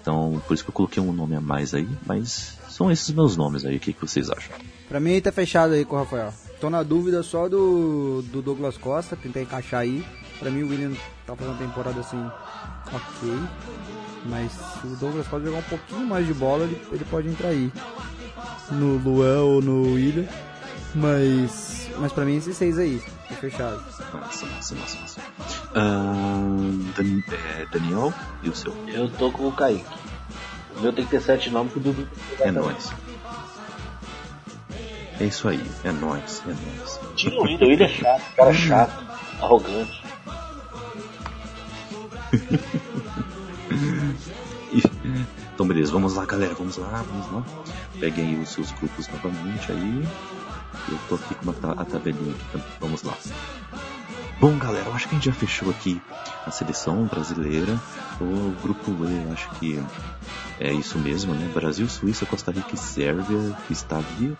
Então, 0.00 0.42
por 0.46 0.52
isso 0.52 0.62
que 0.62 0.68
eu 0.68 0.74
coloquei 0.74 1.02
um 1.02 1.12
nome 1.12 1.34
a 1.34 1.40
mais 1.40 1.72
aí, 1.72 1.88
mas 2.04 2.58
são 2.68 2.90
esses 2.90 3.10
meus 3.10 3.36
nomes 3.36 3.64
aí, 3.64 3.76
o 3.76 3.80
que, 3.80 3.92
que 3.92 4.00
vocês 4.00 4.28
acham? 4.28 4.54
Pra 4.88 5.00
mim 5.00 5.18
tá 5.20 5.32
fechado 5.32 5.72
aí 5.72 5.84
com 5.84 5.96
o 5.96 5.98
Rafael. 6.00 6.34
Tô 6.62 6.70
na 6.70 6.84
dúvida 6.84 7.24
só 7.24 7.48
do, 7.48 8.22
do 8.22 8.40
Douglas 8.40 8.78
Costa, 8.78 9.16
tentar 9.16 9.42
encaixar 9.42 9.80
aí. 9.80 10.06
Pra 10.38 10.48
mim 10.48 10.62
o 10.62 10.68
William 10.68 10.92
tá 11.26 11.34
fazendo 11.34 11.54
uma 11.54 11.66
temporada 11.66 11.98
assim, 11.98 12.24
ok. 12.86 13.34
Mas 14.26 14.52
se 14.52 14.86
o 14.86 14.94
Douglas 14.94 15.26
pode 15.26 15.44
jogar 15.44 15.58
um 15.58 15.62
pouquinho 15.62 16.06
mais 16.06 16.24
de 16.24 16.32
bola, 16.32 16.62
ele, 16.62 16.80
ele 16.92 17.04
pode 17.06 17.26
entrar 17.26 17.48
aí. 17.48 17.72
No 18.70 18.96
Luan 18.98 19.40
ou 19.40 19.60
no 19.60 19.92
William. 19.94 20.24
Mas. 20.94 21.90
Mas 21.98 22.12
pra 22.12 22.24
mim 22.24 22.36
esses 22.36 22.56
seis 22.56 22.78
aí, 22.78 23.02
tá 23.28 23.34
fechado. 23.34 23.82
Massa, 24.12 24.46
massa, 24.46 24.74
massa, 24.76 24.98
massa. 25.00 25.20
Uh, 25.74 26.92
Dan, 26.96 27.22
é, 27.58 27.66
Daniel 27.72 28.14
e 28.44 28.48
o 28.48 28.54
seu? 28.54 28.72
Eu 28.86 29.10
tô 29.10 29.32
com 29.32 29.48
o 29.48 29.52
Kaique. 29.52 29.84
O 30.76 30.80
meu 30.80 30.92
tem 30.92 31.04
que 31.04 31.10
ter 31.10 31.22
sete 31.22 31.50
nomes 31.50 31.72
que 31.72 31.80
o 31.80 31.82
Dudu 31.82 32.08
É 32.38 32.52
nóis. 32.52 32.92
É 35.22 35.26
isso 35.26 35.46
aí, 35.46 35.62
é 35.84 35.92
nóis, 35.92 36.42
é 36.44 36.48
nóis. 36.48 36.98
Tira 37.14 37.36
o 37.36 37.42
o 37.42 37.44
William 37.44 37.84
é 37.84 37.88
chato, 37.88 38.34
cara 38.34 38.52
chato, 38.52 39.06
arrogante. 39.40 40.02
então 45.54 45.68
beleza, 45.68 45.92
vamos 45.92 46.14
lá 46.14 46.24
galera, 46.24 46.54
vamos 46.54 46.76
lá, 46.76 47.04
vamos 47.08 47.32
lá. 47.32 47.44
Peguem 48.00 48.30
aí 48.30 48.40
os 48.40 48.48
seus 48.48 48.72
grupos 48.72 49.06
novamente 49.06 49.70
aí. 49.70 50.04
Eu 50.88 50.98
tô 51.08 51.14
aqui 51.14 51.36
com 51.36 51.44
uma 51.44 51.54
a 51.80 51.84
tabelinha 51.84 52.34
aqui 52.34 52.44
também, 52.50 52.66
vamos 52.80 53.04
lá. 53.04 53.14
Bom 54.40 54.58
galera, 54.58 54.86
eu 54.86 54.92
acho 54.92 55.08
que 55.08 55.14
a 55.14 55.18
gente 55.18 55.26
já 55.26 55.32
fechou 55.32 55.70
aqui 55.70 56.02
a 56.44 56.50
seleção 56.50 57.04
brasileira. 57.04 57.80
O 58.20 58.60
grupo 58.60 58.90
E, 58.90 59.32
acho 59.32 59.48
que 59.50 59.80
é 60.58 60.72
isso 60.72 60.98
mesmo, 60.98 61.32
né? 61.32 61.48
Brasil, 61.54 61.88
Suíça, 61.88 62.26
Costa 62.26 62.50
Rica 62.50 62.74
e 62.74 62.76
Sérvia 62.76 63.56
que 63.68 63.72
está 63.72 63.98
ali. 63.98 64.36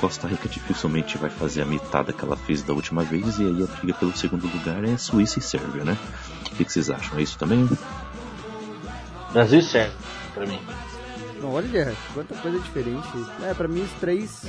Costa 0.00 0.26
Rica 0.26 0.48
dificilmente 0.48 1.18
vai 1.18 1.28
fazer 1.28 1.60
a 1.60 1.66
metade 1.66 2.12
que 2.14 2.24
ela 2.24 2.36
fez 2.36 2.62
da 2.62 2.72
última 2.72 3.02
vez, 3.02 3.38
e 3.38 3.44
aí 3.44 3.62
a 3.62 3.66
briga 3.66 3.98
pelo 3.98 4.16
segundo 4.16 4.46
lugar 4.46 4.82
é 4.82 4.96
Suíça 4.96 5.38
e 5.38 5.42
Sérvia, 5.42 5.84
né? 5.84 5.96
O 6.40 6.54
que, 6.56 6.64
que 6.64 6.72
vocês 6.72 6.88
acham? 6.88 7.18
É 7.18 7.22
isso 7.22 7.38
também? 7.38 7.68
Brasil 9.32 9.58
e 9.58 9.62
Sérvia. 9.62 9.96
pra 10.34 10.46
mim. 10.46 10.58
Olha, 11.42 11.94
quanta 12.14 12.34
coisa 12.36 12.58
diferente. 12.58 13.08
É, 13.42 13.52
pra 13.52 13.68
mim 13.68 13.82
os 13.82 13.90
três 14.00 14.42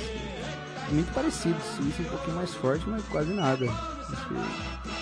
muito 0.90 1.12
parecidos. 1.12 1.62
Suíça 1.76 2.02
um 2.02 2.06
pouquinho 2.06 2.36
mais 2.36 2.54
forte, 2.54 2.84
mas 2.88 3.04
quase 3.04 3.32
nada. 3.32 3.66
Acho 3.66 4.28
que 4.28 4.34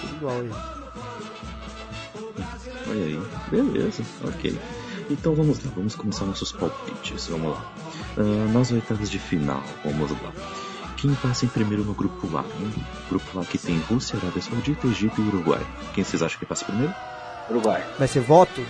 tudo 0.01 0.17
igual 0.17 0.41
aí. 0.41 0.51
Olha 2.89 3.05
aí, 3.05 3.23
beleza, 3.51 4.03
ok. 4.25 4.59
Então 5.09 5.35
vamos 5.35 5.65
lá, 5.65 5.71
vamos 5.77 5.95
começar 5.95 6.25
nossos 6.25 6.53
palpites, 6.53 7.29
vamos 7.29 7.53
lá. 7.53 7.73
Ah, 8.17 8.53
nas 8.53 8.71
oitavas 8.73 9.11
de 9.11 9.19
final, 9.19 9.63
vamos 9.85 10.11
lá. 10.11 10.33
Quem 10.97 11.15
passa 11.15 11.47
em 11.47 11.49
primeiro 11.49 11.85
no 11.85 11.95
grupo 11.95 12.37
A? 12.37 12.43
Hein? 12.43 12.75
Grupo 13.09 13.41
A 13.41 13.45
que 13.45 13.57
tem 13.57 13.79
Rússia, 13.79 14.19
Arábia 14.19 14.43
Saudita, 14.43 14.87
Egito 14.87 15.21
e 15.21 15.29
Uruguai. 15.29 15.67
Quem 15.95 16.05
vocês 16.05 16.23
acham 16.23 16.39
que 16.39 16.45
passa 16.45 16.65
primeiro? 16.67 16.93
Uruguai. 17.49 17.83
Vai 17.99 18.07
ser 18.07 18.21
voto? 18.21 18.65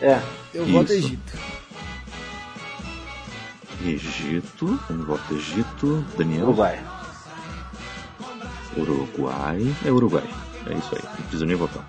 É. 0.00 0.20
Eu 0.52 0.64
Isso. 0.64 0.72
voto 0.72 0.92
Egito. 0.92 1.38
Egito, 3.84 4.80
um 4.90 5.04
voto 5.04 5.34
Egito, 5.34 6.04
Daniel. 6.16 6.44
Uruguai. 6.48 6.78
Uruguai. 8.76 9.74
É 9.84 9.90
Uruguai. 9.90 10.28
É 10.66 10.74
isso 10.74 10.94
aí, 10.94 11.02
não 11.02 11.22
precisa 11.22 11.46
nem 11.46 11.56
votar. 11.56 11.88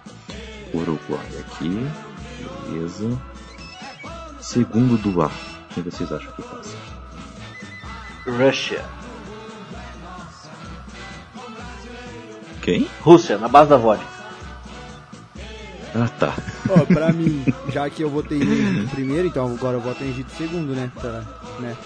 Uruguai 0.74 1.28
aqui. 1.40 1.70
Beleza. 2.70 3.20
Segundo 4.50 4.98
do 4.98 5.22
A. 5.22 5.30
Quem 5.76 5.84
vocês 5.84 6.12
acham 6.12 6.32
que 6.32 6.42
passa? 6.42 6.76
Rússia. 8.26 8.84
Quem? 12.60 12.90
Rússia, 13.00 13.38
na 13.38 13.48
base 13.48 13.70
da 13.70 13.78
vodka. 13.78 14.08
Ah 15.94 16.08
tá. 16.18 16.34
Ó, 16.68 16.84
pra 16.84 17.14
mim, 17.14 17.46
já 17.72 17.88
que 17.92 18.02
eu 18.02 18.10
votei 18.10 18.40
em 18.40 18.42
Egito 18.42 18.90
primeiro, 18.90 19.28
então 19.28 19.46
agora 19.54 19.78
eu 19.78 19.82
voto 19.82 20.04
em 20.04 20.10
Egito 20.10 20.32
segundo, 20.32 20.74
né? 20.74 20.92
Pra, 21.00 21.24
né? 21.60 21.78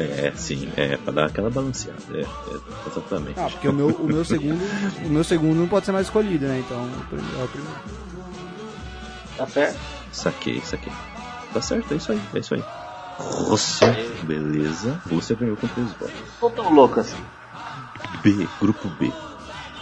É, 0.00 0.32
sim, 0.34 0.72
é, 0.76 0.96
pra 0.96 1.12
dar 1.12 1.26
aquela 1.26 1.50
balanceada. 1.50 2.02
É, 2.12 2.22
é, 2.22 2.88
exatamente. 2.88 3.38
Ah, 3.38 3.48
porque 3.48 3.68
o 3.68 3.72
meu, 3.72 3.86
o 3.90 4.06
meu 4.08 4.24
segundo. 4.24 4.60
O 5.06 5.08
meu 5.08 5.22
segundo 5.22 5.56
não 5.56 5.68
pode 5.68 5.86
ser 5.86 5.92
mais 5.92 6.08
escolhido, 6.08 6.46
né? 6.48 6.64
Então 6.66 6.80
é 6.80 7.44
o 7.44 7.48
primeiro. 7.48 7.80
Tá 9.36 9.46
certo? 9.46 9.99
Saquei, 10.12 10.60
saquei. 10.60 10.92
Tá 11.52 11.60
certo, 11.60 11.92
é 11.92 11.96
isso 11.96 12.12
aí, 12.12 12.20
é 12.34 12.38
isso 12.38 12.54
aí. 12.54 12.64
Rússia, 13.18 13.94
beleza. 14.24 15.00
Rússia 15.08 15.36
ganhou 15.36 15.56
com 15.56 15.68
três 15.68 15.92
votos. 15.92 16.14
Tô 16.38 16.50
tão 16.50 16.72
louco 16.72 17.00
assim. 17.00 17.22
B, 18.22 18.48
grupo 18.60 18.88
B. 18.88 19.12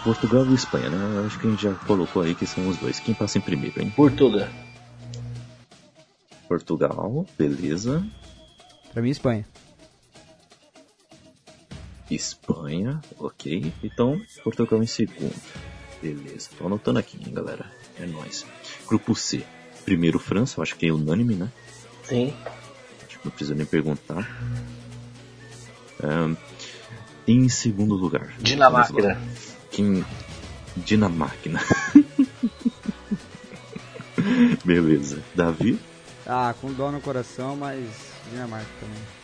Portugal 0.03 0.47
e 0.47 0.55
Espanha, 0.55 0.91
né? 0.91 1.27
Acho 1.27 1.39
que 1.39 1.47
a 1.47 1.51
gente 1.51 1.63
já 1.63 1.75
colocou 1.75 2.23
aí 2.23 2.35
que 2.35 2.47
são 2.47 2.69
os 2.69 2.77
dois. 2.79 3.01
Quem 3.01 3.15
passa 3.15 3.39
em 3.39 3.41
primeiro, 3.41 3.81
hein? 3.81 3.91
Portugal. 3.91 4.49
Portugal, 6.49 7.27
beleza. 7.37 8.05
Pra 8.93 9.03
mim, 9.03 9.11
Espanha. 9.11 9.47
Espanha, 12.11 13.01
ok. 13.19 13.73
Então, 13.83 14.21
Portugal 14.43 14.83
em 14.83 14.87
segundo. 14.87 15.35
Beleza, 16.01 16.51
tô 16.57 16.67
anotando 16.67 16.99
aqui, 16.99 17.19
hein, 17.19 17.35
galera. 17.35 17.71
É 18.01 18.07
nóis. 18.07 18.47
Grupo 18.89 19.15
C. 19.15 19.45
Primeiro 19.89 20.19
França, 20.19 20.59
eu 20.59 20.63
acho 20.63 20.77
que 20.77 20.87
é 20.87 20.93
unânime, 20.93 21.35
né? 21.35 21.51
Sim. 22.05 22.35
Acho 23.07 23.19
que 23.19 23.25
não 23.25 23.31
precisa 23.31 23.55
nem 23.55 23.65
perguntar. 23.65 24.29
Ahn, 26.05 26.35
em 27.27 27.49
segundo 27.49 27.95
lugar. 27.95 28.35
Dinamarca. 28.39 29.19
Quem. 29.71 30.05
Dinamarca. 30.77 31.49
Beleza. 34.63 35.23
Davi? 35.35 35.79
Ah, 36.27 36.55
com 36.61 36.71
dó 36.71 36.93
no 36.93 37.01
coração, 37.01 37.57
mas 37.57 37.89
Dinamarca 38.31 38.69
também. 38.79 39.18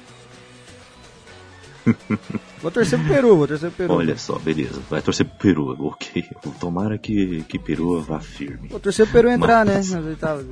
Vou 2.63 2.71
torcer 2.71 2.99
pro 2.99 3.09
Peru, 3.09 3.37
vou 3.37 3.47
torcer 3.49 3.71
pro 3.71 3.87
Peru. 3.87 3.99
Olha 3.99 4.17
só, 4.17 4.39
beleza. 4.39 4.81
Vai 4.91 5.03
torcer 5.03 5.27
pro 5.27 5.39
Peru, 5.39 5.77
ok. 5.89 6.25
Tomara 6.61 6.97
que, 6.99 7.43
que 7.49 7.59
Peru 7.59 8.01
vá 8.01 8.21
firme. 8.21 8.69
Vou 8.69 8.81
torcer 8.81 9.07
pro 9.07 9.15
Peru 9.15 9.31
entrar, 9.31 9.65
Mas- 9.67 9.91
né? 9.91 9.97
Nas 9.97 10.07
oitavas. 10.07 10.47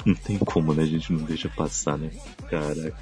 Não 0.06 0.16
tem 0.16 0.38
como, 0.38 0.74
né? 0.74 0.84
A 0.84 0.88
gente 0.88 1.12
não 1.14 1.24
deixa 1.24 1.50
passar, 1.50 1.98
né? 1.98 2.12
Caraca. 2.50 2.94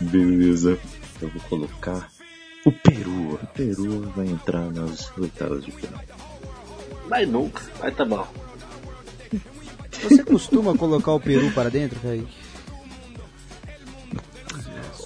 Beleza. 0.00 0.78
Eu 1.20 1.28
vou 1.28 1.42
colocar 1.48 2.08
o 2.64 2.72
Peru. 2.72 3.34
O 3.34 3.46
Peru 3.54 4.00
vai 4.16 4.26
entrar 4.26 4.70
nas 4.70 5.12
oitavas 5.18 5.64
de 5.64 5.70
final. 5.72 6.00
Mas 7.08 7.28
nunca. 7.28 7.62
Mas 7.80 7.94
tá 7.96 8.04
bom. 8.04 8.26
Você 10.02 10.22
costuma 10.24 10.74
colocar 10.76 11.12
o 11.12 11.20
Peru 11.20 11.50
para 11.52 11.68
dentro, 11.70 11.98
Kaique? 12.00 12.28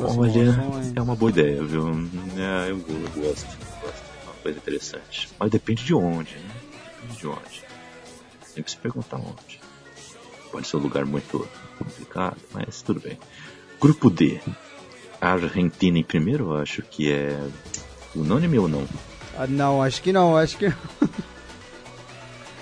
Olha, 0.00 0.56
é 0.96 1.00
uma 1.00 1.14
boa 1.14 1.30
ideia, 1.30 1.62
viu? 1.62 1.88
É, 2.36 2.70
eu, 2.70 2.78
eu 2.78 2.80
gosto. 3.14 3.16
eu 3.16 3.22
gosto. 3.22 3.46
É 3.46 4.24
uma 4.24 4.34
coisa 4.42 4.58
interessante. 4.58 5.28
Mas 5.38 5.50
depende 5.50 5.84
de 5.84 5.94
onde, 5.94 6.34
né? 6.34 6.50
Depende 7.00 7.20
de 7.20 7.26
onde. 7.26 7.64
Tem 8.54 8.64
que 8.64 8.70
se 8.70 8.76
perguntar 8.76 9.16
onde. 9.16 9.60
Pode 10.50 10.66
ser 10.66 10.76
um 10.76 10.80
lugar 10.80 11.04
muito 11.04 11.48
complicado, 11.78 12.36
mas 12.52 12.82
tudo 12.82 13.00
bem. 13.00 13.18
Grupo 13.80 14.10
D. 14.10 14.40
A 15.20 15.32
Argentina 15.32 15.98
em 15.98 16.04
primeiro, 16.04 16.52
eu 16.52 16.58
acho 16.58 16.82
que 16.82 17.10
é 17.10 17.38
unânime 18.14 18.58
ou 18.58 18.68
não? 18.68 18.86
Ah, 19.36 19.46
não, 19.46 19.82
acho 19.82 20.02
que 20.02 20.12
não, 20.12 20.36
acho 20.36 20.56
que. 20.56 20.66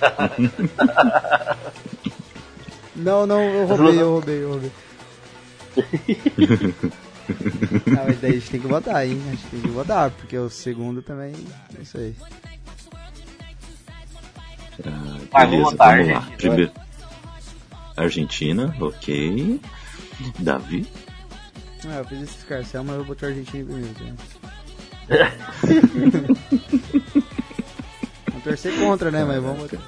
não, 2.96 3.26
não, 3.26 3.40
eu 3.40 3.66
roubei, 3.66 4.00
eu 4.00 4.10
roubei, 4.10 4.42
eu 4.42 4.50
roubei. 6.36 6.74
Não, 7.86 8.04
mas 8.04 8.20
daí 8.20 8.30
a 8.30 8.34
gente 8.34 8.50
tem 8.50 8.60
que 8.60 8.68
botar, 8.68 9.06
hein? 9.06 9.20
A 9.26 9.30
gente 9.30 9.44
tem 9.46 9.60
que 9.60 9.68
botar, 9.68 10.10
porque 10.10 10.36
o 10.36 10.50
segundo 10.50 11.02
também. 11.02 11.32
Não 11.76 11.84
sei. 11.84 12.14
Ah, 14.84 15.18
Vai, 15.30 15.46
beleza, 15.46 15.64
vamos 15.64 15.72
botar 15.72 15.96
vamos 15.96 16.08
lá. 16.08 16.14
Argentina, 16.18 16.36
Primeiro. 16.36 16.72
Argentina, 17.96 18.76
ok. 18.80 19.60
Davi. 20.38 20.86
Ah, 21.86 21.96
eu 21.98 22.04
fiz 22.04 22.22
esse 22.22 22.38
escarcel, 22.38 22.84
mas 22.84 22.96
eu 22.96 23.04
botei 23.04 23.28
a 23.28 23.32
Argentina 23.32 23.64
primeiro. 23.64 24.04
Né? 24.04 24.14
Vamos 28.26 28.44
torcer 28.44 28.78
contra, 28.78 29.10
né? 29.10 29.24
Mas 29.24 29.42
vamos 29.42 29.62
botar. 29.62 29.82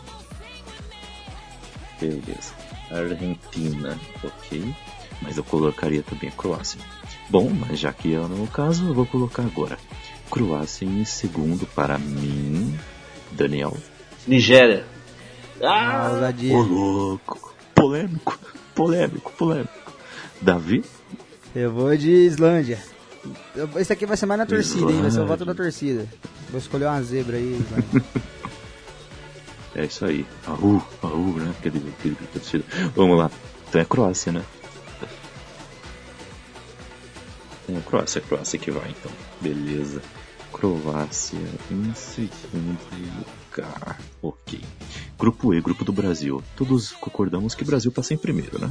Beleza. 2.01 2.53
Argentina, 2.91 3.99
ok. 4.23 4.75
Mas 5.23 5.37
eu 5.37 5.45
colocaria 5.45 6.03
também 6.03 6.29
a 6.29 6.33
Croácia. 6.33 6.81
Bom, 7.31 7.51
mas 7.51 7.79
já 7.79 7.93
que 7.93 8.15
é 8.15 8.19
no 8.19 8.47
caso, 8.47 8.89
eu 8.89 8.95
vou 8.95 9.07
colocar 9.07 9.43
agora. 9.43 9.79
Croácia 10.31 10.85
em 10.85 11.05
segundo 11.05 11.67
para 11.67 11.99
mim. 11.99 12.79
Daniel. 13.33 13.77
Nigéria. 14.27 14.85
Ah, 15.63 16.07
Ah, 16.07 16.11
ousadia. 16.13 16.55
Ô 16.55 16.63
louco. 16.63 17.55
Polêmico. 17.75 18.39
Polêmico, 18.75 19.33
polêmico. 19.33 19.93
Davi? 20.41 20.85
Eu 21.55 21.73
vou 21.73 21.97
de 21.97 22.11
Islândia. 22.11 22.79
Eu- 23.55 23.69
Esse 23.77 23.93
aqui 23.93 24.05
vai 24.07 24.17
ser 24.17 24.27
mais 24.27 24.39
na 24.41 24.47
torcida, 24.47 24.91
hein? 24.91 25.01
Vai 25.01 25.11
ser 25.11 25.21
o 25.21 25.27
voto 25.27 25.45
da 25.45 25.55
torcida. 25.55 26.07
Vou 26.51 26.59
escolher 26.59 26.87
uma 26.87 27.03
zebra 27.03 27.37
aí, 27.37 27.61
Islândia. 27.61 28.05
É 29.77 29.87
isso 29.87 30.05
aí. 30.05 30.25
Aú, 30.47 30.81
aú, 31.03 31.33
né? 31.37 31.53
Aquele, 31.59 31.79
aquele 31.99 32.15
grito 32.15 32.23
da 32.23 32.41
torcida. 32.41 32.65
Vamos 32.95 33.19
lá. 33.19 33.29
Então 33.69 33.81
é 33.81 33.85
Croácia, 33.85 34.31
né? 34.31 34.43
É 37.69 37.81
Croácia, 37.81 38.19
é 38.19 38.23
Croácia 38.23 38.59
que 38.59 38.71
vai 38.71 38.91
então. 38.91 39.11
Beleza. 39.41 40.03
Croácia 40.53 41.39
em 41.71 41.95
segundo 41.95 42.79
lugar. 42.93 43.99
Ok. 44.23 44.61
Grupo 45.19 45.55
E, 45.55 45.61
grupo 45.61 45.85
do 45.85 45.93
Brasil. 45.93 46.43
Todos 46.57 46.93
concordamos 46.93 47.55
que 47.55 47.63
o 47.63 47.67
Brasil 47.67 47.91
passa 47.91 48.15
em 48.15 48.19
primeiro, 48.19 48.59
né? 48.59 48.71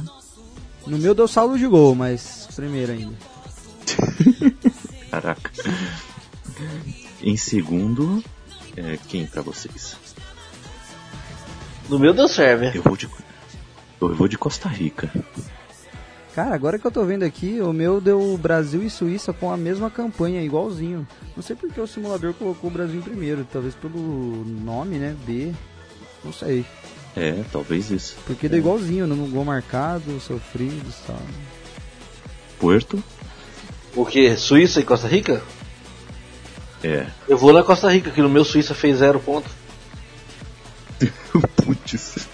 No 0.86 0.98
meu 0.98 1.14
deu 1.14 1.26
saldo 1.26 1.58
de 1.58 1.66
gol, 1.66 1.94
mas 1.94 2.48
primeiro 2.54 2.92
ainda. 2.92 3.16
Caraca. 5.10 5.50
Em 7.22 7.36
segundo, 7.36 8.22
é, 8.76 8.98
quem 9.08 9.26
pra 9.26 9.42
vocês? 9.42 9.96
no 11.88 11.98
meu 11.98 12.14
deu 12.14 12.28
Sérvia. 12.28 12.72
Eu 12.74 12.82
vou 12.82 12.96
de. 12.96 13.08
Eu 14.00 14.14
vou 14.14 14.28
de 14.28 14.36
Costa 14.36 14.68
Rica. 14.68 15.10
Cara, 16.34 16.54
agora 16.54 16.80
que 16.80 16.84
eu 16.84 16.90
tô 16.90 17.04
vendo 17.04 17.22
aqui, 17.22 17.60
o 17.60 17.72
meu 17.72 18.00
deu 18.00 18.36
Brasil 18.36 18.82
e 18.82 18.90
Suíça 18.90 19.32
com 19.32 19.52
a 19.52 19.56
mesma 19.56 19.88
campanha, 19.88 20.42
igualzinho. 20.42 21.06
Não 21.36 21.42
sei 21.42 21.54
porque 21.54 21.80
o 21.80 21.86
simulador 21.86 22.34
colocou 22.34 22.68
o 22.68 22.72
Brasil 22.72 22.98
em 22.98 23.02
primeiro, 23.02 23.46
talvez 23.52 23.74
pelo 23.76 24.44
nome, 24.44 24.96
né? 24.98 25.14
B. 25.24 25.52
Não 26.24 26.32
sei. 26.32 26.66
É, 27.16 27.44
talvez 27.52 27.88
isso. 27.88 28.16
Porque 28.26 28.48
deu 28.48 28.58
igualzinho, 28.58 29.06
no 29.06 29.28
gol 29.28 29.44
marcado, 29.44 30.18
sofrido 30.18 30.74
e 30.74 31.06
tal. 31.06 31.22
Puerto, 32.58 33.02
O 33.94 34.04
que? 34.04 34.34
Suíça 34.36 34.80
e 34.80 34.84
Costa 34.84 35.06
Rica? 35.06 35.40
É. 36.82 37.06
Eu 37.28 37.38
vou 37.38 37.52
na 37.52 37.62
Costa 37.62 37.88
Rica, 37.88 38.10
que 38.10 38.20
no 38.20 38.28
meu 38.28 38.44
Suíça 38.44 38.74
fez 38.74 38.98
zero 38.98 39.20
ponto. 39.20 39.48
Putz. 41.64 42.26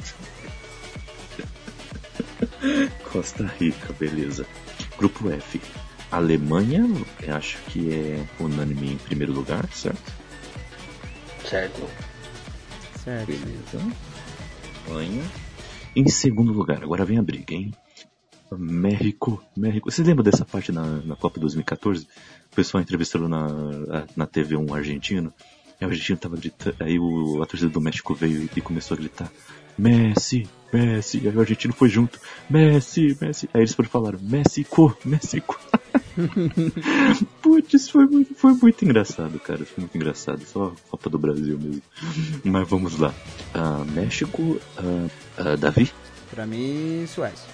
Costa 3.10 3.44
Rica, 3.44 3.92
beleza. 3.92 4.46
Grupo 4.96 5.30
F. 5.30 5.60
Alemanha, 6.10 6.86
eu 7.22 7.34
acho 7.34 7.58
que 7.64 7.92
é 7.92 8.24
unânime 8.38 8.92
em 8.92 8.96
primeiro 8.96 9.32
lugar, 9.32 9.68
certo? 9.72 10.12
Certo. 11.48 11.82
Certo. 13.04 13.26
Beleza. 13.26 13.96
Alemanha. 14.86 15.22
Em 15.94 16.08
segundo 16.08 16.52
lugar, 16.52 16.82
agora 16.82 17.04
vem 17.04 17.18
a 17.18 17.22
briga, 17.22 17.54
hein? 17.54 17.72
México, 18.56 19.42
México. 19.56 19.90
Você 19.90 20.02
lembra 20.02 20.24
dessa 20.24 20.44
parte 20.44 20.72
na, 20.72 21.00
na 21.02 21.16
Copa 21.16 21.38
2014? 21.40 22.06
O 22.52 22.56
pessoal 22.56 22.82
entrevistou 22.82 23.28
na, 23.28 23.48
na 24.16 24.26
TV 24.26 24.56
um 24.56 24.74
argentino. 24.74 25.32
E 25.80 25.84
o 25.84 25.88
argentino 25.88 26.18
tava 26.18 26.36
gritando. 26.36 26.76
Aí 26.80 26.98
o, 26.98 27.42
a 27.42 27.46
torcida 27.46 27.70
do 27.70 27.80
México 27.80 28.14
veio 28.14 28.48
e 28.54 28.60
começou 28.60 28.96
a 28.96 29.00
gritar: 29.00 29.30
Messi, 29.80 30.46
Messi. 30.72 31.20
E 31.22 31.28
aí 31.28 31.36
o 31.36 31.40
argentino 31.40 31.72
foi 31.72 31.88
junto: 31.88 32.18
Messi, 32.48 33.16
Messi. 33.20 33.48
Aí 33.54 33.62
eles 33.62 33.74
foram 33.74 33.88
falar: 33.88 34.16
México, 34.20 34.96
México. 35.04 35.58
Putz, 37.40 37.88
foi 37.88 38.06
muito, 38.06 38.34
foi 38.34 38.52
muito 38.52 38.84
engraçado, 38.84 39.38
cara. 39.40 39.64
Foi 39.64 39.80
muito 39.82 39.96
engraçado. 39.96 40.44
Só 40.44 40.66
a 40.66 40.90
Copa 40.90 41.08
do 41.08 41.18
Brasil 41.18 41.58
mesmo. 41.58 41.82
Mas 42.44 42.68
vamos 42.68 42.98
lá. 42.98 43.14
Ah, 43.54 43.84
México, 43.92 44.60
ah, 44.76 45.08
ah, 45.38 45.56
Davi, 45.56 45.90
Pra 46.30 46.46
mim, 46.46 47.06
Suécia. 47.08 47.48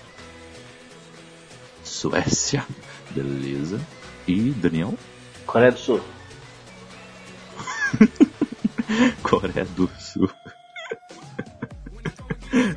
Suécia, 1.83 2.67
beleza. 3.11 3.81
E 4.29 4.51
Daniel, 4.51 4.95
Coreia 5.47 5.73
do 5.73 5.79
Sul. 5.79 6.01
Coreia 9.23 9.65
do 9.77 9.89
Sul. 9.99 10.29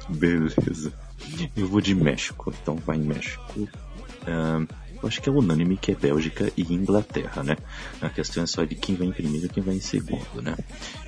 Beleza. 0.10 0.94
Eu 1.56 1.68
vou 1.68 1.82
de 1.82 1.94
México, 1.94 2.54
então 2.62 2.76
vai 2.76 2.98
em 2.98 3.04
México. 3.04 3.68
Eu 5.02 5.08
acho 5.08 5.22
que 5.22 5.30
é 5.30 5.32
unânime 5.32 5.78
que 5.78 5.94
é 5.94 5.96
Bélgica 5.96 6.52
e 6.58 6.74
Inglaterra, 6.74 7.42
né? 7.42 7.56
A 8.02 8.10
questão 8.10 8.44
é 8.44 8.46
só 8.46 8.66
de 8.66 8.76
quem 8.76 8.96
vai 8.96 9.08
em 9.08 9.12
primeiro 9.12 9.46
e 9.46 9.50
quem 9.50 9.64
vai 9.64 9.76
em 9.76 9.80
segundo, 9.80 10.42
né? 10.42 10.58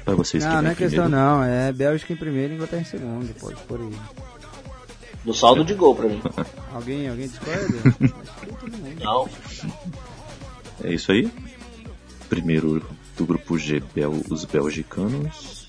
Para 0.05 0.15
vocês 0.15 0.43
que 0.43 0.47
Não, 0.47 0.55
vai 0.55 0.63
não 0.63 0.71
é 0.71 0.75
questão 0.75 1.03
primeiro, 1.03 1.25
não. 1.25 1.43
É 1.43 1.73
Bélgica 1.73 2.13
em 2.13 2.15
primeiro 2.15 2.53
e 2.53 2.55
Inglaterra 2.55 2.81
em 2.81 2.85
segundo. 2.85 3.33
Pode 3.35 3.61
por 3.63 3.81
aí. 3.81 3.91
No 5.25 5.33
saldo 5.33 5.65
de 5.65 5.73
gol 5.73 5.95
pra 5.95 6.07
mim. 6.07 6.21
Alguém, 6.73 7.09
alguém 7.09 7.27
discorda? 7.27 7.67
Que. 7.67 9.03
Não. 9.03 9.29
É 10.83 10.93
isso 10.93 11.11
aí. 11.11 11.29
Primeiro 12.29 12.83
do 13.17 13.25
grupo 13.25 13.57
G, 13.57 13.83
Bel, 13.93 14.13
os 14.29 14.45
belgicanos. 14.45 15.60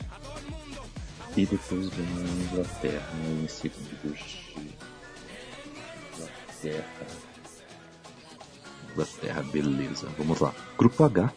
E 1.37 1.47
depois 1.47 1.89
vem 1.89 2.07
a 2.07 2.53
Inglaterra 2.53 3.13
em 3.43 3.49
segundo. 3.49 4.17
Inglaterra. 6.15 6.85
Inglaterra, 8.93 9.43
beleza. 9.43 10.09
Vamos 10.19 10.41
lá. 10.41 10.55
Grupo 10.77 11.05
H. 11.05 11.33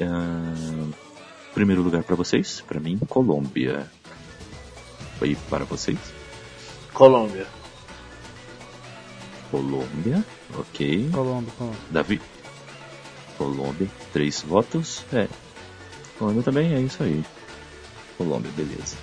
Ah, 0.00 0.88
primeiro 1.52 1.82
lugar 1.82 2.02
para 2.02 2.16
vocês. 2.16 2.62
Para 2.66 2.80
mim, 2.80 2.98
Colômbia. 3.08 3.90
Foi 5.18 5.36
para 5.50 5.64
vocês? 5.64 5.98
Colômbia. 6.94 7.46
Colômbia. 9.50 10.24
Ok. 10.58 11.10
Colômbia, 11.12 11.52
Colômbia. 11.58 11.80
Davi. 11.90 12.20
Colômbia, 13.36 13.88
três 14.12 14.40
votos. 14.40 15.04
É. 15.12 15.28
Colômbia 16.18 16.42
também 16.42 16.72
é 16.72 16.80
isso 16.80 17.02
aí. 17.02 17.22
Colômbia, 18.16 18.50
beleza. 18.56 18.96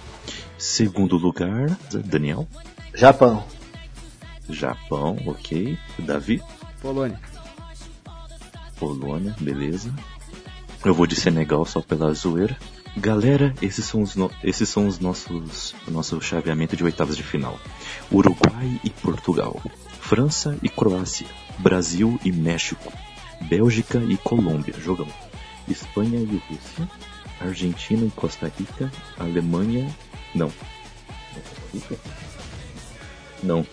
Segundo 0.57 1.17
lugar, 1.17 1.69
Daniel. 2.05 2.47
Japão. 2.93 3.43
Japão, 4.49 5.17
ok. 5.25 5.77
Davi. 5.99 6.41
Polônia. 6.81 7.19
Polônia, 8.77 9.35
beleza. 9.39 9.93
Eu 10.83 10.93
vou 10.93 11.05
de 11.05 11.15
Senegal 11.15 11.65
só 11.65 11.81
pela 11.81 12.13
zoeira. 12.13 12.57
Galera, 12.97 13.53
esses 13.61 13.85
são 13.85 14.01
os, 14.01 14.15
no- 14.15 14.31
esses 14.43 14.67
são 14.67 14.88
os 14.88 14.99
nossos 14.99 15.73
o 15.88 15.91
nosso 15.91 16.19
chaveamento 16.21 16.75
de 16.75 16.83
oitavas 16.83 17.15
de 17.15 17.23
final. 17.23 17.57
Uruguai 18.11 18.79
e 18.83 18.89
Portugal. 18.89 19.61
França 19.99 20.57
e 20.61 20.67
Croácia. 20.67 21.27
Brasil 21.59 22.19
e 22.25 22.31
México. 22.31 22.91
Bélgica 23.41 23.99
e 23.99 24.17
Colômbia. 24.17 24.73
Jogão. 24.79 25.07
Espanha 25.69 26.19
e 26.19 26.41
Rússia. 26.49 26.89
Argentina 27.43 28.05
e 28.05 28.11
Costa 28.11 28.51
Rica. 28.57 28.91
Alemanha. 29.18 29.89
Não. 30.35 30.49
Costa 30.49 31.61
Rica? 31.73 31.95
Não. 33.43 33.65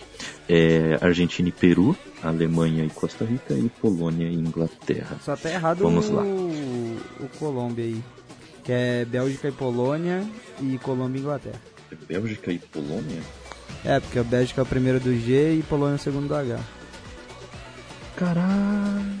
É, 0.47 0.97
Argentina 1.01 1.49
e 1.49 1.51
Peru. 1.51 1.95
Alemanha 2.23 2.83
e 2.83 2.89
Costa 2.89 3.23
Rica. 3.25 3.53
E 3.53 3.69
Polônia 3.69 4.27
e 4.27 4.33
Inglaterra. 4.33 5.17
Só 5.23 5.35
tá 5.35 5.49
errado 5.49 5.79
Vamos 5.79 6.09
o, 6.09 6.13
lá. 6.13 6.23
o 6.23 7.29
Colômbia 7.37 7.85
aí. 7.85 8.03
Que 8.63 8.71
é 8.71 9.05
Bélgica 9.05 9.47
e 9.47 9.51
Polônia 9.51 10.27
e 10.61 10.77
Colômbia 10.79 11.19
e 11.19 11.21
Inglaterra. 11.21 11.61
Bélgica 12.07 12.51
e 12.51 12.59
Polônia? 12.59 13.21
É, 13.85 13.99
porque 13.99 14.19
a 14.19 14.23
Bélgica 14.23 14.61
é 14.61 14.63
o 14.63 14.65
primeiro 14.65 14.99
do 14.99 15.15
G 15.15 15.55
e 15.55 15.63
Polônia 15.63 15.93
é 15.93 15.95
o 15.95 15.99
segundo 15.99 16.27
do 16.27 16.35
H. 16.35 16.59
Caralho. 18.15 19.19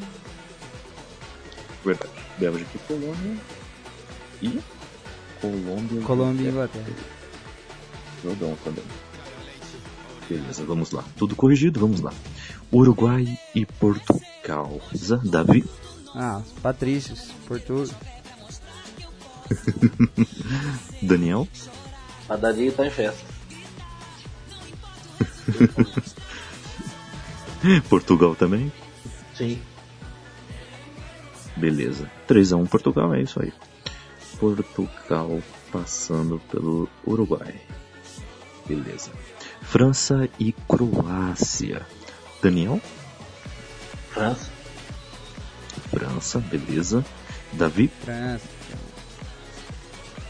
Verdade. 1.85 2.11
Bélgica 2.37 2.69
e 2.75 2.79
Polônia. 2.79 3.37
E 4.41 4.59
Colômbia. 5.41 6.01
Colômbia 6.01 6.45
e 6.45 6.49
Inglaterra. 6.49 6.85
Jogão 8.23 8.55
também. 8.63 8.83
Beleza, 10.29 10.63
vamos 10.65 10.91
lá. 10.91 11.03
Tudo 11.17 11.35
corrigido, 11.35 11.79
vamos 11.79 12.01
lá. 12.01 12.13
Uruguai 12.71 13.37
e 13.55 13.65
Portugal. 13.65 14.79
Zé, 14.95 15.17
Davi. 15.23 15.65
Ah, 16.13 16.41
os 16.45 16.51
Patrícios, 16.61 17.31
Portugal. 17.47 17.87
Daniel. 21.01 21.47
A 22.27 22.35
Dadinho 22.35 22.71
tá 22.71 22.85
em 22.85 22.91
festa. 22.91 23.25
Portugal 27.89 28.35
também. 28.35 28.71
Sim. 29.35 29.59
Beleza. 31.55 32.09
3x1 32.27 32.69
Portugal, 32.69 33.13
é 33.13 33.23
isso 33.23 33.41
aí. 33.41 33.51
Portugal 34.39 35.41
passando 35.71 36.41
pelo 36.51 36.89
Uruguai. 37.05 37.55
Beleza. 38.65 39.11
França 39.61 40.29
e 40.39 40.51
Croácia. 40.67 41.85
Daniel? 42.41 42.81
França. 44.11 44.49
França, 45.89 46.39
beleza. 46.39 47.05
Davi? 47.53 47.89
França. 48.03 48.45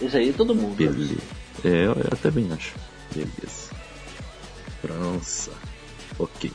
Isso 0.01 0.17
aí 0.17 0.33
todo 0.33 0.55
mundo. 0.55 0.75
Beleza. 0.75 1.15
É, 1.63 1.85
eu 1.85 1.93
eu 1.93 2.17
também 2.21 2.51
acho. 2.51 2.73
Beleza. 3.13 3.69
França. 4.81 5.51
Ok. 6.17 6.51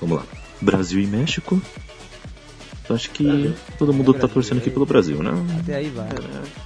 Vamos 0.00 0.18
lá. 0.18 0.26
Brasil 0.60 1.00
e 1.00 1.06
México. 1.06 1.60
Eu 2.88 2.94
acho 2.94 3.10
que 3.10 3.24
Brasil. 3.24 3.54
todo 3.78 3.92
mundo 3.92 4.14
É 4.14 4.18
tá 4.18 4.28
torcendo 4.28 4.58
aqui 4.58 4.68
é. 4.68 4.72
pelo 4.72 4.86
Brasil, 4.86 5.22
né? 5.22 5.32
Até 5.60 5.76
aí 5.76 5.88
vai. 5.90 6.06
É, 6.08 6.65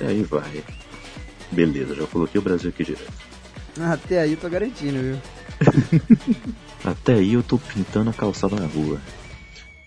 aí 0.00 0.22
vai. 0.22 0.64
Beleza, 1.52 1.94
já 1.94 2.06
coloquei 2.06 2.40
o 2.40 2.44
Brasil 2.44 2.70
aqui 2.70 2.84
direto. 2.84 3.12
Até 3.80 4.20
aí 4.20 4.32
eu 4.32 4.36
tô 4.36 4.48
garantindo, 4.48 4.98
viu? 5.00 5.18
Até 6.84 7.14
aí 7.14 7.32
eu 7.34 7.42
tô 7.42 7.58
pintando 7.58 8.10
a 8.10 8.12
calçada 8.12 8.56
na 8.56 8.66
rua. 8.66 9.00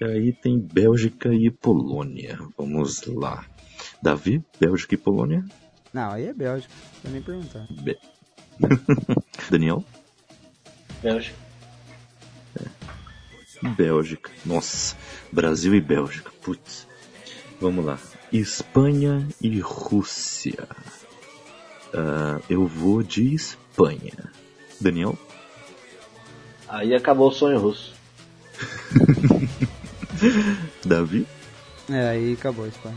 E 0.02 0.06
aí 0.06 0.34
tem 0.34 0.60
Bélgica 0.60 1.34
e 1.34 1.50
Polônia. 1.50 2.40
Vamos 2.58 3.06
lá. 3.08 3.46
Davi, 4.02 4.42
Bélgica 4.60 4.94
e 4.96 4.98
Polônia. 4.98 5.44
Não, 5.94 6.12
aí 6.12 6.26
é 6.28 6.34
Bélgica. 6.34 6.74
Não 7.04 7.12
nem 7.12 7.22
perguntar. 7.22 7.66
Be- 7.70 7.98
Daniel, 9.50 9.84
Bélgica. 11.02 11.36
Bélgica. 13.76 14.32
Nossa, 14.46 14.96
Brasil 15.32 15.74
e 15.76 15.82
Bélgica. 15.82 16.32
Putz. 16.42 16.87
Vamos 17.60 17.86
lá. 17.86 17.98
Espanha 18.32 19.28
e 19.42 19.60
Rússia. 19.60 20.68
Ah, 21.94 22.40
eu 22.50 22.66
vou 22.68 23.02
de 23.02 23.34
Espanha. 23.34 24.14
Daniel, 24.80 25.18
Aí 26.68 26.94
acabou 26.94 27.30
o 27.30 27.32
sonho 27.32 27.58
russo. 27.60 27.94
Davi, 30.86 31.26
É, 31.90 32.10
aí 32.10 32.34
acabou 32.34 32.66
a 32.66 32.68
Espanha. 32.68 32.96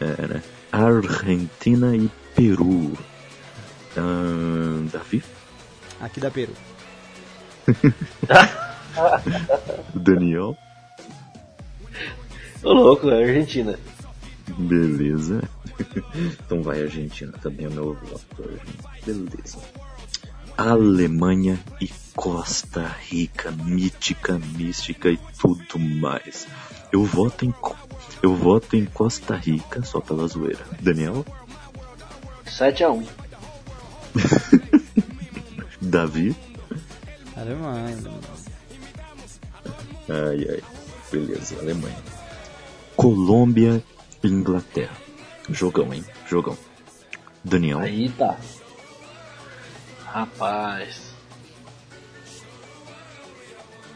é, 0.00 0.26
né? 0.26 0.42
Argentina 0.72 1.94
e 1.96 2.10
Peru. 2.34 2.96
Ah, 3.96 4.88
Davi, 4.92 5.22
Aqui 6.00 6.18
da 6.20 6.30
Peru. 6.30 6.54
Daniel, 9.94 10.56
Ô 12.62 12.72
louco, 12.72 13.08
é 13.10 13.24
Argentina. 13.24 13.78
Beleza. 14.58 15.42
Então 16.44 16.62
vai 16.62 16.82
Argentina 16.82 17.32
também 17.40 17.64
é 17.64 17.68
o 17.70 17.72
meu 17.72 17.94
voto. 17.94 18.60
Beleza. 19.06 19.58
Alemanha 20.56 21.58
e 21.80 21.88
Costa 22.14 22.86
Rica, 23.08 23.50
mítica, 23.50 24.38
mística 24.38 25.08
e 25.08 25.18
tudo 25.40 25.78
mais. 25.78 26.46
Eu 26.92 27.02
voto 27.04 27.46
em 27.46 27.54
eu 28.22 28.34
voto 28.36 28.76
em 28.76 28.84
Costa 28.84 29.34
Rica 29.34 29.82
só 29.82 30.00
pela 30.00 30.26
zoeira. 30.26 30.62
Daniel, 30.82 31.24
7x1. 32.44 33.06
Davi, 35.80 36.36
Alemanha. 37.34 37.96
ai 40.10 40.46
ai, 40.50 40.62
beleza, 41.10 41.58
Alemanha. 41.58 42.09
Colômbia 43.00 43.82
e 44.22 44.28
Inglaterra. 44.28 44.94
Jogão, 45.48 45.94
hein? 45.94 46.04
Jogão. 46.28 46.54
Daniel, 47.42 47.78
Aí 47.78 48.10
tá. 48.10 48.36
Rapaz. 50.04 51.14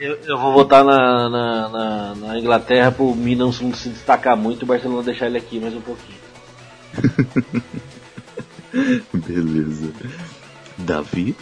Eu, 0.01 0.15
eu 0.25 0.39
vou 0.39 0.55
votar 0.55 0.83
na, 0.83 1.29
na, 1.29 1.69
na, 1.69 2.15
na 2.15 2.39
Inglaterra 2.39 2.91
pro 2.91 3.15
Milan 3.15 3.45
não 3.45 3.53
se 3.53 3.91
destacar 3.91 4.39
muito 4.39 4.63
e 4.63 4.65
o 4.65 4.67
Barcelona 4.67 5.03
deixar 5.03 5.27
ele 5.27 5.37
aqui 5.37 5.61
mais 5.61 5.75
um 5.75 5.83
pouquinho. 5.83 6.19
beleza. 9.13 9.93
Davi, 10.79 11.37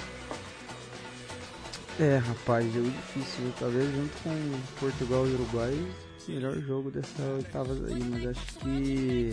É, 2.00 2.16
rapaz, 2.16 2.64
jogo 2.74 2.90
difícil. 2.90 3.52
Talvez 3.60 3.88
junto 3.94 4.16
com 4.24 4.34
Portugal 4.80 5.28
e 5.28 5.34
Uruguai, 5.34 5.78
melhor 6.28 6.54
jogo 6.60 6.90
dessa 6.90 7.22
oitavas 7.34 7.78
aí, 7.84 8.02
mas 8.10 8.26
acho 8.28 8.58
que. 8.60 9.32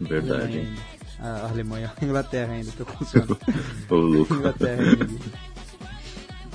verdade, 0.00 0.42
Alemanha. 0.58 0.76
A 1.20 1.48
Alemanha, 1.48 1.92
a 2.00 2.02
Inglaterra 2.04 2.52
ainda, 2.52 2.72
tô 2.72 2.84
confiando. 2.84 3.38
Ô 3.88 3.94
louco. 3.96 4.34
Inglaterra 4.34 4.82
ainda. 4.82 5.08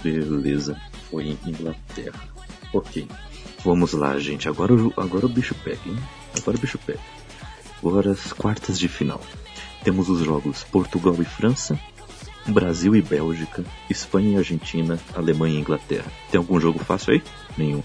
Beleza, 0.03 0.79
foi 1.09 1.25
em 1.29 1.37
Inglaterra. 1.45 2.19
Ok. 2.73 3.07
Vamos 3.63 3.93
lá, 3.93 4.17
gente. 4.19 4.47
Agora, 4.47 4.73
o- 4.73 4.93
agora 4.95 5.25
o 5.25 5.29
bicho 5.29 5.53
pega, 5.63 5.79
hein? 5.85 5.97
Agora 6.37 6.57
o 6.57 6.59
bicho 6.59 6.77
pega. 6.79 6.99
Agora 7.79 8.11
as 8.11 8.31
quartas 8.33 8.79
de 8.79 8.87
final. 8.87 9.21
Temos 9.83 10.09
os 10.09 10.19
jogos 10.23 10.63
Portugal 10.63 11.15
e 11.19 11.25
França, 11.25 11.77
Brasil 12.47 12.95
e 12.95 13.01
Bélgica, 13.01 13.63
Espanha 13.89 14.33
e 14.33 14.37
Argentina, 14.37 14.99
Alemanha 15.13 15.55
e 15.57 15.59
Inglaterra. 15.61 16.05
Tem 16.31 16.37
algum 16.37 16.59
jogo 16.59 16.79
fácil 16.79 17.13
aí? 17.13 17.23
Nenhum. 17.57 17.83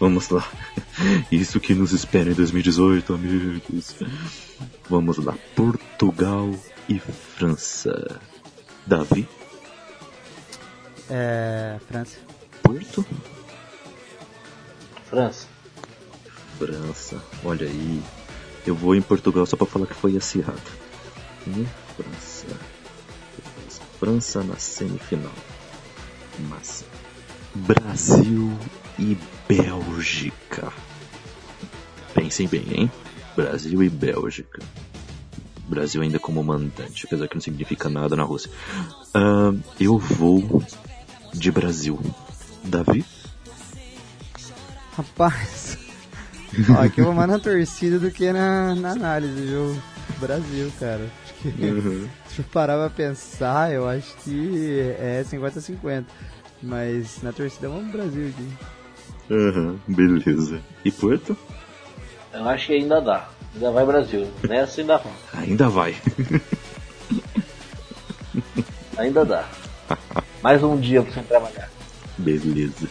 Vamos 0.00 0.28
lá. 0.30 0.46
Isso 1.30 1.58
que 1.60 1.74
nos 1.74 1.92
espera 1.92 2.30
em 2.30 2.34
2018, 2.34 3.14
amigos. 3.14 3.96
Vamos 4.88 5.18
lá. 5.18 5.34
Portugal 5.56 6.54
e 6.88 6.98
França. 6.98 8.20
Davi, 8.86 9.28
É. 11.10 11.78
França. 11.88 12.18
Porto, 12.62 13.04
França. 15.08 15.46
França. 16.58 17.22
Olha 17.44 17.66
aí. 17.66 18.02
Eu 18.66 18.74
vou 18.74 18.94
em 18.94 19.00
Portugal 19.02 19.46
só 19.46 19.56
pra 19.56 19.66
falar 19.66 19.86
que 19.86 19.94
foi 19.94 20.16
acirrado. 20.16 20.60
França. 21.96 22.46
França 23.98 24.42
na 24.44 24.56
semifinal. 24.56 25.32
Massa. 26.48 26.84
Brasil 27.54 28.56
e 28.98 29.16
Bélgica. 29.48 30.72
Pensem 32.14 32.48
bem, 32.48 32.66
hein? 32.72 32.92
Brasil 33.36 33.82
e 33.82 33.88
Bélgica. 33.88 34.60
Brasil 35.68 36.02
ainda 36.02 36.18
como 36.18 36.42
mandante, 36.42 37.06
apesar 37.06 37.28
que 37.28 37.34
não 37.34 37.42
significa 37.42 37.88
nada 37.88 38.16
na 38.16 38.24
Rússia. 38.24 38.50
Ahn, 39.14 39.60
eu 39.78 39.98
vou 39.98 40.62
de 41.32 41.50
Brasil. 41.50 42.00
Davi? 42.64 43.04
Rapaz. 44.96 45.78
Ó, 46.70 46.82
aqui 46.82 47.00
eu 47.00 47.04
vou 47.04 47.14
mais 47.14 47.28
na 47.28 47.38
torcida 47.38 47.98
do 47.98 48.10
que 48.10 48.32
na, 48.32 48.74
na 48.74 48.92
análise 48.92 49.34
do 49.34 49.48
jogo. 49.48 49.82
Brasil, 50.18 50.72
cara. 50.80 51.08
Acho 51.22 51.34
que, 51.34 51.50
se 52.34 52.38
eu 52.38 52.44
parar 52.52 52.76
pra 52.78 52.90
pensar, 52.90 53.72
eu 53.72 53.86
acho 53.86 54.16
que 54.24 54.80
é 54.98 55.22
50-50. 55.22 56.04
Mas 56.60 57.22
na 57.22 57.32
torcida 57.32 57.68
vamos 57.68 57.90
pro 57.90 58.00
Brasil 58.00 58.28
aqui. 58.28 58.77
Aham, 59.30 59.76
beleza. 59.86 60.60
E 60.84 60.90
Porto? 60.90 61.36
Eu 62.32 62.48
acho 62.48 62.66
que 62.68 62.72
ainda 62.74 63.00
dá. 63.00 63.28
Ainda 63.54 63.70
vai 63.70 63.84
Brasil. 63.84 64.28
Nessa 64.46 64.80
ainda 64.80 64.98
vai. 64.98 65.12
Ainda 65.42 65.68
vai. 65.68 65.96
Ainda 68.96 69.24
dá. 69.24 69.48
Mais 70.42 70.62
um 70.62 70.78
dia 70.78 71.02
pra 71.02 71.12
você 71.12 71.22
trabalhar. 71.22 71.70
Beleza. 72.16 72.88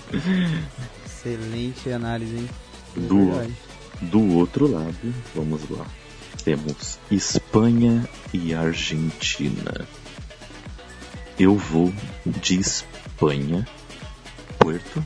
Excelente 1.06 1.92
análise, 1.92 2.36
hein? 2.36 2.50
Do, 2.96 3.32
Verdade. 3.32 3.54
do 4.02 4.36
outro 4.38 4.72
lado, 4.72 5.14
vamos 5.36 5.70
lá. 5.70 5.86
Temos 6.44 6.98
Espanha 7.12 8.08
e 8.34 8.54
Argentina. 8.54 9.86
Eu 11.40 11.56
vou 11.56 11.94
de 12.26 12.60
Espanha. 12.60 13.68
Puerto. 14.58 15.04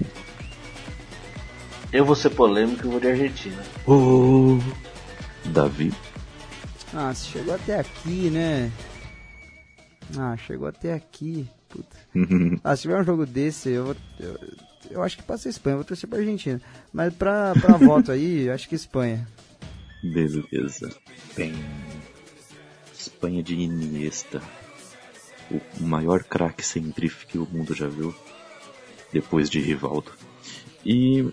Eu 1.93 2.05
vou 2.05 2.15
ser 2.15 2.29
polêmico 2.29 2.85
e 2.85 2.89
vou 2.89 2.99
de 2.99 3.07
Argentina. 3.07 3.61
Oh, 3.85 4.57
Davi. 5.49 5.91
Ah, 6.93 7.13
você 7.13 7.31
chegou 7.31 7.53
até 7.53 7.79
aqui, 7.79 8.29
né? 8.29 8.71
Ah, 10.17 10.35
chegou 10.37 10.67
até 10.67 10.93
aqui. 10.93 11.47
Puta. 11.69 11.97
Ah, 12.63 12.75
se 12.75 12.83
tiver 12.83 12.99
um 12.99 13.03
jogo 13.03 13.25
desse, 13.25 13.69
eu 13.69 13.85
vou. 13.85 13.95
Eu, 14.19 14.39
eu 14.89 15.03
acho 15.03 15.17
que 15.17 15.23
passa 15.23 15.47
a 15.47 15.51
Espanha, 15.51 15.73
eu 15.73 15.77
vou 15.79 15.85
torcer 15.85 16.09
pra 16.09 16.19
Argentina. 16.19 16.61
Mas 16.93 17.13
pra, 17.13 17.53
pra 17.59 17.75
voto 17.77 18.11
aí, 18.11 18.47
eu 18.47 18.53
acho 18.53 18.69
que 18.69 18.75
Espanha. 18.75 19.27
Beleza. 20.03 20.89
Tem 21.35 21.53
Espanha 22.97 23.43
de 23.43 23.55
Iniesta. 23.55 24.41
O 25.49 25.83
maior 25.83 26.23
craque 26.23 26.65
sem 26.65 26.83
drift 26.89 27.27
que 27.27 27.37
o 27.37 27.47
mundo 27.51 27.73
já 27.73 27.87
viu. 27.87 28.15
Depois 29.11 29.49
de 29.49 29.59
Rivaldo. 29.59 30.11
E 30.85 31.29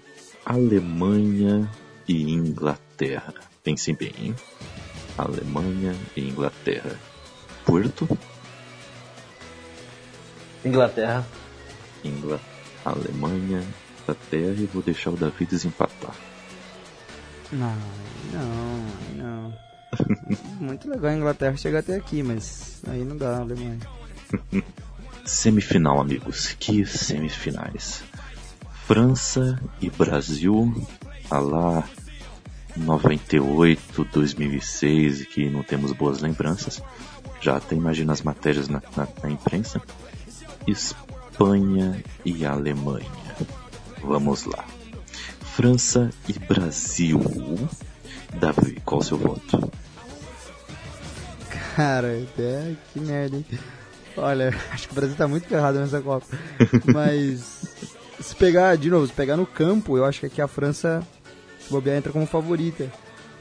Alemanha 0.49 1.71
e 2.09 2.33
Inglaterra. 2.33 3.35
Pensem 3.63 3.95
bem, 3.95 4.15
hein? 4.19 4.37
Alemanha 5.19 5.95
e 6.17 6.27
Inglaterra. 6.27 6.99
Puerto, 7.67 8.09
Inglaterra. 10.65 11.27
Ingla... 12.03 12.41
Alemanha, 12.83 13.63
Inglaterra 14.03 14.55
e 14.59 14.65
vou 14.73 14.83
deixar 14.83 15.11
o 15.11 15.17
Davi 15.19 15.45
desempatar. 15.45 16.15
Não, 17.53 17.77
não, 18.33 18.87
não. 19.17 19.59
Muito 20.67 20.89
legal 20.89 21.11
a 21.11 21.15
Inglaterra 21.15 21.57
chegar 21.59 21.81
até 21.81 21.97
aqui, 21.97 22.23
mas 22.23 22.81
aí 22.87 23.05
não 23.05 23.19
dá, 23.19 23.37
Alemanha. 23.37 23.79
Semifinal, 25.27 26.01
amigos. 26.01 26.57
Que 26.59 26.87
semifinais. 26.87 28.03
França 28.89 29.61
e 29.83 29.91
Brasil, 29.91 30.75
a 31.31 31.39
lá 31.39 31.85
98, 32.75 34.03
2006, 34.11 35.27
que 35.27 35.51
não 35.51 35.63
temos 35.63 35.93
boas 35.93 36.21
lembranças. 36.21 36.83
Já 37.39 37.59
até 37.59 37.75
imagino 37.77 38.11
as 38.13 38.23
matérias 38.23 38.67
na, 38.67 38.83
na- 38.97 39.07
na 39.23 39.31
imprensa. 39.31 39.83
Espanha 40.67 42.03
e 42.25 42.47
Alemanha. 42.47 43.05
Vamos 44.03 44.45
lá. 44.47 44.65
França 45.55 46.09
e 46.27 46.33
Brasil. 46.39 47.21
Davi, 48.41 48.81
qual 48.87 49.03
o 49.03 49.05
seu 49.05 49.19
voto? 49.19 49.71
Cara, 51.77 52.23
até 52.23 52.75
que 52.93 53.01
merda, 53.01 53.37
hein? 53.37 53.45
Olha, 54.17 54.49
acho 54.73 54.87
que 54.89 54.93
o 54.93 54.97
Brasil 54.97 55.15
tá 55.15 55.29
muito 55.29 55.47
ferrado 55.47 55.79
nessa 55.79 56.01
Copa. 56.01 56.27
Mas 56.93 57.67
se 58.21 58.35
pegar, 58.35 58.77
de 58.77 58.91
novo, 58.91 59.07
se 59.07 59.13
pegar 59.13 59.37
no 59.37 59.47
campo, 59.47 59.97
eu 59.97 60.05
acho 60.05 60.21
que 60.21 60.27
aqui 60.27 60.43
a 60.43 60.49
França, 60.49 61.07
se 61.61 61.71
bobear, 61.71 61.97
entra 61.97 62.13
como 62.13 62.27
favorita. 62.27 62.91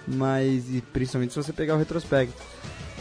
Mas, 0.08 0.74
e 0.74 0.82
principalmente 0.94 1.34
se 1.34 1.42
você 1.42 1.52
pegar 1.52 1.76
o 1.76 1.78
retrospecto. 1.78 2.42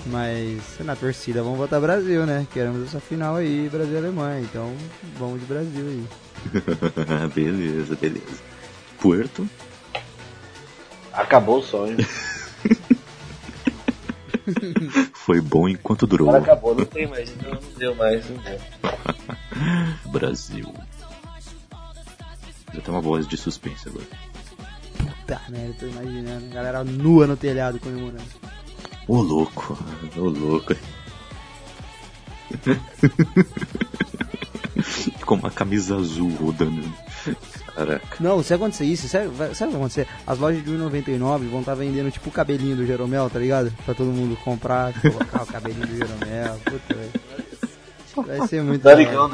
Mas 0.06 0.60
na 0.80 0.94
torcida 0.94 1.42
vamos 1.42 1.58
votar 1.58 1.80
Brasil, 1.80 2.26
né? 2.26 2.46
Queremos 2.52 2.86
essa 2.86 3.00
final 3.00 3.36
aí, 3.36 3.68
Brasil 3.68 3.94
e 3.94 3.98
Alemanha. 3.98 4.40
Então 4.40 4.72
vamos 5.18 5.40
de 5.40 5.46
Brasil 5.46 5.86
aí. 5.86 6.06
beleza, 7.34 7.96
beleza. 7.96 8.42
Puerto? 9.00 9.48
Acabou 11.12 11.58
o 11.58 11.62
sonho. 11.62 11.96
Foi 15.14 15.40
bom 15.40 15.68
enquanto 15.68 16.06
durou. 16.06 16.28
Agora 16.28 16.44
acabou, 16.44 16.74
não 16.74 16.84
tem 16.84 17.08
mais. 17.08 17.34
Não, 17.36 17.50
não 17.50 17.60
deu 17.76 17.94
mais, 17.96 18.24
não 18.30 18.36
deu. 18.38 18.58
Brasil. 20.12 20.72
Já 22.76 22.82
tem 22.82 22.94
uma 22.94 23.00
voz 23.00 23.26
de 23.26 23.36
suspense 23.38 23.88
agora. 23.88 24.04
Puta 24.98 25.40
merda, 25.48 25.74
tô 25.80 25.86
imaginando. 25.86 26.46
Galera 26.52 26.84
nua 26.84 27.26
no 27.26 27.34
telhado 27.36 27.80
comemorando. 27.80 28.22
Ô 29.08 29.22
louco, 29.22 29.78
ô 30.14 30.28
louco. 30.28 30.74
Com 35.24 35.36
uma 35.36 35.50
camisa 35.50 35.96
azul 35.96 36.28
rodando. 36.34 36.82
Caraca. 37.74 38.16
Não, 38.20 38.42
se 38.42 38.52
acontecer 38.52 38.84
isso, 38.84 39.08
sabe, 39.08 39.28
o 39.28 39.30
que 39.30 39.36
vai 39.36 39.50
acontecer? 39.50 40.06
As 40.26 40.38
lojas 40.38 40.62
de 40.62 40.70
1,99 40.70 41.48
vão 41.48 41.60
estar 41.60 41.74
vendendo 41.74 42.10
tipo 42.10 42.28
o 42.28 42.32
cabelinho 42.32 42.76
do 42.76 42.84
Jeromel, 42.86 43.30
tá 43.30 43.38
ligado? 43.38 43.72
Pra 43.84 43.94
todo 43.94 44.12
mundo 44.12 44.36
comprar, 44.44 44.92
colocar 45.00 45.42
o 45.42 45.46
cabelinho 45.46 45.86
do 45.86 45.96
Jeromel. 45.96 46.60
Puta, 46.64 46.94
velho. 46.94 47.12
Vai 48.38 48.48
ser 48.48 48.62
muito. 48.62 48.82
da 48.82 48.92
hora. 48.92 49.30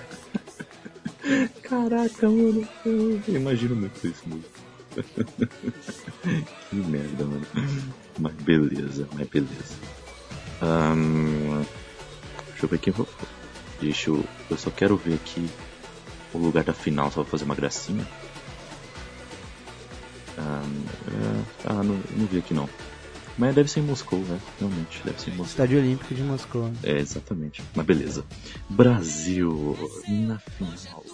Caraca, 1.62 2.28
mano. 2.28 2.66
Eu 2.84 3.22
imagino 3.28 3.76
muito 3.76 4.06
isso, 4.06 4.22
mano. 4.26 4.44
que 6.70 6.76
merda, 6.76 7.24
mano. 7.24 7.46
Mas 8.18 8.34
beleza, 8.34 9.08
mas 9.14 9.28
beleza. 9.28 9.74
Ahn, 10.60 11.64
deixa 12.48 12.64
eu 12.64 12.68
ver 12.68 12.78
quem 12.78 12.92
eu 12.92 12.96
vou. 12.96 13.08
Deixa 13.80 14.10
eu. 14.10 14.24
Eu 14.50 14.58
só 14.58 14.70
quero 14.70 14.96
ver 14.96 15.14
aqui 15.14 15.48
o 16.34 16.38
lugar 16.38 16.64
da 16.64 16.72
final, 16.72 17.10
só 17.10 17.22
pra 17.22 17.30
fazer 17.30 17.44
uma 17.44 17.54
gracinha. 17.54 18.06
Ahn, 20.36 20.84
é, 21.08 21.44
ah, 21.66 21.82
não, 21.82 22.00
não 22.16 22.26
vi 22.26 22.38
aqui 22.38 22.54
não. 22.54 22.68
Mas 23.38 23.54
deve 23.54 23.70
ser 23.70 23.80
em 23.80 23.84
Moscou, 23.84 24.18
né? 24.18 24.38
Realmente, 24.58 25.00
deve 25.02 25.18
ser 25.18 25.30
em 25.30 25.34
Moscou. 25.34 25.46
Estádio 25.46 25.78
Olímpico 25.78 26.14
de 26.14 26.22
Moscou. 26.22 26.70
É, 26.82 26.98
exatamente. 26.98 27.62
Mas 27.74 27.86
beleza. 27.86 28.22
Brasil 28.68 29.78
na 30.08 30.38
final. 30.38 31.04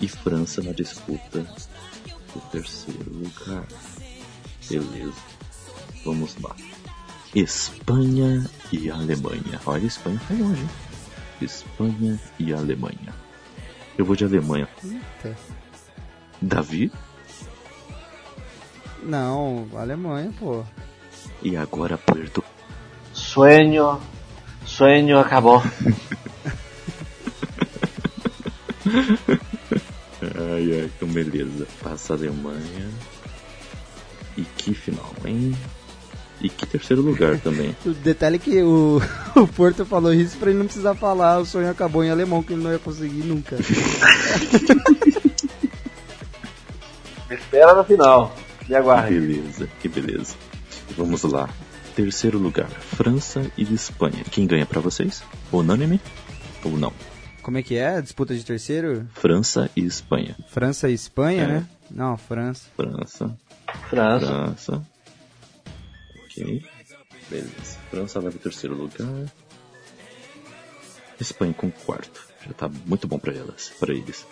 E 0.00 0.08
França 0.08 0.62
na 0.62 0.72
disputa 0.72 1.40
do 2.34 2.40
terceiro 2.52 3.10
lugar. 3.12 3.64
Beleza. 4.68 5.14
Vamos 6.04 6.36
lá. 6.42 6.54
Espanha 7.34 8.44
e 8.72 8.90
Alemanha. 8.90 9.60
Olha, 9.66 9.82
a 9.82 9.86
Espanha 9.86 10.18
foi 10.20 10.36
longe. 10.36 10.60
hein? 10.60 10.68
Espanha 11.40 12.20
e 12.38 12.52
Alemanha. 12.52 13.14
Eu 13.98 14.04
vou 14.04 14.14
de 14.16 14.24
Alemanha. 14.24 14.68
Eita. 14.84 15.36
Davi. 16.40 16.92
Não, 19.02 19.68
Alemanha, 19.74 20.32
pô. 20.38 20.64
E 21.42 21.56
agora 21.56 21.96
Puerto. 21.98 22.42
Sueño, 23.12 24.00
sueño 24.66 25.18
acabou. 25.18 25.62
Ai, 30.38 30.80
ai, 30.80 30.90
então 30.94 31.08
beleza. 31.08 31.66
Passa 31.82 32.12
a 32.12 32.16
Alemanha. 32.16 32.90
E 34.36 34.42
que 34.42 34.74
final, 34.74 35.14
hein? 35.24 35.56
E 36.40 36.50
que 36.50 36.66
terceiro 36.66 37.00
lugar 37.00 37.38
também. 37.40 37.74
O 37.84 37.90
detalhe 37.90 38.36
é 38.36 38.38
que 38.38 38.62
o, 38.62 39.00
o 39.34 39.46
Porto 39.46 39.86
falou 39.86 40.12
isso 40.12 40.36
pra 40.36 40.50
ele 40.50 40.58
não 40.58 40.66
precisar 40.66 40.94
falar, 40.94 41.38
o 41.38 41.46
sonho 41.46 41.70
acabou 41.70 42.04
em 42.04 42.10
alemão, 42.10 42.42
que 42.42 42.52
ele 42.52 42.62
não 42.62 42.70
ia 42.70 42.78
conseguir 42.78 43.24
nunca. 43.24 43.56
Me 47.28 47.36
espera 47.36 47.74
no 47.74 47.84
final. 47.84 48.36
Me 48.68 48.74
aguarde. 48.74 49.18
Beleza, 49.18 49.68
que 49.80 49.88
beleza. 49.88 50.34
Vamos 50.96 51.22
lá. 51.22 51.48
Terceiro 51.94 52.38
lugar, 52.38 52.68
França 52.68 53.50
e 53.56 53.62
Espanha. 53.72 54.22
Quem 54.30 54.46
ganha 54.46 54.66
pra 54.66 54.80
vocês? 54.82 55.22
Unânime? 55.50 55.98
Ou 56.62 56.76
não? 56.76 56.92
Como 57.46 57.58
é 57.58 57.62
que 57.62 57.76
é? 57.76 57.90
a 57.98 58.00
Disputa 58.00 58.34
de 58.34 58.44
terceiro? 58.44 59.06
França 59.14 59.70
e 59.76 59.84
Espanha. 59.84 60.36
França 60.48 60.90
e 60.90 60.94
Espanha, 60.94 61.42
É. 61.44 61.46
né? 61.46 61.66
Não, 61.88 62.16
França. 62.16 62.66
França, 62.76 63.38
França. 63.88 64.26
França. 64.26 64.86
Ok. 66.24 66.64
Beleza. 67.30 67.78
França 67.88 68.20
vai 68.20 68.32
pro 68.32 68.40
terceiro 68.40 68.74
lugar. 68.74 69.06
Espanha 71.20 71.54
com 71.54 71.70
quarto. 71.70 72.26
Já 72.44 72.52
tá 72.52 72.68
muito 72.84 73.06
bom 73.06 73.16
pra 73.16 73.32
elas, 73.32 73.72
para 73.78 73.94
eles. 73.94 74.26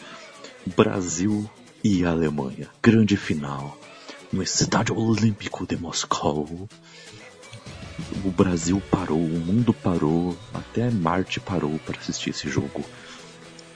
Brasil 0.77 1.49
e 1.85 2.05
Alemanha. 2.05 2.69
Grande 2.83 3.17
final. 3.17 3.79
No 4.33 4.43
Estádio 4.43 4.99
Olímpico 4.99 5.65
de 5.65 5.77
Moscou. 5.77 6.69
O 8.25 8.31
Brasil 8.33 8.83
parou, 8.91 9.21
o 9.21 9.39
mundo 9.39 9.73
parou, 9.73 10.37
até 10.53 10.91
Marte 10.91 11.39
parou 11.39 11.79
para 11.87 11.97
assistir 12.01 12.31
esse 12.31 12.49
jogo. 12.49 12.85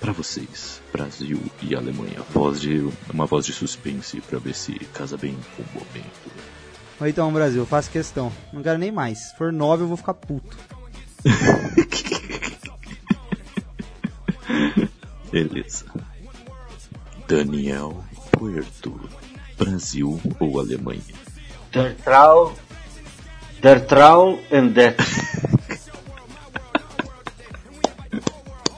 Pra 0.01 0.13
vocês, 0.13 0.81
Brasil 0.93 1.41
e 1.63 1.75
Alemanha. 1.75 2.23
Voz 2.31 2.61
de, 2.61 2.89
uma 3.13 3.27
voz 3.27 3.45
de 3.45 3.53
suspense 3.53 4.21
pra 4.21 4.39
ver 4.39 4.55
se 4.55 4.79
casa 4.95 5.17
bem 5.17 5.37
com 5.57 5.63
o 5.63 5.67
momento. 5.75 6.31
Ou 7.01 7.07
então, 7.07 7.33
Brasil, 7.33 7.65
faço 7.67 7.91
questão. 7.91 8.33
Não 8.53 8.63
quero 8.63 8.79
nem 8.79 8.93
mais. 8.93 9.19
Se 9.19 9.37
for 9.37 9.53
nove, 9.53 9.85
eu 9.85 9.89
vou 9.89 9.97
ficar 9.97 10.15
puto. 10.15 10.57
Beleza. 15.31 15.85
Daniel 17.27 18.05
Puerto. 18.33 18.99
Brasil 19.59 20.21
ou 20.39 20.61
Alemanha? 20.61 21.03
Der 21.73 21.97
Trau. 21.97 22.55
Der 23.61 23.87
Trau 23.87 24.39
and 24.53 24.73
That. 24.73 24.97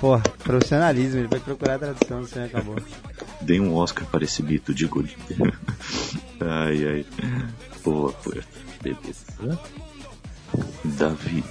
Porra, 0.00 0.22
profissionalismo, 0.42 1.20
ele 1.20 1.28
vai 1.28 1.38
procurar 1.38 1.74
a 1.74 1.78
tradução, 1.78 2.22
você 2.22 2.40
acabou. 2.40 2.76
Dei 3.42 3.60
um 3.60 3.74
Oscar 3.74 4.06
para 4.06 4.24
esse 4.24 4.42
mito 4.42 4.72
de 4.72 4.86
guri. 4.86 5.14
ai, 6.40 6.88
ai. 6.88 7.06
Boa, 7.84 8.10
Puerto. 8.10 8.48
Beleza. 8.82 9.60
Davi. 10.84 11.44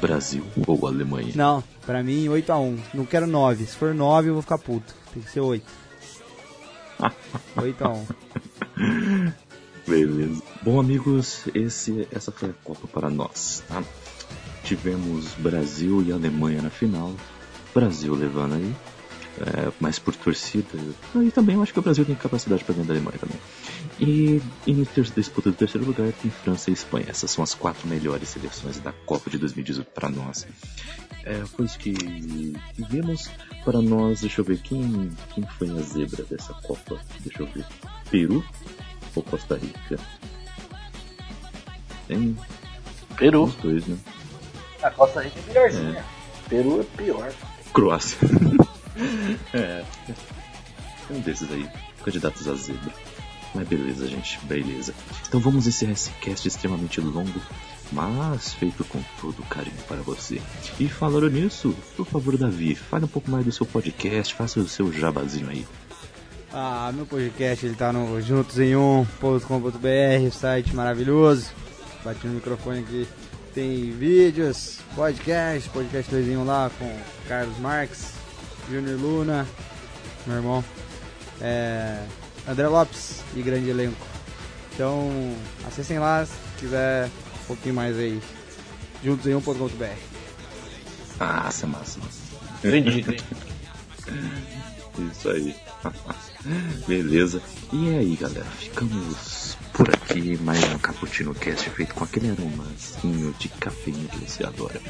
Brasil 0.00 0.44
ou 0.66 0.86
Alemanha? 0.86 1.32
Não, 1.34 1.64
pra 1.84 2.02
mim 2.02 2.26
8x1. 2.26 2.78
Não 2.94 3.04
quero 3.04 3.26
9. 3.26 3.66
Se 3.66 3.76
for 3.76 3.92
9, 3.92 4.28
eu 4.28 4.34
vou 4.34 4.42
ficar 4.42 4.58
puto. 4.58 4.94
Tem 5.12 5.22
que 5.22 5.30
ser 5.30 5.40
8. 5.40 5.66
8x1. 7.56 9.34
Beleza. 9.86 10.42
Bom, 10.62 10.80
amigos, 10.80 11.44
esse, 11.54 12.08
essa 12.12 12.30
foi 12.30 12.50
a 12.50 12.54
Copa 12.64 12.86
para 12.86 13.10
nós, 13.10 13.62
tá? 13.68 13.82
Tivemos 14.62 15.34
Brasil 15.34 16.02
e 16.02 16.12
Alemanha 16.12 16.62
na 16.62 16.70
final. 16.70 17.12
Brasil 17.74 18.14
levando 18.14 18.54
aí, 18.54 18.74
é, 19.40 19.72
mas 19.80 19.98
por 19.98 20.14
torcida. 20.14 20.78
E 21.16 21.30
também 21.30 21.56
eu 21.56 21.62
acho 21.62 21.72
que 21.72 21.78
o 21.78 21.82
Brasil 21.82 22.04
tem 22.04 22.14
capacidade 22.14 22.62
para 22.64 22.74
ganhar 22.74 22.86
da 22.86 22.94
Alemanha 22.94 23.18
também. 23.18 23.38
E, 23.98 24.40
e 24.66 24.72
no 24.72 24.86
ter, 24.86 25.04
disputa 25.04 25.50
do 25.50 25.56
terceiro 25.56 25.86
lugar 25.86 26.12
tem 26.12 26.30
França 26.30 26.70
e 26.70 26.72
Espanha. 26.72 27.06
Essas 27.08 27.30
são 27.30 27.42
as 27.42 27.54
quatro 27.54 27.88
melhores 27.88 28.28
seleções 28.28 28.78
da 28.78 28.92
Copa 28.92 29.28
de 29.28 29.38
2018 29.38 29.90
para 29.90 30.08
nós. 30.08 30.46
É, 31.24 31.44
foi 31.46 31.64
isso 31.64 31.78
que 31.78 31.94
vimos 32.90 33.30
para 33.64 33.80
nós. 33.80 34.20
Deixa 34.20 34.40
eu 34.40 34.44
ver 34.44 34.58
quem, 34.58 35.10
quem 35.34 35.44
foi 35.58 35.70
a 35.70 35.82
zebra 35.82 36.22
dessa 36.24 36.54
Copa. 36.54 37.00
Deixa 37.20 37.42
eu 37.42 37.46
ver. 37.46 37.66
Peru 38.10 38.44
ou 39.16 39.22
Costa 39.22 39.56
Rica? 39.56 39.98
Tem 42.06 42.36
Peru. 43.16 43.44
os 43.44 43.54
dois, 43.56 43.86
né? 43.86 43.96
A 44.82 44.90
Costa 44.90 45.22
Rica 45.22 45.40
é 45.40 45.46
melhorzinha. 45.48 46.04
Peru 46.48 46.80
é 46.80 47.02
pior. 47.02 47.32
Croácia. 47.74 48.16
é. 49.52 49.84
Um 51.10 51.20
desses 51.20 51.50
aí, 51.52 51.68
candidatos 52.04 52.48
a 52.48 52.54
zebra. 52.54 52.92
Mas 53.54 53.68
beleza, 53.68 54.08
gente, 54.08 54.38
beleza. 54.44 54.94
Então 55.28 55.40
vamos 55.40 55.66
encerrar 55.66 55.92
esse 55.92 56.10
cast 56.12 56.48
extremamente 56.48 57.00
longo, 57.00 57.40
mas 57.92 58.54
feito 58.54 58.84
com 58.84 59.00
todo 59.20 59.42
carinho 59.48 59.76
para 59.86 60.02
você. 60.02 60.40
E 60.78 60.88
falando 60.88 61.28
nisso, 61.28 61.76
por 61.96 62.06
favor, 62.06 62.36
Davi, 62.36 62.74
fale 62.74 63.04
um 63.04 63.08
pouco 63.08 63.30
mais 63.30 63.44
do 63.44 63.52
seu 63.52 63.66
podcast, 63.66 64.34
faça 64.34 64.60
o 64.60 64.68
seu 64.68 64.92
jabazinho 64.92 65.50
aí. 65.50 65.66
Ah, 66.52 66.90
meu 66.94 67.06
podcast 67.06 67.66
ele 67.66 67.74
tá 67.74 67.92
no 67.92 68.20
juntosemum.com.br, 68.20 70.30
site 70.32 70.74
maravilhoso. 70.74 71.50
Bati 72.04 72.26
no 72.26 72.34
microfone 72.34 72.80
aqui. 72.80 73.08
Tem 73.54 73.92
vídeos, 73.92 74.80
podcast, 74.96 75.70
podcast 75.70 76.10
2 76.10 76.26
em 76.26 76.36
1 76.38 76.44
lá 76.44 76.68
com 76.76 76.98
Carlos 77.28 77.56
Marques, 77.58 78.14
Júnior 78.68 79.00
Luna, 79.00 79.46
meu 80.26 80.36
irmão, 80.36 80.64
é, 81.40 82.04
André 82.48 82.66
Lopes 82.66 83.22
e 83.36 83.42
grande 83.42 83.70
elenco. 83.70 84.04
Então, 84.74 85.08
acessem 85.68 86.00
lá 86.00 86.26
se 86.26 86.34
quiser 86.58 87.06
um 87.06 87.46
pouquinho 87.46 87.76
mais 87.76 87.96
aí. 87.96 88.20
juntosemum.com.br. 89.04 89.84
Massa, 91.20 91.66
massa. 91.68 92.00
Entendi. 92.64 93.06
Isso 95.12 95.28
aí. 95.30 95.54
Beleza. 96.88 97.40
E 97.72 97.88
é 97.88 97.98
aí, 97.98 98.16
galera, 98.16 98.46
ficamos 98.58 99.56
por 99.84 99.94
aqui. 99.94 100.38
Mais 100.42 100.64
um 100.72 100.78
Cappuccino 100.78 101.34
Cast 101.34 101.68
feito 101.68 101.94
com 101.94 102.04
aquele 102.04 102.30
aromazinho 102.30 103.34
de 103.38 103.48
cafeína 103.50 104.08
que 104.08 104.18
você 104.18 104.44
adora. 104.44 104.80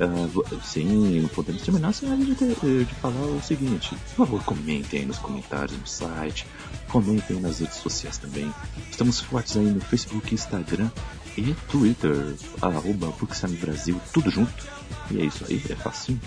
Uh, 0.00 0.60
sim, 0.64 1.20
não 1.20 1.28
podemos 1.28 1.62
terminar 1.62 1.92
sem 1.94 2.08
de, 2.18 2.34
de, 2.34 2.84
de, 2.84 2.94
falar 2.96 3.20
o 3.20 3.40
seguinte. 3.40 3.94
Por 4.16 4.26
favor, 4.26 4.44
comentem 4.44 5.00
aí 5.00 5.06
nos 5.06 5.18
comentários 5.18 5.78
no 5.78 5.86
site, 5.86 6.44
comentem 6.88 7.38
nas 7.38 7.60
redes 7.60 7.76
sociais 7.76 8.18
também. 8.18 8.52
Estamos 8.90 9.20
fortes 9.20 9.56
aí 9.56 9.64
no 9.64 9.80
Facebook, 9.80 10.34
Instagram 10.34 10.90
e 11.38 11.54
Twitter, 11.70 12.34
arroba 12.60 13.14
Brasil, 13.60 14.00
tudo 14.12 14.28
junto. 14.28 14.66
E 15.10 15.20
é 15.20 15.24
isso 15.24 15.44
aí, 15.48 15.62
é 15.70 15.76
facinho. 15.76 16.20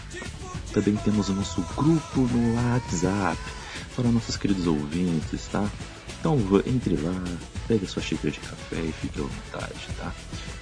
Também 0.72 0.96
temos 0.96 1.28
o 1.28 1.34
nosso 1.34 1.62
grupo 1.76 2.22
no 2.22 2.56
WhatsApp 2.56 3.38
para 3.94 4.10
nossos 4.10 4.38
queridos 4.38 4.68
ouvintes, 4.68 5.48
tá? 5.52 5.70
Então 6.20 6.38
entre 6.66 6.98
lá, 6.98 7.24
pegue 7.68 7.88
sua 7.88 8.02
xícara 8.02 8.32
de 8.32 8.40
café 8.40 8.82
e 8.82 8.92
fique 8.92 9.20
à 9.20 9.24
vontade, 9.24 9.88
tá? 9.98 10.14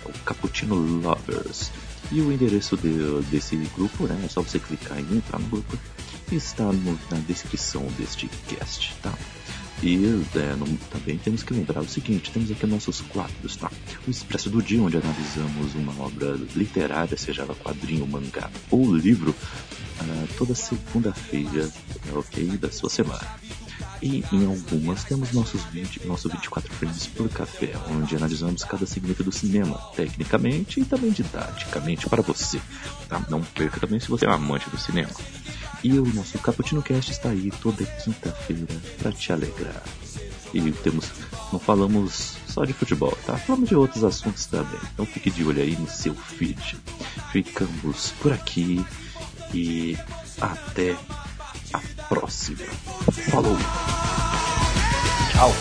É 0.05 0.09
o 0.09 0.13
Cappuccino 0.23 0.75
Lovers. 0.75 1.71
E 2.11 2.21
o 2.21 2.31
endereço 2.31 2.77
de, 2.77 3.21
desse 3.29 3.55
grupo, 3.75 4.05
né? 4.05 4.21
É 4.23 4.27
só 4.29 4.41
você 4.41 4.59
clicar 4.59 4.99
em 4.99 5.17
entrar 5.17 5.39
no 5.39 5.47
grupo. 5.47 5.77
Está 6.31 6.65
no, 6.65 6.99
na 7.09 7.17
descrição 7.27 7.84
deste 7.97 8.27
cast, 8.47 8.93
tá? 9.01 9.13
E 9.81 10.05
é, 10.35 10.55
também 10.91 11.17
temos 11.17 11.43
que 11.43 11.53
lembrar 11.53 11.81
o 11.81 11.89
seguinte: 11.89 12.31
temos 12.31 12.51
aqui 12.51 12.65
nossos 12.65 13.01
quadros, 13.01 13.55
tá? 13.55 13.71
O 14.07 14.11
Expresso 14.11 14.49
do 14.49 14.61
Dia, 14.61 14.81
onde 14.81 14.97
analisamos 14.97 15.75
uma 15.75 16.03
obra 16.03 16.35
literária, 16.55 17.17
seja 17.17 17.43
ela 17.43 17.55
quadrinho, 17.55 18.07
mangá 18.07 18.49
ou 18.71 18.93
livro, 18.95 19.31
uh, 19.31 20.27
toda 20.38 20.55
segunda-feira, 20.55 21.69
ok? 22.13 22.57
Da 22.57 22.71
sua 22.71 22.89
semana. 22.89 23.27
E 24.01 24.23
em 24.31 24.45
algumas 24.45 25.03
temos 25.03 25.31
nossos 25.31 25.63
20, 25.65 26.05
nosso 26.05 26.29
24 26.29 26.71
frames 26.73 27.07
por 27.07 27.29
café, 27.29 27.73
onde 27.89 28.15
analisamos 28.15 28.63
cada 28.63 28.85
segmento 28.85 29.23
do 29.23 29.31
cinema, 29.31 29.77
tecnicamente 29.95 30.79
e 30.79 30.85
também 30.85 31.11
didaticamente 31.11 32.07
para 32.07 32.21
você. 32.21 32.59
Tá? 33.09 33.21
Não 33.29 33.41
perca 33.41 33.79
também 33.79 33.99
se 33.99 34.09
você 34.09 34.25
é 34.25 34.29
um 34.29 34.33
amante 34.33 34.69
do 34.69 34.77
cinema. 34.77 35.09
E 35.83 35.97
o 35.99 36.05
nosso 36.13 36.37
Cappuccino 36.39 36.81
Cast 36.81 37.11
está 37.11 37.29
aí 37.29 37.51
toda 37.61 37.85
quinta-feira 37.85 38.67
para 38.99 39.11
te 39.11 39.31
alegrar. 39.31 39.83
E 40.53 40.71
temos, 40.71 41.11
não 41.51 41.59
falamos 41.59 42.37
só 42.47 42.65
de 42.65 42.73
futebol, 42.73 43.15
tá? 43.25 43.37
Falamos 43.37 43.69
de 43.69 43.75
outros 43.75 44.03
assuntos 44.03 44.45
também. 44.45 44.79
Então 44.93 45.05
fique 45.05 45.29
de 45.29 45.43
olho 45.43 45.61
aí 45.61 45.75
no 45.75 45.87
seu 45.87 46.15
feed. 46.15 46.77
Ficamos 47.31 48.11
por 48.19 48.33
aqui 48.33 48.83
e 49.53 49.97
até 50.41 50.95
a 51.73 51.80
próxima. 52.07 52.65
Falou! 53.30 53.57
Tchau! 55.31 55.53